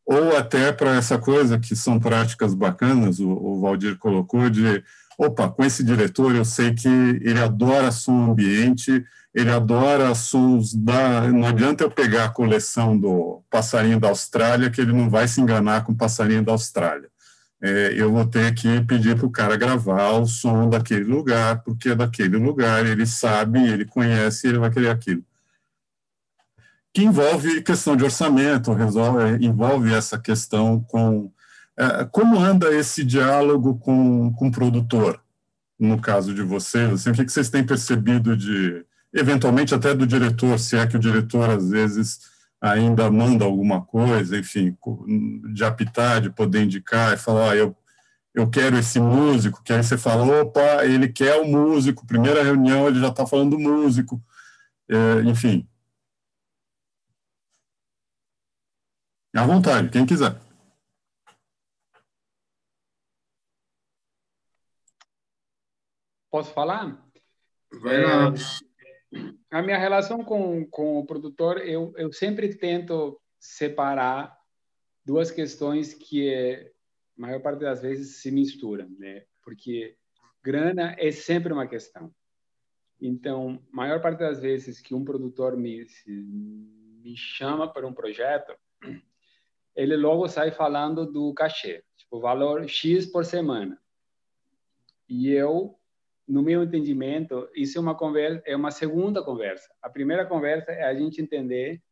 ou 0.05 0.37
até 0.37 0.71
para 0.71 0.97
essa 0.97 1.17
coisa 1.17 1.59
que 1.59 1.75
são 1.75 1.99
práticas 1.99 2.53
bacanas, 2.53 3.21
o, 3.21 3.31
o 3.31 3.61
Valdir 3.61 3.97
colocou, 3.97 4.51
de, 4.51 4.85
opa, 5.19 5.49
com 5.49 5.65
esse 5.65 5.83
diretor 5.83 6.35
eu 6.35 6.45
sei 6.45 6.75
que 6.75 6.89
ele 6.89 7.41
adora 7.41 7.91
som 7.91 8.33
ambiente, 8.33 9.03
ele 9.35 9.51
adora 9.51 10.15
sons 10.15 10.73
da, 10.73 11.23
não 11.23 11.47
adianta 11.47 11.83
eu 11.83 11.91
pegar 11.91 12.27
a 12.27 12.31
coleção 12.31 12.97
do 12.97 13.43
Passarinho 13.51 13.99
da 13.99 14.09
Austrália, 14.09 14.71
que 14.71 14.81
ele 14.81 14.93
não 14.93 15.11
vai 15.11 15.27
se 15.27 15.41
enganar 15.41 15.85
com 15.85 15.93
o 15.93 15.97
Passarinho 15.97 16.45
da 16.45 16.53
Austrália. 16.53 17.09
é, 17.61 17.95
eu 17.97 18.13
vou 18.13 18.27
ter 18.27 18.55
que 18.55 18.81
pedir 18.83 19.17
para 19.17 19.27
o 19.27 19.31
cara 19.31 19.57
gravar 19.57 20.13
o 20.13 20.27
som 20.27 20.69
daquele 20.69 21.05
lugar, 21.05 21.63
porque 21.65 21.91
é 21.91 21.95
daquele 21.95 22.37
lugar, 22.37 22.87
ele 22.87 23.07
sabe, 23.07 23.59
ele 23.67 23.85
conhece, 23.85 24.47
ele 24.47 24.59
vai 24.59 24.71
querer 24.71 24.91
aquilo. 24.91 25.25
Que 26.93 27.03
envolve 27.03 27.63
questão 27.63 27.97
de 27.97 28.05
orçamento, 28.05 28.73
resolve, 28.73 29.45
envolve 29.45 29.93
essa 29.93 30.19
questão 30.19 30.81
com 30.81 31.33
é, 31.77 32.05
como 32.05 32.39
anda 32.39 32.73
esse 32.73 33.03
diálogo 33.03 33.77
com, 33.79 34.33
com 34.35 34.49
o 34.49 34.53
produtor, 34.53 35.21
no 35.79 36.01
caso 36.01 36.33
de 36.33 36.43
vocês, 36.43 36.93
assim, 36.93 37.11
o 37.11 37.15
que 37.15 37.29
vocês 37.29 37.51
têm 37.51 37.65
percebido 37.67 38.37
de, 38.37 38.85
eventualmente 39.15 39.75
até 39.75 39.95
do 39.95 40.07
diretor, 40.07 40.59
se 40.59 40.77
é 40.77 40.87
que 40.87 40.97
o 40.97 41.01
diretor 41.01 41.49
às 41.49 41.71
vezes 41.71 42.19
ainda 42.61 43.11
manda 43.11 43.45
alguma 43.45 43.85
coisa, 43.85 44.37
enfim, 44.37 44.77
de 45.53 45.65
apitar, 45.65 46.21
de 46.21 46.31
poder 46.31 46.65
indicar 46.65 47.15
e 47.15 47.17
falar, 47.17 47.53
ah, 47.53 47.57
eu, 47.57 47.77
eu 48.35 48.51
quero 48.51 48.77
esse 48.77 48.99
músico, 48.99 49.63
que 49.63 49.73
aí 49.73 49.83
você 49.83 49.97
fala, 49.97 50.43
opa, 50.43 50.85
ele 50.85 51.09
quer 51.09 51.41
o 51.41 51.47
músico, 51.47 52.07
primeira 52.07 52.43
reunião 52.43 52.89
ele 52.89 53.01
já 53.01 53.09
está 53.09 53.25
falando 53.27 53.51
do 53.51 53.59
músico, 53.59 54.21
é, 54.89 55.21
enfim. 55.29 55.69
À 59.37 59.45
vontade, 59.45 59.91
quem 59.91 60.07
quiser. 60.07 60.41
Posso 66.31 66.53
falar? 66.53 66.99
Vai 67.83 68.03
lá. 68.03 68.29
É, 68.29 68.74
a 69.55 69.63
minha 69.63 69.79
relação 69.79 70.25
com, 70.25 70.67
com 70.67 70.99
o 70.99 71.07
produtor, 71.07 71.59
eu, 71.59 71.95
eu 71.97 72.13
sempre 72.13 72.57
tento 72.57 73.21
separar 73.39 74.37
duas 75.05 75.31
questões 75.31 75.95
que, 75.95 76.29
é, 76.29 76.73
a 77.17 77.21
maior 77.21 77.41
parte 77.41 77.61
das 77.61 77.81
vezes, 77.81 78.21
se 78.21 78.33
misturam, 78.33 78.89
né? 78.99 79.25
Porque 79.45 79.97
grana 80.43 80.97
é 80.99 81.13
sempre 81.13 81.53
uma 81.53 81.69
questão. 81.69 82.13
Então, 83.01 83.63
a 83.73 83.77
maior 83.77 84.03
parte 84.03 84.19
das 84.19 84.41
vezes 84.41 84.81
que 84.81 84.93
um 84.93 85.05
produtor 85.05 85.57
me, 85.57 85.87
me 86.05 87.17
chama 87.17 87.73
para 87.73 87.87
um 87.87 87.95
projeto, 87.95 88.53
ele 89.77 89.97
logo 89.97 90.27
sai 90.27 90.51
falando 90.51 91.07
do 91.07 91.33
cachê, 91.33 91.85
tipo, 91.97 92.19
valor 92.19 92.69
X 92.69 93.07
por 93.07 93.25
semana. 93.25 93.81
E 95.09 95.31
eu 95.31 95.79
no 96.27 96.43
meu 96.43 96.63
entendimento, 96.63 97.49
isso 97.55 97.77
é 97.79 97.81
uma 97.81 97.95
conversa, 97.95 98.43
é 98.47 98.57
uma 98.57 98.71
segunda 98.71 99.23
conversa. 99.23 99.69
A 99.83 99.91
primeira 99.91 100.25
conversa 100.25 100.73
é 100.73 100.85
a 100.85 100.95
gente 100.95 101.21
entender 101.21 101.83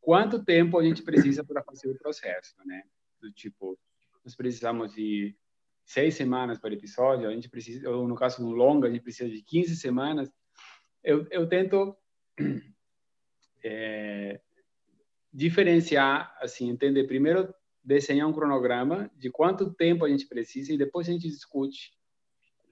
quanto 0.00 0.44
tempo 0.44 0.78
a 0.78 0.84
gente 0.84 1.02
precisa 1.02 1.42
para 1.44 1.62
fazer 1.62 1.90
o 1.90 1.98
processo, 1.98 2.54
né? 2.64 2.82
Do 3.20 3.32
tipo, 3.32 3.78
nós 4.24 4.36
precisamos 4.36 4.94
de 4.94 5.36
seis 5.84 6.14
semanas 6.14 6.58
para 6.58 6.74
episódio, 6.74 7.28
a 7.28 7.32
gente 7.32 7.48
precisa, 7.48 7.90
ou 7.90 8.06
no 8.06 8.14
caso 8.14 8.38
de 8.38 8.44
um 8.44 8.52
longa, 8.52 8.88
a 8.88 8.90
gente 8.90 9.02
precisa 9.02 9.28
de 9.28 9.42
15 9.42 9.76
semanas. 9.76 10.30
Eu, 11.02 11.26
eu 11.30 11.48
tento 11.48 11.96
é, 13.64 14.40
diferenciar, 15.32 16.36
assim, 16.40 16.70
entender 16.70 17.04
primeiro 17.04 17.52
desenhar 17.82 18.26
um 18.26 18.32
cronograma 18.32 19.10
de 19.14 19.30
quanto 19.30 19.74
tempo 19.74 20.04
a 20.04 20.08
gente 20.08 20.26
precisa 20.26 20.72
e 20.72 20.78
depois 20.78 21.06
a 21.06 21.12
gente 21.12 21.28
discute 21.28 21.92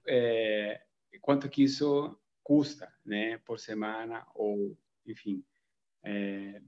é, 0.09 0.81
quanto 1.21 1.49
que 1.49 1.63
isso 1.63 2.19
custa, 2.43 2.93
né, 3.05 3.39
por 3.39 3.59
semana 3.59 4.27
ou, 4.35 4.77
enfim. 5.07 5.45
É, 6.05 6.61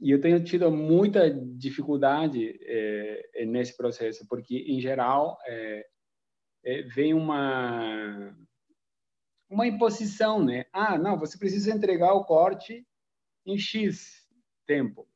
e 0.00 0.10
eu 0.10 0.20
tenho 0.20 0.42
tido 0.42 0.70
muita 0.70 1.30
dificuldade 1.30 2.58
é, 2.62 3.44
nesse 3.46 3.76
processo, 3.76 4.26
porque, 4.28 4.56
em 4.56 4.80
geral, 4.80 5.38
é, 5.46 5.86
é, 6.64 6.82
vem 6.82 7.14
uma 7.14 8.36
uma 9.48 9.66
imposição, 9.66 10.44
né? 10.44 10.64
Ah, 10.72 10.98
não, 10.98 11.18
você 11.18 11.38
precisa 11.38 11.70
entregar 11.70 12.12
o 12.14 12.24
corte 12.24 12.84
em 13.46 13.56
X 13.56 14.26
tempo, 14.66 15.08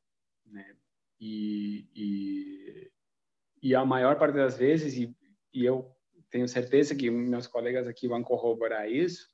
né? 0.45 0.77
E, 1.19 1.87
e, 1.93 2.91
e 3.61 3.75
a 3.75 3.83
maior 3.83 4.17
parte 4.17 4.35
das 4.35 4.57
vezes, 4.57 4.95
e, 4.95 5.13
e 5.53 5.65
eu 5.65 5.93
tenho 6.29 6.47
certeza 6.47 6.95
que 6.95 7.09
meus 7.09 7.47
colegas 7.47 7.87
aqui 7.87 8.07
vão 8.07 8.23
corroborar 8.23 8.89
isso, 8.89 9.27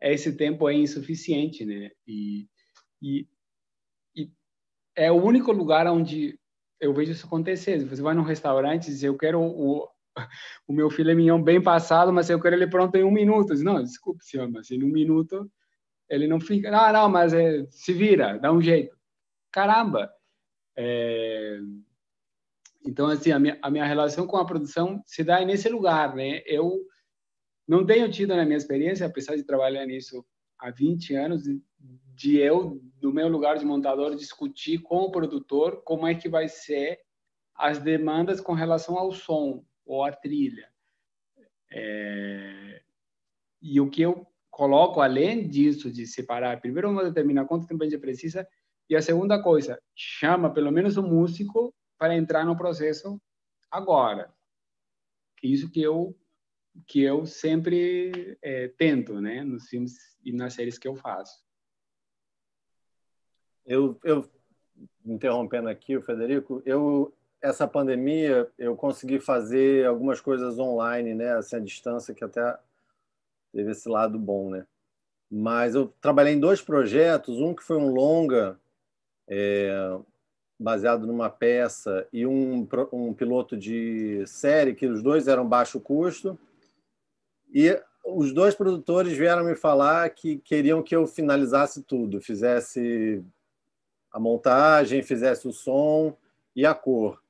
esse 0.00 0.32
tempo 0.36 0.68
é 0.68 0.74
insuficiente, 0.74 1.64
né? 1.64 1.90
E, 2.06 2.48
e, 3.00 3.28
e 4.16 4.30
é 4.96 5.10
o 5.12 5.22
único 5.22 5.52
lugar 5.52 5.86
onde 5.86 6.38
eu 6.80 6.92
vejo 6.92 7.12
isso 7.12 7.26
acontecer. 7.26 7.84
Você 7.84 8.02
vai 8.02 8.14
num 8.14 8.22
restaurante 8.22 8.88
e 8.88 8.90
diz, 8.90 9.02
eu 9.04 9.16
quero 9.16 9.40
o, 9.40 9.88
o 10.66 10.72
meu 10.72 10.90
filé 10.90 11.14
mignon 11.14 11.40
bem 11.40 11.62
passado, 11.62 12.12
mas 12.12 12.28
eu 12.28 12.40
quero 12.40 12.56
ele 12.56 12.66
pronto 12.66 12.96
em 12.96 13.04
um 13.04 13.12
minuto. 13.12 13.52
Diz, 13.52 13.62
não, 13.62 13.82
desculpe, 13.82 14.24
senhor, 14.24 14.50
mas 14.50 14.70
em 14.70 14.82
um 14.82 14.88
minuto 14.88 15.50
ele 16.08 16.26
não 16.26 16.40
fica... 16.40 16.76
Ah, 16.76 16.92
não, 16.92 17.08
mas 17.08 17.32
é, 17.32 17.64
se 17.70 17.92
vira, 17.92 18.38
dá 18.38 18.52
um 18.52 18.60
jeito. 18.60 18.96
Caramba! 19.52 20.12
É, 20.76 21.58
então, 22.84 23.06
assim, 23.06 23.30
a 23.30 23.38
minha, 23.38 23.58
a 23.62 23.70
minha 23.70 23.84
relação 23.84 24.26
com 24.26 24.36
a 24.36 24.44
produção 24.44 25.02
se 25.06 25.22
dá 25.22 25.44
nesse 25.44 25.68
lugar, 25.68 26.14
né? 26.14 26.42
Eu 26.46 26.80
não 27.66 27.86
tenho 27.86 28.10
tido 28.10 28.34
na 28.34 28.44
minha 28.44 28.56
experiência, 28.56 29.06
apesar 29.06 29.36
de 29.36 29.44
trabalhar 29.44 29.86
nisso 29.86 30.24
há 30.58 30.70
20 30.70 31.14
anos, 31.14 31.42
de 32.14 32.36
eu, 32.36 32.80
no 33.00 33.12
meu 33.12 33.28
lugar 33.28 33.56
de 33.58 33.64
montador, 33.64 34.14
discutir 34.16 34.78
com 34.78 34.98
o 34.98 35.10
produtor 35.10 35.82
como 35.84 36.06
é 36.06 36.14
que 36.14 36.28
vai 36.28 36.48
ser 36.48 37.00
as 37.54 37.78
demandas 37.78 38.40
com 38.40 38.52
relação 38.52 38.98
ao 38.98 39.12
som 39.12 39.64
ou 39.86 40.04
à 40.04 40.12
trilha. 40.12 40.68
É... 41.70 42.82
E 43.60 43.80
o 43.80 43.88
que 43.88 44.02
eu 44.02 44.26
coloco, 44.50 45.00
além 45.00 45.48
disso, 45.48 45.90
de 45.90 46.04
separar, 46.06 46.60
primeiro, 46.60 46.90
uma 46.90 47.04
determinar 47.04 47.46
quanto 47.46 47.66
tempo 47.66 47.82
a 47.82 47.88
gente 47.88 48.00
precisa, 48.00 48.46
e 48.90 48.96
a 48.96 49.00
segunda 49.00 49.40
coisa, 49.40 49.80
chama 49.94 50.52
pelo 50.52 50.70
menos 50.70 50.96
o 50.96 51.02
músico 51.02 51.74
para 52.02 52.16
entrar 52.16 52.44
no 52.44 52.56
processo 52.56 53.16
agora. 53.70 54.28
Isso 55.40 55.70
que 55.70 55.80
eu 55.80 56.18
que 56.84 57.00
eu 57.00 57.24
sempre 57.26 58.36
é, 58.42 58.66
tento, 58.66 59.20
né, 59.20 59.44
nos 59.44 59.68
filmes 59.68 60.18
e 60.24 60.32
nas 60.32 60.54
séries 60.54 60.78
que 60.78 60.88
eu 60.88 60.96
faço. 60.96 61.44
Eu, 63.64 63.96
eu 64.02 64.28
interrompendo 65.04 65.68
aqui 65.68 65.96
o 65.96 66.02
Federico, 66.02 66.60
eu 66.66 67.14
essa 67.40 67.68
pandemia 67.68 68.50
eu 68.58 68.74
consegui 68.74 69.20
fazer 69.20 69.86
algumas 69.86 70.20
coisas 70.20 70.58
online, 70.58 71.14
né, 71.14 71.34
assim, 71.34 71.54
à 71.54 71.60
distância 71.60 72.12
que 72.12 72.24
até 72.24 72.58
teve 73.52 73.70
esse 73.70 73.88
lado 73.88 74.18
bom, 74.18 74.50
né. 74.50 74.66
Mas 75.30 75.76
eu 75.76 75.86
trabalhei 76.00 76.34
em 76.34 76.40
dois 76.40 76.60
projetos, 76.60 77.40
um 77.40 77.54
que 77.54 77.62
foi 77.62 77.76
um 77.76 77.94
longa, 77.94 78.58
é, 79.28 80.00
baseado 80.62 81.06
numa 81.06 81.28
peça, 81.28 82.06
e 82.12 82.26
um, 82.26 82.66
um 82.92 83.12
piloto 83.12 83.56
de 83.56 84.22
série, 84.26 84.74
que 84.74 84.86
os 84.86 85.02
dois 85.02 85.28
eram 85.28 85.46
baixo 85.46 85.80
custo. 85.80 86.38
E 87.52 87.78
os 88.04 88.32
dois 88.32 88.54
produtores 88.54 89.16
vieram 89.16 89.44
me 89.44 89.54
falar 89.54 90.08
que 90.10 90.38
queriam 90.38 90.82
que 90.82 90.94
eu 90.94 91.06
finalizasse 91.06 91.82
tudo, 91.82 92.20
fizesse 92.20 93.22
a 94.10 94.18
montagem, 94.18 95.02
fizesse 95.02 95.46
o 95.46 95.52
som 95.52 96.16
e 96.54 96.64
a 96.64 96.74
cor. 96.74 97.20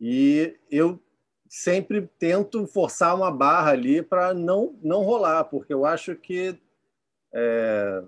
E 0.00 0.56
eu 0.70 1.00
sempre 1.48 2.08
tento 2.18 2.66
forçar 2.66 3.14
uma 3.14 3.30
barra 3.30 3.72
ali 3.72 4.02
para 4.02 4.34
não 4.34 4.76
não 4.82 5.02
rolar, 5.02 5.44
porque 5.44 5.72
eu 5.72 5.84
acho 5.84 6.14
que 6.14 6.58
é, 7.32 8.02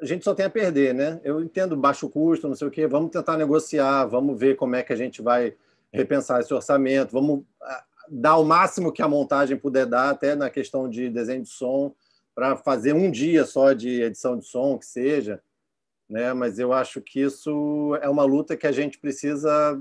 a 0.00 0.04
gente 0.04 0.24
só 0.24 0.34
tem 0.34 0.46
a 0.46 0.50
perder, 0.50 0.94
né? 0.94 1.20
Eu 1.22 1.40
entendo 1.40 1.76
baixo 1.76 2.08
custo, 2.08 2.48
não 2.48 2.54
sei 2.54 2.68
o 2.68 2.70
quê, 2.70 2.86
vamos 2.86 3.10
tentar 3.10 3.36
negociar, 3.36 4.06
vamos 4.06 4.38
ver 4.38 4.56
como 4.56 4.76
é 4.76 4.82
que 4.82 4.92
a 4.92 4.96
gente 4.96 5.22
vai 5.22 5.54
repensar 5.92 6.40
esse 6.40 6.52
orçamento, 6.52 7.12
vamos 7.12 7.44
ah, 7.62 7.84
dar 8.08 8.36
o 8.36 8.44
máximo 8.44 8.92
que 8.92 9.02
a 9.02 9.08
montagem 9.08 9.56
puder 9.56 9.86
dar, 9.86 10.10
até 10.10 10.34
na 10.34 10.50
questão 10.50 10.88
de 10.88 11.08
desenho 11.08 11.42
de 11.42 11.48
som, 11.48 11.94
para 12.34 12.56
fazer 12.56 12.92
um 12.92 13.10
dia 13.10 13.44
só 13.44 13.72
de 13.72 14.02
edição 14.02 14.36
de 14.36 14.44
som, 14.44 14.76
que 14.76 14.86
seja, 14.86 15.40
né? 16.08 16.32
Mas 16.32 16.58
eu 16.58 16.72
acho 16.72 17.00
que 17.00 17.20
isso 17.20 17.96
é 18.02 18.08
uma 18.08 18.24
luta 18.24 18.56
que 18.56 18.66
a 18.66 18.72
gente 18.72 18.98
precisa 18.98 19.80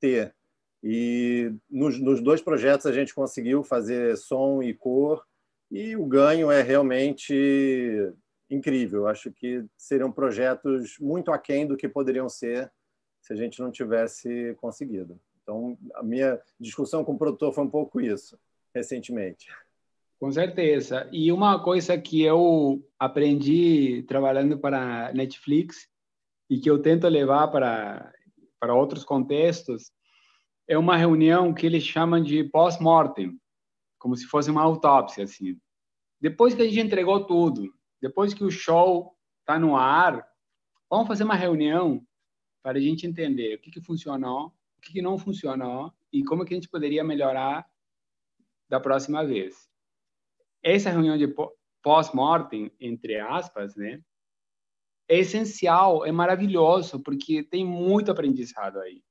ter. 0.00 0.34
E 0.82 1.52
nos, 1.70 1.98
nos 2.00 2.20
dois 2.20 2.42
projetos 2.42 2.86
a 2.86 2.92
gente 2.92 3.14
conseguiu 3.14 3.62
fazer 3.62 4.16
som 4.16 4.60
e 4.62 4.74
cor, 4.74 5.24
e 5.70 5.96
o 5.96 6.04
ganho 6.04 6.50
é 6.50 6.60
realmente 6.60 8.12
incrível. 8.54 9.06
Acho 9.06 9.30
que 9.32 9.64
seriam 9.76 10.12
projetos 10.12 10.98
muito 10.98 11.32
aquém 11.32 11.66
do 11.66 11.76
que 11.76 11.88
poderiam 11.88 12.28
ser 12.28 12.70
se 13.20 13.32
a 13.32 13.36
gente 13.36 13.60
não 13.60 13.70
tivesse 13.70 14.54
conseguido. 14.60 15.18
Então, 15.42 15.76
a 15.94 16.02
minha 16.02 16.40
discussão 16.58 17.04
com 17.04 17.12
o 17.12 17.18
produtor 17.18 17.52
foi 17.52 17.64
um 17.64 17.70
pouco 17.70 18.00
isso, 18.00 18.38
recentemente. 18.74 19.46
Com 20.18 20.30
certeza. 20.30 21.08
E 21.10 21.32
uma 21.32 21.62
coisa 21.62 21.98
que 21.98 22.22
eu 22.22 22.84
aprendi 22.98 24.04
trabalhando 24.06 24.58
para 24.58 25.12
Netflix 25.12 25.88
e 26.48 26.60
que 26.60 26.70
eu 26.70 26.80
tento 26.80 27.08
levar 27.08 27.48
para, 27.48 28.12
para 28.60 28.74
outros 28.74 29.04
contextos 29.04 29.90
é 30.68 30.78
uma 30.78 30.96
reunião 30.96 31.52
que 31.52 31.66
eles 31.66 31.82
chamam 31.82 32.22
de 32.22 32.44
pós-mortem, 32.44 33.36
como 33.98 34.16
se 34.16 34.26
fosse 34.26 34.50
uma 34.50 34.62
autópsia, 34.62 35.24
assim. 35.24 35.58
Depois 36.20 36.54
que 36.54 36.62
a 36.62 36.64
gente 36.64 36.80
entregou 36.80 37.26
tudo, 37.26 37.74
depois 38.02 38.34
que 38.34 38.42
o 38.42 38.50
show 38.50 39.16
está 39.40 39.58
no 39.60 39.76
ar, 39.76 40.28
vamos 40.90 41.06
fazer 41.06 41.22
uma 41.22 41.36
reunião 41.36 42.04
para 42.60 42.78
a 42.78 42.80
gente 42.80 43.06
entender 43.06 43.54
o 43.54 43.60
que, 43.60 43.70
que 43.70 43.80
funcionou, 43.80 44.48
o 44.76 44.80
que, 44.80 44.92
que 44.92 45.00
não 45.00 45.16
funcionou 45.16 45.92
e 46.12 46.24
como 46.24 46.44
que 46.44 46.52
a 46.52 46.56
gente 46.56 46.68
poderia 46.68 47.04
melhorar 47.04 47.64
da 48.68 48.80
próxima 48.80 49.24
vez. 49.24 49.70
Essa 50.62 50.90
reunião 50.90 51.16
de 51.16 51.32
pós-mortem, 51.80 52.72
entre 52.80 53.20
aspas, 53.20 53.76
né, 53.76 54.02
é 55.08 55.18
essencial, 55.18 56.04
é 56.04 56.10
maravilhoso, 56.10 57.00
porque 57.02 57.44
tem 57.44 57.64
muito 57.64 58.10
aprendizado 58.10 58.80
aí. 58.80 59.02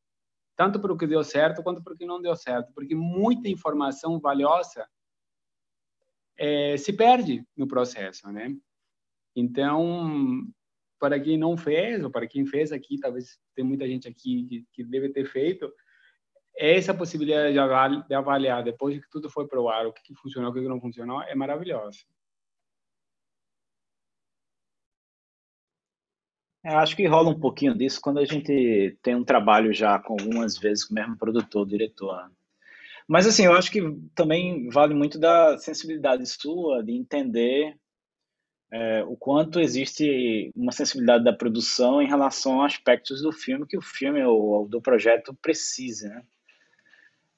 Tanto 0.55 0.79
para 0.79 0.91
o 0.91 0.97
que 0.97 1.07
deu 1.07 1.23
certo, 1.23 1.63
quanto 1.63 1.81
para 1.81 1.93
o 1.93 1.97
que 1.97 2.05
não 2.05 2.21
deu 2.21 2.35
certo. 2.35 2.73
Porque 2.73 2.93
muita 2.93 3.47
informação 3.47 4.19
valiosa 4.19 4.87
é, 6.37 6.75
se 6.77 6.93
perde 6.93 7.45
no 7.55 7.67
processo, 7.67 8.31
né? 8.31 8.55
Então, 9.35 10.45
para 10.99 11.19
quem 11.19 11.37
não 11.37 11.57
fez, 11.57 12.03
ou 12.03 12.11
para 12.11 12.27
quem 12.27 12.45
fez 12.45 12.71
aqui, 12.71 12.99
talvez 12.99 13.39
tem 13.55 13.65
muita 13.65 13.87
gente 13.87 14.07
aqui 14.07 14.45
que, 14.47 14.65
que 14.73 14.83
deve 14.83 15.09
ter 15.09 15.25
feito, 15.25 15.71
essa 16.55 16.93
possibilidade 16.93 17.53
de 18.07 18.13
avaliar, 18.13 18.63
depois 18.63 18.99
que 18.99 19.09
tudo 19.09 19.29
foi 19.29 19.47
para 19.47 19.59
o 19.59 19.69
ar, 19.69 19.87
o 19.87 19.93
que, 19.93 20.03
que 20.03 20.15
funcionou, 20.15 20.51
o 20.51 20.53
que, 20.53 20.61
que 20.61 20.67
não 20.67 20.81
funcionou, 20.81 21.21
é 21.23 21.33
maravilhosa. 21.33 21.99
Eu 26.63 26.77
acho 26.77 26.95
que 26.95 27.07
rola 27.07 27.29
um 27.29 27.39
pouquinho 27.39 27.75
disso 27.75 27.99
quando 27.99 28.19
a 28.19 28.25
gente 28.25 28.95
tem 29.01 29.15
um 29.15 29.23
trabalho 29.23 29.73
já 29.73 29.97
com 29.97 30.13
algumas 30.13 30.57
vezes 30.59 30.85
com 30.85 30.93
o 30.93 30.95
mesmo 30.95 31.17
produtor, 31.17 31.65
diretor. 31.65 32.31
Mas 33.07 33.25
assim, 33.25 33.45
eu 33.45 33.53
acho 33.53 33.71
que 33.71 33.81
também 34.13 34.69
vale 34.69 34.93
muito 34.93 35.17
da 35.17 35.57
sensibilidade 35.57 36.23
sua 36.27 36.83
de 36.83 36.91
entender 36.91 37.75
é, 38.71 39.03
o 39.03 39.17
quanto 39.17 39.59
existe 39.59 40.51
uma 40.55 40.71
sensibilidade 40.71 41.23
da 41.23 41.33
produção 41.33 42.01
em 42.01 42.07
relação 42.07 42.61
a 42.61 42.65
aspectos 42.65 43.21
do 43.21 43.31
filme 43.31 43.67
que 43.67 43.77
o 43.77 43.81
filme 43.81 44.23
ou 44.23 44.67
do 44.67 44.81
projeto 44.81 45.35
precisa, 45.41 46.09
né? 46.09 46.23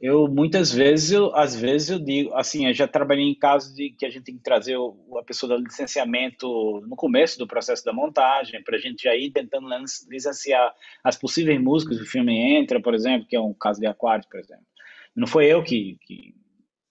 Eu 0.06 0.28
muitas 0.28 0.70
vezes, 0.70 1.12
eu, 1.12 1.34
às 1.34 1.56
vezes 1.56 1.90
eu 1.90 1.98
digo, 1.98 2.34
assim, 2.34 2.68
eu 2.68 2.74
já 2.74 2.86
trabalhei 2.86 3.24
em 3.24 3.40
casos 3.40 3.74
de 3.74 3.90
que 3.92 4.06
a 4.06 4.10
gente 4.10 4.26
tem 4.26 4.36
que 4.36 4.44
trazer 4.44 4.76
o, 4.76 5.18
a 5.18 5.24
pessoa 5.24 5.56
do 5.56 5.64
licenciamento 5.64 6.46
no 6.86 6.96
começo 6.98 7.40
do 7.40 7.48
processo 7.48 7.86
da 7.86 7.94
montagem, 7.94 8.62
para 8.62 8.76
a 8.76 8.80
gente 8.80 9.04
já 9.04 9.16
ir 9.16 9.32
tentando 9.32 9.66
licenciar 10.10 10.76
as 11.02 11.18
possíveis 11.18 11.58
músicas 11.62 11.98
que 11.98 12.04
o 12.04 12.10
filme 12.10 12.38
entra, 12.38 12.82
por 12.82 12.94
exemplo, 12.94 13.26
que 13.26 13.36
é 13.38 13.40
um 13.40 13.54
caso 13.54 13.80
de 13.80 13.88
Aquário, 13.88 14.26
por 14.30 14.42
exemplo. 14.42 14.66
Não 15.16 15.26
foi 15.26 15.46
eu 15.46 15.64
que, 15.64 15.98
que 16.02 16.36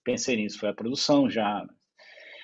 pensei 0.03 0.35
nisso, 0.35 0.57
foi 0.57 0.69
a 0.69 0.73
produção 0.73 1.29
já. 1.29 1.63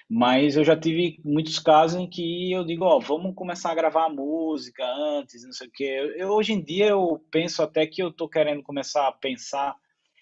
Mas 0.09 0.57
eu 0.57 0.63
já 0.63 0.75
tive 0.75 1.19
muitos 1.23 1.59
casos 1.59 2.01
em 2.01 2.09
que 2.09 2.51
eu 2.51 2.65
digo, 2.65 2.83
ó, 2.83 2.97
vamos 2.99 3.35
começar 3.35 3.71
a 3.71 3.75
gravar 3.75 4.05
a 4.05 4.09
música 4.09 4.83
antes, 4.83 5.43
não 5.43 5.51
sei 5.51 5.67
o 5.67 5.71
quê. 5.71 6.13
Eu, 6.17 6.29
hoje 6.29 6.51
em 6.51 6.63
dia 6.63 6.87
eu 6.87 7.23
penso 7.29 7.61
até 7.61 7.85
que 7.85 8.01
eu 8.01 8.07
estou 8.09 8.27
querendo 8.27 8.63
começar 8.63 9.07
a 9.07 9.11
pensar 9.11 9.75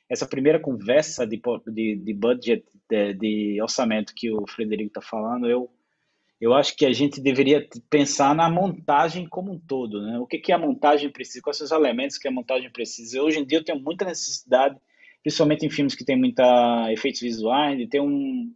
essa 0.10 0.28
primeira 0.28 0.60
conversa 0.60 1.26
de, 1.26 1.42
de, 1.68 1.96
de 1.96 2.14
budget, 2.14 2.66
de, 2.90 3.14
de, 3.14 3.62
orçamento 3.62 4.14
que 4.14 4.30
o 4.30 4.46
Frederico 4.46 4.90
está 4.90 5.02
falando, 5.02 5.50
eu, 5.50 5.70
eu 6.40 6.54
acho 6.54 6.76
que 6.76 6.86
a 6.86 6.92
gente 6.92 7.22
deveria 7.22 7.66
pensar 7.90 8.36
na 8.36 8.50
montagem 8.50 9.26
como 9.28 9.54
um 9.54 9.60
todo, 9.60 10.02
né? 10.02 10.20
O 10.20 10.28
que, 10.28 10.38
que 10.38 10.52
a 10.52 10.58
montagem 10.58 11.10
precisa, 11.10 11.42
quais 11.42 11.58
são 11.58 11.66
os 11.66 11.72
elementos 11.72 12.18
que 12.18 12.28
a 12.28 12.32
montagem 12.32 12.70
precisa. 12.72 13.22
Hoje 13.22 13.40
em 13.40 13.46
dia 13.46 13.60
eu 13.60 13.64
tenho 13.64 13.80
muita 13.80 14.04
necessidade, 14.04 14.78
principalmente 15.24 15.66
em 15.66 15.70
filmes 15.70 15.96
que 15.96 16.06
tem 16.06 16.18
muita 16.18 16.92
efeitos 16.92 17.22
visuais, 17.22 17.78
de 17.78 17.88
ter 17.88 18.02
um, 18.02 18.54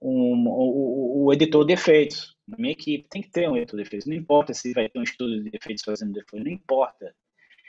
um 0.00 0.46
o, 0.48 1.24
o, 1.24 1.32
editor 1.32 1.64
de 1.64 1.72
efeitos. 1.72 2.36
Na 2.46 2.56
minha 2.56 2.72
equipe 2.72 3.08
tem 3.08 3.22
que 3.22 3.30
ter 3.30 3.48
um 3.48 3.56
editor 3.56 3.76
de 3.80 3.86
efeitos. 3.86 4.06
Não 4.06 4.16
importa 4.16 4.54
se 4.54 4.72
vai 4.72 4.88
ter 4.88 4.98
um 4.98 5.02
estúdio 5.02 5.42
de 5.42 5.50
efeitos 5.54 5.84
fazendo 5.84 6.16
efeitos, 6.16 6.44
não 6.44 6.52
importa. 6.52 7.14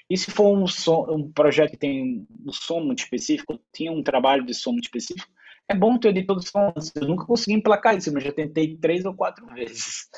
E 0.09 0.17
se 0.17 0.31
for 0.31 0.57
um, 0.57 0.65
som, 0.65 1.05
um 1.09 1.31
projeto 1.31 1.71
que 1.71 1.77
tem 1.77 2.27
um 2.45 2.51
som 2.51 2.79
muito 2.79 2.99
específico, 2.99 3.59
tinha 3.71 3.91
um 3.91 4.01
trabalho 4.01 4.43
de 4.43 4.53
som 4.53 4.71
muito 4.71 4.85
específico, 4.85 5.31
é 5.67 5.75
bom 5.75 5.97
ter 5.99 6.09
editor 6.09 6.39
de 6.39 6.49
som. 6.49 6.73
Eu 6.95 7.07
nunca 7.07 7.25
consegui 7.25 7.53
emplacar 7.53 7.95
isso, 7.95 8.11
mas 8.11 8.23
já 8.23 8.31
tentei 8.31 8.75
três 8.77 9.05
ou 9.05 9.13
quatro 9.13 9.45
vezes. 9.53 10.09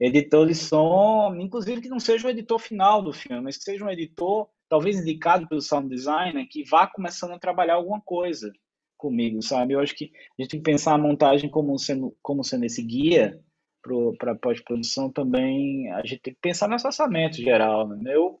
Editor 0.00 0.46
de 0.48 0.54
som, 0.54 1.34
inclusive 1.36 1.80
que 1.80 1.88
não 1.88 2.00
seja 2.00 2.26
o 2.26 2.30
editor 2.30 2.58
final 2.58 3.00
do 3.02 3.12
filme, 3.12 3.40
mas 3.40 3.56
que 3.56 3.64
seja 3.64 3.84
um 3.84 3.90
editor, 3.90 4.48
talvez 4.68 4.98
indicado 4.98 5.48
pelo 5.48 5.62
sound 5.62 5.88
designer, 5.88 6.46
que 6.50 6.64
vá 6.64 6.86
começando 6.86 7.32
a 7.32 7.38
trabalhar 7.38 7.74
alguma 7.74 8.00
coisa 8.00 8.52
comigo, 8.96 9.42
sabe? 9.42 9.74
Eu 9.74 9.80
acho 9.80 9.94
que 9.94 10.12
a 10.38 10.42
gente 10.42 10.50
tem 10.50 10.60
que 10.60 10.70
pensar 10.70 10.94
a 10.94 10.98
montagem 10.98 11.50
como 11.50 11.78
sendo, 11.78 12.16
como 12.22 12.44
sendo 12.44 12.64
esse 12.64 12.82
guia 12.82 13.40
para 14.18 14.34
pós-produção 14.34 15.10
também. 15.10 15.90
A 15.92 16.04
gente 16.04 16.20
tem 16.20 16.34
que 16.34 16.40
pensar 16.40 16.68
nesse 16.68 16.86
orçamento 16.86 17.36
geral. 17.36 17.88
Né? 17.88 18.14
Eu, 18.14 18.40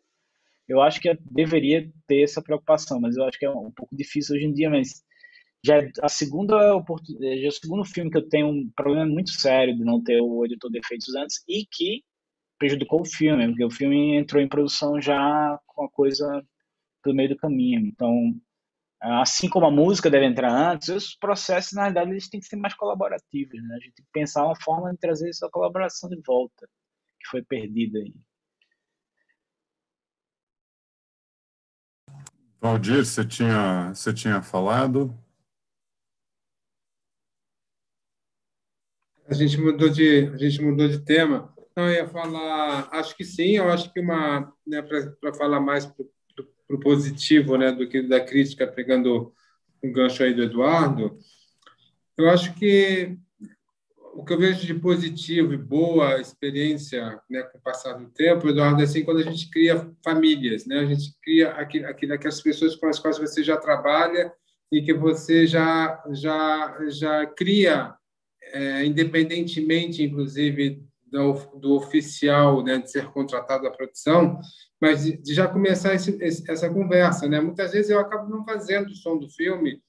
eu 0.68 0.80
acho 0.80 1.00
que 1.00 1.16
deveria 1.30 1.90
ter 2.06 2.22
essa 2.22 2.42
preocupação, 2.42 3.00
mas 3.00 3.16
eu 3.16 3.24
acho 3.24 3.38
que 3.38 3.46
é 3.46 3.50
um 3.50 3.70
pouco 3.70 3.94
difícil 3.94 4.36
hoje 4.36 4.46
em 4.46 4.52
dia, 4.52 4.70
mas 4.70 5.04
já 5.64 5.78
é 5.78 5.90
a 6.02 6.08
segunda 6.08 6.74
oportunidade, 6.76 7.40
já 7.40 7.46
é 7.46 7.48
o 7.48 7.52
segundo 7.52 7.84
filme 7.84 8.10
que 8.10 8.18
eu 8.18 8.28
tenho 8.28 8.48
um 8.48 8.70
problema 8.74 9.06
muito 9.06 9.30
sério 9.30 9.76
de 9.76 9.84
não 9.84 10.02
ter 10.02 10.20
o 10.20 10.44
editor 10.44 10.70
de 10.70 10.78
efeitos 10.78 11.14
antes 11.14 11.42
e 11.48 11.66
que 11.70 12.02
prejudicou 12.58 13.02
o 13.02 13.04
filme, 13.04 13.48
porque 13.48 13.64
o 13.64 13.70
filme 13.70 14.16
entrou 14.16 14.42
em 14.42 14.48
produção 14.48 15.00
já 15.00 15.58
com 15.66 15.84
a 15.84 15.90
coisa 15.90 16.42
pelo 17.02 17.14
meio 17.14 17.28
do 17.30 17.36
caminho. 17.36 17.80
Então, 17.86 18.34
assim 19.00 19.48
como 19.48 19.66
a 19.66 19.70
música 19.70 20.10
deve 20.10 20.26
entrar 20.26 20.50
antes, 20.50 20.88
os 20.88 21.14
processos, 21.14 21.72
na 21.72 21.84
verdade, 21.84 22.10
eles 22.10 22.28
têm 22.28 22.40
que 22.40 22.46
ser 22.46 22.56
mais 22.56 22.74
colaborativos. 22.74 23.62
Né? 23.62 23.74
A 23.74 23.78
gente 23.78 23.94
tem 23.94 24.04
que 24.04 24.12
pensar 24.12 24.44
uma 24.44 24.56
forma 24.60 24.90
de 24.92 24.98
trazer 24.98 25.28
essa 25.28 25.48
colaboração 25.50 26.08
de 26.08 26.20
volta, 26.26 26.68
que 27.20 27.28
foi 27.28 27.42
perdida 27.42 27.98
aí. 27.98 28.14
Valdir, 32.60 33.04
você 33.04 33.24
tinha, 33.24 33.94
você 33.94 34.12
tinha 34.12 34.42
falado? 34.42 35.16
A 39.28 39.34
gente 39.34 39.58
mudou 39.58 39.88
de, 39.88 40.30
a 40.32 40.36
gente 40.36 40.62
mudou 40.62 40.88
de 40.88 41.04
tema. 41.04 41.54
Não, 41.76 41.88
eu 41.88 41.94
ia 41.94 42.08
falar, 42.08 42.88
acho 42.92 43.14
que 43.16 43.24
sim, 43.24 43.56
eu 43.56 43.70
acho 43.70 43.92
que 43.92 44.00
uma, 44.00 44.52
né, 44.66 44.80
para 44.82 45.34
falar 45.34 45.60
mais 45.60 45.84
para 45.84 46.02
o 46.02 46.10
positivo, 46.80 47.56
né, 47.56 47.72
do 47.72 47.88
que 47.88 48.02
da 48.02 48.20
crítica, 48.20 48.66
pegando 48.66 49.32
o 49.82 49.92
gancho 49.92 50.22
aí 50.22 50.34
do 50.34 50.42
Eduardo, 50.42 51.18
eu 52.16 52.28
acho 52.30 52.54
que 52.54 53.16
o 54.16 54.24
que 54.24 54.32
eu 54.32 54.38
vejo 54.38 54.66
de 54.66 54.72
positivo 54.72 55.52
e 55.52 55.58
boa 55.58 56.18
experiência 56.18 57.20
né, 57.28 57.42
com 57.42 57.58
o 57.58 57.60
passar 57.60 57.92
do 57.92 58.08
tempo, 58.08 58.48
Eduardo, 58.48 58.80
é 58.80 58.84
assim, 58.84 59.04
quando 59.04 59.18
a 59.18 59.22
gente 59.22 59.50
cria 59.50 59.90
famílias, 60.02 60.64
né? 60.64 60.78
a 60.78 60.86
gente 60.86 61.14
cria 61.22 61.50
aqui, 61.50 61.84
aqui, 61.84 62.10
aquelas 62.10 62.40
pessoas 62.40 62.74
com 62.74 62.86
as 62.86 62.98
quais 62.98 63.18
você 63.18 63.44
já 63.44 63.58
trabalha 63.58 64.32
e 64.72 64.80
que 64.80 64.94
você 64.94 65.46
já, 65.46 66.02
já, 66.12 66.78
já 66.88 67.26
cria, 67.26 67.94
é, 68.54 68.86
independentemente, 68.86 70.02
inclusive, 70.02 70.82
do, 71.16 71.74
oficial 71.74 72.62
né, 72.62 72.78
de 72.78 72.90
ser 72.90 73.06
contratado 73.06 73.66
à 73.66 73.70
produção, 73.70 74.38
mas 74.80 75.04
de, 75.04 75.16
de 75.16 75.34
já 75.34 75.48
começar 75.48 75.94
esse, 75.94 76.18
essa 76.22 76.68
conversa. 76.68 77.28
Né? 77.28 77.40
Muitas 77.40 77.72
vezes 77.72 77.90
eu 77.90 77.98
acabo 77.98 78.28
não 78.28 78.44
fazendo 78.44 78.88
o 78.88 78.94
som 78.94 79.18
do 79.18 79.28
filme, 79.30 79.80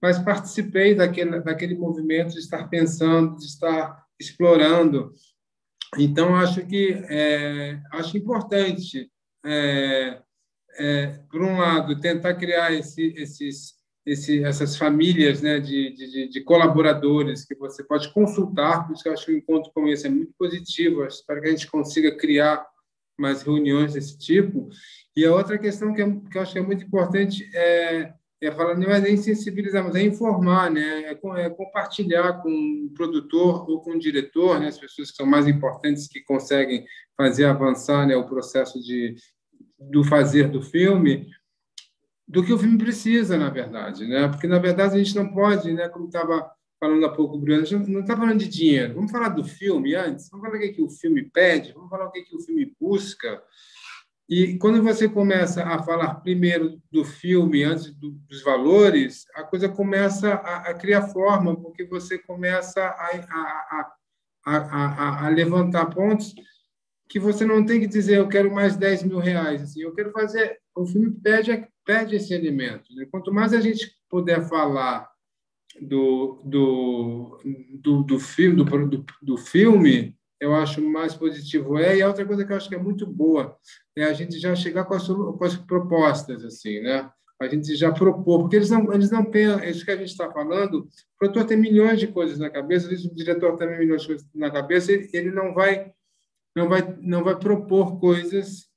mas 0.00 0.18
participei 0.18 0.94
daquele, 0.94 1.40
daquele 1.40 1.74
movimento 1.76 2.32
de 2.32 2.38
estar 2.38 2.68
pensando, 2.68 3.36
de 3.36 3.44
estar 3.44 4.04
explorando. 4.18 5.12
Então, 5.98 6.34
acho 6.36 6.64
que 6.66 6.92
é, 7.08 7.80
acho 7.92 8.16
importante, 8.16 9.10
é, 9.44 10.22
é, 10.78 11.06
por 11.30 11.42
um 11.42 11.58
lado, 11.58 12.00
tentar 12.00 12.34
criar 12.34 12.72
esse, 12.72 13.12
esses, 13.16 13.74
esse, 14.12 14.42
essas 14.44 14.76
famílias 14.76 15.40
né, 15.40 15.60
de, 15.60 15.92
de, 15.92 16.28
de, 16.28 16.40
colaboradores 16.42 17.44
que 17.44 17.54
você 17.54 17.84
pode 17.84 18.12
consultar, 18.12 18.86
por 18.86 18.94
isso 18.94 19.02
que 19.02 19.08
eu 19.08 19.12
acho 19.12 19.26
que 19.26 19.32
um 19.32 19.38
encontro 19.38 19.70
como 19.74 19.88
esse 19.88 20.06
é 20.06 20.10
muito 20.10 20.32
positivo, 20.38 21.04
espero 21.04 21.40
que 21.40 21.48
a 21.48 21.50
gente 21.50 21.70
consiga 21.70 22.16
criar 22.16 22.66
mais 23.18 23.42
reuniões 23.42 23.92
desse 23.92 24.18
tipo. 24.18 24.68
E 25.16 25.24
a 25.24 25.34
outra 25.34 25.58
questão 25.58 25.92
que, 25.92 26.02
é, 26.02 26.10
que 26.30 26.38
eu 26.38 26.42
acho 26.42 26.52
que 26.52 26.58
é 26.58 26.62
muito 26.62 26.84
importante 26.84 27.48
é 27.54 28.12
é 28.42 28.50
falar, 28.50 28.74
não 28.74 28.90
é 28.90 28.98
nem 28.98 29.18
sensibilizar, 29.18 29.84
mas 29.84 29.94
é 29.94 30.02
informar, 30.02 30.70
né? 30.70 31.02
é, 31.02 31.10
é 31.10 31.50
compartilhar 31.50 32.40
com 32.42 32.50
o 32.86 32.90
produtor 32.94 33.68
ou 33.68 33.82
com 33.82 33.92
o 33.92 33.98
diretor, 33.98 34.58
né? 34.58 34.68
as 34.68 34.78
pessoas 34.78 35.10
que 35.10 35.16
são 35.16 35.26
mais 35.26 35.46
importantes, 35.46 36.08
que 36.08 36.22
conseguem 36.22 36.86
fazer 37.16 37.44
avançar 37.44 38.06
né? 38.06 38.16
o 38.16 38.26
processo 38.26 38.80
de, 38.80 39.14
do 39.78 40.02
fazer 40.02 40.48
do 40.48 40.62
filme, 40.62 41.28
do 42.30 42.44
que 42.44 42.52
o 42.52 42.58
filme 42.58 42.78
precisa, 42.78 43.36
na 43.36 43.50
verdade. 43.50 44.06
Né? 44.06 44.28
Porque, 44.28 44.46
na 44.46 44.58
verdade, 44.58 44.94
a 44.94 44.98
gente 44.98 45.16
não 45.16 45.32
pode, 45.32 45.72
né? 45.72 45.88
como 45.88 46.06
estava 46.06 46.48
falando 46.78 47.04
há 47.04 47.10
pouco 47.10 47.36
Bruno, 47.36 47.62
a 47.62 47.64
gente 47.64 47.90
não 47.90 48.00
está 48.00 48.16
falando 48.16 48.38
de 48.38 48.48
dinheiro. 48.48 48.94
Vamos 48.94 49.10
falar 49.10 49.30
do 49.30 49.44
filme 49.44 49.94
antes? 49.96 50.30
Vamos 50.30 50.46
falar 50.46 50.56
o 50.56 50.60
que, 50.60 50.66
é 50.68 50.72
que 50.72 50.80
o 50.82 50.88
filme 50.88 51.24
pede? 51.24 51.72
Vamos 51.72 51.90
falar 51.90 52.06
o 52.06 52.10
que, 52.10 52.20
é 52.20 52.22
que 52.22 52.34
o 52.34 52.40
filme 52.40 52.72
busca? 52.80 53.42
E 54.28 54.56
quando 54.58 54.80
você 54.80 55.08
começa 55.08 55.64
a 55.64 55.82
falar 55.82 56.14
primeiro 56.20 56.80
do 56.90 57.04
filme, 57.04 57.64
antes 57.64 57.92
do, 57.92 58.12
dos 58.12 58.42
valores, 58.42 59.26
a 59.34 59.42
coisa 59.42 59.68
começa 59.68 60.34
a, 60.34 60.70
a, 60.70 60.74
criar 60.74 61.02
forma, 61.08 61.60
porque 61.60 61.84
você 61.84 62.16
começa 62.16 62.80
a, 62.80 63.90
a, 64.46 65.26
a, 65.26 65.28
levantar 65.30 65.86
pontos 65.86 66.32
que 67.08 67.18
você 67.18 67.44
não 67.44 67.66
tem 67.66 67.80
que 67.80 67.88
dizer 67.88 68.18
eu 68.18 68.28
quero 68.28 68.54
mais 68.54 68.76
10 68.76 69.02
mil 69.02 69.18
reais. 69.18 69.62
Assim, 69.62 69.82
eu 69.82 69.92
quero 69.92 70.12
fazer. 70.12 70.60
O 70.76 70.86
filme 70.86 71.10
pede, 71.10 71.66
pede 71.90 72.14
esse 72.14 72.32
elemento. 72.32 72.94
Né? 72.94 73.04
Quanto 73.10 73.34
mais 73.34 73.52
a 73.52 73.60
gente 73.60 73.92
puder 74.08 74.48
falar 74.48 75.10
do, 75.80 76.40
do, 76.44 77.40
do, 77.82 78.02
do 78.04 78.20
filme, 78.20 78.62
do, 78.62 78.86
do, 78.86 79.04
do 79.20 79.36
filme, 79.36 80.16
eu 80.40 80.54
acho 80.54 80.80
mais 80.80 81.14
positivo 81.16 81.76
é. 81.76 81.96
E 81.96 82.02
a 82.02 82.06
outra 82.06 82.24
coisa 82.24 82.44
que 82.44 82.52
eu 82.52 82.56
acho 82.56 82.68
que 82.68 82.76
é 82.76 82.82
muito 82.82 83.04
boa 83.04 83.56
é 83.96 84.04
a 84.04 84.12
gente 84.12 84.38
já 84.38 84.54
chegar 84.54 84.84
com 84.84 84.94
as, 84.94 85.08
com 85.08 85.44
as 85.44 85.56
propostas, 85.56 86.44
assim, 86.44 86.80
né? 86.80 87.10
A 87.42 87.48
gente 87.48 87.74
já 87.74 87.90
propor, 87.90 88.40
porque 88.40 88.56
eles 88.56 88.70
não, 88.70 88.92
eles 88.92 89.10
não 89.10 89.24
pensam, 89.24 89.64
isso 89.64 89.84
que 89.84 89.90
a 89.90 89.96
gente 89.96 90.10
está 90.10 90.30
falando, 90.30 90.80
o 90.80 90.88
produtor 91.18 91.44
tem 91.46 91.56
milhões 91.56 91.98
de 91.98 92.06
coisas 92.06 92.38
na 92.38 92.50
cabeça, 92.50 92.86
o 92.86 93.14
diretor 93.14 93.56
também 93.56 93.78
milhões 93.78 94.02
de 94.02 94.08
coisas 94.08 94.28
na 94.34 94.50
cabeça, 94.50 94.92
ele 94.92 95.30
não 95.32 95.54
vai 95.54 95.90
não 96.54 96.68
vai 96.68 96.96
não 97.00 97.24
vai 97.24 97.38
propor 97.38 97.98
coisas 97.98 98.69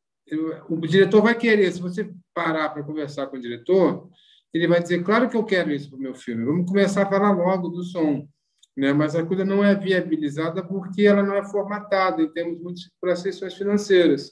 o 0.70 0.78
diretor 0.88 1.22
vai 1.22 1.36
querer 1.36 1.72
se 1.72 1.82
você 1.82 2.12
parar 2.34 2.70
para 2.70 2.84
conversar 2.84 3.28
com 3.28 3.38
o 3.38 3.42
diretor 3.42 4.10
ele 4.54 4.68
vai 4.68 4.82
dizer 4.82 5.04
claro 5.04 5.30
que 5.30 5.38
eu 5.38 5.44
quero 5.44 5.72
isso 5.72 5.90
para 5.90 6.00
o 6.00 6.02
meu 6.02 6.16
filme 6.16 6.46
vamos 6.46 6.68
começar 6.68 7.04
a 7.04 7.10
falar 7.10 7.32
logo 7.32 7.70
do 7.70 7.84
som 7.84 8.28
né? 8.76 8.92
mas 8.92 9.16
a 9.16 9.26
coisa 9.26 9.46
não 9.46 9.64
é 9.64 9.76
viabilizada 9.76 10.64
porque 10.64 11.04
ela 11.04 11.24
não 11.24 11.36
é 11.36 11.44
formatada 11.44 12.22
em 12.22 12.32
termos 12.32 12.60
muito 12.60 12.82
para 13.00 13.16
financeiras. 13.52 14.32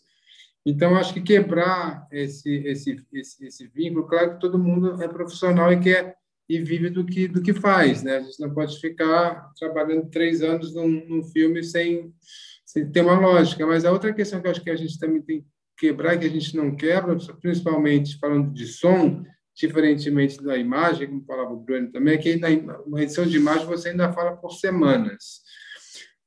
Então, 0.66 0.96
acho 0.96 1.14
que 1.14 1.22
quebrar 1.22 2.08
esse, 2.12 2.50
esse, 2.68 3.04
esse, 3.14 3.46
esse 3.46 3.68
vínculo, 3.68 4.08
claro 4.08 4.34
que 4.34 4.40
todo 4.40 4.60
mundo 4.60 5.02
é 5.02 5.08
profissional 5.08 5.72
e 5.74 5.80
quer 5.80 6.16
e 6.48 6.60
vive 6.60 6.90
do 6.90 7.06
que 7.06 7.28
do 7.30 7.42
que 7.42 7.54
faz, 7.54 8.04
né? 8.04 8.18
A 8.18 8.22
gente 8.22 8.40
não 8.40 8.54
pode 8.54 8.78
ficar 8.80 9.50
trabalhando 9.58 10.10
três 10.10 10.42
anos 10.42 10.76
num, 10.76 11.08
num 11.08 11.24
filme 11.24 11.64
sem, 11.64 12.14
sem 12.66 12.92
ter 12.92 13.02
uma 13.02 13.18
lógica. 13.18 13.66
Mas 13.66 13.86
a 13.86 13.92
outra 13.92 14.14
questão 14.14 14.42
que 14.42 14.50
acho 14.50 14.62
que 14.62 14.70
a 14.70 14.76
gente 14.76 15.00
também 15.00 15.22
tem 15.22 15.46
quebrar, 15.82 16.16
que 16.20 16.28
a 16.28 16.30
gente 16.30 16.56
não 16.56 16.76
quebra, 16.76 17.18
principalmente 17.42 18.20
falando 18.20 18.54
de 18.54 18.68
som, 18.68 19.24
diferentemente 19.56 20.42
da 20.44 20.56
imagem, 20.56 21.08
como 21.08 21.26
falava 21.26 21.52
o 21.52 21.60
Bruno 21.60 21.92
também, 21.92 22.14
é 22.14 22.18
que 22.20 22.36
na 22.36 23.02
edição 23.02 23.26
de 23.26 23.38
imagem 23.38 23.66
você 23.66 23.90
ainda 23.90 24.14
fala 24.14 24.38
por 24.38 24.52
semanas. 24.52 25.42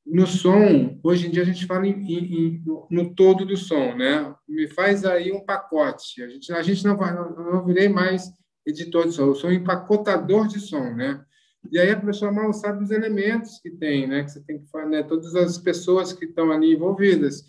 No 0.04 0.26
som, 0.26 0.98
hoje 1.04 1.28
em 1.28 1.30
dia 1.30 1.42
a 1.42 1.46
gente 1.46 1.66
fala 1.66 1.86
em, 1.86 1.92
em, 1.92 2.62
no, 2.90 3.14
todo 3.14 3.46
do 3.46 3.56
som, 3.56 3.94
né? 3.94 4.34
Me 4.46 4.66
faz 4.66 5.04
aí 5.04 5.32
um 5.32 5.44
pacote. 5.44 6.22
A 6.22 6.28
gente, 6.28 6.52
a 6.52 6.60
gente 6.60 6.84
não 6.84 6.96
não, 6.96 7.52
não 7.52 7.64
virei 7.64 7.88
mais 7.88 8.30
editor 8.66 9.06
de 9.06 9.12
som, 9.12 9.26
eu 9.26 9.34
sou 9.36 9.50
um 9.50 9.52
empacotador 9.52 10.48
de 10.48 10.58
som, 10.58 10.92
né? 10.94 11.24
E 11.70 11.78
aí 11.78 11.90
a 11.90 12.00
pessoa 12.00 12.32
mal 12.32 12.52
sabe 12.52 12.82
os 12.82 12.90
elementos 12.90 13.58
que 13.60 13.70
tem, 13.70 14.06
né? 14.06 14.24
Que 14.24 14.32
você 14.32 14.40
tem 14.42 14.58
que 14.58 14.68
fazer, 14.68 14.90
né? 14.90 15.02
Todas 15.02 15.34
as 15.36 15.56
pessoas 15.58 16.12
que 16.12 16.26
estão 16.26 16.50
ali 16.50 16.74
envolvidas. 16.74 17.44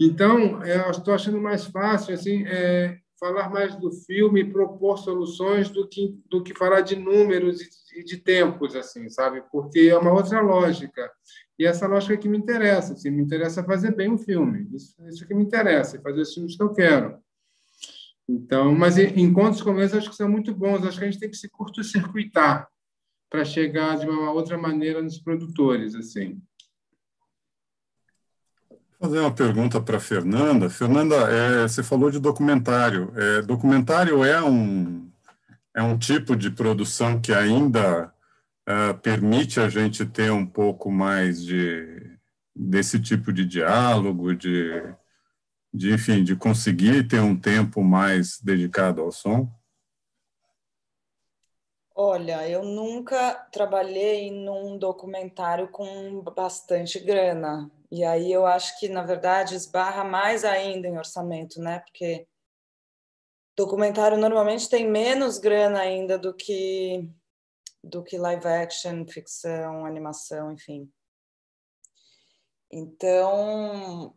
Então, 0.00 0.64
eu 0.64 0.90
estou 0.90 1.12
achando 1.12 1.38
mais 1.38 1.66
fácil, 1.66 2.14
assim, 2.14 2.44
é, 2.46 2.98
falar 3.20 3.50
mais 3.50 3.76
do 3.76 3.92
filme 3.92 4.42
propor 4.50 4.96
soluções 4.98 5.68
do 5.68 5.86
que 5.86 6.18
do 6.26 6.42
que 6.42 6.56
falar 6.56 6.80
de 6.80 6.96
números 6.96 7.60
e 7.94 8.02
de 8.02 8.16
tempos 8.16 8.74
assim 8.74 9.10
sabe? 9.10 9.42
Porque 9.52 9.80
é 9.80 9.96
uma 9.96 10.12
outra 10.12 10.40
lógica. 10.40 11.12
E 11.58 11.66
essa 11.66 11.86
lógica 11.86 12.16
que 12.16 12.28
me 12.28 12.38
interessa 12.38 12.94
assim, 12.94 13.10
me 13.10 13.22
interessa 13.22 13.62
fazer 13.62 13.94
bem 13.94 14.10
um 14.10 14.16
filme. 14.16 14.66
Isso, 14.74 14.96
isso 15.06 15.26
que 15.26 15.34
me 15.34 15.42
interessa 15.42 16.00
fazer 16.00 16.22
os 16.22 16.32
filmes 16.32 16.56
que 16.56 16.62
eu 16.62 16.72
quero. 16.72 17.18
Então 18.26 18.74
mas 18.74 18.96
encontros 18.96 19.60
como 19.60 19.80
esse 19.80 19.98
acho 19.98 20.08
que 20.08 20.16
são 20.16 20.28
muito 20.28 20.54
bons. 20.54 20.82
Acho 20.82 20.98
que 20.98 21.04
a 21.04 21.10
gente 21.10 21.20
tem 21.20 21.30
que 21.30 21.36
se 21.36 21.50
curto-circuitar 21.50 22.66
para 23.28 23.44
chegar 23.44 23.98
de 23.98 24.08
uma 24.08 24.32
outra 24.32 24.56
maneira 24.56 25.02
nos 25.02 25.18
produtores 25.18 25.94
assim 25.94 26.40
fazer 29.00 29.20
uma 29.20 29.34
pergunta 29.34 29.80
para 29.80 29.98
Fernanda. 29.98 30.68
Fernanda, 30.68 31.16
é, 31.16 31.62
você 31.62 31.82
falou 31.82 32.10
de 32.10 32.20
documentário. 32.20 33.10
É, 33.16 33.42
documentário 33.42 34.22
é 34.22 34.42
um, 34.42 35.10
é 35.74 35.82
um 35.82 35.98
tipo 35.98 36.36
de 36.36 36.50
produção 36.50 37.18
que 37.18 37.32
ainda 37.32 38.12
é, 38.66 38.92
permite 38.92 39.58
a 39.58 39.70
gente 39.70 40.04
ter 40.04 40.30
um 40.30 40.44
pouco 40.44 40.90
mais 40.90 41.42
de 41.42 42.10
desse 42.54 43.00
tipo 43.00 43.32
de 43.32 43.46
diálogo, 43.46 44.34
de, 44.34 44.82
de 45.72 45.94
enfim, 45.94 46.22
de 46.22 46.36
conseguir 46.36 47.08
ter 47.08 47.20
um 47.20 47.34
tempo 47.34 47.82
mais 47.82 48.38
dedicado 48.42 49.00
ao 49.00 49.10
som? 49.10 49.48
Olha, 51.94 52.46
eu 52.46 52.62
nunca 52.62 53.34
trabalhei 53.50 54.30
num 54.30 54.76
documentário 54.76 55.68
com 55.68 56.20
bastante 56.36 56.98
grana. 56.98 57.70
E 57.90 58.04
aí 58.04 58.32
eu 58.32 58.46
acho 58.46 58.78
que, 58.78 58.88
na 58.88 59.02
verdade, 59.02 59.54
esbarra 59.54 60.04
mais 60.04 60.44
ainda 60.44 60.86
em 60.86 60.96
orçamento, 60.96 61.60
né? 61.60 61.80
Porque 61.80 62.26
documentário 63.56 64.16
normalmente 64.16 64.68
tem 64.68 64.88
menos 64.88 65.38
grana 65.38 65.80
ainda 65.80 66.18
do 66.18 66.32
que 66.34 67.08
do 67.82 68.02
que 68.02 68.18
live 68.18 68.46
action, 68.46 69.06
ficção, 69.06 69.86
animação, 69.86 70.52
enfim. 70.52 70.92
Então, 72.70 74.14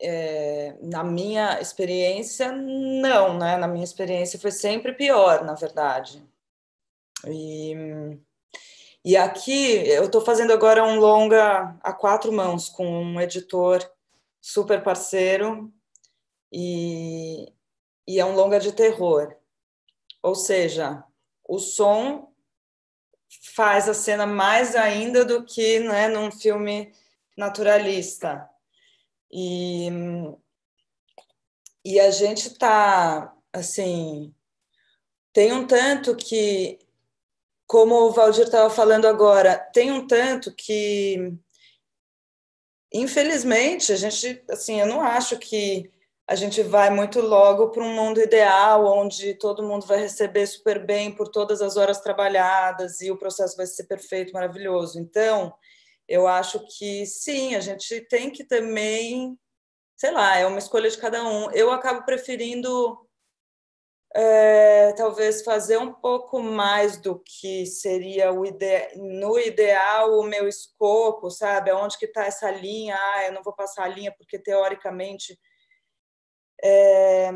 é, 0.00 0.76
na 0.82 1.04
minha 1.04 1.60
experiência, 1.60 2.50
não, 2.50 3.38
né? 3.38 3.56
Na 3.56 3.68
minha 3.68 3.84
experiência 3.84 4.38
foi 4.38 4.50
sempre 4.50 4.92
pior, 4.94 5.44
na 5.44 5.54
verdade. 5.54 6.26
E 7.26 7.74
e 9.04 9.16
aqui 9.16 9.86
eu 9.86 10.04
estou 10.04 10.22
fazendo 10.22 10.52
agora 10.52 10.82
um 10.82 10.98
longa 10.98 11.76
a 11.82 11.92
quatro 11.92 12.32
mãos 12.32 12.70
com 12.70 12.86
um 12.86 13.20
editor 13.20 13.86
super 14.40 14.82
parceiro 14.82 15.70
e, 16.50 17.52
e 18.06 18.18
é 18.18 18.24
um 18.24 18.34
longa 18.34 18.58
de 18.58 18.72
terror. 18.72 19.36
Ou 20.22 20.34
seja, 20.34 21.04
o 21.46 21.58
som 21.58 22.32
faz 23.54 23.88
a 23.88 23.94
cena 23.94 24.26
mais 24.26 24.74
ainda 24.74 25.24
do 25.24 25.44
que 25.44 25.80
né, 25.80 26.08
num 26.08 26.30
filme 26.30 26.90
naturalista. 27.36 28.48
E, 29.30 29.88
e 31.84 32.00
a 32.00 32.10
gente 32.10 32.48
está, 32.48 33.34
assim, 33.52 34.34
tem 35.32 35.52
um 35.52 35.66
tanto 35.66 36.16
que 36.16 36.78
como 37.66 37.94
o 37.94 38.10
Valdir 38.10 38.44
estava 38.44 38.70
falando 38.70 39.06
agora, 39.06 39.56
tem 39.56 39.90
um 39.90 40.06
tanto 40.06 40.54
que, 40.54 41.32
infelizmente, 42.92 43.92
a 43.92 43.96
gente, 43.96 44.42
assim, 44.50 44.80
eu 44.80 44.86
não 44.86 45.00
acho 45.00 45.38
que 45.38 45.90
a 46.26 46.34
gente 46.34 46.62
vai 46.62 46.88
muito 46.88 47.20
logo 47.20 47.70
para 47.70 47.82
um 47.82 47.94
mundo 47.94 48.18
ideal, 48.20 48.86
onde 48.86 49.34
todo 49.34 49.62
mundo 49.62 49.86
vai 49.86 49.98
receber 49.98 50.46
super 50.46 50.84
bem 50.84 51.14
por 51.14 51.28
todas 51.28 51.60
as 51.60 51.76
horas 51.76 52.00
trabalhadas 52.00 53.00
e 53.00 53.10
o 53.10 53.18
processo 53.18 53.56
vai 53.56 53.66
ser 53.66 53.84
perfeito, 53.84 54.32
maravilhoso. 54.32 54.98
Então, 54.98 55.52
eu 56.08 56.26
acho 56.26 56.66
que 56.78 57.04
sim, 57.06 57.54
a 57.54 57.60
gente 57.60 58.00
tem 58.08 58.30
que 58.30 58.44
também, 58.44 59.38
sei 59.96 60.12
lá, 60.12 60.38
é 60.38 60.46
uma 60.46 60.58
escolha 60.58 60.88
de 60.88 60.96
cada 60.96 61.22
um. 61.22 61.50
Eu 61.50 61.70
acabo 61.70 62.04
preferindo 62.06 63.03
é, 64.16 64.92
talvez 64.92 65.42
fazer 65.42 65.76
um 65.76 65.92
pouco 65.92 66.40
mais 66.40 66.96
do 66.96 67.18
que 67.18 67.66
seria 67.66 68.32
o 68.32 68.46
ide 68.46 68.94
no 68.96 69.36
ideal 69.38 70.18
o 70.18 70.22
meu 70.22 70.46
escopo, 70.46 71.30
sabe? 71.30 71.72
Onde 71.72 71.98
que 71.98 72.06
está 72.06 72.24
essa 72.24 72.48
linha? 72.50 72.96
Ah, 72.96 73.24
eu 73.26 73.32
não 73.32 73.42
vou 73.42 73.52
passar 73.52 73.84
a 73.84 73.88
linha 73.88 74.14
porque 74.16 74.38
teoricamente, 74.38 75.36
é, 76.62 77.28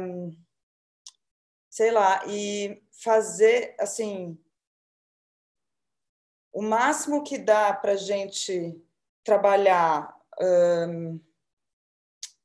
sei 1.69 1.91
lá, 1.91 2.23
e 2.29 2.81
fazer 3.03 3.75
assim 3.81 4.39
o 6.53 6.63
máximo 6.63 7.25
que 7.25 7.39
dá 7.39 7.73
para 7.73 7.97
gente 7.97 8.81
trabalhar. 9.25 10.17
Hum, 10.41 11.21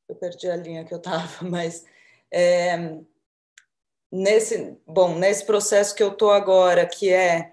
eu 0.10 0.16
perdi 0.16 0.50
a 0.50 0.56
linha 0.56 0.84
que 0.86 0.94
eu 0.94 0.98
estava, 0.98 1.28
mas 1.48 1.86
é, 2.32 3.00
nesse, 4.14 4.78
bom, 4.86 5.16
nesse 5.18 5.44
processo 5.44 5.96
que 5.96 6.04
eu 6.04 6.16
tô 6.16 6.30
agora, 6.30 6.86
que 6.86 7.12
é 7.12 7.52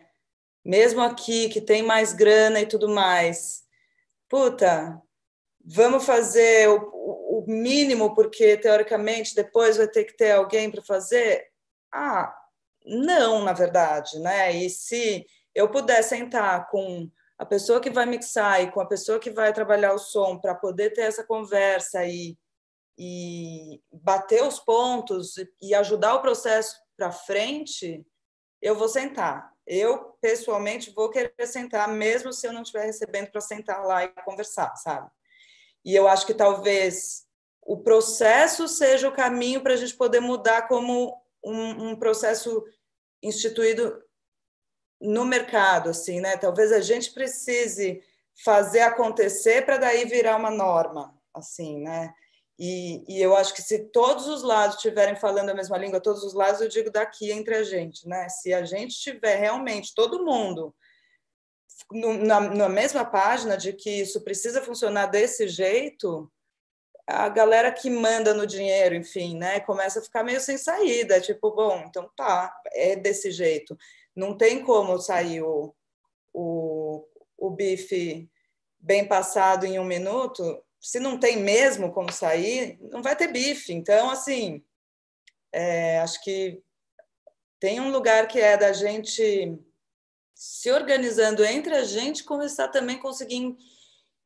mesmo 0.62 1.00
aqui 1.00 1.48
que 1.48 1.58
tem 1.58 1.82
mais 1.82 2.12
grana 2.12 2.60
e 2.60 2.66
tudo 2.66 2.86
mais, 2.86 3.62
puta, 4.28 5.00
vamos 5.64 6.04
fazer 6.04 6.68
o, 6.68 6.76
o 6.82 7.44
mínimo 7.48 8.14
porque 8.14 8.58
teoricamente 8.58 9.34
depois 9.34 9.78
vai 9.78 9.88
ter 9.88 10.04
que 10.04 10.14
ter 10.14 10.32
alguém 10.32 10.70
para 10.70 10.82
fazer? 10.82 11.46
Ah, 11.90 12.36
não, 12.84 13.42
na 13.42 13.54
verdade, 13.54 14.18
né? 14.18 14.52
E 14.52 14.68
se 14.68 15.26
eu 15.54 15.70
puder 15.70 16.02
sentar 16.02 16.68
com 16.68 17.10
a 17.38 17.46
pessoa 17.46 17.80
que 17.80 17.88
vai 17.88 18.04
mixar 18.04 18.62
e 18.62 18.70
com 18.70 18.82
a 18.82 18.86
pessoa 18.86 19.18
que 19.18 19.30
vai 19.30 19.50
trabalhar 19.50 19.94
o 19.94 19.98
som 19.98 20.38
para 20.38 20.54
poder 20.54 20.90
ter 20.90 21.02
essa 21.02 21.24
conversa 21.24 22.04
e 22.04 22.36
e 23.02 23.82
bater 23.90 24.42
os 24.42 24.60
pontos 24.60 25.36
e 25.58 25.74
ajudar 25.74 26.16
o 26.16 26.20
processo 26.20 26.76
para 26.98 27.10
frente, 27.10 28.06
eu 28.60 28.76
vou 28.76 28.90
sentar. 28.90 29.54
Eu, 29.66 30.18
pessoalmente, 30.20 30.90
vou 30.90 31.08
querer 31.08 31.46
sentar, 31.46 31.88
mesmo 31.88 32.30
se 32.30 32.46
eu 32.46 32.52
não 32.52 32.60
estiver 32.60 32.84
recebendo 32.84 33.30
para 33.30 33.40
sentar 33.40 33.86
lá 33.86 34.04
e 34.04 34.08
conversar, 34.08 34.76
sabe? 34.76 35.10
E 35.82 35.96
eu 35.96 36.06
acho 36.06 36.26
que 36.26 36.34
talvez 36.34 37.26
o 37.62 37.78
processo 37.78 38.68
seja 38.68 39.08
o 39.08 39.14
caminho 39.14 39.62
para 39.62 39.72
a 39.72 39.76
gente 39.76 39.96
poder 39.96 40.20
mudar 40.20 40.68
como 40.68 41.18
um, 41.42 41.92
um, 41.92 41.96
processo 41.96 42.62
instituído 43.22 43.98
no 45.00 45.24
mercado, 45.24 45.88
assim, 45.88 46.20
né? 46.20 46.36
Talvez 46.36 46.70
a 46.70 46.80
gente 46.80 47.12
precise 47.12 48.02
fazer 48.44 48.80
acontecer 48.80 49.64
para 49.64 49.78
daí 49.78 50.04
virar 50.04 50.36
uma 50.36 50.50
norma, 50.50 51.18
assim, 51.32 51.78
né? 51.78 52.14
E, 52.62 53.02
e, 53.08 53.22
eu 53.22 53.34
acho 53.34 53.54
que 53.54 53.62
se 53.62 53.86
todos 53.86 54.28
os 54.28 54.42
lados 54.42 54.76
estiverem 54.76 55.16
falando 55.16 55.48
a 55.48 55.54
mesma 55.54 55.78
língua, 55.78 55.98
todos 55.98 56.22
os 56.22 56.34
lados, 56.34 56.60
eu 56.60 56.68
digo 56.68 56.90
daqui 56.90 57.32
entre 57.32 57.54
a 57.54 57.64
gente, 57.64 58.06
né? 58.06 58.28
Se 58.28 58.52
a 58.52 58.66
gente 58.66 59.00
tiver 59.00 59.36
realmente, 59.36 59.94
todo 59.94 60.26
mundo, 60.26 60.74
na, 61.90 62.38
na 62.38 62.68
mesma 62.68 63.02
página 63.02 63.56
de 63.56 63.72
que 63.72 64.02
isso 64.02 64.20
precisa 64.20 64.60
funcionar 64.60 65.06
desse 65.06 65.48
jeito, 65.48 66.30
a 67.06 67.30
galera 67.30 67.72
que 67.72 67.88
manda 67.88 68.34
no 68.34 68.46
dinheiro, 68.46 68.94
enfim, 68.94 69.38
né, 69.38 69.60
começa 69.60 69.98
a 69.98 70.02
ficar 70.02 70.22
meio 70.22 70.38
sem 70.38 70.58
saída, 70.58 71.18
tipo, 71.18 71.50
bom, 71.52 71.84
então 71.86 72.10
tá, 72.14 72.54
é 72.72 72.94
desse 72.94 73.30
jeito. 73.30 73.74
Não 74.14 74.36
tem 74.36 74.62
como 74.62 74.98
sair 74.98 75.40
o, 75.40 75.74
o, 76.30 77.06
o 77.38 77.50
bife 77.50 78.30
bem 78.78 79.08
passado 79.08 79.64
em 79.64 79.78
um 79.78 79.84
minuto, 79.84 80.62
se 80.80 80.98
não 80.98 81.18
tem 81.18 81.36
mesmo 81.36 81.92
como 81.92 82.10
sair, 82.10 82.78
não 82.80 83.02
vai 83.02 83.14
ter 83.14 83.28
bife. 83.28 83.72
Então, 83.72 84.10
assim, 84.10 84.64
é, 85.52 86.00
acho 86.00 86.22
que 86.22 86.62
tem 87.60 87.80
um 87.80 87.90
lugar 87.90 88.26
que 88.26 88.40
é 88.40 88.56
da 88.56 88.72
gente 88.72 89.58
se 90.34 90.72
organizando 90.72 91.44
entre 91.44 91.74
a 91.74 91.84
gente, 91.84 92.24
começar 92.24 92.68
também 92.68 92.96
a 92.96 93.02
conseguir 93.02 93.54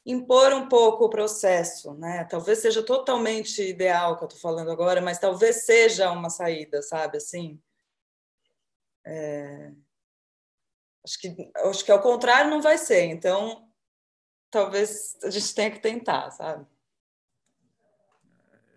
impor 0.07 0.53
um 0.53 0.69
pouco 0.69 1.07
o 1.07 1.11
processo, 1.11 1.95
né? 1.95 2.25
Talvez 2.31 2.61
seja 2.61 2.85
totalmente 2.85 3.61
ideal 3.63 4.17
que 4.17 4.23
eu 4.23 4.29
estou 4.29 4.41
falando 4.41 4.71
agora, 4.71 5.01
mas 5.01 5.19
talvez 5.19 5.65
seja 5.65 6.13
uma 6.13 6.31
saída, 6.31 6.83
sabe? 6.83 7.17
Assim, 7.17 7.61
é... 9.05 9.73
acho 11.05 11.19
que 11.19 11.51
acho 11.57 11.85
que 11.85 11.91
ao 11.91 12.01
contrário 12.01 12.51
não 12.51 12.63
vai 12.63 12.79
ser. 12.79 13.07
Então, 13.07 13.69
talvez 14.55 15.17
a 15.25 15.31
gente 15.31 15.53
tenha 15.53 15.71
que 15.73 15.81
tentar, 15.81 16.31
sabe? 16.31 16.65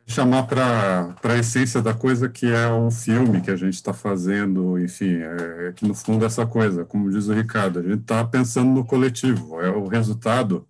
Chamar 0.07 0.47
para 0.47 1.15
a 1.21 1.37
essência 1.37 1.83
da 1.83 1.93
coisa 1.93 2.27
que 2.27 2.47
é 2.47 2.67
o 2.67 2.89
filme 2.89 3.41
que 3.41 3.51
a 3.51 3.55
gente 3.55 3.75
está 3.75 3.93
fazendo, 3.93 4.79
enfim, 4.79 5.17
é, 5.17 5.67
é, 5.67 5.73
que 5.73 5.87
no 5.87 5.93
fundo 5.93 6.23
é 6.23 6.27
essa 6.27 6.47
coisa, 6.47 6.83
como 6.83 7.11
diz 7.11 7.27
o 7.27 7.33
Ricardo, 7.33 7.79
a 7.79 7.83
gente 7.83 8.01
está 8.01 8.25
pensando 8.25 8.71
no 8.71 8.85
coletivo, 8.85 9.61
é 9.61 9.69
o 9.69 9.85
resultado, 9.85 10.67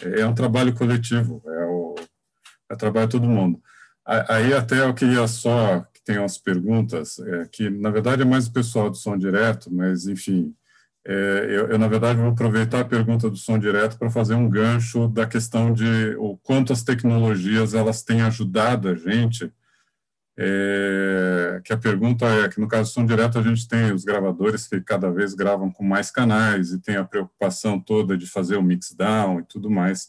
é, 0.00 0.20
é 0.20 0.26
um 0.26 0.34
trabalho 0.34 0.72
coletivo, 0.72 1.42
é 1.44 1.64
o, 1.64 1.96
é 2.70 2.76
trabalho 2.76 3.08
todo 3.08 3.26
mundo. 3.26 3.60
Aí 4.06 4.54
até 4.54 4.80
eu 4.82 4.94
queria 4.94 5.26
só 5.26 5.80
que 5.92 6.00
tem 6.04 6.18
umas 6.18 6.38
perguntas, 6.38 7.18
é, 7.18 7.48
que 7.50 7.68
na 7.68 7.90
verdade 7.90 8.22
é 8.22 8.24
mais 8.24 8.46
o 8.46 8.52
pessoal 8.52 8.88
do 8.88 8.96
som 8.96 9.18
direto, 9.18 9.68
mas 9.72 10.06
enfim, 10.06 10.54
é, 11.06 11.46
eu, 11.48 11.68
eu, 11.68 11.78
na 11.78 11.88
verdade, 11.88 12.18
vou 12.18 12.30
aproveitar 12.30 12.80
a 12.80 12.84
pergunta 12.84 13.30
do 13.30 13.36
som 13.36 13.58
direto 13.58 13.98
para 13.98 14.10
fazer 14.10 14.34
um 14.34 14.48
gancho 14.48 15.08
da 15.08 15.26
questão 15.26 15.72
de 15.72 16.14
o 16.18 16.36
quanto 16.36 16.72
as 16.72 16.82
tecnologias 16.82 17.74
elas 17.74 18.02
têm 18.02 18.22
ajudado 18.22 18.88
a 18.88 18.94
gente. 18.94 19.52
É, 20.40 21.60
que 21.64 21.72
a 21.72 21.76
pergunta 21.76 22.24
é 22.26 22.48
que 22.48 22.60
no 22.60 22.68
caso 22.68 22.90
do 22.90 22.94
som 22.94 23.04
direto 23.04 23.38
a 23.40 23.42
gente 23.42 23.66
tem 23.66 23.92
os 23.92 24.04
gravadores 24.04 24.68
que 24.68 24.80
cada 24.80 25.10
vez 25.10 25.34
gravam 25.34 25.68
com 25.68 25.82
mais 25.82 26.12
canais 26.12 26.70
e 26.70 26.80
tem 26.80 26.94
a 26.94 27.04
preocupação 27.04 27.80
toda 27.80 28.16
de 28.16 28.24
fazer 28.24 28.56
o 28.56 28.62
mix 28.62 28.92
down 28.92 29.40
e 29.40 29.44
tudo 29.44 29.68
mais. 29.68 30.08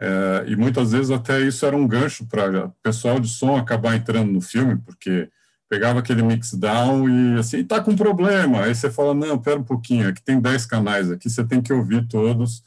É, 0.00 0.44
e 0.48 0.56
muitas 0.56 0.90
vezes 0.92 1.10
até 1.12 1.40
isso 1.40 1.64
era 1.64 1.76
um 1.76 1.86
gancho 1.86 2.26
para 2.26 2.66
o 2.66 2.70
pessoal 2.82 3.20
de 3.20 3.28
som 3.28 3.56
acabar 3.56 3.94
entrando 3.94 4.32
no 4.32 4.40
filme, 4.40 4.76
porque 4.84 5.30
pegava 5.72 6.00
aquele 6.00 6.22
mix 6.22 6.52
down 6.52 7.08
e 7.08 7.38
assim, 7.38 7.64
tá 7.64 7.80
com 7.80 7.96
problema. 7.96 8.64
Aí 8.64 8.74
você 8.74 8.90
fala, 8.90 9.14
não, 9.14 9.38
pera 9.38 9.58
um 9.58 9.64
pouquinho, 9.64 10.06
aqui 10.06 10.22
tem 10.22 10.38
10 10.38 10.66
canais 10.66 11.10
aqui, 11.10 11.30
você 11.30 11.42
tem 11.42 11.62
que 11.62 11.72
ouvir 11.72 12.06
todos 12.06 12.62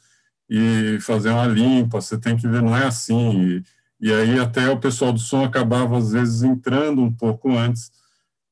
e 0.50 0.98
fazer 1.00 1.30
uma 1.30 1.46
limpa, 1.46 2.00
você 2.00 2.18
tem 2.18 2.36
que 2.36 2.48
ver, 2.48 2.60
não 2.60 2.76
é 2.76 2.84
assim. 2.84 3.62
E, 4.00 4.08
e 4.08 4.12
aí 4.12 4.40
até 4.40 4.68
o 4.68 4.80
pessoal 4.80 5.12
do 5.12 5.20
som 5.20 5.44
acabava, 5.44 5.96
às 5.96 6.10
vezes, 6.10 6.42
entrando 6.42 7.00
um 7.00 7.12
pouco 7.12 7.56
antes, 7.56 7.92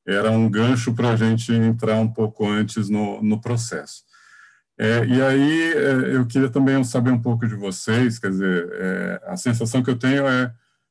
era 0.07 0.31
um 0.31 0.49
gancho 0.49 0.93
para 0.93 1.09
a 1.09 1.15
gente 1.17 1.51
entrar 1.51 1.97
um 1.97 2.07
pouco 2.07 2.47
antes 2.47 2.89
no, 2.89 3.21
no 3.21 3.41
processo. 3.41 4.05
É, 4.77 5.05
e 5.05 5.21
aí 5.21 5.73
é, 5.73 6.15
eu 6.15 6.25
queria 6.25 6.49
também 6.49 6.81
saber 6.85 7.11
um 7.11 7.21
pouco 7.21 7.45
de 7.45 7.55
vocês, 7.55 8.19
quer 8.19 8.29
dizer, 8.29 8.69
é, 8.71 9.21
a 9.27 9.35
sensação 9.35 9.83
que 9.83 9.89
eu 9.89 9.99
tenho 9.99 10.25
é 10.25 10.49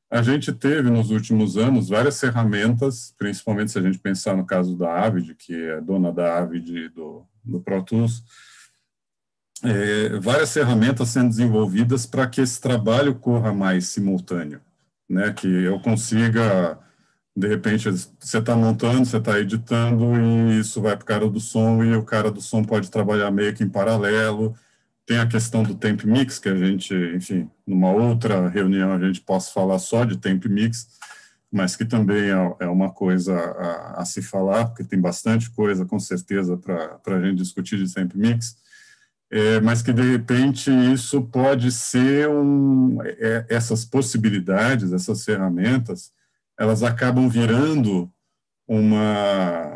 a 0.09 0.21
gente 0.21 0.51
teve 0.53 0.89
nos 0.89 1.09
últimos 1.09 1.57
anos 1.57 1.89
várias 1.89 2.19
ferramentas, 2.19 3.13
principalmente 3.17 3.71
se 3.71 3.79
a 3.79 3.81
gente 3.81 3.97
pensar 3.97 4.35
no 4.35 4.45
caso 4.45 4.77
da 4.77 5.03
Avid, 5.03 5.35
que 5.35 5.53
é 5.53 5.81
dona 5.81 6.11
da 6.11 6.37
Avid 6.37 6.89
do, 6.89 7.25
do 7.43 7.59
Pro 7.59 7.83
Tools, 7.83 8.23
é, 9.63 10.19
várias 10.19 10.53
ferramentas 10.53 11.09
sendo 11.09 11.29
desenvolvidas 11.29 12.05
para 12.05 12.27
que 12.27 12.41
esse 12.41 12.61
trabalho 12.61 13.15
corra 13.15 13.53
mais 13.53 13.87
simultâneo, 13.87 14.61
né? 15.09 15.33
Que 15.33 15.47
eu 15.47 15.79
consiga, 15.79 16.77
de 17.35 17.47
repente, 17.47 17.89
você 17.89 18.37
está 18.37 18.55
montando, 18.55 19.05
você 19.05 19.17
está 19.17 19.39
editando 19.39 20.15
e 20.21 20.59
isso 20.59 20.81
vai 20.81 20.95
para 20.95 21.03
o 21.03 21.07
cara 21.07 21.29
do 21.29 21.39
som 21.39 21.83
e 21.83 21.95
o 21.95 22.03
cara 22.03 22.29
do 22.29 22.41
som 22.41 22.63
pode 22.63 22.91
trabalhar 22.91 23.31
meio 23.31 23.55
que 23.55 23.63
em 23.63 23.69
paralelo 23.69 24.55
tem 25.05 25.19
a 25.19 25.27
questão 25.27 25.63
do 25.63 25.75
temp 25.75 26.03
mix, 26.03 26.39
que 26.39 26.49
a 26.49 26.55
gente, 26.55 26.93
enfim, 27.15 27.49
numa 27.65 27.91
outra 27.91 28.49
reunião 28.49 28.91
a 28.91 28.99
gente 28.99 29.21
possa 29.21 29.51
falar 29.51 29.77
só 29.79 30.03
de 30.03 30.17
temp 30.17 30.45
mix, 30.45 30.87
mas 31.51 31.75
que 31.75 31.85
também 31.85 32.31
é, 32.31 32.55
é 32.61 32.67
uma 32.67 32.91
coisa 32.91 33.35
a, 33.35 34.01
a, 34.01 34.05
se 34.05 34.21
falar, 34.21 34.65
porque 34.65 34.83
tem 34.83 34.99
bastante 34.99 35.49
coisa, 35.51 35.85
com 35.85 35.99
certeza, 35.99 36.57
para 36.57 37.17
a 37.17 37.21
gente 37.21 37.37
discutir 37.37 37.77
de 37.77 37.93
temp 37.93 38.13
mix, 38.15 38.57
é, 39.31 39.59
mas 39.59 39.81
que, 39.81 39.91
de 39.91 40.01
repente, 40.01 40.69
isso 40.71 41.21
pode 41.23 41.71
ser 41.71 42.29
um... 42.29 42.97
É, 43.03 43.45
essas 43.49 43.83
possibilidades, 43.83 44.93
essas 44.93 45.25
ferramentas, 45.25 46.11
elas 46.59 46.83
acabam 46.83 47.27
virando 47.27 48.09
uma 48.67 49.74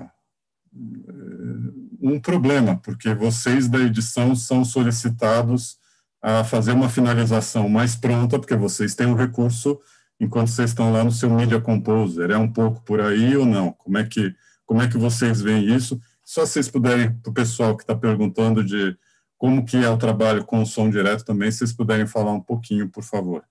um 2.02 2.20
problema, 2.20 2.78
porque 2.78 3.14
vocês 3.14 3.68
da 3.68 3.80
edição 3.80 4.36
são 4.36 4.64
solicitados 4.64 5.78
a 6.22 6.44
fazer 6.44 6.72
uma 6.74 6.90
finalização 6.90 7.70
mais 7.70 7.96
pronta, 7.96 8.40
porque 8.40 8.56
vocês 8.56 8.96
têm 8.96 9.08
um 9.08 9.16
recurso 9.16 9.80
enquanto 10.20 10.50
vocês 10.50 10.72
estão 10.72 10.92
lá 10.92 11.04
no 11.04 11.12
seu 11.12 11.30
Media 11.30 11.62
Composer. 11.62 12.32
É 12.32 12.38
um 12.38 12.52
pouco 12.52 12.82
por 12.82 13.00
aí 13.02 13.36
ou 13.36 13.46
não? 13.46 13.72
Como 13.74 13.98
é 13.98 14.06
que, 14.06 14.36
como 14.66 14.82
é 14.82 14.90
que 14.90 14.98
vocês 14.98 15.42
veem 15.42 15.74
isso? 15.74 16.00
Só 16.24 16.46
vocês 16.46 16.70
puderem, 16.70 17.14
para 17.20 17.32
o 17.32 17.34
pessoal 17.34 17.76
que 17.76 17.84
está 17.84 17.96
perguntando 17.96 18.64
de 18.64 18.98
como 19.38 19.66
que 19.66 19.78
é 19.78 19.90
o 19.90 19.98
trabalho 19.98 20.44
com 20.46 20.62
o 20.62 20.66
som 20.66 20.90
direto 20.90 21.24
também, 21.24 21.50
se 21.50 21.60
vocês 21.60 21.74
puderem 21.74 22.06
falar 22.06 22.34
um 22.34 22.42
pouquinho, 22.42 22.90
por 22.90 23.04
favor. 23.04 23.44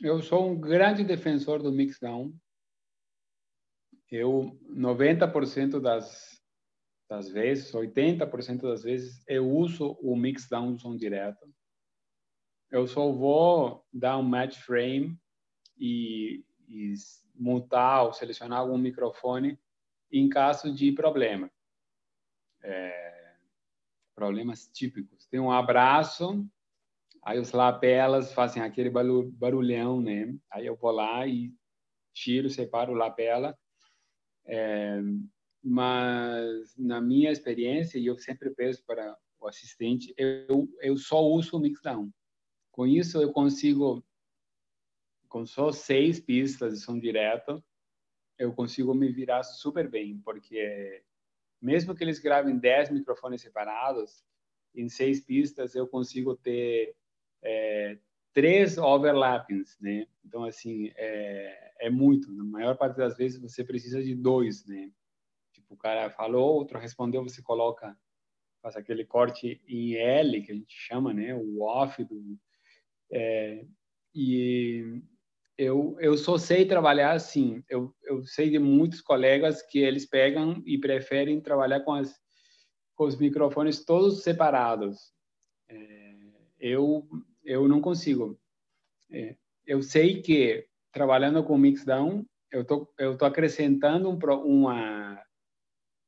Eu 0.00 0.22
sou 0.22 0.52
um 0.52 0.60
grande 0.60 1.02
defensor 1.02 1.60
do 1.60 1.72
mixdown 1.72 2.32
eu 4.16 4.58
90% 4.70 5.80
das, 5.80 6.42
das 7.08 7.28
vezes, 7.28 7.72
80% 7.72 8.62
das 8.62 8.82
vezes, 8.82 9.22
eu 9.26 9.48
uso 9.48 9.98
o 10.00 10.16
mix 10.16 10.48
down 10.48 10.72
do 10.72 10.80
som 10.80 10.96
direto. 10.96 11.46
Eu 12.70 12.86
só 12.86 13.10
vou 13.12 13.84
dar 13.92 14.18
um 14.18 14.22
match 14.22 14.56
frame 14.58 15.18
e, 15.78 16.44
e 16.68 16.94
montar 17.34 18.02
ou 18.02 18.12
selecionar 18.12 18.60
algum 18.60 18.78
microfone 18.78 19.58
em 20.10 20.28
caso 20.28 20.74
de 20.74 20.92
problema. 20.92 21.50
É, 22.62 23.34
problemas 24.14 24.66
típicos. 24.68 25.26
Tem 25.26 25.38
um 25.38 25.52
abraço, 25.52 26.46
aí 27.22 27.38
os 27.38 27.52
lapelas 27.52 28.32
fazem 28.32 28.62
aquele 28.62 28.90
barulhão, 28.90 30.00
né? 30.00 30.34
Aí 30.50 30.66
eu 30.66 30.76
vou 30.76 30.90
lá 30.90 31.26
e 31.26 31.54
tiro, 32.12 32.50
separo 32.50 32.92
o 32.92 32.96
lapela 32.96 33.56
é, 34.48 34.98
mas 35.62 36.74
na 36.76 37.00
minha 37.00 37.30
experiência, 37.30 37.98
e 37.98 38.06
eu 38.06 38.18
sempre 38.18 38.50
peço 38.50 38.82
para 38.86 39.16
o 39.40 39.46
assistente, 39.46 40.14
eu, 40.16 40.68
eu 40.80 40.96
só 40.96 41.22
uso 41.22 41.56
o 41.56 41.60
mixdown. 41.60 42.10
Com 42.72 42.86
isso, 42.86 43.20
eu 43.20 43.32
consigo, 43.32 44.04
com 45.28 45.44
só 45.44 45.70
seis 45.70 46.18
pistas 46.18 46.72
de 46.74 46.80
som 46.80 46.98
direto, 46.98 47.62
eu 48.38 48.52
consigo 48.54 48.94
me 48.94 49.10
virar 49.12 49.42
super 49.42 49.88
bem, 49.90 50.18
porque 50.24 51.02
mesmo 51.60 51.94
que 51.94 52.02
eles 52.04 52.18
gravem 52.18 52.58
dez 52.58 52.90
microfones 52.90 53.42
separados, 53.42 54.24
em 54.74 54.88
seis 54.88 55.20
pistas 55.20 55.74
eu 55.74 55.88
consigo 55.88 56.36
ter 56.36 56.94
é, 57.42 57.98
três 58.32 58.78
overlappings, 58.78 59.76
né? 59.80 60.06
Então, 60.24 60.44
assim, 60.44 60.92
é, 60.96 61.72
é 61.80 61.90
muito. 61.90 62.32
Na 62.32 62.44
maior 62.44 62.76
parte 62.76 62.96
das 62.96 63.16
vezes 63.16 63.40
você 63.40 63.64
precisa 63.64 64.02
de 64.02 64.14
dois, 64.14 64.66
né? 64.66 64.90
Tipo, 65.52 65.74
o 65.74 65.76
cara 65.76 66.10
falou, 66.10 66.54
outro 66.54 66.78
respondeu, 66.78 67.22
você 67.22 67.42
coloca, 67.42 67.96
faz 68.62 68.76
aquele 68.76 69.04
corte 69.04 69.60
em 69.66 69.94
L, 69.94 70.42
que 70.42 70.52
a 70.52 70.54
gente 70.54 70.74
chama, 70.74 71.12
né? 71.12 71.34
O 71.34 71.62
off 71.62 72.02
do... 72.04 72.38
É, 73.10 73.64
e 74.14 75.02
eu, 75.56 75.96
eu 75.98 76.16
só 76.16 76.38
sei 76.38 76.64
trabalhar 76.64 77.12
assim. 77.12 77.64
Eu, 77.68 77.92
eu 78.04 78.24
sei 78.24 78.48
de 78.48 78.58
muitos 78.58 79.00
colegas 79.00 79.60
que 79.62 79.80
eles 79.80 80.06
pegam 80.06 80.62
e 80.64 80.78
preferem 80.78 81.40
trabalhar 81.40 81.80
com, 81.80 81.92
as, 81.92 82.14
com 82.94 83.04
os 83.04 83.16
microfones 83.16 83.84
todos 83.84 84.22
separados. 84.22 85.12
É, 85.68 86.14
eu, 86.60 87.06
eu 87.48 87.66
não 87.66 87.80
consigo. 87.80 88.38
É, 89.10 89.36
eu 89.66 89.82
sei 89.82 90.20
que 90.20 90.66
trabalhando 90.92 91.42
com 91.42 91.56
mixdown, 91.56 92.24
eu 92.50 92.64
tô, 92.64 92.92
eu 92.98 93.16
tô 93.16 93.24
acrescentando 93.24 94.08
um, 94.10 94.18
uma, 94.44 95.22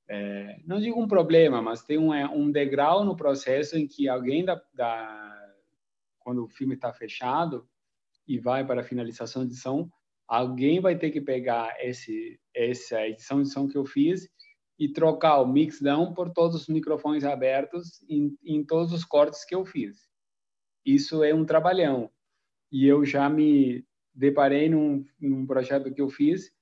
é, 0.09 0.61
não 0.67 0.79
digo 0.81 1.01
um 1.01 1.09
problema, 1.09 1.63
mas 1.63 1.83
tem 1.83 1.99
um, 1.99 2.13
um 2.35 2.51
degrau 2.51 3.05
no 3.05 3.17
processo 3.17 3.79
em 3.79 3.87
que 3.87 4.09
alguém 4.09 4.45
da, 4.45 4.61
da 4.75 5.57
quando 6.19 6.45
o 6.45 6.49
filme 6.49 6.75
está 6.75 6.93
fechado, 6.93 7.67
e 8.29 8.39
vai 8.39 8.65
para 8.65 8.83
a 8.83 8.85
finalização 8.85 9.47
de 9.47 9.57
som, 9.57 9.89
alguém 10.29 10.81
vai 10.81 10.97
ter 10.97 11.11
que 11.11 11.21
pegar 11.21 11.75
esse 11.81 12.39
essa 12.55 13.07
edição 13.07 13.45
som 13.45 13.67
que 13.67 13.77
eu 13.77 13.85
fiz 13.85 14.29
e 14.79 14.93
trocar 14.93 15.41
o 15.41 15.47
mix 15.47 15.81
down 15.81 16.15
por 16.15 16.31
todos 16.31 16.63
os 16.63 16.69
microfones 16.69 17.25
abertos 17.25 18.03
em, 18.09 18.37
em 18.45 18.65
todos 18.65 18.93
os 18.93 19.05
cortes 19.05 19.45
que 19.45 19.55
eu 19.55 19.65
fiz. 19.65 20.10
Isso 20.85 21.23
é 21.23 21.35
um 21.35 21.45
trabalhão. 21.45 22.11
E 22.71 22.87
eu 22.87 23.05
já 23.05 23.29
me 23.29 23.85
deparei 24.15 24.69
num, 24.69 25.05
num 25.21 25.47
projeto 25.47 25.93
que 25.93 26.01
eu 26.01 26.09
fiz 26.09 26.53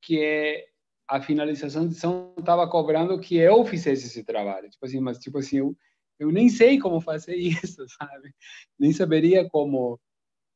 que 0.00 0.22
é 0.22 0.66
a 1.08 1.20
finalização 1.20 1.88
de 1.88 1.94
som 1.94 2.34
estava 2.38 2.68
cobrando 2.68 3.18
que 3.18 3.36
eu 3.36 3.64
fizesse 3.64 4.06
esse 4.06 4.22
trabalho. 4.22 4.68
Tipo 4.68 4.84
assim, 4.84 5.00
mas 5.00 5.18
tipo 5.18 5.38
assim, 5.38 5.58
eu, 5.58 5.76
eu 6.18 6.30
nem 6.30 6.48
sei 6.48 6.78
como 6.78 7.00
fazer 7.00 7.36
isso, 7.36 7.86
sabe? 7.88 8.34
Nem 8.78 8.92
saberia 8.92 9.48
como 9.48 10.00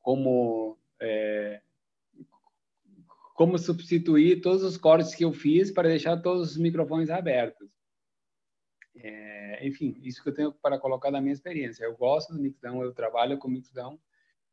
como 0.00 0.78
é, 1.00 1.60
como 3.34 3.58
substituir 3.58 4.40
todos 4.40 4.62
os 4.62 4.76
cortes 4.76 5.14
que 5.14 5.24
eu 5.24 5.32
fiz 5.32 5.70
para 5.70 5.88
deixar 5.88 6.16
todos 6.16 6.52
os 6.52 6.56
microfones 6.56 7.10
abertos. 7.10 7.70
É, 9.02 9.66
enfim, 9.66 9.96
isso 10.02 10.22
que 10.22 10.28
eu 10.28 10.34
tenho 10.34 10.52
para 10.52 10.78
colocar 10.78 11.10
da 11.10 11.20
minha 11.20 11.32
experiência. 11.32 11.84
Eu 11.84 11.96
gosto 11.96 12.32
do 12.32 12.40
mixdown, 12.40 12.82
eu 12.82 12.92
trabalho 12.92 13.38
com 13.38 13.48
mixdown 13.48 13.98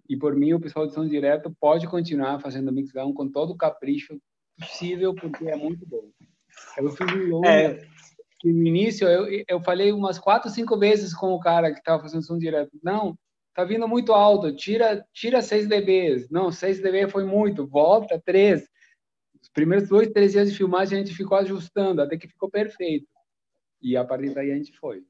e 0.07 0.15
por 0.15 0.35
mim 0.35 0.53
o 0.53 0.59
pessoal 0.59 0.85
de 0.85 0.93
som 0.93 1.07
direto 1.07 1.55
pode 1.59 1.87
continuar 1.87 2.39
fazendo 2.39 2.71
mixdown 2.71 3.13
com 3.13 3.27
todo 3.27 3.51
o 3.51 3.57
capricho 3.57 4.19
possível 4.57 5.13
porque 5.15 5.47
é 5.47 5.55
muito 5.55 5.85
bom. 5.85 6.09
Eu 6.77 6.89
fiz 6.91 7.11
um 7.11 7.29
longo 7.29 7.47
é. 7.47 7.81
no 8.43 8.67
início 8.67 9.07
eu, 9.07 9.43
eu 9.47 9.59
falei 9.61 9.91
umas 9.91 10.19
quatro, 10.19 10.49
cinco 10.49 10.77
vezes 10.77 11.13
com 11.13 11.33
o 11.33 11.39
cara 11.39 11.71
que 11.71 11.79
estava 11.79 12.01
fazendo 12.01 12.23
som 12.23 12.37
direto. 12.37 12.71
Não, 12.83 13.17
tá 13.53 13.63
vindo 13.63 13.87
muito 13.87 14.13
alto, 14.13 14.55
tira, 14.55 15.05
tira 15.11 15.41
6 15.41 15.67
dB. 15.67 16.27
Não, 16.29 16.51
6 16.51 16.81
dB 16.81 17.07
foi 17.07 17.25
muito, 17.25 17.65
volta 17.65 18.21
3. 18.23 18.67
Os 19.41 19.49
primeiros 19.49 19.87
dois, 19.87 20.09
três 20.09 20.31
dias 20.31 20.51
de 20.51 20.57
filmagem 20.57 20.97
a 20.97 21.03
gente 21.03 21.15
ficou 21.15 21.37
ajustando, 21.37 22.01
até 22.01 22.17
que 22.17 22.27
ficou 22.27 22.49
perfeito. 22.49 23.07
E 23.85 23.95
a 23.95 24.03
partir 24.03 24.33
daí 24.33 24.51
a 24.51 24.55
gente 24.55 24.75
foi. 24.79 25.03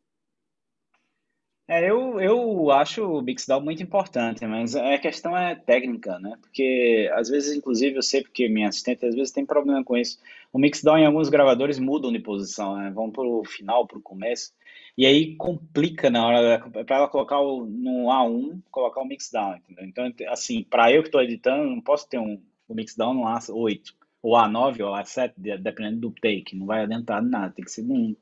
É, 1.65 1.89
eu, 1.89 2.19
eu 2.19 2.69
acho 2.71 3.03
o 3.03 3.21
Mixdown 3.21 3.61
muito 3.61 3.81
importante, 3.81 4.45
mas 4.45 4.75
a 4.75 4.99
questão 4.99 5.35
é 5.35 5.55
técnica, 5.55 6.19
né? 6.19 6.37
Porque 6.41 7.09
às 7.13 7.29
vezes, 7.29 7.55
inclusive, 7.55 7.95
eu 7.95 8.03
sei 8.03 8.21
porque 8.21 8.49
minha 8.49 8.67
assistente 8.67 9.05
às 9.05 9.15
vezes 9.15 9.31
tem 9.31 9.45
problema 9.45 9.81
com 9.81 9.95
isso. 9.95 10.19
O 10.51 10.59
Mixdown 10.59 10.97
em 10.97 11.05
alguns 11.05 11.29
gravadores 11.29 11.79
mudam 11.79 12.11
de 12.11 12.19
posição, 12.19 12.75
né? 12.75 12.91
Vão 12.91 13.09
para 13.09 13.23
o 13.23 13.45
final, 13.45 13.87
para 13.87 13.97
o 13.97 14.01
começo. 14.01 14.53
E 14.97 15.05
aí 15.05 15.37
complica 15.37 16.09
na 16.09 16.27
hora 16.27 16.59
para 16.85 16.97
ela 16.97 17.07
colocar 17.07 17.39
o, 17.39 17.65
no 17.65 18.07
A1, 18.07 18.61
colocar 18.69 19.01
o 19.01 19.05
mixdown, 19.05 19.55
entendeu? 19.55 19.85
Então, 19.85 20.11
assim, 20.29 20.63
para 20.63 20.91
eu 20.91 21.01
que 21.01 21.07
estou 21.07 21.21
editando, 21.21 21.69
não 21.69 21.81
posso 21.81 22.07
ter 22.09 22.19
um 22.19 22.41
o 22.67 22.73
mixdown 22.73 23.13
no 23.13 23.23
A8, 23.23 23.93
ou 24.21 24.33
A9 24.33 24.83
ou 24.83 24.93
A7, 24.93 25.33
dependendo 25.37 25.99
do 25.99 26.11
take, 26.11 26.55
não 26.55 26.65
vai 26.65 26.83
adentrar 26.83 27.23
nada, 27.23 27.53
tem 27.53 27.63
que 27.63 27.71
ser 27.71 27.83
no 27.83 27.93
1. 27.93 28.15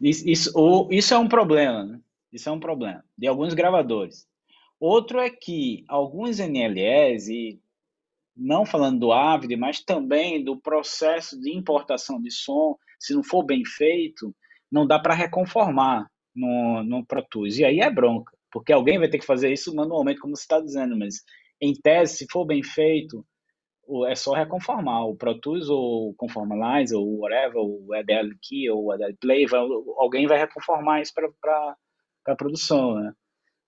Isso, 0.00 0.28
isso, 0.28 0.88
isso 0.90 1.14
é 1.14 1.18
um 1.18 1.28
problema, 1.28 1.84
né? 1.84 2.00
Isso 2.32 2.48
é 2.48 2.52
um 2.52 2.60
problema 2.60 3.04
de 3.16 3.26
alguns 3.26 3.54
gravadores. 3.54 4.26
Outro 4.80 5.20
é 5.20 5.30
que 5.30 5.84
alguns 5.88 6.38
NLEs, 6.38 7.28
e 7.28 7.60
não 8.36 8.66
falando 8.66 8.98
do 8.98 9.12
Avid, 9.12 9.56
mas 9.56 9.80
também 9.80 10.42
do 10.42 10.56
processo 10.56 11.40
de 11.40 11.56
importação 11.56 12.20
de 12.20 12.30
som, 12.30 12.76
se 12.98 13.14
não 13.14 13.22
for 13.22 13.44
bem 13.44 13.64
feito, 13.64 14.34
não 14.70 14.86
dá 14.86 14.98
para 14.98 15.14
reconformar 15.14 16.10
no, 16.34 16.82
no 16.82 17.06
Pro 17.06 17.24
Tools. 17.30 17.58
E 17.58 17.64
aí 17.64 17.80
é 17.80 17.90
bronca, 17.90 18.36
porque 18.50 18.72
alguém 18.72 18.98
vai 18.98 19.08
ter 19.08 19.18
que 19.18 19.26
fazer 19.26 19.52
isso 19.52 19.74
manualmente, 19.74 20.20
como 20.20 20.36
você 20.36 20.42
está 20.42 20.60
dizendo, 20.60 20.98
mas 20.98 21.22
em 21.60 21.72
tese, 21.72 22.16
se 22.16 22.26
for 22.30 22.44
bem 22.44 22.62
feito, 22.62 23.24
é 24.08 24.14
só 24.14 24.32
reconformar 24.32 25.06
o 25.06 25.16
Pro 25.16 25.38
Tools 25.40 25.68
ou 25.68 26.14
Conformalize 26.14 26.94
ou 26.94 27.20
whatever, 27.20 27.56
o 27.56 27.94
EDL 27.94 28.30
Key 28.42 28.70
ou 28.70 28.86
o 28.86 28.94
EDL 28.94 29.16
Play, 29.20 29.46
vai, 29.46 29.60
alguém 29.96 30.26
vai 30.26 30.38
reconformar 30.38 31.02
isso 31.02 31.12
para 31.14 31.76
a 32.26 32.36
produção, 32.36 32.94
né? 32.94 33.12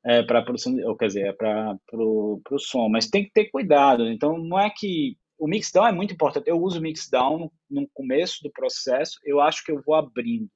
É, 0.05 0.22
para 0.22 0.43
produção, 0.43 0.76
ou 0.84 0.97
quer 0.97 1.09
dizer, 1.09 1.26
é 1.26 1.32
para 1.32 1.76
o 1.93 2.59
som, 2.59 2.88
mas 2.88 3.09
tem 3.09 3.24
que 3.24 3.32
ter 3.32 3.51
cuidado. 3.51 4.09
Então, 4.09 4.38
não 4.38 4.59
é 4.59 4.70
que 4.70 5.16
o 5.36 5.48
mixdown 5.48 5.88
é 5.88 5.93
muito 5.93 6.14
importante. 6.14 6.48
Eu 6.48 6.60
uso 6.60 6.78
o 6.78 6.82
mixdown 6.82 7.51
no 7.68 7.88
começo 7.93 8.43
do 8.43 8.51
processo, 8.52 9.18
eu 9.24 9.40
acho 9.40 9.64
que 9.64 9.72
eu 9.72 9.82
vou 9.84 9.97
abrindo 9.97 10.48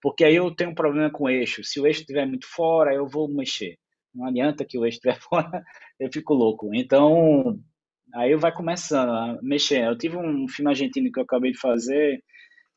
porque 0.00 0.24
aí 0.24 0.36
eu 0.36 0.54
tenho 0.54 0.70
um 0.70 0.74
problema 0.74 1.10
com 1.10 1.24
o 1.24 1.28
eixo. 1.28 1.64
Se 1.64 1.80
o 1.80 1.86
eixo 1.86 2.00
estiver 2.00 2.26
muito 2.26 2.46
fora, 2.46 2.94
eu 2.94 3.06
vou 3.06 3.28
mexer. 3.28 3.78
Não 4.14 4.26
adianta 4.26 4.64
que 4.64 4.78
o 4.78 4.84
eixo 4.84 4.96
estiver 4.96 5.18
fora, 5.20 5.64
eu 5.98 6.08
fico 6.12 6.34
louco. 6.34 6.74
Então, 6.74 7.58
aí 8.14 8.36
vai 8.36 8.52
começando 8.52 9.10
a 9.10 9.38
mexer. 9.42 9.84
Eu 9.84 9.96
tive 9.96 10.16
um 10.16 10.48
filme 10.48 10.70
argentino 10.70 11.10
que 11.12 11.18
eu 11.18 11.24
acabei 11.24 11.52
de 11.52 11.58
fazer 11.58 12.22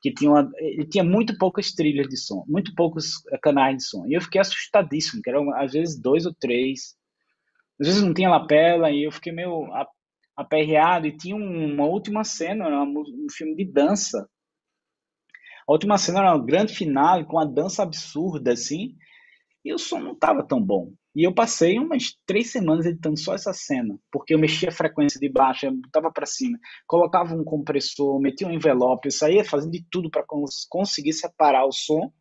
que 0.02 0.12
tinha 0.12 0.32
uma, 0.32 0.50
ele 0.58 0.86
tinha 0.88 1.04
muito 1.04 1.38
poucas 1.38 1.74
trilhas 1.74 2.08
de 2.08 2.18
som, 2.18 2.44
muito 2.48 2.74
poucos 2.76 3.22
canais 3.42 3.78
de 3.78 3.84
som. 3.84 4.06
E 4.08 4.14
eu 4.14 4.22
fiquei 4.22 4.42
assustadíssimo, 4.42 5.22
que 5.22 5.30
eram 5.30 5.54
às 5.56 5.74
vezes 5.74 6.00
dois 6.00 6.26
ou 6.26 6.34
três. 6.34 6.96
Às 7.80 7.88
vezes 7.88 8.02
não 8.02 8.14
tinha 8.14 8.30
lapela 8.30 8.90
e 8.92 9.04
eu 9.06 9.12
fiquei 9.12 9.32
meio 9.32 9.68
aperreado. 10.36 11.06
E 11.06 11.16
tinha 11.16 11.36
uma 11.36 11.86
última 11.86 12.24
cena, 12.24 12.68
um 12.84 13.28
filme 13.30 13.56
de 13.56 13.66
dança, 13.72 14.28
a 15.68 15.72
última 15.72 15.98
cena 15.98 16.20
era 16.20 16.36
uma 16.36 16.46
grande 16.46 16.74
final 16.74 17.24
com 17.26 17.38
uma 17.38 17.46
dança 17.46 17.84
absurda, 17.84 18.52
assim, 18.52 18.96
e 19.64 19.74
o 19.74 19.78
som 19.78 20.00
não 20.00 20.14
estava 20.14 20.46
tão 20.46 20.62
bom. 20.62 20.92
E 21.16 21.24
eu 21.24 21.34
passei 21.34 21.78
umas 21.78 22.18
três 22.26 22.52
semanas 22.52 22.86
editando 22.86 23.20
só 23.20 23.36
essa 23.36 23.52
cena, 23.54 24.00
porque 24.12 24.34
eu 24.34 24.40
mexia 24.40 24.70
a 24.70 24.74
frequência 24.74 25.20
de 25.20 25.30
baixo, 25.30 25.66
eu 25.66 25.74
botava 25.74 26.10
para 26.12 26.26
cima, 26.26 26.58
colocava 26.88 27.36
um 27.36 27.44
compressor, 27.44 28.20
metia 28.20 28.48
um 28.48 28.52
envelope, 28.52 29.08
eu 29.08 29.12
saía 29.12 29.44
fazendo 29.44 29.74
de 29.74 29.86
tudo 29.92 30.10
para 30.10 30.24
cons 30.24 30.66
conseguir 30.70 31.12
separar 31.12 31.66
o 31.66 31.72
som, 31.72 32.12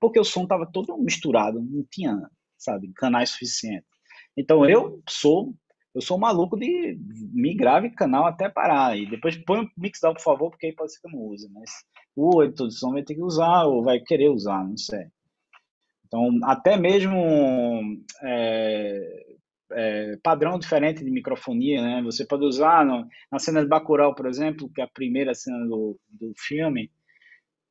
porque 0.00 0.18
o 0.18 0.24
som 0.24 0.42
estava 0.42 0.66
todo 0.66 0.98
misturado, 0.98 1.62
não 1.62 1.84
tinha, 1.88 2.18
sabe, 2.58 2.92
canais 2.94 3.30
suficientes. 3.30 3.88
Então 4.36 4.68
eu 4.68 5.00
sou 5.08 5.54
eu 5.94 6.00
sou 6.00 6.18
maluco 6.18 6.58
de 6.58 6.98
migrar 7.34 7.82
de 7.82 7.90
canal 7.90 8.24
até 8.26 8.48
parar. 8.48 8.96
E 8.96 9.08
depois 9.08 9.36
põe 9.36 9.60
o 9.60 9.70
mixdown, 9.76 10.14
por 10.14 10.22
favor, 10.22 10.50
porque 10.50 10.66
aí 10.66 10.74
pode 10.74 10.92
ser 10.92 11.00
que 11.00 11.08
eu 11.08 11.12
não 11.12 11.26
use. 11.26 11.50
Mas 11.52 11.70
o 12.16 12.42
editor 12.42 12.68
de 12.68 12.78
som 12.78 12.92
vai 12.92 13.02
ter 13.02 13.14
que 13.14 13.22
usar 13.22 13.64
ou 13.64 13.84
vai 13.84 14.00
querer 14.00 14.30
usar, 14.30 14.66
não 14.66 14.76
sei. 14.76 15.06
Então, 16.12 16.28
até 16.44 16.76
mesmo 16.76 17.16
é, 18.22 19.34
é, 19.72 20.16
padrão 20.22 20.58
diferente 20.58 21.02
de 21.02 21.10
microfonia, 21.10 21.80
né? 21.80 22.02
Você 22.02 22.26
pode 22.26 22.44
usar 22.44 22.84
no, 22.84 23.08
na 23.30 23.38
cena 23.38 23.62
de 23.62 23.68
Bacurau, 23.68 24.14
por 24.14 24.26
exemplo, 24.26 24.70
que 24.74 24.82
é 24.82 24.84
a 24.84 24.90
primeira 24.92 25.34
cena 25.34 25.64
do, 25.66 25.98
do 26.10 26.34
filme, 26.36 26.90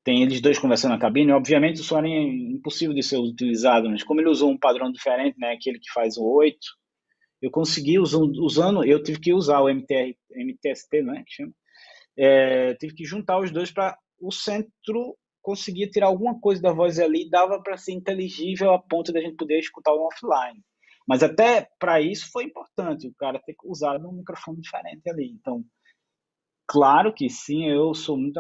tem 0.04 0.24
eles 0.24 0.42
dois 0.42 0.58
conversando 0.58 0.94
na 0.94 1.00
cabine. 1.00 1.32
Obviamente, 1.32 1.82
o 1.82 1.84
som 1.84 2.04
é 2.04 2.10
impossível 2.10 2.96
de 2.96 3.04
ser 3.04 3.18
utilizado, 3.18 3.88
mas 3.88 4.04
como 4.04 4.20
ele 4.20 4.30
usou 4.30 4.50
um 4.50 4.58
padrão 4.58 4.92
diferente, 4.92 5.38
né? 5.38 5.52
Aquele 5.52 5.78
que 5.78 5.92
faz 5.94 6.18
o 6.18 6.24
8, 6.24 6.58
eu 7.44 7.52
consegui 7.52 8.00
usando, 8.00 8.44
usando 8.44 8.84
eu 8.84 9.04
tive 9.04 9.20
que 9.20 9.34
usar 9.36 9.60
o 9.60 9.70
MTR, 9.70 10.18
MTST, 10.32 11.04
né? 11.04 11.24
Que 11.28 11.36
chama. 11.36 11.54
É, 12.18 12.74
tive 12.74 12.96
que 12.96 13.06
juntar 13.06 13.40
os 13.40 13.52
dois 13.52 13.70
para 13.70 13.96
o 14.20 14.32
centro 14.32 15.16
conseguia 15.42 15.90
tirar 15.90 16.08
alguma 16.08 16.40
coisa 16.40 16.62
da 16.62 16.72
voz 16.72 17.00
ali, 17.00 17.30
dava 17.30 17.62
para 17.62 17.78
ser 17.78 17.94
inteligível 17.94 18.72
a 18.72 18.80
ponto 18.80 19.12
da 19.12 19.22
gente 19.22 19.36
poder 19.36 19.60
escutar 19.60 19.94
o 19.94 20.08
offline. 20.08 20.64
Mas 21.08 21.24
até 21.24 21.68
para 21.80 22.00
isso 22.00 22.32
foi 22.32 22.46
importante 22.46 23.08
o 23.08 23.14
cara 23.16 23.42
ter 23.46 23.56
usado 23.66 24.08
um 24.08 24.14
microfone 24.14 24.62
diferente 24.62 25.10
ali. 25.10 25.32
Então, 25.32 25.64
claro 26.68 27.14
que 27.14 27.30
sim, 27.30 27.68
eu 27.68 27.94
sou 27.94 28.18
muito, 28.18 28.40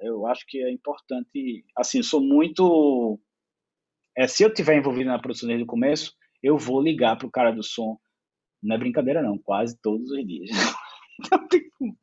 eu 0.00 0.26
acho 0.26 0.44
que 0.46 0.62
é 0.62 0.70
importante, 0.70 1.64
assim, 1.76 2.02
sou 2.02 2.20
muito 2.20 3.18
é 4.16 4.26
se 4.26 4.42
eu 4.42 4.52
tiver 4.52 4.76
envolvido 4.76 5.08
na 5.08 5.18
produção 5.18 5.46
desde 5.46 5.64
o 5.64 5.66
começo, 5.66 6.14
eu 6.42 6.58
vou 6.58 6.82
ligar 6.82 7.16
para 7.16 7.26
o 7.26 7.30
cara 7.30 7.50
do 7.52 7.62
som. 7.62 7.98
Não 8.62 8.76
é 8.76 8.78
brincadeira, 8.78 9.22
não, 9.22 9.38
quase 9.38 9.78
todos 9.80 10.10
os 10.10 10.26
dias. 10.26 10.50
Então, 11.22 11.46
tipo, 11.48 11.98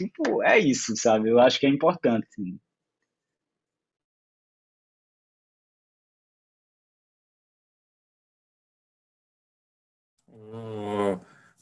tipo, 0.00 0.42
é 0.42 0.58
isso, 0.58 0.96
sabe? 0.96 1.30
Eu 1.30 1.38
acho 1.38 1.60
que 1.60 1.66
é 1.66 1.68
importante. 1.68 2.26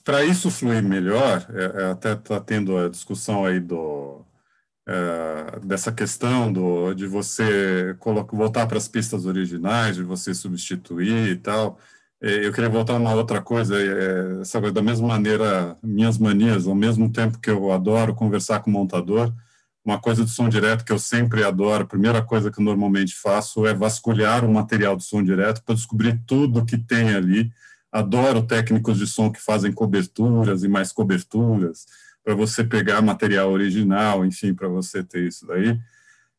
Para 0.04 0.24
isso 0.24 0.50
fluir 0.50 0.82
melhor, 0.82 1.46
é, 1.50 1.82
é 1.82 1.90
até 1.90 2.12
está 2.14 2.40
tendo 2.40 2.76
a 2.76 2.88
discussão 2.88 3.44
aí 3.44 3.60
do, 3.60 4.24
é, 4.86 5.60
dessa 5.64 5.92
questão 5.92 6.52
do, 6.52 6.94
de 6.94 7.06
você 7.06 7.94
colocar, 7.98 8.36
voltar 8.36 8.66
para 8.66 8.78
as 8.78 8.88
pistas 8.88 9.26
originais, 9.26 9.96
de 9.96 10.02
você 10.02 10.34
substituir 10.34 11.28
e 11.28 11.36
tal. 11.36 11.78
Eu 12.20 12.52
queria 12.52 12.68
voltar 12.68 12.94
a 12.94 12.96
uma 12.98 13.14
outra 13.14 13.40
coisa, 13.40 13.76
é, 13.80 14.44
sabe, 14.44 14.70
da 14.70 14.82
mesma 14.82 15.08
maneira, 15.08 15.76
minhas 15.82 16.18
manias, 16.18 16.66
ao 16.66 16.74
mesmo 16.74 17.10
tempo 17.10 17.38
que 17.38 17.50
eu 17.50 17.72
adoro 17.72 18.14
conversar 18.14 18.60
com 18.60 18.68
o 18.70 18.72
montador, 18.72 19.32
uma 19.84 19.98
coisa 19.98 20.24
de 20.24 20.30
som 20.30 20.48
direto 20.48 20.84
que 20.84 20.92
eu 20.92 20.98
sempre 20.98 21.42
adoro, 21.42 21.84
a 21.84 21.86
primeira 21.86 22.20
coisa 22.22 22.50
que 22.50 22.60
eu 22.60 22.64
normalmente 22.64 23.14
faço 23.14 23.66
é 23.66 23.72
vasculhar 23.72 24.44
o 24.44 24.52
material 24.52 24.96
do 24.96 25.02
som 25.02 25.22
direto 25.22 25.62
para 25.62 25.74
descobrir 25.74 26.20
tudo 26.26 26.64
que 26.64 26.76
tem 26.76 27.14
ali. 27.14 27.50
Adoro 27.92 28.42
técnicos 28.42 28.98
de 28.98 29.06
som 29.06 29.30
que 29.30 29.40
fazem 29.40 29.72
coberturas 29.72 30.62
e 30.62 30.68
mais 30.68 30.92
coberturas, 30.92 31.86
para 32.22 32.34
você 32.34 32.62
pegar 32.62 33.02
material 33.02 33.50
original, 33.50 34.24
enfim, 34.24 34.54
para 34.54 34.68
você 34.68 35.02
ter 35.02 35.26
isso 35.26 35.46
daí. 35.46 35.78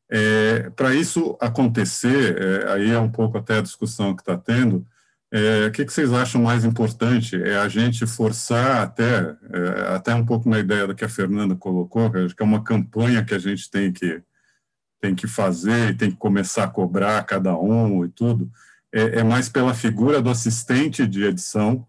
É, 0.09 0.69
para 0.71 0.93
isso 0.93 1.37
acontecer, 1.39 2.37
é, 2.37 2.71
aí 2.71 2.91
é 2.91 2.99
um 2.99 3.09
pouco 3.09 3.37
até 3.37 3.57
a 3.57 3.61
discussão 3.61 4.15
que 4.15 4.21
está 4.21 4.37
tendo, 4.37 4.85
é, 5.33 5.67
o 5.67 5.71
que, 5.71 5.85
que, 5.85 5.93
vocês 5.93 6.11
acham 6.11 6.41
mais 6.41 6.65
importante? 6.65 7.41
É 7.41 7.55
a 7.55 7.69
gente 7.69 8.05
forçar 8.05 8.81
até, 8.81 9.33
é, 9.53 9.95
até 9.95 10.13
um 10.13 10.25
pouco 10.25 10.49
na 10.49 10.59
ideia 10.59 10.85
do 10.85 10.93
que 10.93 11.05
a 11.05 11.09
Fernanda 11.09 11.55
colocou, 11.55 12.11
que 12.11 12.43
é 12.43 12.43
uma 12.43 12.61
campanha 12.61 13.23
que 13.23 13.33
a 13.33 13.39
gente 13.39 13.71
tem 13.71 13.93
que, 13.93 14.21
tem 14.99 15.15
que 15.15 15.27
fazer 15.27 15.91
e 15.91 15.95
tem 15.95 16.11
que 16.11 16.17
começar 16.17 16.65
a 16.65 16.69
cobrar 16.69 17.23
cada 17.23 17.57
um 17.57 18.03
e 18.03 18.09
tudo, 18.09 18.51
é, 18.93 19.19
é 19.19 19.23
mais 19.23 19.49
pela 19.49 19.73
figura 19.73 20.21
do 20.21 20.29
assistente 20.29 21.07
de 21.07 21.23
edição. 21.23 21.85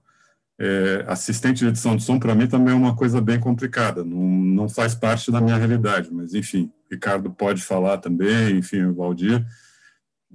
É, 0.58 1.04
assistente 1.08 1.58
de 1.58 1.66
edição 1.66 1.96
de 1.96 2.04
som, 2.04 2.18
para 2.18 2.34
mim, 2.34 2.46
também 2.46 2.72
é 2.72 2.76
uma 2.76 2.94
coisa 2.94 3.20
bem 3.20 3.40
complicada, 3.40 4.04
não, 4.04 4.20
não 4.20 4.68
faz 4.68 4.94
parte 4.94 5.30
da 5.32 5.40
minha 5.40 5.56
realidade, 5.56 6.08
mas, 6.12 6.34
enfim, 6.34 6.70
Ricardo 6.90 7.30
pode 7.30 7.62
falar 7.62 7.98
também, 7.98 8.58
enfim, 8.58 8.84
o 8.84 8.94
Valdir. 8.94 9.44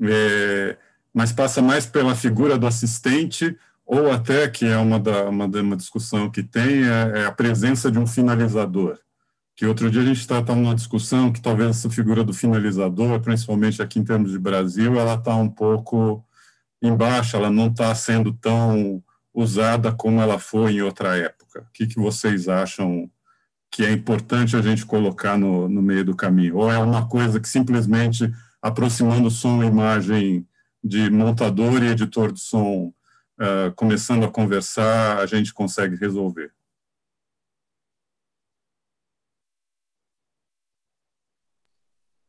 É, 0.01 0.75
mas 1.13 1.31
passa 1.31 1.61
mais 1.61 1.85
pela 1.85 2.13
figura 2.13 2.57
do 2.57 2.67
assistente, 2.67 3.57
ou 3.85 4.11
até, 4.11 4.49
que 4.49 4.65
é 4.65 4.77
uma, 4.77 4.99
da, 4.99 5.29
uma, 5.29 5.45
uma 5.45 5.77
discussão 5.77 6.29
que 6.29 6.43
tem, 6.43 6.83
é, 6.83 7.19
é, 7.19 7.25
a 7.25 7.31
presença 7.31 7.89
de 7.89 7.97
um 7.97 8.05
finalizador. 8.05 8.99
Que 9.55 9.65
outro 9.65 9.89
dia 9.89 10.01
a 10.01 10.05
gente 10.05 10.19
está 10.19 10.41
tá 10.41 10.53
numa 10.53 10.75
discussão 10.75 11.31
que 11.31 11.41
talvez 11.41 11.69
essa 11.69 11.89
figura 11.89 12.23
do 12.23 12.33
finalizador, 12.33 13.19
principalmente 13.21 13.81
aqui 13.81 13.97
em 13.97 14.03
termos 14.03 14.31
de 14.31 14.37
Brasil, 14.37 14.99
ela 14.99 15.15
está 15.15 15.35
um 15.35 15.49
pouco 15.49 16.23
embaixo, 16.81 17.35
ela 17.35 17.49
não 17.49 17.67
está 17.67 17.93
sendo 17.95 18.33
tão 18.33 19.03
usada 19.33 19.91
como 19.91 20.21
ela 20.21 20.39
foi 20.39 20.73
em 20.73 20.81
outra 20.81 21.17
época. 21.17 21.61
O 21.61 21.71
que, 21.73 21.87
que 21.87 21.99
vocês 21.99 22.47
acham 22.47 23.09
que 23.69 23.85
é 23.85 23.91
importante 23.91 24.55
a 24.55 24.61
gente 24.61 24.85
colocar 24.85 25.37
no, 25.37 25.67
no 25.67 25.81
meio 25.81 26.05
do 26.05 26.15
caminho? 26.15 26.57
Ou 26.57 26.71
é 26.71 26.77
uma 26.77 27.07
coisa 27.07 27.39
que 27.39 27.47
simplesmente 27.47 28.31
aproximando 28.61 29.29
som 29.29 29.63
e 29.63 29.67
imagem 29.67 30.47
de 30.83 31.09
montador 31.09 31.83
e 31.83 31.87
editor 31.87 32.31
de 32.31 32.39
som 32.39 32.93
uh, 33.39 33.73
começando 33.75 34.25
a 34.25 34.31
conversar, 34.31 35.19
a 35.19 35.25
gente 35.25 35.53
consegue 35.53 35.95
resolver. 35.95 36.51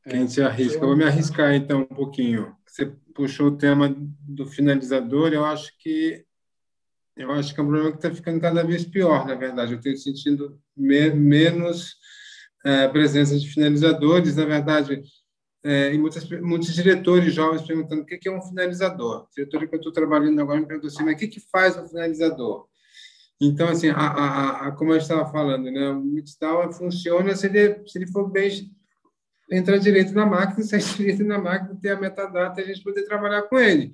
Quem 0.09 0.27
se 0.27 0.43
arrisca? 0.43 0.79
Eu 0.79 0.89
vou 0.89 0.97
me 0.97 1.05
arriscar 1.05 1.55
então 1.55 1.81
um 1.81 1.95
pouquinho. 1.95 2.57
Você 2.79 2.93
puxou 3.13 3.49
o 3.49 3.57
tema 3.57 3.93
do 4.21 4.47
finalizador, 4.47 5.33
eu 5.33 5.45
acho 5.45 5.77
que 5.79 6.25
eu 7.17 7.33
acho 7.33 7.53
que 7.53 7.59
é 7.59 7.63
um 7.65 7.67
problema 7.67 7.91
que 7.91 7.99
está 7.99 8.15
ficando 8.15 8.41
cada 8.41 8.63
vez 8.63 8.85
pior, 8.85 9.27
na 9.27 9.35
verdade. 9.35 9.73
Eu 9.73 9.81
tenho 9.81 9.97
sentido 9.97 10.57
me 10.77 11.11
menos 11.11 11.97
é, 12.65 12.87
presença 12.87 13.37
de 13.37 13.49
finalizadores. 13.49 14.37
Na 14.37 14.45
verdade, 14.45 15.03
é, 15.65 15.93
e 15.93 15.99
muitas, 15.99 16.31
muitos 16.41 16.73
diretores 16.73 17.35
jovens 17.35 17.63
perguntando 17.63 18.03
o 18.03 18.07
que 18.07 18.29
é 18.29 18.31
um 18.31 18.41
finalizador. 18.41 19.25
O 19.25 19.29
diretor 19.35 19.67
que 19.67 19.75
eu 19.75 19.79
estou 19.79 19.93
trabalhando 19.93 20.41
agora 20.41 20.61
me 20.61 20.67
perguntou 20.67 20.87
assim, 20.87 21.03
mas 21.03 21.17
o 21.17 21.19
que, 21.19 21.27
que 21.27 21.41
faz 21.51 21.77
um 21.77 21.89
finalizador? 21.89 22.69
Então, 23.41 23.69
assim, 23.69 23.89
a, 23.89 23.97
a, 23.97 24.69
a, 24.69 24.73
como 24.73 24.93
eu 24.93 24.99
estava 24.99 25.29
falando, 25.29 25.69
né, 25.73 25.89
o 25.89 26.01
mixdown 26.01 26.73
funciona 26.73 27.35
se 27.35 27.47
ele, 27.47 27.85
se 27.89 27.99
ele 27.99 28.07
for 28.07 28.31
bem 28.31 28.71
entrar 29.51 29.79
direito 29.79 30.13
na 30.13 30.27
máquina, 30.27 30.63
sair 30.65 30.83
direito 30.97 31.25
na 31.25 31.39
máquina, 31.39 31.79
ter 31.81 31.91
a 31.91 32.01
metadata 32.01 32.61
e 32.61 32.65
a 32.65 32.67
gente 32.67 32.83
poder 32.83 33.05
trabalhar 33.05 33.43
com 33.43 33.59
ele. 33.59 33.93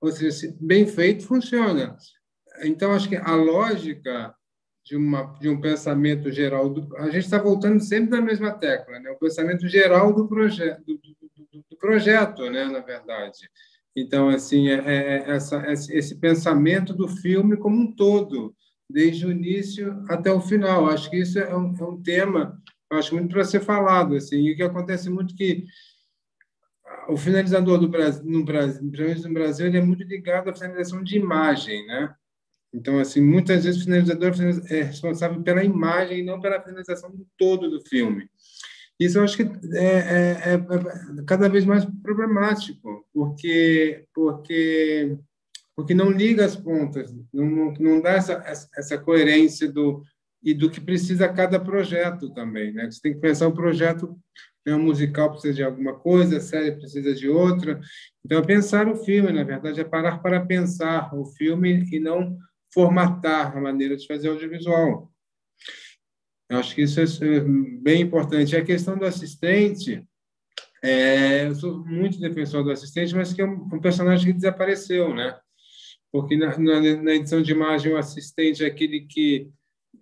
Ou 0.00 0.10
seja, 0.12 0.54
bem 0.60 0.86
feito, 0.86 1.26
funciona. 1.26 1.96
Então, 2.62 2.92
acho 2.92 3.08
que 3.08 3.16
a 3.16 3.34
lógica 3.34 4.34
de, 4.84 4.96
uma, 4.96 5.34
de 5.40 5.48
um 5.48 5.60
pensamento 5.60 6.30
geral. 6.30 6.68
Do, 6.68 6.94
a 6.96 7.06
gente 7.06 7.24
está 7.24 7.38
voltando 7.38 7.80
sempre 7.82 8.10
na 8.10 8.20
mesma 8.20 8.52
tecla, 8.52 9.00
né? 9.00 9.10
o 9.10 9.18
pensamento 9.18 9.66
geral 9.66 10.12
do, 10.12 10.28
proje 10.28 10.62
do, 10.86 10.94
do, 10.94 11.64
do 11.70 11.76
projeto, 11.78 12.50
né? 12.50 12.66
na 12.66 12.80
verdade. 12.80 13.48
Então, 13.96 14.28
assim, 14.28 14.68
é, 14.68 14.74
é, 14.74 15.18
é 15.18 15.30
essa, 15.30 15.64
esse 15.72 16.16
pensamento 16.16 16.92
do 16.92 17.08
filme 17.08 17.56
como 17.56 17.80
um 17.80 17.92
todo, 17.92 18.54
desde 18.90 19.24
o 19.24 19.30
início 19.30 20.04
até 20.08 20.30
o 20.30 20.40
final. 20.40 20.86
Acho 20.86 21.08
que 21.08 21.16
isso 21.16 21.38
é 21.38 21.56
um, 21.56 21.74
é 21.78 21.84
um 21.84 22.02
tema, 22.02 22.60
acho 22.92 23.14
muito 23.14 23.32
para 23.32 23.44
ser 23.44 23.60
falado. 23.60 24.14
Assim, 24.14 24.36
e 24.36 24.52
o 24.52 24.56
que 24.56 24.62
acontece 24.62 25.10
muito 25.10 25.34
que 25.34 25.64
o 27.08 27.16
finalizador 27.16 27.78
do 27.78 27.88
Brasil, 27.88 28.22
no 28.24 28.44
Brasil, 28.44 28.82
no 28.82 29.34
Brasil, 29.34 29.66
ele 29.66 29.78
é 29.78 29.82
muito 29.82 30.04
ligado 30.04 30.48
à 30.48 30.54
finalização 30.54 31.02
de 31.02 31.16
imagem, 31.16 31.86
né? 31.86 32.14
Então, 32.72 32.98
assim, 32.98 33.20
muitas 33.20 33.64
vezes 33.64 33.80
o 33.80 33.84
finalizador 33.84 34.32
é 34.68 34.82
responsável 34.82 35.40
pela 35.42 35.62
imagem 35.62 36.18
e 36.18 36.24
não 36.24 36.40
pela 36.40 36.60
finalização 36.60 37.10
do 37.10 37.26
todo 37.38 37.70
do 37.70 37.80
filme. 37.80 38.28
Isso 38.98 39.18
eu 39.18 39.24
acho 39.24 39.36
que 39.36 39.42
é, 39.76 39.84
é, 39.84 40.44
é, 40.44 40.54
é 40.54 41.24
cada 41.26 41.48
vez 41.48 41.64
mais 41.64 41.84
problemático, 42.02 43.06
porque 43.12 44.06
porque 44.14 45.16
porque 45.76 45.92
não 45.92 46.10
liga 46.10 46.44
as 46.44 46.54
pontas, 46.54 47.12
não, 47.32 47.72
não 47.72 48.00
dá 48.00 48.10
essa, 48.10 48.68
essa 48.76 48.96
coerência 48.96 49.70
do 49.70 50.04
e 50.44 50.52
do 50.52 50.70
que 50.70 50.80
precisa 50.80 51.28
cada 51.28 51.58
projeto 51.58 52.32
também, 52.34 52.72
né? 52.72 52.90
Você 52.90 53.00
tem 53.00 53.14
que 53.14 53.20
pensar 53.20 53.48
o 53.48 53.54
projeto, 53.54 54.16
né, 54.66 54.74
um 54.74 54.82
musical 54.82 55.30
precisa 55.30 55.54
de 55.54 55.62
alguma 55.62 55.94
coisa, 55.94 56.36
a 56.36 56.40
série 56.40 56.72
precisa 56.72 57.14
de 57.14 57.28
outra. 57.28 57.80
Então, 58.24 58.38
é 58.38 58.42
pensar 58.42 58.88
o 58.88 58.96
filme, 58.96 59.32
na 59.32 59.42
verdade, 59.42 59.80
é 59.80 59.84
parar 59.84 60.18
para 60.18 60.44
pensar 60.44 61.14
o 61.14 61.24
filme 61.24 61.86
e 61.90 61.98
não 61.98 62.36
formatar 62.72 63.56
a 63.56 63.60
maneira 63.60 63.96
de 63.96 64.06
fazer 64.06 64.28
audiovisual. 64.28 65.10
Eu 66.50 66.58
acho 66.58 66.74
que 66.74 66.82
isso 66.82 67.00
é 67.00 67.40
bem 67.80 68.02
importante. 68.02 68.56
A 68.56 68.64
questão 68.64 68.98
do 68.98 69.06
assistente, 69.06 70.06
é, 70.82 71.46
eu 71.46 71.54
sou 71.54 71.84
muito 71.86 72.20
defensor 72.20 72.62
do 72.62 72.70
assistente, 72.70 73.14
mas 73.14 73.32
que 73.32 73.40
é 73.40 73.46
um, 73.46 73.68
um 73.72 73.80
personagem 73.80 74.26
que 74.26 74.32
desapareceu, 74.34 75.14
né? 75.14 75.38
Porque 76.12 76.36
na, 76.36 76.56
na, 76.58 76.80
na, 77.02 77.14
edição 77.14 77.42
de 77.42 77.50
imagem, 77.50 77.92
o 77.92 77.96
assistente 77.96 78.62
é 78.62 78.66
aquele 78.66 79.00
que, 79.00 79.50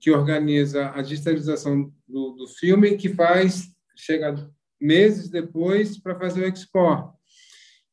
que 0.03 0.11
organiza 0.11 0.91
a 0.91 1.01
digitalização 1.01 1.93
do, 2.09 2.33
do 2.33 2.49
filme 2.49 2.97
que 2.97 3.09
faz, 3.09 3.69
chega 3.97 4.51
meses 4.81 5.29
depois 5.29 5.97
para 5.97 6.19
fazer 6.19 6.43
o 6.43 6.49
export. 6.49 7.15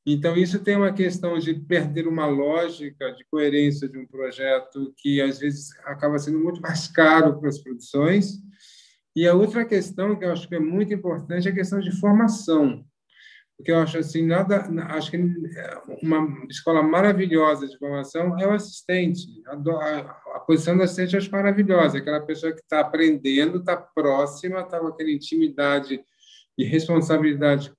Então, 0.03 0.35
isso 0.35 0.57
tem 0.57 0.75
uma 0.75 0.91
questão 0.91 1.37
de 1.37 1.53
perder 1.53 2.07
uma 2.07 2.25
lógica 2.25 3.11
de 3.11 3.23
coerência 3.29 3.87
de 3.87 3.99
um 3.99 4.07
projeto 4.07 4.91
que, 4.97 5.21
às 5.21 5.37
vezes, 5.37 5.69
acaba 5.85 6.17
sendo 6.17 6.39
muito 6.39 6.59
mais 6.59 6.87
caro 6.91 7.39
para 7.39 7.47
as 7.47 7.59
produções. 7.59 8.39
E 9.15 9.27
a 9.27 9.35
outra 9.35 9.63
questão 9.63 10.17
que 10.17 10.25
eu 10.25 10.31
acho 10.31 10.49
que 10.49 10.55
é 10.55 10.59
muito 10.59 10.91
importante 10.91 11.47
é 11.47 11.51
a 11.51 11.55
questão 11.55 11.79
de 11.79 11.91
formação. 11.91 12.83
Porque 13.59 13.73
eu 13.73 13.79
acho 13.79 13.97
assim, 13.97 14.25
nada, 14.25 14.69
acho 14.87 15.11
que 15.11 15.17
uma 16.01 16.45
escola 16.49 16.81
maravilhosa 16.81 17.67
de 17.67 17.77
formação 17.77 18.39
é 18.39 18.47
o 18.47 18.53
assistente. 18.53 19.27
A, 19.45 19.99
a 20.35 20.39
posição 20.39 20.77
do 20.77 20.83
assistente 20.83 21.13
eu 21.13 21.17
acho 21.17 21.29
maravilhosa, 21.29 21.97
aquela 21.97 22.21
pessoa 22.21 22.53
que 22.53 22.61
está 22.61 22.79
aprendendo, 22.79 23.57
está 23.57 23.75
próxima, 23.75 24.61
está 24.61 24.79
com 24.79 24.87
aquela 24.87 25.11
intimidade 25.11 26.01
e 26.57 26.63
responsabilidade 26.63 27.69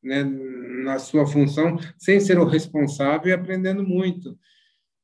né, 0.00 0.22
na 0.22 1.00
sua 1.00 1.26
função, 1.26 1.80
sem 1.98 2.20
ser 2.20 2.38
o 2.38 2.44
responsável 2.44 3.28
e 3.28 3.32
aprendendo 3.32 3.82
muito. 3.82 4.38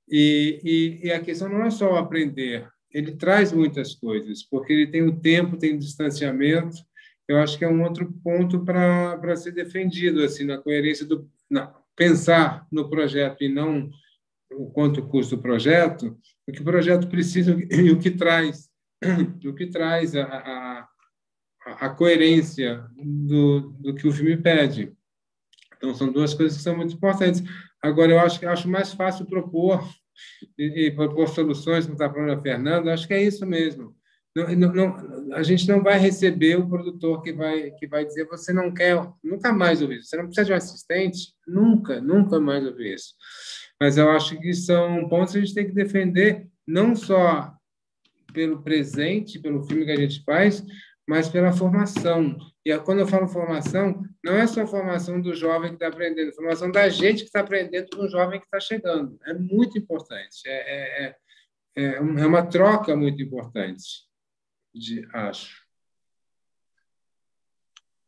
E, 0.09 0.61
e, 0.62 1.09
e, 1.09 1.12
a 1.12 1.19
questão 1.19 1.48
não 1.48 1.65
é 1.65 1.70
só 1.70 1.97
aprender, 1.97 2.69
ele 2.93 3.16
traz 3.16 3.52
muitas 3.52 3.97
coisas, 3.97 4.44
porque 4.44 4.73
ele 4.73 4.86
tem 4.86 5.02
o 5.02 5.20
tempo, 5.20 5.57
tem 5.57 5.74
o 5.74 5.78
distanciamento. 5.78 6.77
Eu 7.31 7.39
acho 7.39 7.57
que 7.57 7.65
é 7.65 7.69
um 7.69 7.85
outro 7.85 8.12
ponto 8.24 8.65
para 8.65 9.36
ser 9.36 9.52
defendido, 9.52 10.20
assim, 10.24 10.43
na 10.44 10.59
coerência 10.59 11.07
do. 11.07 11.31
Na, 11.48 11.73
pensar 11.94 12.66
no 12.73 12.90
projeto 12.90 13.44
e 13.44 13.48
não 13.48 13.89
o 14.51 14.69
quanto 14.70 15.07
custa 15.07 15.36
o 15.36 15.40
projeto, 15.40 16.19
o 16.44 16.51
que 16.51 16.61
o 16.61 16.65
projeto 16.65 17.07
precisa 17.09 17.52
e 17.70 17.90
o 17.93 18.01
que 18.01 18.11
traz, 18.11 18.69
o 19.47 19.55
que 19.55 19.69
traz 19.69 20.16
a, 20.16 20.24
a, 20.24 20.89
a 21.86 21.90
coerência 21.90 22.85
do, 22.97 23.61
do 23.78 23.94
que 23.94 24.09
o 24.09 24.12
filme 24.12 24.36
pede. 24.36 24.93
Então, 25.77 25.94
são 25.94 26.11
duas 26.11 26.35
coisas 26.35 26.57
que 26.57 26.65
são 26.65 26.77
muito 26.77 26.97
importantes. 26.97 27.44
Agora, 27.81 28.11
eu 28.11 28.19
acho, 28.19 28.44
acho 28.48 28.69
mais 28.69 28.93
fácil 28.93 29.24
propor 29.24 29.89
e, 30.59 30.86
e 30.86 30.90
propor 30.90 31.28
soluções, 31.28 31.85
como 31.85 31.94
está 31.94 32.12
falando 32.12 32.32
a 32.32 32.43
Fernanda, 32.43 32.93
acho 32.93 33.07
que 33.07 33.15
é 33.15 33.23
isso 33.23 33.47
mesmo. 33.47 33.94
Não, 34.35 34.47
não, 34.55 35.35
a 35.35 35.43
gente 35.43 35.66
não 35.66 35.82
vai 35.82 35.98
receber 35.98 36.57
o 36.57 36.69
produtor 36.69 37.20
que 37.20 37.32
vai 37.32 37.73
que 37.73 37.89
vai 37.89 38.05
dizer 38.05 38.28
você 38.28 38.52
não 38.52 38.73
quer 38.73 38.97
nunca 39.24 39.52
mais 39.52 39.82
ouvir 39.82 39.98
isso. 39.98 40.09
Você 40.09 40.16
não 40.16 40.27
precisa 40.27 40.44
de 40.44 40.52
um 40.52 40.57
assistente, 40.57 41.35
nunca, 41.47 42.01
nunca 42.01 42.39
mais 42.39 42.65
ouvir 42.65 42.94
isso. 42.94 43.15
Mas 43.81 43.97
eu 43.97 44.09
acho 44.11 44.39
que 44.39 44.52
são 44.52 45.09
pontos 45.09 45.32
que 45.32 45.39
a 45.39 45.40
gente 45.40 45.55
tem 45.55 45.66
que 45.66 45.74
defender 45.74 46.47
não 46.66 46.94
só 46.94 47.52
pelo 48.32 48.62
presente, 48.62 49.40
pelo 49.40 49.65
filme 49.65 49.85
que 49.85 49.90
a 49.90 49.97
gente 49.97 50.23
faz, 50.23 50.65
mas 51.09 51.28
pela 51.28 51.52
formação. 51.52 52.36
E 52.65 52.77
quando 52.78 53.01
eu 53.01 53.07
falo 53.07 53.27
formação, 53.27 54.01
não 54.24 54.35
é 54.35 54.47
só 54.47 54.65
formação 54.65 55.20
do 55.20 55.35
jovem 55.35 55.70
que 55.70 55.77
está 55.77 55.89
aprendendo, 55.89 56.28
é 56.28 56.32
formação 56.32 56.70
da 56.70 56.89
gente 56.89 57.23
que 57.23 57.24
está 57.24 57.40
aprendendo 57.40 57.89
com 57.97 58.05
o 58.05 58.09
jovem 58.09 58.39
que 58.39 58.47
está 58.47 58.61
chegando. 58.61 59.19
É 59.27 59.35
muito 59.35 59.77
importante. 59.77 60.43
É, 60.47 61.07
é, 61.07 61.16
é, 61.77 61.85
é 61.94 62.01
uma 62.01 62.47
troca 62.47 62.94
muito 62.94 63.20
importante, 63.20 63.82
de, 64.74 65.09
acho. 65.12 65.64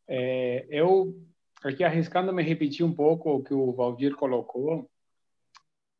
É, 0.08 0.66
eu, 0.68 1.20
aqui 1.62 1.84
arriscando 1.84 2.32
me 2.32 2.42
repetir 2.42 2.84
um 2.84 2.94
pouco 2.94 3.30
o 3.30 3.42
que 3.42 3.54
o 3.54 3.72
Valdir 3.72 4.14
colocou, 4.14 4.90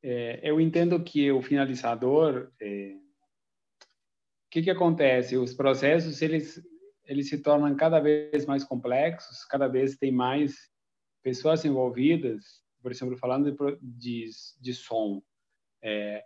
é, 0.03 0.41
eu 0.43 0.61
entendo 0.61 1.03
que 1.03 1.31
o 1.31 1.41
finalizador, 1.41 2.51
é, 2.61 2.95
o 2.95 4.51
que 4.51 4.63
que 4.63 4.71
acontece? 4.71 5.37
Os 5.37 5.55
processos 5.55 6.21
eles 6.21 6.61
eles 7.05 7.29
se 7.29 7.39
tornam 7.39 7.75
cada 7.77 8.01
vez 8.01 8.47
mais 8.47 8.65
complexos, 8.65 9.45
cada 9.45 9.69
vez 9.69 9.97
tem 9.97 10.13
mais 10.13 10.71
pessoas 11.23 11.65
envolvidas, 11.65 12.63
por 12.81 12.91
exemplo, 12.91 13.17
falando 13.17 13.51
de, 13.51 13.79
de, 13.81 14.31
de 14.61 14.75
som. 14.75 15.23
É, 15.83 16.25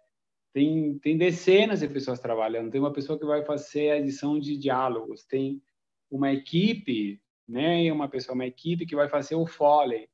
tem, 0.56 0.98
tem 1.00 1.18
dezenas 1.18 1.80
de 1.80 1.88
pessoas 1.88 2.18
trabalhando, 2.18 2.70
tem 2.70 2.80
uma 2.80 2.90
pessoa 2.90 3.18
que 3.18 3.26
vai 3.26 3.44
fazer 3.44 3.90
a 3.90 3.98
edição 3.98 4.40
de 4.40 4.56
diálogos, 4.56 5.22
tem 5.22 5.62
uma 6.10 6.32
equipe, 6.32 7.20
né, 7.46 7.92
uma 7.92 8.08
pessoa, 8.08 8.34
uma 8.34 8.46
equipe 8.46 8.86
que 8.86 8.96
vai 8.96 9.06
fazer 9.06 9.34
o 9.34 9.46
foley. 9.46 10.08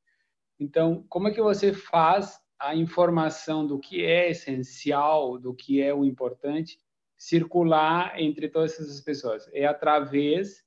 Então, 0.59 1.05
como 1.07 1.29
é 1.29 1.31
que 1.31 1.41
você 1.41 1.71
faz 1.71 2.41
a 2.59 2.75
informação 2.75 3.65
do 3.65 3.79
que 3.79 4.03
é 4.03 4.31
essencial, 4.31 5.37
do 5.37 5.53
que 5.53 5.81
é 5.81 5.93
o 5.93 6.03
importante, 6.03 6.77
circular 7.15 8.19
entre 8.19 8.49
todas 8.49 8.73
essas 8.73 8.99
pessoas. 8.99 9.49
É 9.53 9.65
através 9.65 10.61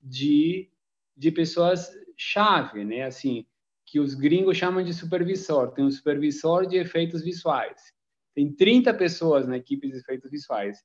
de, 0.00 0.70
de 1.14 1.30
pessoas 1.30 1.90
chave, 2.16 2.82
né? 2.82 3.02
Assim, 3.02 3.46
que 3.84 4.00
os 4.00 4.14
gringos 4.14 4.56
chamam 4.56 4.82
de 4.82 4.94
supervisor. 4.94 5.70
Tem 5.72 5.84
um 5.84 5.90
supervisor 5.90 6.66
de 6.66 6.78
efeitos 6.78 7.22
visuais. 7.22 7.97
Tem 8.38 8.52
30 8.52 8.94
pessoas 8.94 9.48
na 9.48 9.56
equipe 9.56 9.90
de 9.90 9.96
efeitos 9.96 10.30
visuais. 10.30 10.78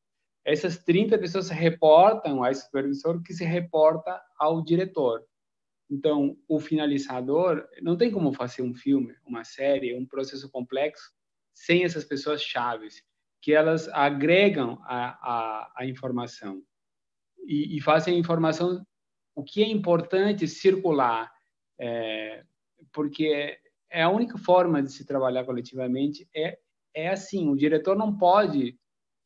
Essas 0.43 0.79
30 0.79 1.19
pessoas 1.19 1.49
reportam 1.49 2.43
ao 2.43 2.51
supervisor 2.51 3.21
que 3.21 3.31
se 3.31 3.45
reporta 3.45 4.19
ao 4.39 4.63
diretor. 4.63 5.23
Então, 5.87 6.35
o 6.47 6.59
finalizador 6.59 7.63
não 7.79 7.95
tem 7.95 8.09
como 8.09 8.33
fazer 8.33 8.63
um 8.63 8.73
filme, 8.73 9.15
uma 9.23 9.43
série, 9.43 9.95
um 9.95 10.03
processo 10.03 10.49
complexo 10.49 11.13
sem 11.53 11.83
essas 11.83 12.03
pessoas 12.03 12.41
chaves 12.41 13.03
que 13.39 13.53
elas 13.53 13.87
agregam 13.89 14.81
a, 14.85 15.09
a, 15.21 15.73
a 15.77 15.85
informação 15.85 16.59
e, 17.45 17.77
e, 17.77 17.81
fazem 17.81 18.15
a 18.15 18.19
informação 18.19 18.83
o 19.35 19.43
que 19.43 19.61
é 19.61 19.67
importante 19.67 20.47
circular, 20.47 21.31
é, 21.79 22.43
porque 22.91 23.59
é 23.91 24.01
a 24.01 24.09
única 24.09 24.39
forma 24.39 24.81
de 24.81 24.91
se 24.91 25.05
trabalhar 25.05 25.45
coletivamente 25.45 26.27
é 26.35 26.57
é 26.93 27.09
assim, 27.09 27.49
o 27.49 27.55
diretor 27.55 27.95
não 27.95 28.15
pode, 28.15 28.77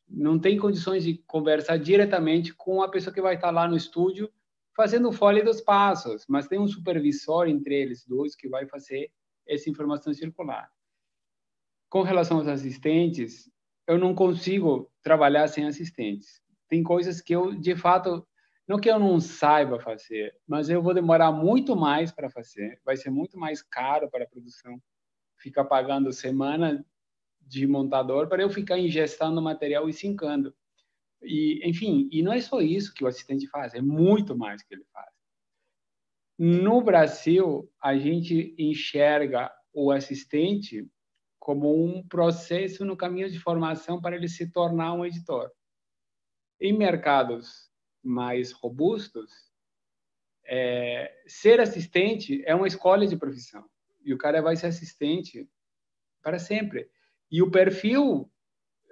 não 0.08 0.40
tem 0.40 0.58
condições 0.58 1.04
de 1.04 1.18
conversar 1.28 1.78
diretamente 1.78 2.54
com 2.54 2.82
a 2.82 2.90
pessoa 2.90 3.14
que 3.14 3.22
vai 3.22 3.36
estar 3.36 3.52
lá 3.52 3.68
no 3.68 3.76
estúdio 3.76 4.32
fazendo 4.76 5.12
fole 5.12 5.42
dos 5.42 5.60
passos, 5.60 6.26
mas 6.28 6.48
tem 6.48 6.60
um 6.60 6.68
supervisor 6.68 7.48
entre 7.48 7.76
eles 7.76 8.06
dois 8.06 8.36
que 8.36 8.48
vai 8.48 8.68
fazer 8.68 9.12
essa 9.48 9.70
informação 9.70 10.14
circular. 10.14 10.72
Com 11.90 12.04
relação 12.04 12.38
aos 12.38 12.48
assistentes, 12.48 13.50
eu 13.88 13.98
não 13.98 14.14
consigo 14.14 14.92
trabalhar 15.02 15.48
sem 15.48 15.66
assistentes. 15.66 16.42
Tem 16.70 16.84
coisas 16.84 17.22
que 17.22 17.34
eu, 17.34 17.56
de 17.56 17.76
fato, 17.76 18.28
não 18.68 18.78
que 18.78 18.90
eu 18.90 19.00
não 19.00 19.20
saiba 19.20 19.80
fazer, 19.80 20.36
mas 20.46 20.70
eu 20.70 20.82
vou 20.82 20.94
demorar 20.94 21.32
muito 21.32 21.76
mais 21.76 22.12
para 22.12 22.30
fazer. 22.30 22.80
Vai 22.86 22.98
ser 22.98 23.10
muito 23.10 23.38
mais 23.38 23.64
caro 23.64 24.10
para 24.12 24.26
a 24.26 24.28
produção 24.28 24.80
ficar 25.38 25.66
pagando 25.66 26.12
semana 26.12 26.86
de 27.48 27.66
montador 27.66 28.28
para 28.28 28.42
eu 28.42 28.50
ficar 28.50 28.78
ingestando 28.78 29.42
material 29.42 29.90
e 29.90 29.94
sincando. 29.94 30.54
E, 31.22 31.62
enfim, 31.68 32.08
e 32.12 32.22
não 32.22 32.34
é 32.34 32.42
só 32.42 32.62
isso 32.62 32.94
que 32.94 33.04
o 33.04 33.08
assistente 33.08 33.48
faz, 33.48 33.74
é 33.74 33.82
muito 33.82 34.38
mais 34.38 34.62
que 34.62 34.74
ele 34.74 34.86
faz. 34.94 35.12
No 36.38 36.82
Brasil, 36.82 37.72
a 37.82 37.98
gente 37.98 38.54
enxerga 38.60 39.52
o 39.74 39.92
assistente 39.92 40.88
como 41.40 41.84
um 41.84 42.06
processo 42.08 42.86
no 42.86 42.96
caminho 42.96 43.32
de 43.32 43.40
formação 43.40 44.00
para 44.00 44.16
ele 44.16 44.28
se 44.28 44.52
tornar 44.52 44.94
um 44.94 45.06
editor. 45.06 45.52
Em 46.60 46.78
mercados 46.78 47.72
mais 48.04 48.52
robustos, 48.52 49.32
é, 50.46 51.24
ser 51.26 51.60
assistente 51.60 52.44
é 52.46 52.54
uma 52.54 52.68
escolha 52.68 53.08
de 53.08 53.18
profissão 53.18 53.66
e 54.04 54.14
o 54.14 54.18
cara 54.18 54.42
vai 54.42 54.56
ser 54.56 54.68
assistente 54.68 55.50
para 56.22 56.40
sempre. 56.40 56.90
E 57.30 57.42
o 57.42 57.52
perfil 57.52 58.32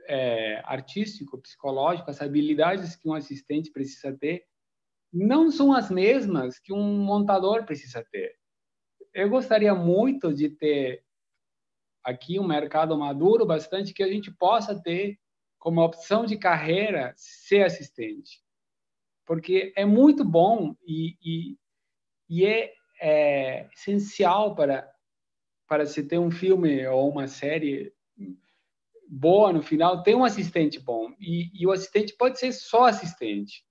é, 0.08 0.62
artístico, 0.66 1.38
psicológico, 1.38 2.10
as 2.10 2.22
habilidades 2.22 2.96
que 2.96 3.08
um 3.08 3.14
assistente 3.14 3.72
precisa 3.72 4.16
ter 4.16 4.46
não 5.12 5.50
são 5.50 5.74
as 5.74 5.90
mesmas 5.90 6.60
que 6.60 6.74
um 6.74 7.00
montador 7.00 7.66
precisa 7.66 8.06
ter. 8.12 8.36
Eu 9.14 9.30
gostaria 9.30 9.74
muito 9.74 10.34
de 10.34 10.50
ter 10.50 11.04
aqui 12.04 12.38
um 12.38 12.46
mercado 12.46 12.98
maduro 12.98 13.46
bastante 13.46 13.94
que 13.94 14.04
a 14.04 14.08
gente 14.08 14.30
possa 14.30 14.80
ter 14.80 15.18
como 15.58 15.82
opção 15.82 16.26
de 16.26 16.38
carreira 16.38 17.14
ser 17.16 17.64
assistente. 17.64 18.44
Porque 19.26 19.74
é 19.76 19.86
muito 19.86 20.24
bom 20.24 20.76
e, 20.86 21.18
e, 21.24 21.58
e 22.30 22.46
é, 22.46 22.74
é, 23.02 23.70
essencial 23.74 24.54
para, 24.54 24.88
para 25.68 25.86
se 25.86 26.04
ter 26.04 26.20
um 26.20 26.30
filme 26.30 26.86
ou 26.86 27.10
uma 27.10 27.28
série 27.28 27.92
boa 29.08 29.54
no 29.54 29.62
final, 29.62 30.04
ter 30.04 30.16
um 30.16 30.24
assistente 30.24 30.80
bom. 30.80 31.14
E, 31.20 31.50
e 31.54 31.68
o 31.68 31.72
assistente 31.72 32.16
pode 32.18 32.40
ser 32.40 32.52
só 32.52 32.86
assistente. 32.86 33.64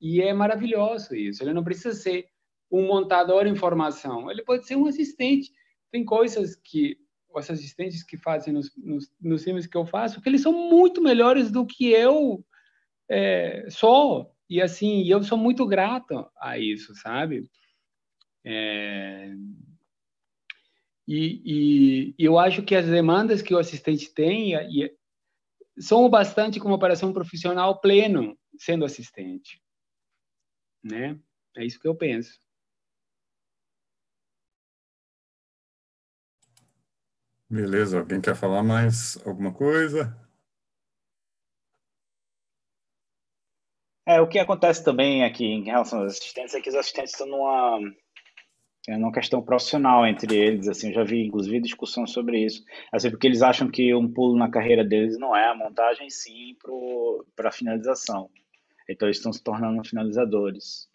E 0.00 0.20
é 0.20 0.32
maravilhoso 0.32 1.14
isso. 1.14 1.42
Ele 1.42 1.52
não 1.52 1.64
precisa 1.64 1.92
ser 1.92 2.26
um 2.70 2.86
montador 2.86 3.46
em 3.46 3.56
formação. 3.56 4.30
Ele 4.30 4.42
pode 4.42 4.66
ser 4.66 4.76
um 4.76 4.86
assistente. 4.86 5.50
Tem 5.90 6.04
coisas 6.04 6.54
que 6.54 6.96
os 7.34 7.50
assistentes 7.50 8.02
que 8.02 8.16
fazem 8.16 8.52
nos, 8.52 8.70
nos, 8.76 9.10
nos 9.20 9.44
filmes 9.44 9.66
que 9.66 9.76
eu 9.76 9.86
faço, 9.86 10.20
que 10.20 10.28
eles 10.28 10.40
são 10.40 10.52
muito 10.52 11.02
melhores 11.02 11.50
do 11.50 11.66
que 11.66 11.90
eu 11.90 12.44
é, 13.08 13.66
sou. 13.70 14.34
E 14.48 14.62
assim, 14.62 15.06
eu 15.06 15.22
sou 15.22 15.36
muito 15.36 15.66
grato 15.66 16.26
a 16.40 16.58
isso, 16.58 16.94
sabe? 16.96 17.50
É... 18.44 19.34
E, 21.10 22.12
e, 22.12 22.14
eu 22.18 22.38
acho 22.38 22.62
que 22.62 22.74
as 22.74 22.84
demandas 22.84 23.40
que 23.40 23.54
o 23.54 23.58
assistente 23.58 24.12
tem 24.12 24.52
e, 24.54 24.94
são 25.78 26.04
o 26.04 26.08
bastante 26.10 26.60
como 26.60 26.78
para 26.78 26.94
ser 26.94 27.06
um 27.06 27.14
profissional 27.14 27.80
pleno 27.80 28.38
sendo 28.58 28.84
assistente, 28.84 29.58
né? 30.84 31.18
É 31.56 31.64
isso 31.64 31.80
que 31.80 31.88
eu 31.88 31.96
penso. 31.96 32.38
Beleza, 37.48 38.00
alguém 38.00 38.20
quer 38.20 38.36
falar 38.36 38.62
mais 38.62 39.16
alguma 39.26 39.54
coisa? 39.54 40.14
É, 44.06 44.20
o 44.20 44.28
que 44.28 44.38
acontece 44.38 44.84
também 44.84 45.24
aqui 45.24 45.44
em 45.44 45.64
relação 45.64 46.00
aos 46.00 46.12
assistentes 46.12 46.54
é 46.54 46.60
que 46.60 46.68
os 46.68 46.74
assistentes 46.74 47.12
estão 47.12 47.26
numa, 47.26 47.78
é 48.88 48.96
numa 48.96 49.12
questão 49.12 49.42
profissional 49.42 50.06
entre 50.06 50.36
eles, 50.36 50.66
assim, 50.66 50.88
eu 50.88 50.94
já 50.94 51.04
vi 51.04 51.26
inclusive 51.26 51.60
discussão 51.60 52.06
sobre 52.06 52.44
isso, 52.44 52.64
assim, 52.90 53.10
porque 53.10 53.26
eles 53.26 53.42
acham 53.42 53.70
que 53.70 53.94
um 53.94 54.10
pulo 54.10 54.36
na 54.36 54.50
carreira 54.50 54.84
deles 54.84 55.18
não 55.18 55.36
é 55.36 55.48
a 55.48 55.54
montagem, 55.54 56.08
sim, 56.08 56.56
para 57.36 57.48
a 57.48 57.52
finalização. 57.52 58.30
Então 58.88 59.06
eles 59.06 59.18
estão 59.18 59.32
se 59.32 59.42
tornando 59.42 59.86
finalizadores. 59.86 60.88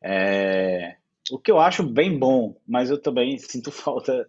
É, 0.00 0.96
o 1.30 1.38
que 1.38 1.50
eu 1.50 1.58
acho 1.58 1.82
bem 1.82 2.16
bom, 2.18 2.56
mas 2.66 2.90
eu 2.90 3.00
também 3.00 3.36
sinto 3.38 3.72
falta 3.72 4.28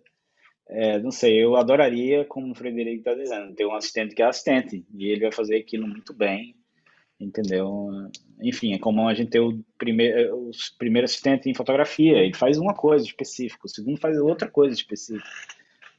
é, 0.68 0.98
não 1.00 1.12
sei, 1.12 1.44
eu 1.44 1.56
adoraria, 1.56 2.26
como 2.26 2.52
o 2.52 2.56
Frederico 2.56 2.98
está 3.00 3.14
dizendo, 3.14 3.54
ter 3.54 3.66
um 3.66 3.76
assistente 3.76 4.16
que 4.16 4.22
é 4.22 4.26
assistente, 4.26 4.86
e 4.94 5.06
ele 5.06 5.22
vai 5.22 5.32
fazer 5.32 5.58
aquilo 5.58 5.88
muito 5.88 6.14
bem, 6.14 6.56
entendeu? 7.24 7.90
Enfim, 8.42 8.74
é 8.74 8.80
como 8.80 9.08
a 9.08 9.14
gente 9.14 9.32
ter 9.32 9.40
o 9.40 9.64
primeiro, 9.78 10.50
o 10.50 10.52
primeiro 10.78 11.06
assistente 11.06 11.50
em 11.50 11.54
fotografia, 11.54 12.18
ele 12.20 12.36
faz 12.36 12.58
uma 12.58 12.74
coisa 12.74 13.06
específica, 13.06 13.66
o 13.66 13.70
segundo 13.70 14.00
faz 14.00 14.18
outra 14.18 14.50
coisa 14.50 14.74
específica. 14.74 15.30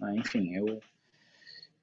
Ah, 0.01 0.15
enfim, 0.15 0.55
eu. 0.55 0.81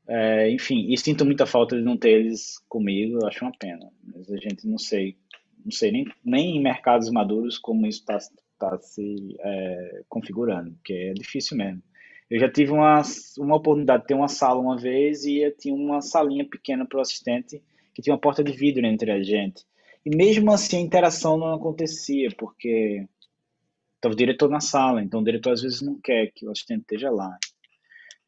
É, 0.07 0.51
enfim, 0.51 0.91
e 0.91 0.97
sinto 0.97 1.25
muita 1.25 1.45
falta 1.45 1.77
de 1.77 1.83
não 1.83 1.95
ter 1.97 2.11
eles 2.11 2.59
comigo, 2.67 3.19
eu 3.19 3.27
acho 3.27 3.43
uma 3.45 3.57
pena. 3.57 3.89
Mas 4.03 4.29
a 4.31 4.37
gente 4.37 4.67
não 4.67 4.77
sei, 4.77 5.15
não 5.63 5.71
sei 5.71 5.91
nem, 5.91 6.05
nem 6.23 6.57
em 6.57 6.61
mercados 6.61 7.09
maduros 7.09 7.57
como 7.57 7.87
isso 7.87 7.99
está 7.99 8.17
tá 8.59 8.77
se 8.79 9.35
é, 9.39 10.01
configurando, 10.09 10.71
porque 10.73 10.93
é 10.93 11.13
difícil 11.13 11.57
mesmo. 11.57 11.81
Eu 12.29 12.39
já 12.39 12.49
tive 12.49 12.71
uma, 12.71 13.01
uma 13.39 13.57
oportunidade 13.57 14.03
de 14.03 14.07
ter 14.07 14.13
uma 14.13 14.27
sala 14.27 14.59
uma 14.59 14.77
vez 14.77 15.25
e 15.25 15.39
eu 15.39 15.55
tinha 15.55 15.73
uma 15.73 16.01
salinha 16.01 16.45
pequena 16.45 16.85
para 16.85 16.97
o 16.97 17.01
assistente 17.01 17.61
que 17.93 18.01
tinha 18.01 18.13
uma 18.13 18.21
porta 18.21 18.43
de 18.43 18.51
vidro 18.51 18.85
entre 18.85 19.11
a 19.11 19.21
gente. 19.21 19.65
E 20.05 20.15
mesmo 20.15 20.51
assim 20.51 20.77
a 20.77 20.81
interação 20.81 21.37
não 21.37 21.53
acontecia, 21.53 22.29
porque 22.37 23.07
estava 23.95 24.13
o 24.13 24.17
diretor 24.17 24.49
na 24.49 24.59
sala, 24.59 25.01
então 25.03 25.21
o 25.21 25.23
diretor 25.23 25.53
às 25.53 25.61
vezes 25.61 25.81
não 25.81 25.99
quer 26.01 26.31
que 26.33 26.45
o 26.47 26.51
assistente 26.51 26.81
esteja 26.81 27.11
lá. 27.11 27.37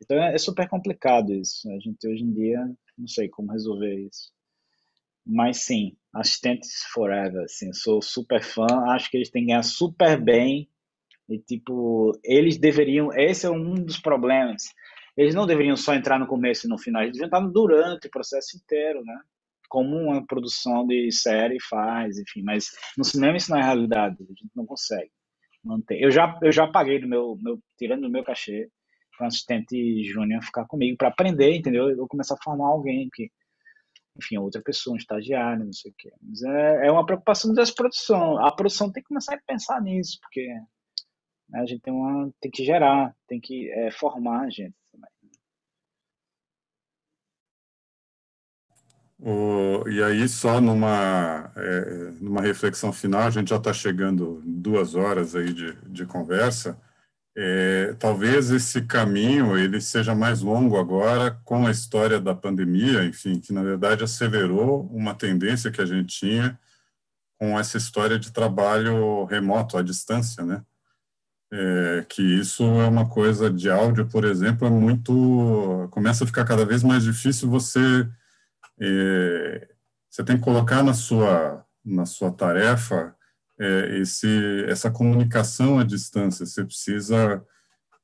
Então 0.01 0.17
é, 0.17 0.35
é 0.35 0.37
super 0.37 0.67
complicado 0.67 1.33
isso. 1.33 1.69
A 1.71 1.79
gente 1.79 2.07
hoje 2.07 2.23
em 2.23 2.33
dia 2.33 2.59
não 2.97 3.07
sei 3.07 3.27
como 3.27 3.51
resolver 3.51 3.95
isso. 3.95 4.31
Mas 5.25 5.63
sim, 5.63 5.95
assistentes 6.13 6.83
forever, 6.93 7.43
assim, 7.43 7.71
sou 7.73 8.01
super 8.01 8.43
fã, 8.43 8.67
acho 8.89 9.09
que 9.09 9.17
eles 9.17 9.29
têm 9.29 9.43
que 9.43 9.47
ganhar 9.47 9.63
super 9.63 10.21
bem 10.21 10.69
e 11.29 11.39
tipo, 11.39 12.11
eles 12.23 12.57
deveriam, 12.57 13.11
esse 13.13 13.45
é 13.45 13.49
um 13.49 13.75
dos 13.75 13.97
problemas. 13.99 14.63
Eles 15.15 15.33
não 15.33 15.47
deveriam 15.47 15.77
só 15.77 15.93
entrar 15.93 16.19
no 16.19 16.27
começo 16.27 16.67
e 16.67 16.69
no 16.69 16.77
final, 16.77 17.01
eles 17.03 17.13
deveriam 17.13 17.39
estar 17.39 17.51
durante 17.51 18.07
o 18.07 18.11
processo 18.11 18.57
inteiro, 18.57 19.03
né? 19.05 19.19
Como 19.73 19.97
uma 19.97 20.23
produção 20.23 20.85
de 20.85 21.11
série 21.11 21.57
faz, 21.59 22.19
enfim, 22.19 22.43
mas 22.43 22.67
no 22.95 23.03
cinema 23.03 23.37
isso 23.37 23.49
não 23.49 23.57
é 23.57 23.63
realidade, 23.63 24.17
a 24.19 24.25
gente 24.25 24.51
não 24.55 24.67
consegue 24.67 25.09
manter. 25.63 25.99
Eu 25.99 26.11
já 26.11 26.37
eu 26.43 26.51
já 26.51 26.67
paguei 26.67 26.99
do 26.99 27.07
meu, 27.07 27.35
meu 27.41 27.59
tirando 27.75 28.03
do 28.03 28.09
meu 28.11 28.23
cachê 28.23 28.69
para 29.17 29.25
um 29.25 29.27
assistente 29.27 30.03
júnior 30.03 30.43
ficar 30.43 30.67
comigo 30.67 30.95
para 30.95 31.07
aprender, 31.07 31.55
entendeu? 31.55 31.89
Eu 31.89 31.97
vou 31.97 32.07
começar 32.07 32.35
a 32.35 32.43
formar 32.43 32.67
alguém 32.67 33.09
que 33.11 33.31
enfim, 34.15 34.37
outra 34.37 34.61
pessoa, 34.61 34.93
um 34.93 34.97
estagiário, 34.97 35.65
não 35.65 35.73
sei 35.73 35.89
o 35.89 35.95
quê. 35.97 36.11
Mas 36.21 36.43
é, 36.43 36.87
é 36.87 36.91
uma 36.91 37.03
preocupação 37.03 37.51
dessa 37.51 37.73
produção. 37.73 38.37
A 38.45 38.55
produção 38.55 38.91
tem 38.91 39.01
que 39.01 39.09
começar 39.09 39.33
a 39.33 39.41
pensar 39.47 39.81
nisso, 39.81 40.19
porque 40.21 40.47
né, 41.49 41.61
a 41.61 41.65
gente 41.65 41.81
tem, 41.81 41.91
uma, 41.91 42.31
tem 42.39 42.51
que 42.51 42.63
gerar, 42.63 43.15
tem 43.27 43.39
que 43.39 43.71
é, 43.71 43.89
formar 43.89 44.41
a 44.41 44.49
gente 44.51 44.75
O, 49.25 49.87
e 49.87 50.03
aí, 50.03 50.27
só 50.27 50.59
numa, 50.59 51.49
é, 51.55 52.11
numa 52.19 52.41
reflexão 52.41 52.91
final, 52.91 53.21
a 53.21 53.29
gente 53.29 53.51
já 53.51 53.55
está 53.55 53.71
chegando 53.71 54.41
duas 54.45 54.95
horas 54.95 55.33
aí 55.33 55.53
de, 55.53 55.73
de 55.87 56.05
conversa. 56.05 56.77
É, 57.35 57.93
talvez 57.93 58.51
esse 58.51 58.81
caminho 58.81 59.57
ele 59.57 59.79
seja 59.79 60.13
mais 60.13 60.41
longo 60.41 60.77
agora 60.77 61.31
com 61.45 61.65
a 61.65 61.71
história 61.71 62.19
da 62.19 62.35
pandemia, 62.35 63.05
enfim, 63.05 63.39
que 63.39 63.53
na 63.53 63.63
verdade 63.63 64.03
acelerou 64.03 64.87
uma 64.91 65.15
tendência 65.15 65.71
que 65.71 65.81
a 65.81 65.85
gente 65.85 66.19
tinha 66.19 66.59
com 67.39 67.57
essa 67.57 67.77
história 67.77 68.19
de 68.19 68.31
trabalho 68.31 69.23
remoto, 69.23 69.77
à 69.77 69.81
distância, 69.81 70.43
né? 70.43 70.61
É, 71.51 72.05
que 72.09 72.21
isso 72.21 72.63
é 72.63 72.87
uma 72.87 73.07
coisa 73.07 73.49
de 73.49 73.69
áudio, 73.69 74.05
por 74.07 74.25
exemplo, 74.25 74.67
é 74.67 74.71
muito 74.71 75.87
começa 75.91 76.25
a 76.25 76.27
ficar 76.27 76.43
cada 76.45 76.65
vez 76.65 76.83
mais 76.83 77.03
difícil 77.03 77.49
você 77.49 78.07
é, 78.85 79.67
você 80.09 80.23
tem 80.23 80.37
que 80.37 80.43
colocar 80.43 80.83
na 80.83 80.93
sua 80.93 81.65
na 81.85 82.05
sua 82.05 82.31
tarefa 82.31 83.15
é, 83.59 83.97
esse, 83.99 84.65
essa 84.67 84.89
comunicação 84.89 85.79
à 85.79 85.83
distância. 85.83 86.45
Você 86.45 86.63
precisa 86.63 87.43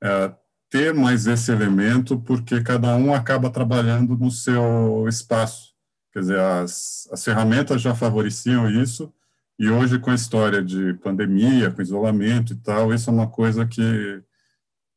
é, 0.04 0.34
ter 0.70 0.94
mais 0.94 1.28
esse 1.28 1.52
elemento, 1.52 2.20
porque 2.20 2.62
cada 2.62 2.96
um 2.96 3.14
acaba 3.14 3.50
trabalhando 3.50 4.16
no 4.18 4.30
seu 4.30 5.08
espaço. 5.08 5.74
Quer 6.14 6.20
dizer, 6.20 6.40
as, 6.40 7.08
as 7.12 7.24
ferramentas 7.24 7.82
já 7.82 7.96
favoreciam 7.96 8.70
isso, 8.70 9.14
e 9.58 9.70
hoje, 9.70 10.00
com 10.00 10.10
a 10.10 10.16
história 10.16 10.64
de 10.64 10.94
pandemia, 10.96 11.70
com 11.70 11.82
isolamento 11.82 12.54
e 12.54 12.56
tal, 12.56 12.94
isso 12.94 13.10
é 13.10 13.14
uma 13.14 13.28
coisa 13.28 13.66
que, 13.66 14.24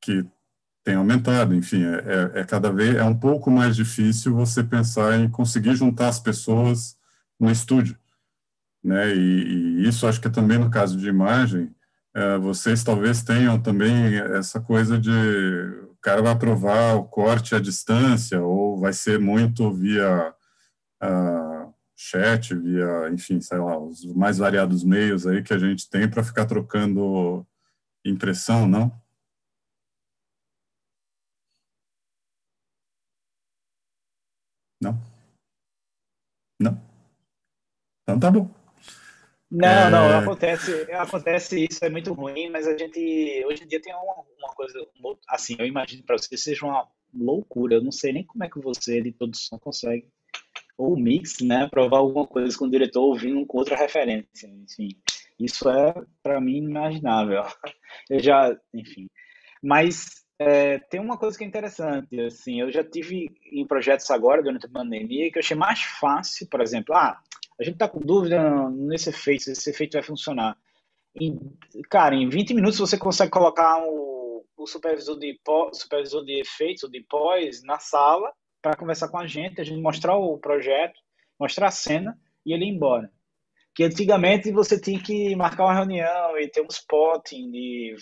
que 0.01 0.25
tem 0.85 0.95
aumentado. 0.95 1.55
Enfim, 1.55 1.85
é, 1.85 2.31
é, 2.37 2.41
é 2.41 2.45
cada 2.45 2.73
vez 2.73 2.97
é 2.97 3.05
um 3.05 3.19
pouco 3.19 3.51
mais 3.51 3.77
difícil 3.77 4.35
você 4.35 4.63
pensar 4.63 5.19
em 5.19 5.29
conseguir 5.29 5.75
juntar 5.75 6.09
as 6.09 6.21
pessoas 6.21 6.97
no 7.39 7.51
estúdio 7.51 7.97
né? 8.83 9.15
E, 9.15 9.83
e, 9.83 9.89
isso 9.89 10.07
acho 10.07 10.21
que 10.21 10.29
é 10.29 10.31
também 10.31 10.59
no 10.59 10.71
caso 10.71 10.99
de 10.99 11.09
imagem, 11.09 11.75
é, 12.15 12.39
vocês 12.39 12.83
talvez 12.85 13.23
tenham 13.23 13.61
também 13.61 14.17
essa 14.37 14.61
coisa 14.61 14.99
de 14.99 15.11
o 15.91 15.97
cara 16.03 16.21
vai 16.23 16.33
aprovar 16.33 16.97
o 16.97 17.05
corte 17.05 17.55
à 17.55 17.61
distância 17.61 18.43
ou 18.43 18.79
vai 18.79 18.93
ser 18.93 19.21
muito 19.21 19.73
via 19.73 20.35
uh, 21.03 21.73
chat, 21.97 22.55
via, 22.57 23.09
enfim, 23.13 23.41
sei 23.41 23.59
lá, 23.59 23.79
os 23.79 24.05
mais 24.15 24.39
variados 24.39 24.83
meios 24.85 25.27
aí 25.27 25.43
que 25.43 25.55
a 25.55 25.59
gente 25.59 25.89
tem 25.89 26.09
para 26.11 26.25
ficar 26.25 26.47
trocando 26.47 27.47
impressão? 28.05 28.67
Não? 28.67 28.93
Não? 34.81 35.01
Então 38.13 38.21
tá 38.21 38.31
bom. 38.31 38.51
Não, 39.51 39.69
é... 39.69 39.91
não, 39.91 40.19
acontece, 40.19 40.91
acontece 40.93 41.67
isso, 41.67 41.85
é 41.85 41.91
muito 41.91 42.13
ruim, 42.13 42.51
mas 42.51 42.67
a 42.67 42.77
gente 42.77 43.45
hoje 43.47 43.65
em 43.65 43.67
dia 43.67 43.81
tem 43.81 43.93
uma, 43.95 44.25
uma 44.39 44.55
coisa, 44.55 44.79
assim, 45.29 45.57
eu 45.59 45.67
imagino 45.67 46.03
para 46.05 46.17
você 46.17 46.37
seja 46.37 46.65
uma 46.65 46.89
loucura, 47.15 47.75
eu 47.75 47.83
não 47.83 47.93
sei 47.93 48.13
nem 48.13 48.25
como 48.25 48.45
é 48.45 48.49
que 48.49 48.59
você 48.59 49.03
de 49.03 49.13
produção 49.13 49.59
consegue, 49.59 50.09
ou 50.79 50.97
mix, 50.97 51.41
né, 51.43 51.69
provar 51.71 51.99
alguma 51.99 52.27
coisa 52.27 52.57
com 52.57 52.65
o 52.65 52.71
diretor 52.71 53.03
ouvindo 53.03 53.45
com 53.45 53.59
outra 53.59 53.77
referência, 53.77 54.47
enfim, 54.47 54.89
isso 55.39 55.69
é 55.69 55.95
para 56.23 56.41
mim 56.41 56.57
inimaginável, 56.57 57.43
eu 58.09 58.21
já, 58.21 58.57
enfim, 58.73 59.11
mas 59.63 60.25
é, 60.39 60.79
tem 60.79 60.99
uma 60.99 61.19
coisa 61.19 61.37
que 61.37 61.45
é 61.45 61.47
interessante, 61.47 62.19
assim, 62.23 62.59
eu 62.63 62.73
já 62.73 62.83
tive 62.83 63.31
em 63.53 63.67
projetos 63.67 64.11
agora, 64.11 64.43
durante 64.43 64.65
a 64.65 64.71
pandemia, 64.71 65.31
que 65.31 65.37
eu 65.37 65.43
achei 65.43 65.57
mais 65.57 65.83
fácil, 65.83 66.49
por 66.49 66.63
exemplo, 66.63 66.95
ah, 66.95 67.21
a 67.59 67.65
gente 67.65 67.75
está 67.75 67.89
com 67.89 68.01
dúvida 68.01 68.71
nesse 68.71 69.11
efeito, 69.11 69.45
se 69.45 69.53
esse 69.53 69.71
efeito 69.71 69.95
vai 69.95 70.03
funcionar. 70.03 70.57
Em, 71.15 71.39
cara, 71.91 72.15
em 72.15 72.29
20 72.29 72.55
minutos 72.55 72.79
você 72.79 72.97
consegue 72.97 73.31
colocar 73.31 73.83
o, 73.85 74.45
o 74.57 74.67
supervisor, 74.67 75.19
de, 75.19 75.39
supervisor 75.73 76.25
de 76.25 76.41
efeitos, 76.41 76.85
ou 76.85 76.91
de 76.91 77.01
pós, 77.03 77.63
na 77.63 77.79
sala 77.79 78.33
para 78.61 78.77
conversar 78.77 79.09
com 79.09 79.19
a 79.19 79.27
gente, 79.27 79.61
a 79.61 79.65
gente 79.65 79.81
mostrar 79.81 80.17
o 80.17 80.39
projeto, 80.39 80.99
mostrar 81.39 81.67
a 81.67 81.73
cena 81.73 82.19
e 82.47 82.53
ele 82.53 82.65
ir 82.65 82.69
embora. 82.69 83.11
Que 83.75 83.85
antigamente 83.85 84.53
você 84.53 84.81
tinha 84.81 85.03
que 85.03 85.35
marcar 85.35 85.65
uma 85.65 85.75
reunião 85.75 86.39
e 86.39 86.49
ter 86.49 86.61
um 86.61 86.69
spotting 86.69 87.51
de 87.51 87.97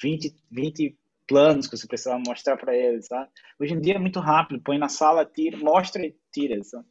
20, 0.00 0.34
20 0.50 0.96
planos 1.26 1.66
que 1.66 1.76
você 1.76 1.86
precisava 1.86 2.22
mostrar 2.24 2.56
para 2.56 2.76
eles, 2.76 3.06
sabe? 3.06 3.28
Hoje 3.58 3.74
em 3.74 3.80
dia 3.80 3.94
é 3.94 3.98
muito 3.98 4.20
rápido, 4.20 4.62
põe 4.62 4.78
na 4.78 4.88
sala, 4.88 5.24
tira, 5.24 5.56
mostra 5.56 6.04
e 6.04 6.14
tira, 6.32 6.62
sabe? 6.62 6.86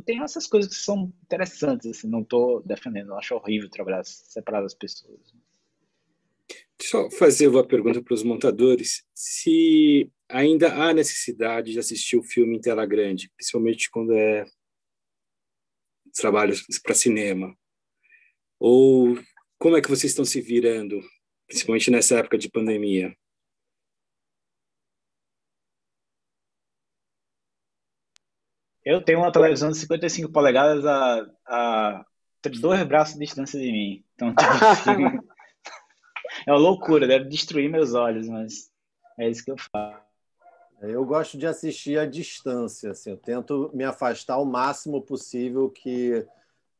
Tem 0.00 0.22
essas 0.22 0.46
coisas 0.46 0.74
que 0.74 0.80
são 0.80 1.12
interessantes, 1.22 1.86
assim, 1.90 2.08
não 2.08 2.20
estou 2.20 2.62
defendendo, 2.62 3.14
acho 3.14 3.34
horrível 3.34 3.70
trabalhar 3.70 4.04
separado 4.04 4.64
das 4.64 4.74
pessoas. 4.74 5.20
Eu 6.92 7.10
fazer 7.10 7.48
uma 7.48 7.66
pergunta 7.66 8.02
para 8.02 8.14
os 8.14 8.22
montadores, 8.22 9.04
se 9.14 10.10
ainda 10.28 10.72
há 10.74 10.94
necessidade 10.94 11.72
de 11.72 11.78
assistir 11.78 12.16
o 12.16 12.22
filme 12.22 12.56
em 12.56 12.60
tela 12.60 12.86
grande, 12.86 13.30
principalmente 13.36 13.90
quando 13.90 14.14
é 14.14 14.44
trabalho 16.14 16.54
para 16.82 16.94
cinema, 16.94 17.54
ou 18.58 19.18
como 19.58 19.76
é 19.76 19.82
que 19.82 19.88
vocês 19.88 20.12
estão 20.12 20.24
se 20.24 20.40
virando, 20.40 21.00
principalmente 21.46 21.90
nessa 21.90 22.18
época 22.18 22.38
de 22.38 22.50
pandemia? 22.50 23.14
Eu 28.88 29.02
tenho 29.02 29.18
uma 29.18 29.30
televisão 29.30 29.70
de 29.70 29.76
55 29.76 30.32
polegadas 30.32 30.82
a, 30.86 31.26
a 31.46 32.04
dois 32.58 32.82
braços 32.84 33.18
de 33.18 33.20
distância 33.26 33.60
de 33.60 33.70
mim. 33.70 34.02
Então, 34.14 34.34
tipo, 34.34 34.40
assim, 34.64 35.18
é 36.46 36.50
uma 36.50 36.58
loucura, 36.58 37.06
deve 37.06 37.26
destruir 37.26 37.68
meus 37.68 37.92
olhos, 37.92 38.26
mas 38.30 38.70
é 39.18 39.28
isso 39.28 39.44
que 39.44 39.50
eu 39.50 39.56
faço. 39.58 40.00
Eu 40.80 41.04
gosto 41.04 41.36
de 41.36 41.46
assistir 41.46 41.98
à 41.98 42.06
distância, 42.06 42.92
assim, 42.92 43.10
eu 43.10 43.18
tento 43.18 43.70
me 43.74 43.84
afastar 43.84 44.38
o 44.38 44.46
máximo 44.46 45.02
possível, 45.02 45.68
que 45.68 46.26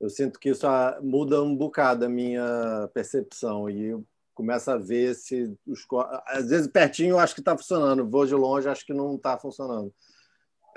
eu 0.01 0.09
sinto 0.09 0.41
que 0.41 0.49
isso 0.49 0.67
muda 1.03 1.43
um 1.43 1.55
bocado 1.55 2.07
a 2.07 2.09
minha 2.09 2.89
percepção. 2.95 3.69
E 3.69 3.95
começa 4.33 4.73
a 4.73 4.79
ver 4.79 5.15
se 5.15 5.55
os 5.67 5.85
às 6.27 6.49
vezes 6.49 6.69
pertinho 6.69 7.11
eu 7.11 7.19
acho 7.19 7.35
que 7.35 7.43
está 7.43 7.55
funcionando, 7.55 8.09
vou 8.09 8.25
de 8.25 8.35
longe 8.35 8.67
acho 8.67 8.87
que 8.87 8.95
não 8.95 9.17
está 9.17 9.37
funcionando. 9.37 9.93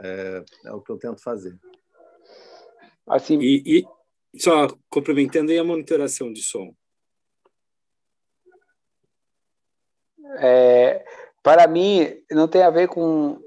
É, 0.03 0.43
é, 0.65 0.71
o 0.71 0.81
que 0.81 0.91
eu 0.91 0.97
tento 0.97 1.21
fazer. 1.21 1.57
Assim, 3.07 3.39
e, 3.39 3.85
e 4.33 4.39
só 4.39 4.67
complementando 4.89 5.51
aí 5.51 5.59
a 5.59 5.63
monitoração 5.63 6.31
de 6.31 6.41
som. 6.41 6.73
É, 10.39 11.05
para 11.43 11.67
mim 11.67 12.23
não 12.31 12.47
tem 12.47 12.63
a 12.63 12.69
ver 12.69 12.87
com 12.87 13.39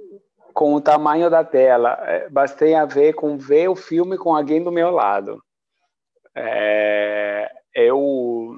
com 0.55 0.73
o 0.75 0.81
tamanho 0.81 1.29
da 1.29 1.45
tela, 1.45 1.95
é, 2.09 2.29
mas 2.31 2.55
tem 2.55 2.77
a 2.77 2.85
ver 2.85 3.15
com 3.15 3.37
ver 3.37 3.69
o 3.69 3.75
filme 3.75 4.17
com 4.17 4.37
alguém 4.37 4.63
do 4.63 4.71
meu 4.71 4.91
lado. 4.91 5.43
É, 6.33 7.51
eu 7.75 8.57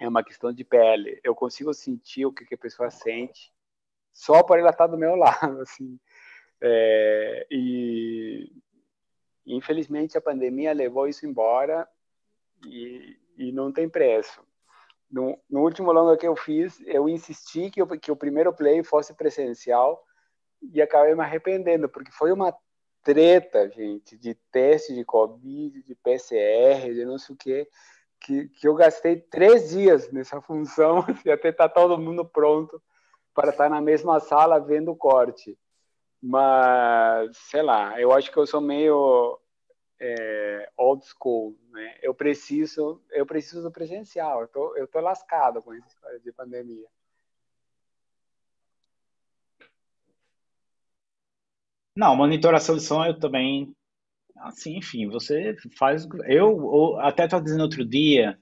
é 0.00 0.08
uma 0.08 0.22
questão 0.22 0.52
de 0.52 0.62
pele. 0.62 1.20
Eu 1.24 1.34
consigo 1.34 1.74
sentir 1.74 2.24
o 2.24 2.32
que, 2.32 2.54
a 2.54 2.58
pessoa 2.58 2.90
sente 2.90 3.52
só 4.12 4.42
por 4.42 4.58
ela 4.58 4.70
estar 4.70 4.86
do 4.86 4.96
meu 4.96 5.16
lado, 5.16 5.60
assim. 5.60 5.98
É, 6.60 7.46
e 7.50 8.50
infelizmente 9.46 10.16
a 10.16 10.20
pandemia 10.20 10.72
levou 10.72 11.06
isso 11.06 11.26
embora 11.26 11.88
e, 12.66 13.16
e 13.36 13.52
não 13.52 13.72
tem 13.72 13.88
preço. 13.88 14.42
No, 15.10 15.38
no, 15.48 15.60
último 15.60 15.92
longa 15.92 16.16
que 16.16 16.26
eu 16.26 16.34
fiz, 16.34 16.80
eu 16.86 17.08
insisti 17.08 17.70
que, 17.70 17.80
eu, 17.80 17.86
que 17.86 18.10
o 18.10 18.16
primeiro 18.16 18.52
play 18.52 18.82
fosse 18.82 19.14
presencial 19.14 20.04
e 20.72 20.82
acabei 20.82 21.14
me 21.14 21.20
arrependendo, 21.20 21.88
porque 21.88 22.10
foi 22.10 22.32
uma 22.32 22.56
treta, 23.04 23.70
gente, 23.70 24.16
de 24.16 24.34
teste 24.50 24.92
de 24.94 25.04
Covid, 25.04 25.80
de 25.82 25.94
PCR, 25.94 26.92
de 26.92 27.04
não 27.04 27.18
sei 27.18 27.34
o 27.34 27.38
quê 27.38 27.68
que, 28.20 28.48
que 28.48 28.66
eu 28.66 28.74
gastei 28.74 29.16
três 29.16 29.70
dias 29.70 30.10
nessa 30.10 30.40
função, 30.42 31.04
assim, 31.08 31.30
até 31.30 31.48
estar 31.50 31.68
tá 31.68 31.74
todo 31.74 31.98
mundo 31.98 32.24
pronto 32.24 32.82
para 33.34 33.50
estar 33.50 33.68
na 33.68 33.80
mesma 33.80 34.18
sala 34.18 34.58
vendo 34.58 34.90
o 34.90 34.96
corte. 34.96 35.58
Mas, 36.22 37.36
sei 37.36 37.62
lá, 37.62 38.00
eu 38.00 38.12
acho 38.12 38.30
que 38.32 38.38
eu 38.38 38.46
sou 38.46 38.60
meio 38.60 39.38
é, 40.00 40.70
old 40.76 41.04
school, 41.06 41.56
né? 41.70 41.98
Eu 42.02 42.14
preciso, 42.14 43.02
eu 43.10 43.26
preciso 43.26 43.62
do 43.62 43.70
presencial. 43.70 44.42
Eu 44.42 44.48
tô, 44.48 44.76
eu 44.76 44.88
tô 44.88 45.00
lascado 45.00 45.62
com 45.62 45.72
essa 45.72 45.86
história 45.88 46.20
de 46.20 46.32
pandemia. 46.32 46.86
Não, 51.96 52.14
monitoração 52.14 52.76
de 52.76 52.82
som 52.82 53.04
eu 53.04 53.18
também 53.18 53.74
Assim, 54.38 54.76
enfim, 54.76 55.08
você 55.08 55.56
faz. 55.78 56.06
Eu 56.26 56.98
até 57.00 57.24
estava 57.24 57.42
dizendo 57.42 57.62
outro 57.62 57.84
dia, 57.84 58.38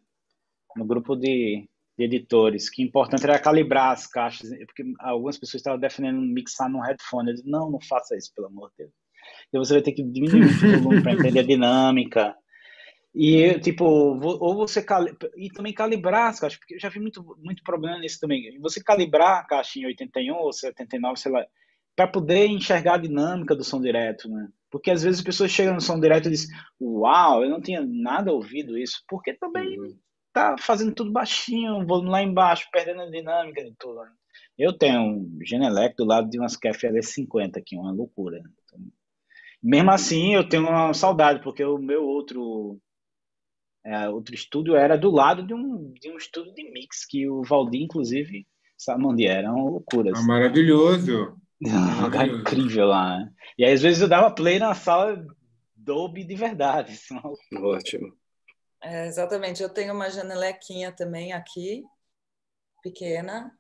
no 0.77 0.85
grupo 0.85 1.15
de, 1.15 1.69
de, 1.97 2.05
editores, 2.05 2.69
que 2.69 2.83
importante 2.83 3.25
era 3.25 3.39
calibrar 3.39 3.93
as 3.93 4.07
caixas, 4.07 4.51
porque 4.67 4.85
algumas 5.01 5.39
pessoas 5.39 5.61
estavam 5.61 5.79
defendendo 5.79 6.21
mixar 6.21 6.69
no 6.69 6.81
headphone. 6.81 7.31
Eu 7.31 7.35
disse, 7.35 7.49
não, 7.49 7.71
não 7.71 7.81
faça 7.81 8.17
isso, 8.17 8.33
pelo 8.35 8.49
amor 8.49 8.71
de 8.71 8.85
Deus. 8.85 8.93
E 9.53 9.59
você 9.59 9.75
vai 9.75 9.83
ter 9.83 9.93
que 9.93 10.03
diminuir 10.03 10.45
o 10.45 10.83
volume 10.83 11.03
para 11.03 11.13
entender 11.13 11.41
a 11.41 11.45
dinâmica. 11.45 12.37
E, 13.15 13.61
tipo, 13.61 13.85
ou 13.85 14.57
você. 14.57 14.83
Cali... 14.83 15.17
E 15.37 15.49
também 15.49 15.73
calibrar 15.73 16.31
as 16.31 16.41
caixas, 16.41 16.59
porque 16.59 16.75
eu 16.75 16.81
já 16.81 16.89
vi 16.89 16.99
muito, 16.99 17.25
muito 17.39 17.63
problema 17.63 17.99
nisso 18.01 18.19
também. 18.21 18.59
Você 18.61 18.83
calibrar 18.83 19.39
a 19.39 19.45
caixa 19.45 19.79
em 19.79 19.87
81 19.87 20.35
ou 20.35 20.53
79, 20.53 21.21
sei 21.21 21.31
lá, 21.31 21.47
para 21.95 22.09
poder 22.09 22.47
enxergar 22.49 22.95
a 22.95 22.99
dinâmica 22.99 23.55
do 23.55 23.63
som 23.63 23.81
direto, 23.81 24.29
né? 24.29 24.49
Porque 24.69 24.91
às 24.91 25.05
vezes 25.05 25.21
as 25.21 25.25
pessoas 25.25 25.53
chegam 25.53 25.75
no 25.75 25.81
som 25.81 26.01
direto 26.01 26.27
e 26.27 26.33
dizem, 26.33 26.49
uau, 26.81 27.45
eu 27.45 27.51
não 27.51 27.61
tinha 27.61 27.81
nada 27.87 28.33
ouvido 28.33 28.77
isso, 28.77 29.05
porque 29.09 29.33
também 29.33 29.79
uhum. 29.79 29.97
Tá 30.35 30.57
fazendo 30.59 30.93
tudo 30.93 31.13
baixinho, 31.13 31.87
volume 31.87 32.11
lá 32.11 32.23
embaixo, 32.23 32.69
perdendo 32.71 33.03
a 33.03 33.11
dinâmica 33.11 33.65
de 33.65 33.73
tudo. 33.79 34.01
Eu 34.59 34.77
tenho 34.77 35.01
um 35.01 35.39
Genelec 35.43 35.97
do 35.97 36.05
lado 36.05 36.29
de 36.29 36.39
umas 36.39 36.57
KFL 36.57 37.01
50 37.01 37.59
aqui, 37.59 37.77
uma 37.77 37.93
loucura. 37.93 38.39
Então, 38.39 38.81
mesmo 39.63 39.91
assim, 39.93 40.35
eu 40.35 40.47
tenho 40.47 40.69
uma 40.69 40.93
saudade, 40.93 41.43
porque 41.43 41.65
o 41.65 41.79
meu 41.79 42.05
outro 42.05 42.79
é, 43.87 44.09
outro 44.09 44.35
estúdio 44.35 44.75
era 44.75 44.99
do 44.99 45.11
lado 45.11 45.47
de 45.47 45.55
um, 45.55 45.93
de 45.93 46.11
um 46.11 46.17
estúdio 46.17 46.53
de 46.55 46.71
mix, 46.71 47.07
que 47.07 47.29
o 47.29 47.43
Valdir, 47.43 47.83
inclusive, 47.83 48.47
sabe 48.77 49.05
onde 49.07 49.27
era, 49.27 49.53
uma 49.53 49.71
loucura. 49.71 50.13
Assim. 50.13 50.27
maravilhoso! 50.27 51.37
Um 51.65 52.03
lugar 52.03 52.29
incrível 52.29 52.89
lá. 52.89 53.21
Né? 53.21 53.33
E 53.57 53.65
aí, 53.65 53.73
às 53.73 53.81
vezes, 53.81 54.03
eu 54.03 54.09
dava 54.09 54.31
play 54.31 54.59
na 54.59 54.75
sala 54.75 55.25
Dolby 55.75 56.23
de 56.23 56.35
verdade. 56.35 56.95
Senão... 56.95 57.33
Ótimo. 57.57 58.13
É, 58.85 59.07
exatamente. 59.07 59.63
Eu 59.63 59.71
tenho 59.71 59.95
uma 59.95 60.11
janelequinha 60.11 60.93
também 60.93 61.33
aqui, 61.33 61.85
pequena, 62.83 63.51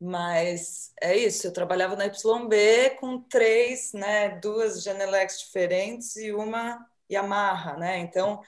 mas 0.00 0.92
é 1.00 1.16
isso. 1.16 1.46
Eu 1.46 1.52
trabalhava 1.52 1.94
na 1.94 2.06
YB 2.06 2.96
com 2.98 3.20
três, 3.22 3.92
né, 3.92 4.30
duas 4.40 4.82
janelex 4.82 5.38
diferentes 5.40 6.16
e 6.16 6.32
uma 6.32 6.84
Yamaha, 7.10 7.76
né? 7.76 7.98
Então, 7.98 8.42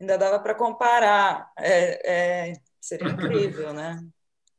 ainda 0.00 0.16
dava 0.16 0.38
para 0.38 0.54
comparar. 0.54 1.50
É, 1.58 2.50
é, 2.50 2.52
seria 2.80 3.10
incrível, 3.10 3.72
né? 3.72 4.00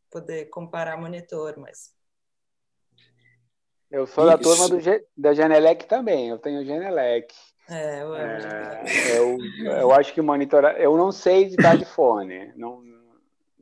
Poder 0.09 0.45
comparar 0.49 0.97
monitor, 0.97 1.57
mas 1.57 1.95
eu 3.89 4.07
sou 4.07 4.23
Isso. 4.23 4.31
da 4.31 4.37
turma 4.37 4.69
do, 4.69 4.77
da 5.17 5.33
Genelec 5.33 5.85
também, 5.85 6.29
eu 6.29 6.39
tenho 6.39 6.63
Genelec. 6.63 7.35
É, 7.71 8.01
eu, 8.01 8.15
é, 8.15 8.83
eu, 9.17 9.37
eu 9.65 9.91
acho 9.93 10.13
que 10.13 10.21
monitorar. 10.21 10.75
Eu 10.75 10.97
não 10.97 11.09
sei 11.09 11.43
editar 11.43 11.77
de 11.77 11.85
fone, 11.85 12.51
não, 12.57 12.83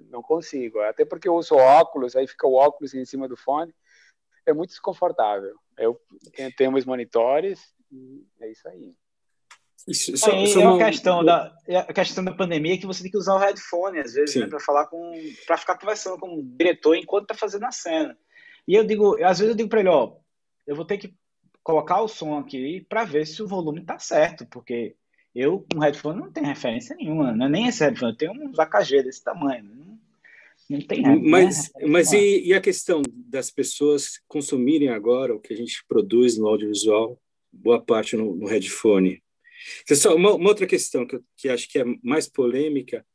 não 0.09 0.23
consigo. 0.23 0.79
Até 0.81 1.05
porque 1.05 1.29
eu 1.29 1.35
uso 1.35 1.55
óculos, 1.55 2.15
aí 2.15 2.27
fica 2.27 2.47
o 2.47 2.55
óculos 2.55 2.95
em 2.95 3.05
cima 3.05 3.27
do 3.27 3.37
fone, 3.37 3.71
é 4.47 4.53
muito 4.53 4.71
desconfortável. 4.71 5.55
Eu 5.77 6.01
tenho 6.57 6.71
meus 6.71 6.85
monitores, 6.85 7.71
e 7.91 8.25
é 8.41 8.51
isso 8.51 8.67
aí. 8.67 8.95
Isso, 9.87 10.13
é, 10.13 10.17
só 10.17 10.31
é 10.31 10.67
uma 10.67 10.85
questão 10.85 11.23
da 11.23 11.55
é 11.67 11.77
a 11.77 11.93
questão 11.93 12.23
da 12.23 12.33
pandemia 12.33 12.77
que 12.77 12.85
você 12.85 13.01
tem 13.01 13.11
que 13.11 13.17
usar 13.17 13.35
o 13.35 13.39
headphone 13.39 13.99
às 13.99 14.13
vezes 14.13 14.35
né, 14.35 14.45
para 14.45 14.59
falar 14.59 14.87
com 14.87 15.13
para 15.47 15.57
ficar 15.57 15.77
conversando 15.77 16.19
com 16.19 16.35
o 16.35 16.43
diretor 16.43 16.95
enquanto 16.95 17.23
está 17.23 17.35
fazendo 17.35 17.63
a 17.63 17.71
cena. 17.71 18.17
E 18.67 18.75
eu 18.75 18.83
digo, 18.83 19.15
às 19.23 19.39
vezes 19.39 19.51
eu 19.51 19.55
digo 19.55 19.69
para 19.69 19.79
ele, 19.79 19.89
ó, 19.89 20.17
eu 20.67 20.75
vou 20.75 20.85
ter 20.85 20.97
que 20.97 21.15
colocar 21.69 22.01
o 22.01 22.07
som 22.07 22.35
aqui 22.35 22.83
para 22.89 23.05
ver 23.05 23.27
se 23.27 23.43
o 23.43 23.47
volume 23.47 23.81
tá 23.81 23.99
certo, 23.99 24.43
porque 24.47 24.95
eu 25.35 25.63
com 25.71 25.77
headphone 25.77 26.19
não 26.19 26.31
tenho 26.31 26.47
referência 26.47 26.95
nenhuma, 26.95 27.31
não 27.31 27.45
é 27.45 27.49
nem 27.49 27.67
esse 27.67 27.83
headphone, 27.83 28.11
eu 28.11 28.17
tenho 28.17 28.31
uns 28.33 28.57
AKG 28.57 29.03
desse 29.03 29.23
tamanho, 29.23 29.65
não, 29.65 29.99
não 30.67 30.81
tem 30.81 31.03
Mas, 31.21 31.71
mas 31.85 32.11
e, 32.11 32.47
e, 32.47 32.53
a 32.55 32.59
questão 32.59 33.03
das 33.07 33.51
pessoas 33.51 34.19
consumirem 34.27 34.89
agora 34.89 35.35
o 35.35 35.39
que 35.39 35.53
a 35.53 35.55
gente 35.55 35.85
produz 35.87 36.39
no 36.39 36.47
audiovisual, 36.47 37.21
boa 37.53 37.79
parte 37.79 38.17
no, 38.17 38.35
no 38.35 38.47
headphone? 38.47 39.21
Pessoal, 39.87 40.15
uma, 40.15 40.33
uma 40.33 40.49
outra 40.49 40.65
questão 40.65 41.05
que, 41.05 41.17
eu, 41.17 41.23
que 41.37 41.49
acho 41.49 41.69
que 41.69 41.77
é 41.77 41.85
mais 42.01 42.27
polêmica, 42.27 43.05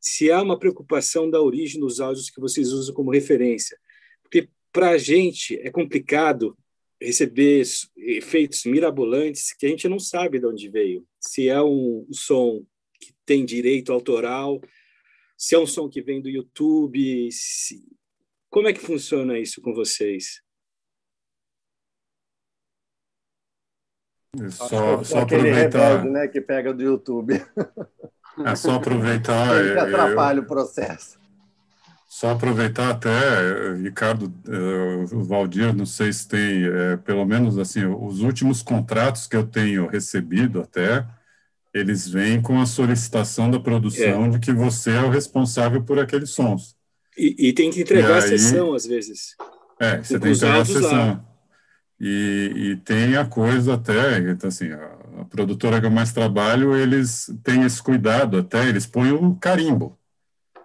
se 0.00 0.30
há 0.30 0.40
uma 0.40 0.56
preocupação 0.56 1.28
da 1.28 1.42
origem 1.42 1.80
dos 1.80 1.98
áudios 1.98 2.30
que 2.30 2.40
vocês 2.40 2.70
usam 2.70 2.94
como 2.94 3.10
referência. 3.10 3.76
Porque 4.22 4.48
para 4.72 4.90
a 4.90 4.98
gente 4.98 5.58
é 5.58 5.70
complicado 5.72 6.56
receber 7.00 7.62
efeitos 7.96 8.64
mirabolantes 8.64 9.52
que 9.52 9.66
a 9.66 9.68
gente 9.68 9.88
não 9.88 9.98
sabe 9.98 10.38
de 10.38 10.46
onde 10.46 10.68
veio. 10.68 11.06
Se 11.20 11.48
é 11.48 11.62
um 11.62 12.06
som 12.10 12.64
que 13.00 13.14
tem 13.24 13.44
direito 13.44 13.92
autoral, 13.92 14.60
se 15.36 15.54
é 15.54 15.58
um 15.58 15.66
som 15.66 15.88
que 15.88 16.00
vem 16.00 16.20
do 16.20 16.28
YouTube, 16.28 17.30
se... 17.30 17.84
como 18.48 18.68
é 18.68 18.72
que 18.72 18.80
funciona 18.80 19.38
isso 19.38 19.60
com 19.60 19.74
vocês? 19.74 20.42
Só, 24.50 25.02
só 25.02 25.20
aproveitar, 25.20 25.96
rebelde, 25.96 26.10
né, 26.10 26.28
que 26.28 26.40
pega 26.40 26.72
do 26.72 26.82
YouTube. 26.82 27.34
É 28.44 28.54
só 28.54 28.72
aproveitar. 28.72 29.48
que 29.72 29.78
atrapalha 29.78 30.40
eu... 30.40 30.42
o 30.42 30.46
processo. 30.46 31.18
Só 32.06 32.30
aproveitar 32.30 32.90
até, 32.90 33.74
Ricardo, 33.82 34.32
uh, 34.48 35.24
Valdir, 35.24 35.74
não 35.74 35.84
sei 35.84 36.12
se 36.12 36.28
tem, 36.28 36.64
é, 36.64 36.96
pelo 36.96 37.24
menos 37.26 37.58
assim, 37.58 37.84
os 37.84 38.20
últimos 38.20 38.62
contratos 38.62 39.26
que 39.26 39.36
eu 39.36 39.44
tenho 39.44 39.88
recebido 39.88 40.60
até, 40.60 41.04
eles 41.74 42.08
vêm 42.08 42.40
com 42.40 42.60
a 42.60 42.64
solicitação 42.64 43.50
da 43.50 43.58
produção 43.58 44.26
é. 44.26 44.28
de 44.30 44.38
que 44.38 44.52
você 44.52 44.92
é 44.92 45.02
o 45.02 45.10
responsável 45.10 45.82
por 45.82 45.98
aqueles 45.98 46.30
sons. 46.30 46.76
E, 47.18 47.48
e 47.48 47.52
tem 47.52 47.70
que 47.70 47.80
entregar 47.80 48.14
aí, 48.14 48.18
a 48.18 48.22
sessão, 48.22 48.72
às 48.72 48.86
vezes. 48.86 49.34
É, 49.80 49.98
você 49.98 50.18
tem 50.18 50.32
que 50.32 50.36
entregar 50.36 50.60
a 50.60 50.64
sessão. 50.64 51.26
E, 52.00 52.52
e, 52.54 52.76
tem 52.76 53.16
a 53.16 53.24
coisa 53.24 53.74
até, 53.74 54.18
então 54.18 54.48
assim, 54.48 54.70
a, 54.70 54.96
a 55.20 55.24
produtora 55.24 55.80
que 55.80 55.86
eu 55.86 55.90
mais 55.90 56.12
trabalho, 56.12 56.76
eles 56.76 57.26
têm 57.42 57.62
esse 57.64 57.82
cuidado 57.82 58.38
até, 58.38 58.68
eles 58.68 58.86
põem 58.86 59.12
o 59.12 59.34
carimbo. 59.34 59.98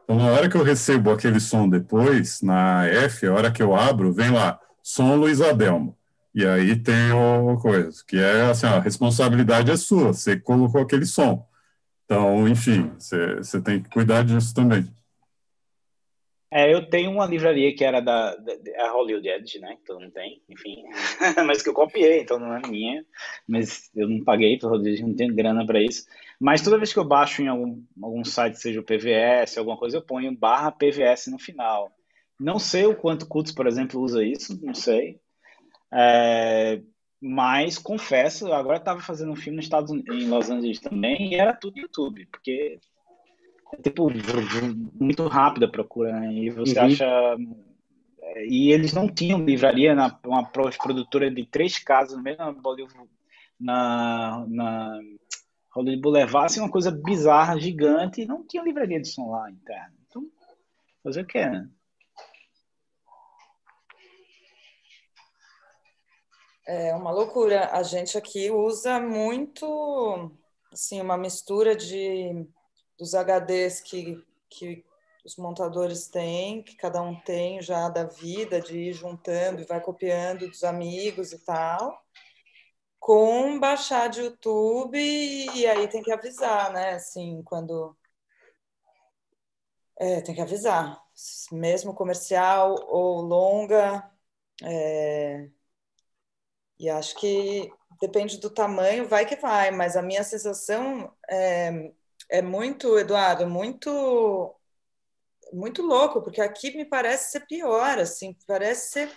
Então, 0.03 0.17
na 0.17 0.31
hora 0.31 0.49
que 0.49 0.55
eu 0.55 0.63
recebo 0.63 1.11
aquele 1.11 1.39
som 1.39 1.69
depois, 1.69 2.41
na 2.41 2.85
F, 2.85 3.27
a 3.27 3.33
hora 3.33 3.51
que 3.51 3.63
eu 3.63 3.75
abro, 3.75 4.11
vem 4.11 4.31
lá, 4.31 4.59
som 4.83 5.15
Luiz 5.15 5.41
Adelmo. 5.41 5.97
E 6.33 6.45
aí 6.45 6.75
tem 6.77 7.11
o 7.11 7.57
coisa, 7.57 8.03
que 8.07 8.17
é 8.17 8.43
assim, 8.43 8.65
a 8.65 8.79
responsabilidade 8.79 9.69
é 9.69 9.75
sua, 9.75 10.13
você 10.13 10.39
colocou 10.39 10.81
aquele 10.81 11.05
som. 11.05 11.45
Então, 12.05 12.47
enfim, 12.47 12.91
você, 12.97 13.61
tem 13.61 13.81
que 13.81 13.89
cuidar 13.89 14.23
disso 14.23 14.53
também. 14.53 14.85
É, 16.53 16.73
eu 16.73 16.89
tenho 16.89 17.11
uma 17.11 17.25
livraria 17.25 17.73
que 17.73 17.83
era 17.83 18.01
da, 18.01 18.35
da, 18.35 18.53
da 18.55 18.91
Hollywood 18.91 19.27
Edge, 19.27 19.59
né? 19.59 19.77
Que 19.77 19.85
todo 19.85 20.01
mundo 20.01 20.11
tem, 20.11 20.41
enfim. 20.49 20.83
mas 21.47 21.61
que 21.61 21.69
eu 21.69 21.73
copiei, 21.73 22.19
então 22.19 22.37
não 22.37 22.53
é 22.53 22.61
minha. 22.67 23.05
Mas 23.47 23.89
eu 23.95 24.09
não 24.09 24.21
paguei 24.25 24.59
Hollywood 24.61 24.89
Edge, 24.89 25.03
não 25.03 25.15
tenho 25.15 25.33
grana 25.33 25.65
para 25.65 25.81
isso. 25.81 26.05
Mas 26.41 26.63
toda 26.63 26.79
vez 26.79 26.91
que 26.91 26.97
eu 26.97 27.05
baixo 27.05 27.43
em 27.43 27.47
algum, 27.47 27.83
algum 28.01 28.25
site, 28.25 28.59
seja 28.59 28.79
o 28.79 28.83
PVS, 28.83 29.59
alguma 29.59 29.77
coisa, 29.77 29.97
eu 29.97 30.01
ponho 30.01 30.35
barra 30.35 30.71
PVS 30.71 31.27
no 31.27 31.37
final. 31.37 31.91
Não 32.39 32.57
sei 32.57 32.87
o 32.87 32.95
quanto 32.95 33.27
Cuts, 33.27 33.51
por 33.51 33.67
exemplo, 33.67 34.01
usa 34.01 34.25
isso, 34.25 34.59
não 34.65 34.73
sei. 34.73 35.19
É, 35.93 36.81
mas 37.21 37.77
confesso, 37.77 38.51
agora 38.51 38.77
estava 38.77 39.01
fazendo 39.01 39.31
um 39.31 39.35
filme 39.35 39.57
nos 39.57 39.65
Estados 39.65 39.91
Unidos, 39.91 40.15
em 40.15 40.27
Los 40.27 40.49
Angeles 40.49 40.79
também, 40.79 41.31
e 41.31 41.35
era 41.35 41.53
tudo 41.53 41.77
YouTube, 41.77 42.25
porque 42.31 42.79
tipo, 43.83 44.11
muito 44.99 45.27
rápida 45.27 45.67
a 45.67 45.71
procura, 45.71 46.19
né? 46.19 46.33
E 46.33 46.49
você 46.49 46.79
uhum. 46.79 46.85
acha. 46.87 47.37
E 48.47 48.71
eles 48.71 48.93
não 48.93 49.07
tinham 49.07 49.45
livraria 49.45 49.93
na 49.93 50.19
uma 50.25 50.43
produtora 50.43 51.29
de 51.29 51.45
três 51.45 51.77
casas, 51.77 52.19
mesmo 52.19 52.43
na 52.43 52.51
Bolívar, 52.51 53.03
na, 53.59 54.43
na 54.47 54.99
Hollywood 55.73 56.01
Boulevard, 56.01 56.45
assim, 56.45 56.59
uma 56.59 56.71
coisa 56.71 56.91
bizarra, 56.91 57.59
gigante, 57.59 58.25
não 58.25 58.45
tinha 58.45 58.63
livraria 58.63 59.01
de 59.01 59.07
som 59.07 59.31
lá 59.31 59.49
interna. 59.49 59.93
Então, 60.07 60.29
fazer 61.03 61.21
o 61.21 61.25
quê, 61.25 61.45
né? 61.45 61.69
É 66.67 66.93
uma 66.95 67.11
loucura. 67.11 67.69
A 67.71 67.83
gente 67.83 68.17
aqui 68.17 68.51
usa 68.51 68.99
muito, 68.99 70.31
assim, 70.71 71.01
uma 71.01 71.17
mistura 71.17 71.75
de 71.75 72.47
dos 73.01 73.15
HDs 73.15 73.81
que, 73.81 74.23
que 74.47 74.85
os 75.25 75.35
montadores 75.35 76.07
têm, 76.07 76.61
que 76.61 76.75
cada 76.75 77.01
um 77.01 77.19
tem 77.21 77.59
já 77.59 77.89
da 77.89 78.03
vida, 78.03 78.61
de 78.61 78.77
ir 78.77 78.93
juntando 78.93 79.61
e 79.61 79.65
vai 79.65 79.81
copiando 79.81 80.47
dos 80.47 80.63
amigos 80.63 81.31
e 81.31 81.39
tal, 81.39 81.99
com 83.01 83.59
baixar 83.59 84.09
de 84.09 84.21
YouTube 84.21 84.97
e 84.97 85.67
aí 85.67 85.87
tem 85.89 86.03
que 86.03 86.11
avisar, 86.11 86.71
né? 86.71 86.93
Assim, 86.93 87.41
quando. 87.43 87.97
É, 89.99 90.21
tem 90.21 90.35
que 90.35 90.41
avisar. 90.41 91.01
Mesmo 91.51 91.95
comercial 91.95 92.75
ou 92.87 93.21
longa. 93.21 94.09
É... 94.63 95.49
E 96.79 96.89
acho 96.89 97.15
que 97.17 97.71
depende 97.99 98.37
do 98.39 98.49
tamanho, 98.49 99.07
vai 99.07 99.25
que 99.25 99.35
vai, 99.35 99.71
mas 99.71 99.95
a 99.95 100.01
minha 100.01 100.23
sensação 100.23 101.13
é, 101.29 101.91
é 102.29 102.41
muito, 102.41 102.97
Eduardo, 102.97 103.47
muito 103.47 104.55
muito 105.53 105.81
louco, 105.81 106.21
porque 106.21 106.41
aqui 106.41 106.75
me 106.75 106.85
parece 106.85 107.31
ser 107.31 107.41
pior, 107.45 107.99
assim, 107.99 108.35
parece 108.47 108.91
ser 108.91 109.11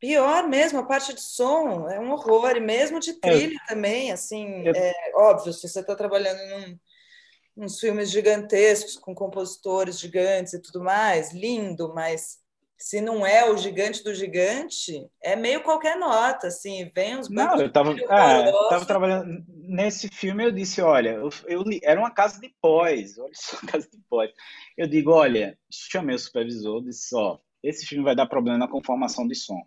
pior 0.00 0.48
mesmo, 0.48 0.78
a 0.78 0.86
parte 0.86 1.14
de 1.14 1.20
som 1.20 1.88
é 1.88 2.00
um 2.00 2.10
horror, 2.12 2.56
e 2.56 2.60
mesmo 2.60 2.98
de 2.98 3.10
é. 3.10 3.14
trilha 3.14 3.58
é. 3.62 3.68
também, 3.68 4.10
assim, 4.10 4.66
é 4.66 4.92
óbvio, 5.14 5.52
se 5.52 5.68
você 5.68 5.80
está 5.80 5.94
trabalhando 5.94 6.40
num, 6.48 7.64
uns 7.64 7.78
filmes 7.78 8.10
gigantescos, 8.10 8.96
com 8.96 9.14
compositores 9.14 9.98
gigantes 9.98 10.54
e 10.54 10.62
tudo 10.62 10.82
mais, 10.82 11.32
lindo, 11.32 11.92
mas 11.94 12.40
se 12.80 12.98
não 13.02 13.26
é 13.26 13.48
o 13.48 13.58
gigante 13.58 14.02
do 14.02 14.14
gigante, 14.14 15.06
é 15.22 15.36
meio 15.36 15.62
qualquer 15.62 15.98
nota, 15.98 16.46
assim, 16.46 16.90
vem 16.94 17.18
uns 17.18 17.28
Não, 17.28 17.60
eu 17.60 17.70
tava, 17.70 17.92
é, 17.92 18.52
tava 18.70 18.86
trabalhando 18.86 19.44
nesse 19.48 20.08
filme, 20.08 20.46
eu 20.46 20.50
disse, 20.50 20.80
olha, 20.80 21.10
eu, 21.10 21.28
eu, 21.46 21.62
era 21.82 22.00
uma 22.00 22.10
casa 22.10 22.40
de 22.40 22.48
pós, 22.58 23.18
olha 23.18 23.34
só, 23.34 23.58
casa 23.68 23.86
de 23.86 23.98
pós. 24.08 24.30
Eu 24.78 24.88
digo, 24.88 25.12
olha, 25.12 25.58
chamei 25.70 26.16
o 26.16 26.18
supervisor, 26.18 26.82
disse, 26.82 27.14
ó, 27.14 27.38
esse 27.62 27.84
filme 27.84 28.02
vai 28.02 28.16
dar 28.16 28.26
problema 28.26 28.56
na 28.56 28.66
conformação 28.66 29.28
de 29.28 29.34
som, 29.34 29.60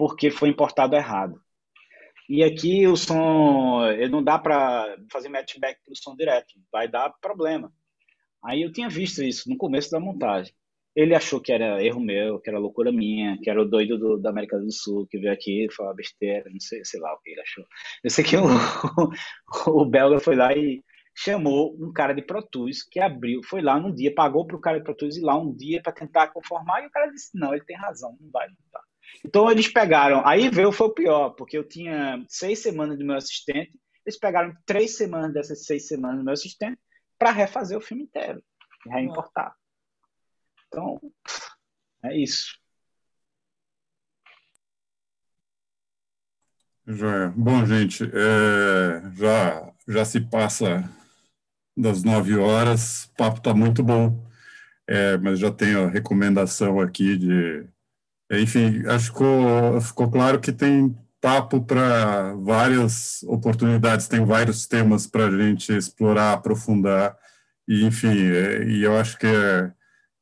porque 0.00 0.30
foi 0.30 0.48
importado 0.48 0.96
errado. 0.96 1.38
E 2.26 2.42
aqui 2.42 2.86
o 2.86 2.96
som, 2.96 3.82
não 4.10 4.24
dá 4.24 4.38
para 4.38 4.96
fazer 5.12 5.28
matchback 5.28 5.78
pro 5.84 5.94
som 5.94 6.16
direto, 6.16 6.54
vai 6.72 6.88
dar 6.88 7.10
problema. 7.20 7.70
Aí 8.42 8.62
eu 8.62 8.72
tinha 8.72 8.88
visto 8.88 9.22
isso 9.22 9.50
no 9.50 9.58
começo 9.58 9.90
da 9.90 10.00
montagem 10.00 10.54
ele 10.96 11.14
achou 11.14 11.40
que 11.40 11.52
era 11.52 11.82
erro 11.84 12.00
meu, 12.00 12.40
que 12.40 12.50
era 12.50 12.58
loucura 12.58 12.90
minha, 12.90 13.38
que 13.38 13.48
era 13.48 13.62
o 13.62 13.64
doido 13.64 13.96
do, 13.98 14.18
da 14.18 14.30
América 14.30 14.58
do 14.58 14.72
Sul 14.72 15.06
que 15.06 15.18
veio 15.18 15.32
aqui 15.32 15.68
falar 15.70 15.94
besteira, 15.94 16.50
não 16.50 16.58
sei, 16.58 16.84
sei 16.84 16.98
lá 17.00 17.14
o 17.14 17.18
que 17.20 17.30
ele 17.30 17.40
achou. 17.40 17.64
Eu 18.02 18.10
sei 18.10 18.24
que 18.24 18.36
o, 18.36 18.42
o 19.68 19.84
belga 19.84 20.18
foi 20.18 20.34
lá 20.34 20.52
e 20.52 20.82
chamou 21.14 21.76
um 21.78 21.92
cara 21.92 22.12
de 22.12 22.22
Pro 22.22 22.42
Tools 22.42 22.82
que 22.82 22.98
abriu, 22.98 23.40
foi 23.44 23.62
lá 23.62 23.78
num 23.78 23.94
dia, 23.94 24.12
pagou 24.14 24.46
para 24.46 24.56
o 24.56 24.60
cara 24.60 24.78
de 24.78 24.84
Pro 24.84 24.96
Tools 24.96 25.16
ir 25.16 25.22
lá 25.22 25.38
um 25.38 25.54
dia 25.54 25.80
para 25.82 25.92
tentar 25.92 26.28
conformar 26.28 26.82
e 26.82 26.86
o 26.86 26.90
cara 26.90 27.10
disse: 27.10 27.30
não, 27.38 27.52
ele 27.52 27.64
tem 27.64 27.76
razão, 27.76 28.16
não 28.20 28.30
vai 28.30 28.48
montar. 28.48 28.89
Então 29.24 29.50
eles 29.50 29.68
pegaram, 29.68 30.26
aí 30.26 30.48
veio 30.48 30.72
foi 30.72 30.86
o 30.88 30.94
pior, 30.94 31.30
porque 31.30 31.56
eu 31.56 31.66
tinha 31.66 32.24
seis 32.28 32.60
semanas 32.60 32.98
do 32.98 33.04
meu 33.04 33.16
assistente, 33.16 33.78
eles 34.04 34.18
pegaram 34.18 34.54
três 34.64 34.96
semanas 34.96 35.32
dessas 35.32 35.64
seis 35.64 35.86
semanas 35.86 36.18
do 36.18 36.24
meu 36.24 36.32
assistente 36.32 36.78
para 37.18 37.30
refazer 37.30 37.76
o 37.76 37.82
filme 37.82 38.04
inteiro, 38.04 38.42
reimportar. 38.86 39.54
Então, 40.68 41.00
é 42.04 42.16
isso. 42.16 42.60
Joia. 46.86 47.32
Bom, 47.36 47.64
gente, 47.66 48.04
é, 48.04 49.14
já, 49.14 49.72
já 49.86 50.04
se 50.04 50.20
passa 50.20 50.90
das 51.76 52.02
nove 52.02 52.36
horas, 52.36 53.04
o 53.04 53.14
papo 53.16 53.38
está 53.38 53.54
muito 53.54 53.82
bom, 53.82 54.26
é, 54.88 55.16
mas 55.18 55.38
já 55.38 55.50
tenho 55.52 55.84
a 55.84 55.90
recomendação 55.90 56.80
aqui 56.80 57.16
de. 57.16 57.66
Enfim, 58.30 58.84
acho 58.86 59.06
que 59.06 59.18
ficou, 59.18 59.80
ficou 59.80 60.10
claro 60.10 60.38
que 60.38 60.52
tem 60.52 60.96
papo 61.20 61.60
para 61.60 62.34
várias 62.34 63.22
oportunidades, 63.24 64.08
tem 64.08 64.24
vários 64.24 64.66
temas 64.66 65.06
para 65.06 65.26
a 65.26 65.30
gente 65.30 65.72
explorar, 65.72 66.32
aprofundar, 66.32 67.16
e 67.68 67.84
enfim, 67.84 68.08
é, 68.08 68.64
e 68.64 68.82
eu 68.82 68.96
acho 68.96 69.18
que 69.18 69.26
é, 69.26 69.72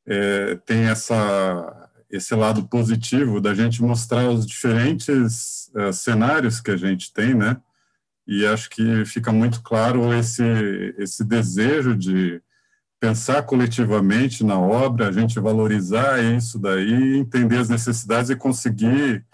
é, 0.07 0.55
tem 0.65 0.85
essa, 0.85 1.89
esse 2.09 2.33
lado 2.35 2.67
positivo 2.67 3.39
da 3.39 3.53
gente 3.53 3.81
mostrar 3.81 4.29
os 4.29 4.45
diferentes 4.45 5.71
uh, 5.75 5.93
cenários 5.93 6.59
que 6.59 6.71
a 6.71 6.77
gente 6.77 7.13
tem, 7.13 7.33
né? 7.33 7.57
E 8.27 8.45
acho 8.45 8.69
que 8.69 9.05
fica 9.05 9.31
muito 9.31 9.61
claro 9.61 10.13
esse, 10.13 10.43
esse 10.97 11.23
desejo 11.23 11.95
de 11.95 12.41
pensar 12.99 13.43
coletivamente 13.43 14.43
na 14.43 14.59
obra, 14.59 15.07
a 15.07 15.11
gente 15.11 15.39
valorizar 15.39 16.23
isso 16.23 16.59
daí, 16.59 17.17
entender 17.17 17.57
as 17.57 17.69
necessidades 17.69 18.29
e 18.29 18.35
conseguir 18.35 19.25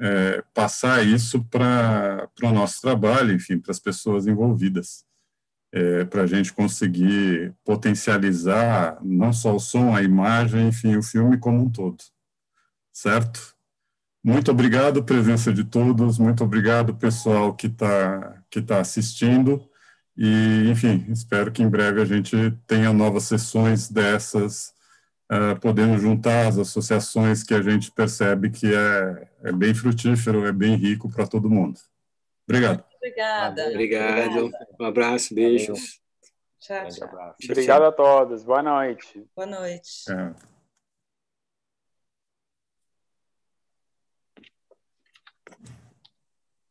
é, 0.00 0.42
passar 0.52 1.06
isso 1.06 1.44
para 1.44 2.28
o 2.42 2.52
nosso 2.52 2.80
trabalho, 2.80 3.32
enfim, 3.32 3.58
para 3.58 3.70
as 3.70 3.78
pessoas 3.78 4.26
envolvidas 4.26 5.06
é, 5.72 6.04
para 6.06 6.22
a 6.22 6.26
gente 6.26 6.54
conseguir 6.54 7.54
potencializar 7.62 8.98
não 9.02 9.30
só 9.30 9.54
o 9.54 9.60
som, 9.60 9.94
a 9.94 10.02
imagem, 10.02 10.68
enfim, 10.68 10.96
o 10.96 11.02
filme 11.02 11.38
como 11.38 11.62
um 11.62 11.70
todo. 11.70 12.02
Certo? 12.92 13.54
Muito 14.24 14.50
obrigado, 14.50 15.04
presença 15.04 15.52
de 15.52 15.64
todos, 15.64 16.18
muito 16.18 16.42
obrigado, 16.42 16.96
pessoal 16.96 17.54
que 17.54 17.66
está 17.66 18.42
que 18.50 18.62
tá 18.62 18.80
assistindo. 18.80 19.68
E, 20.16 20.70
enfim, 20.70 21.04
espero 21.10 21.52
que 21.52 21.62
em 21.62 21.68
breve 21.68 22.00
a 22.00 22.04
gente 22.04 22.36
tenha 22.66 22.92
novas 22.92 23.24
sessões 23.24 23.90
dessas, 23.90 24.72
uh, 25.30 25.58
podendo 25.60 25.98
juntar 25.98 26.48
as 26.48 26.58
associações 26.58 27.42
que 27.42 27.52
a 27.52 27.60
gente 27.60 27.90
percebe 27.90 28.50
que 28.50 28.74
é, 28.74 29.28
é 29.44 29.52
bem 29.52 29.74
frutífero, 29.74 30.46
é 30.46 30.52
bem 30.52 30.74
rico 30.74 31.10
para 31.10 31.26
todo 31.26 31.50
mundo. 31.50 31.78
Obrigado. 32.48 32.82
Obrigada. 32.96 33.68
Obrigado. 33.68 34.50
Um 34.80 34.84
abraço, 34.84 35.34
beijos. 35.34 36.00
Tchau, 36.60 36.88
tchau. 36.88 37.34
Obrigado 37.44 37.84
a 37.84 37.92
todos. 37.92 38.42
Boa 38.42 38.62
noite. 38.62 39.24
Boa 39.36 39.46
noite. 39.46 40.10
É. 40.10 40.55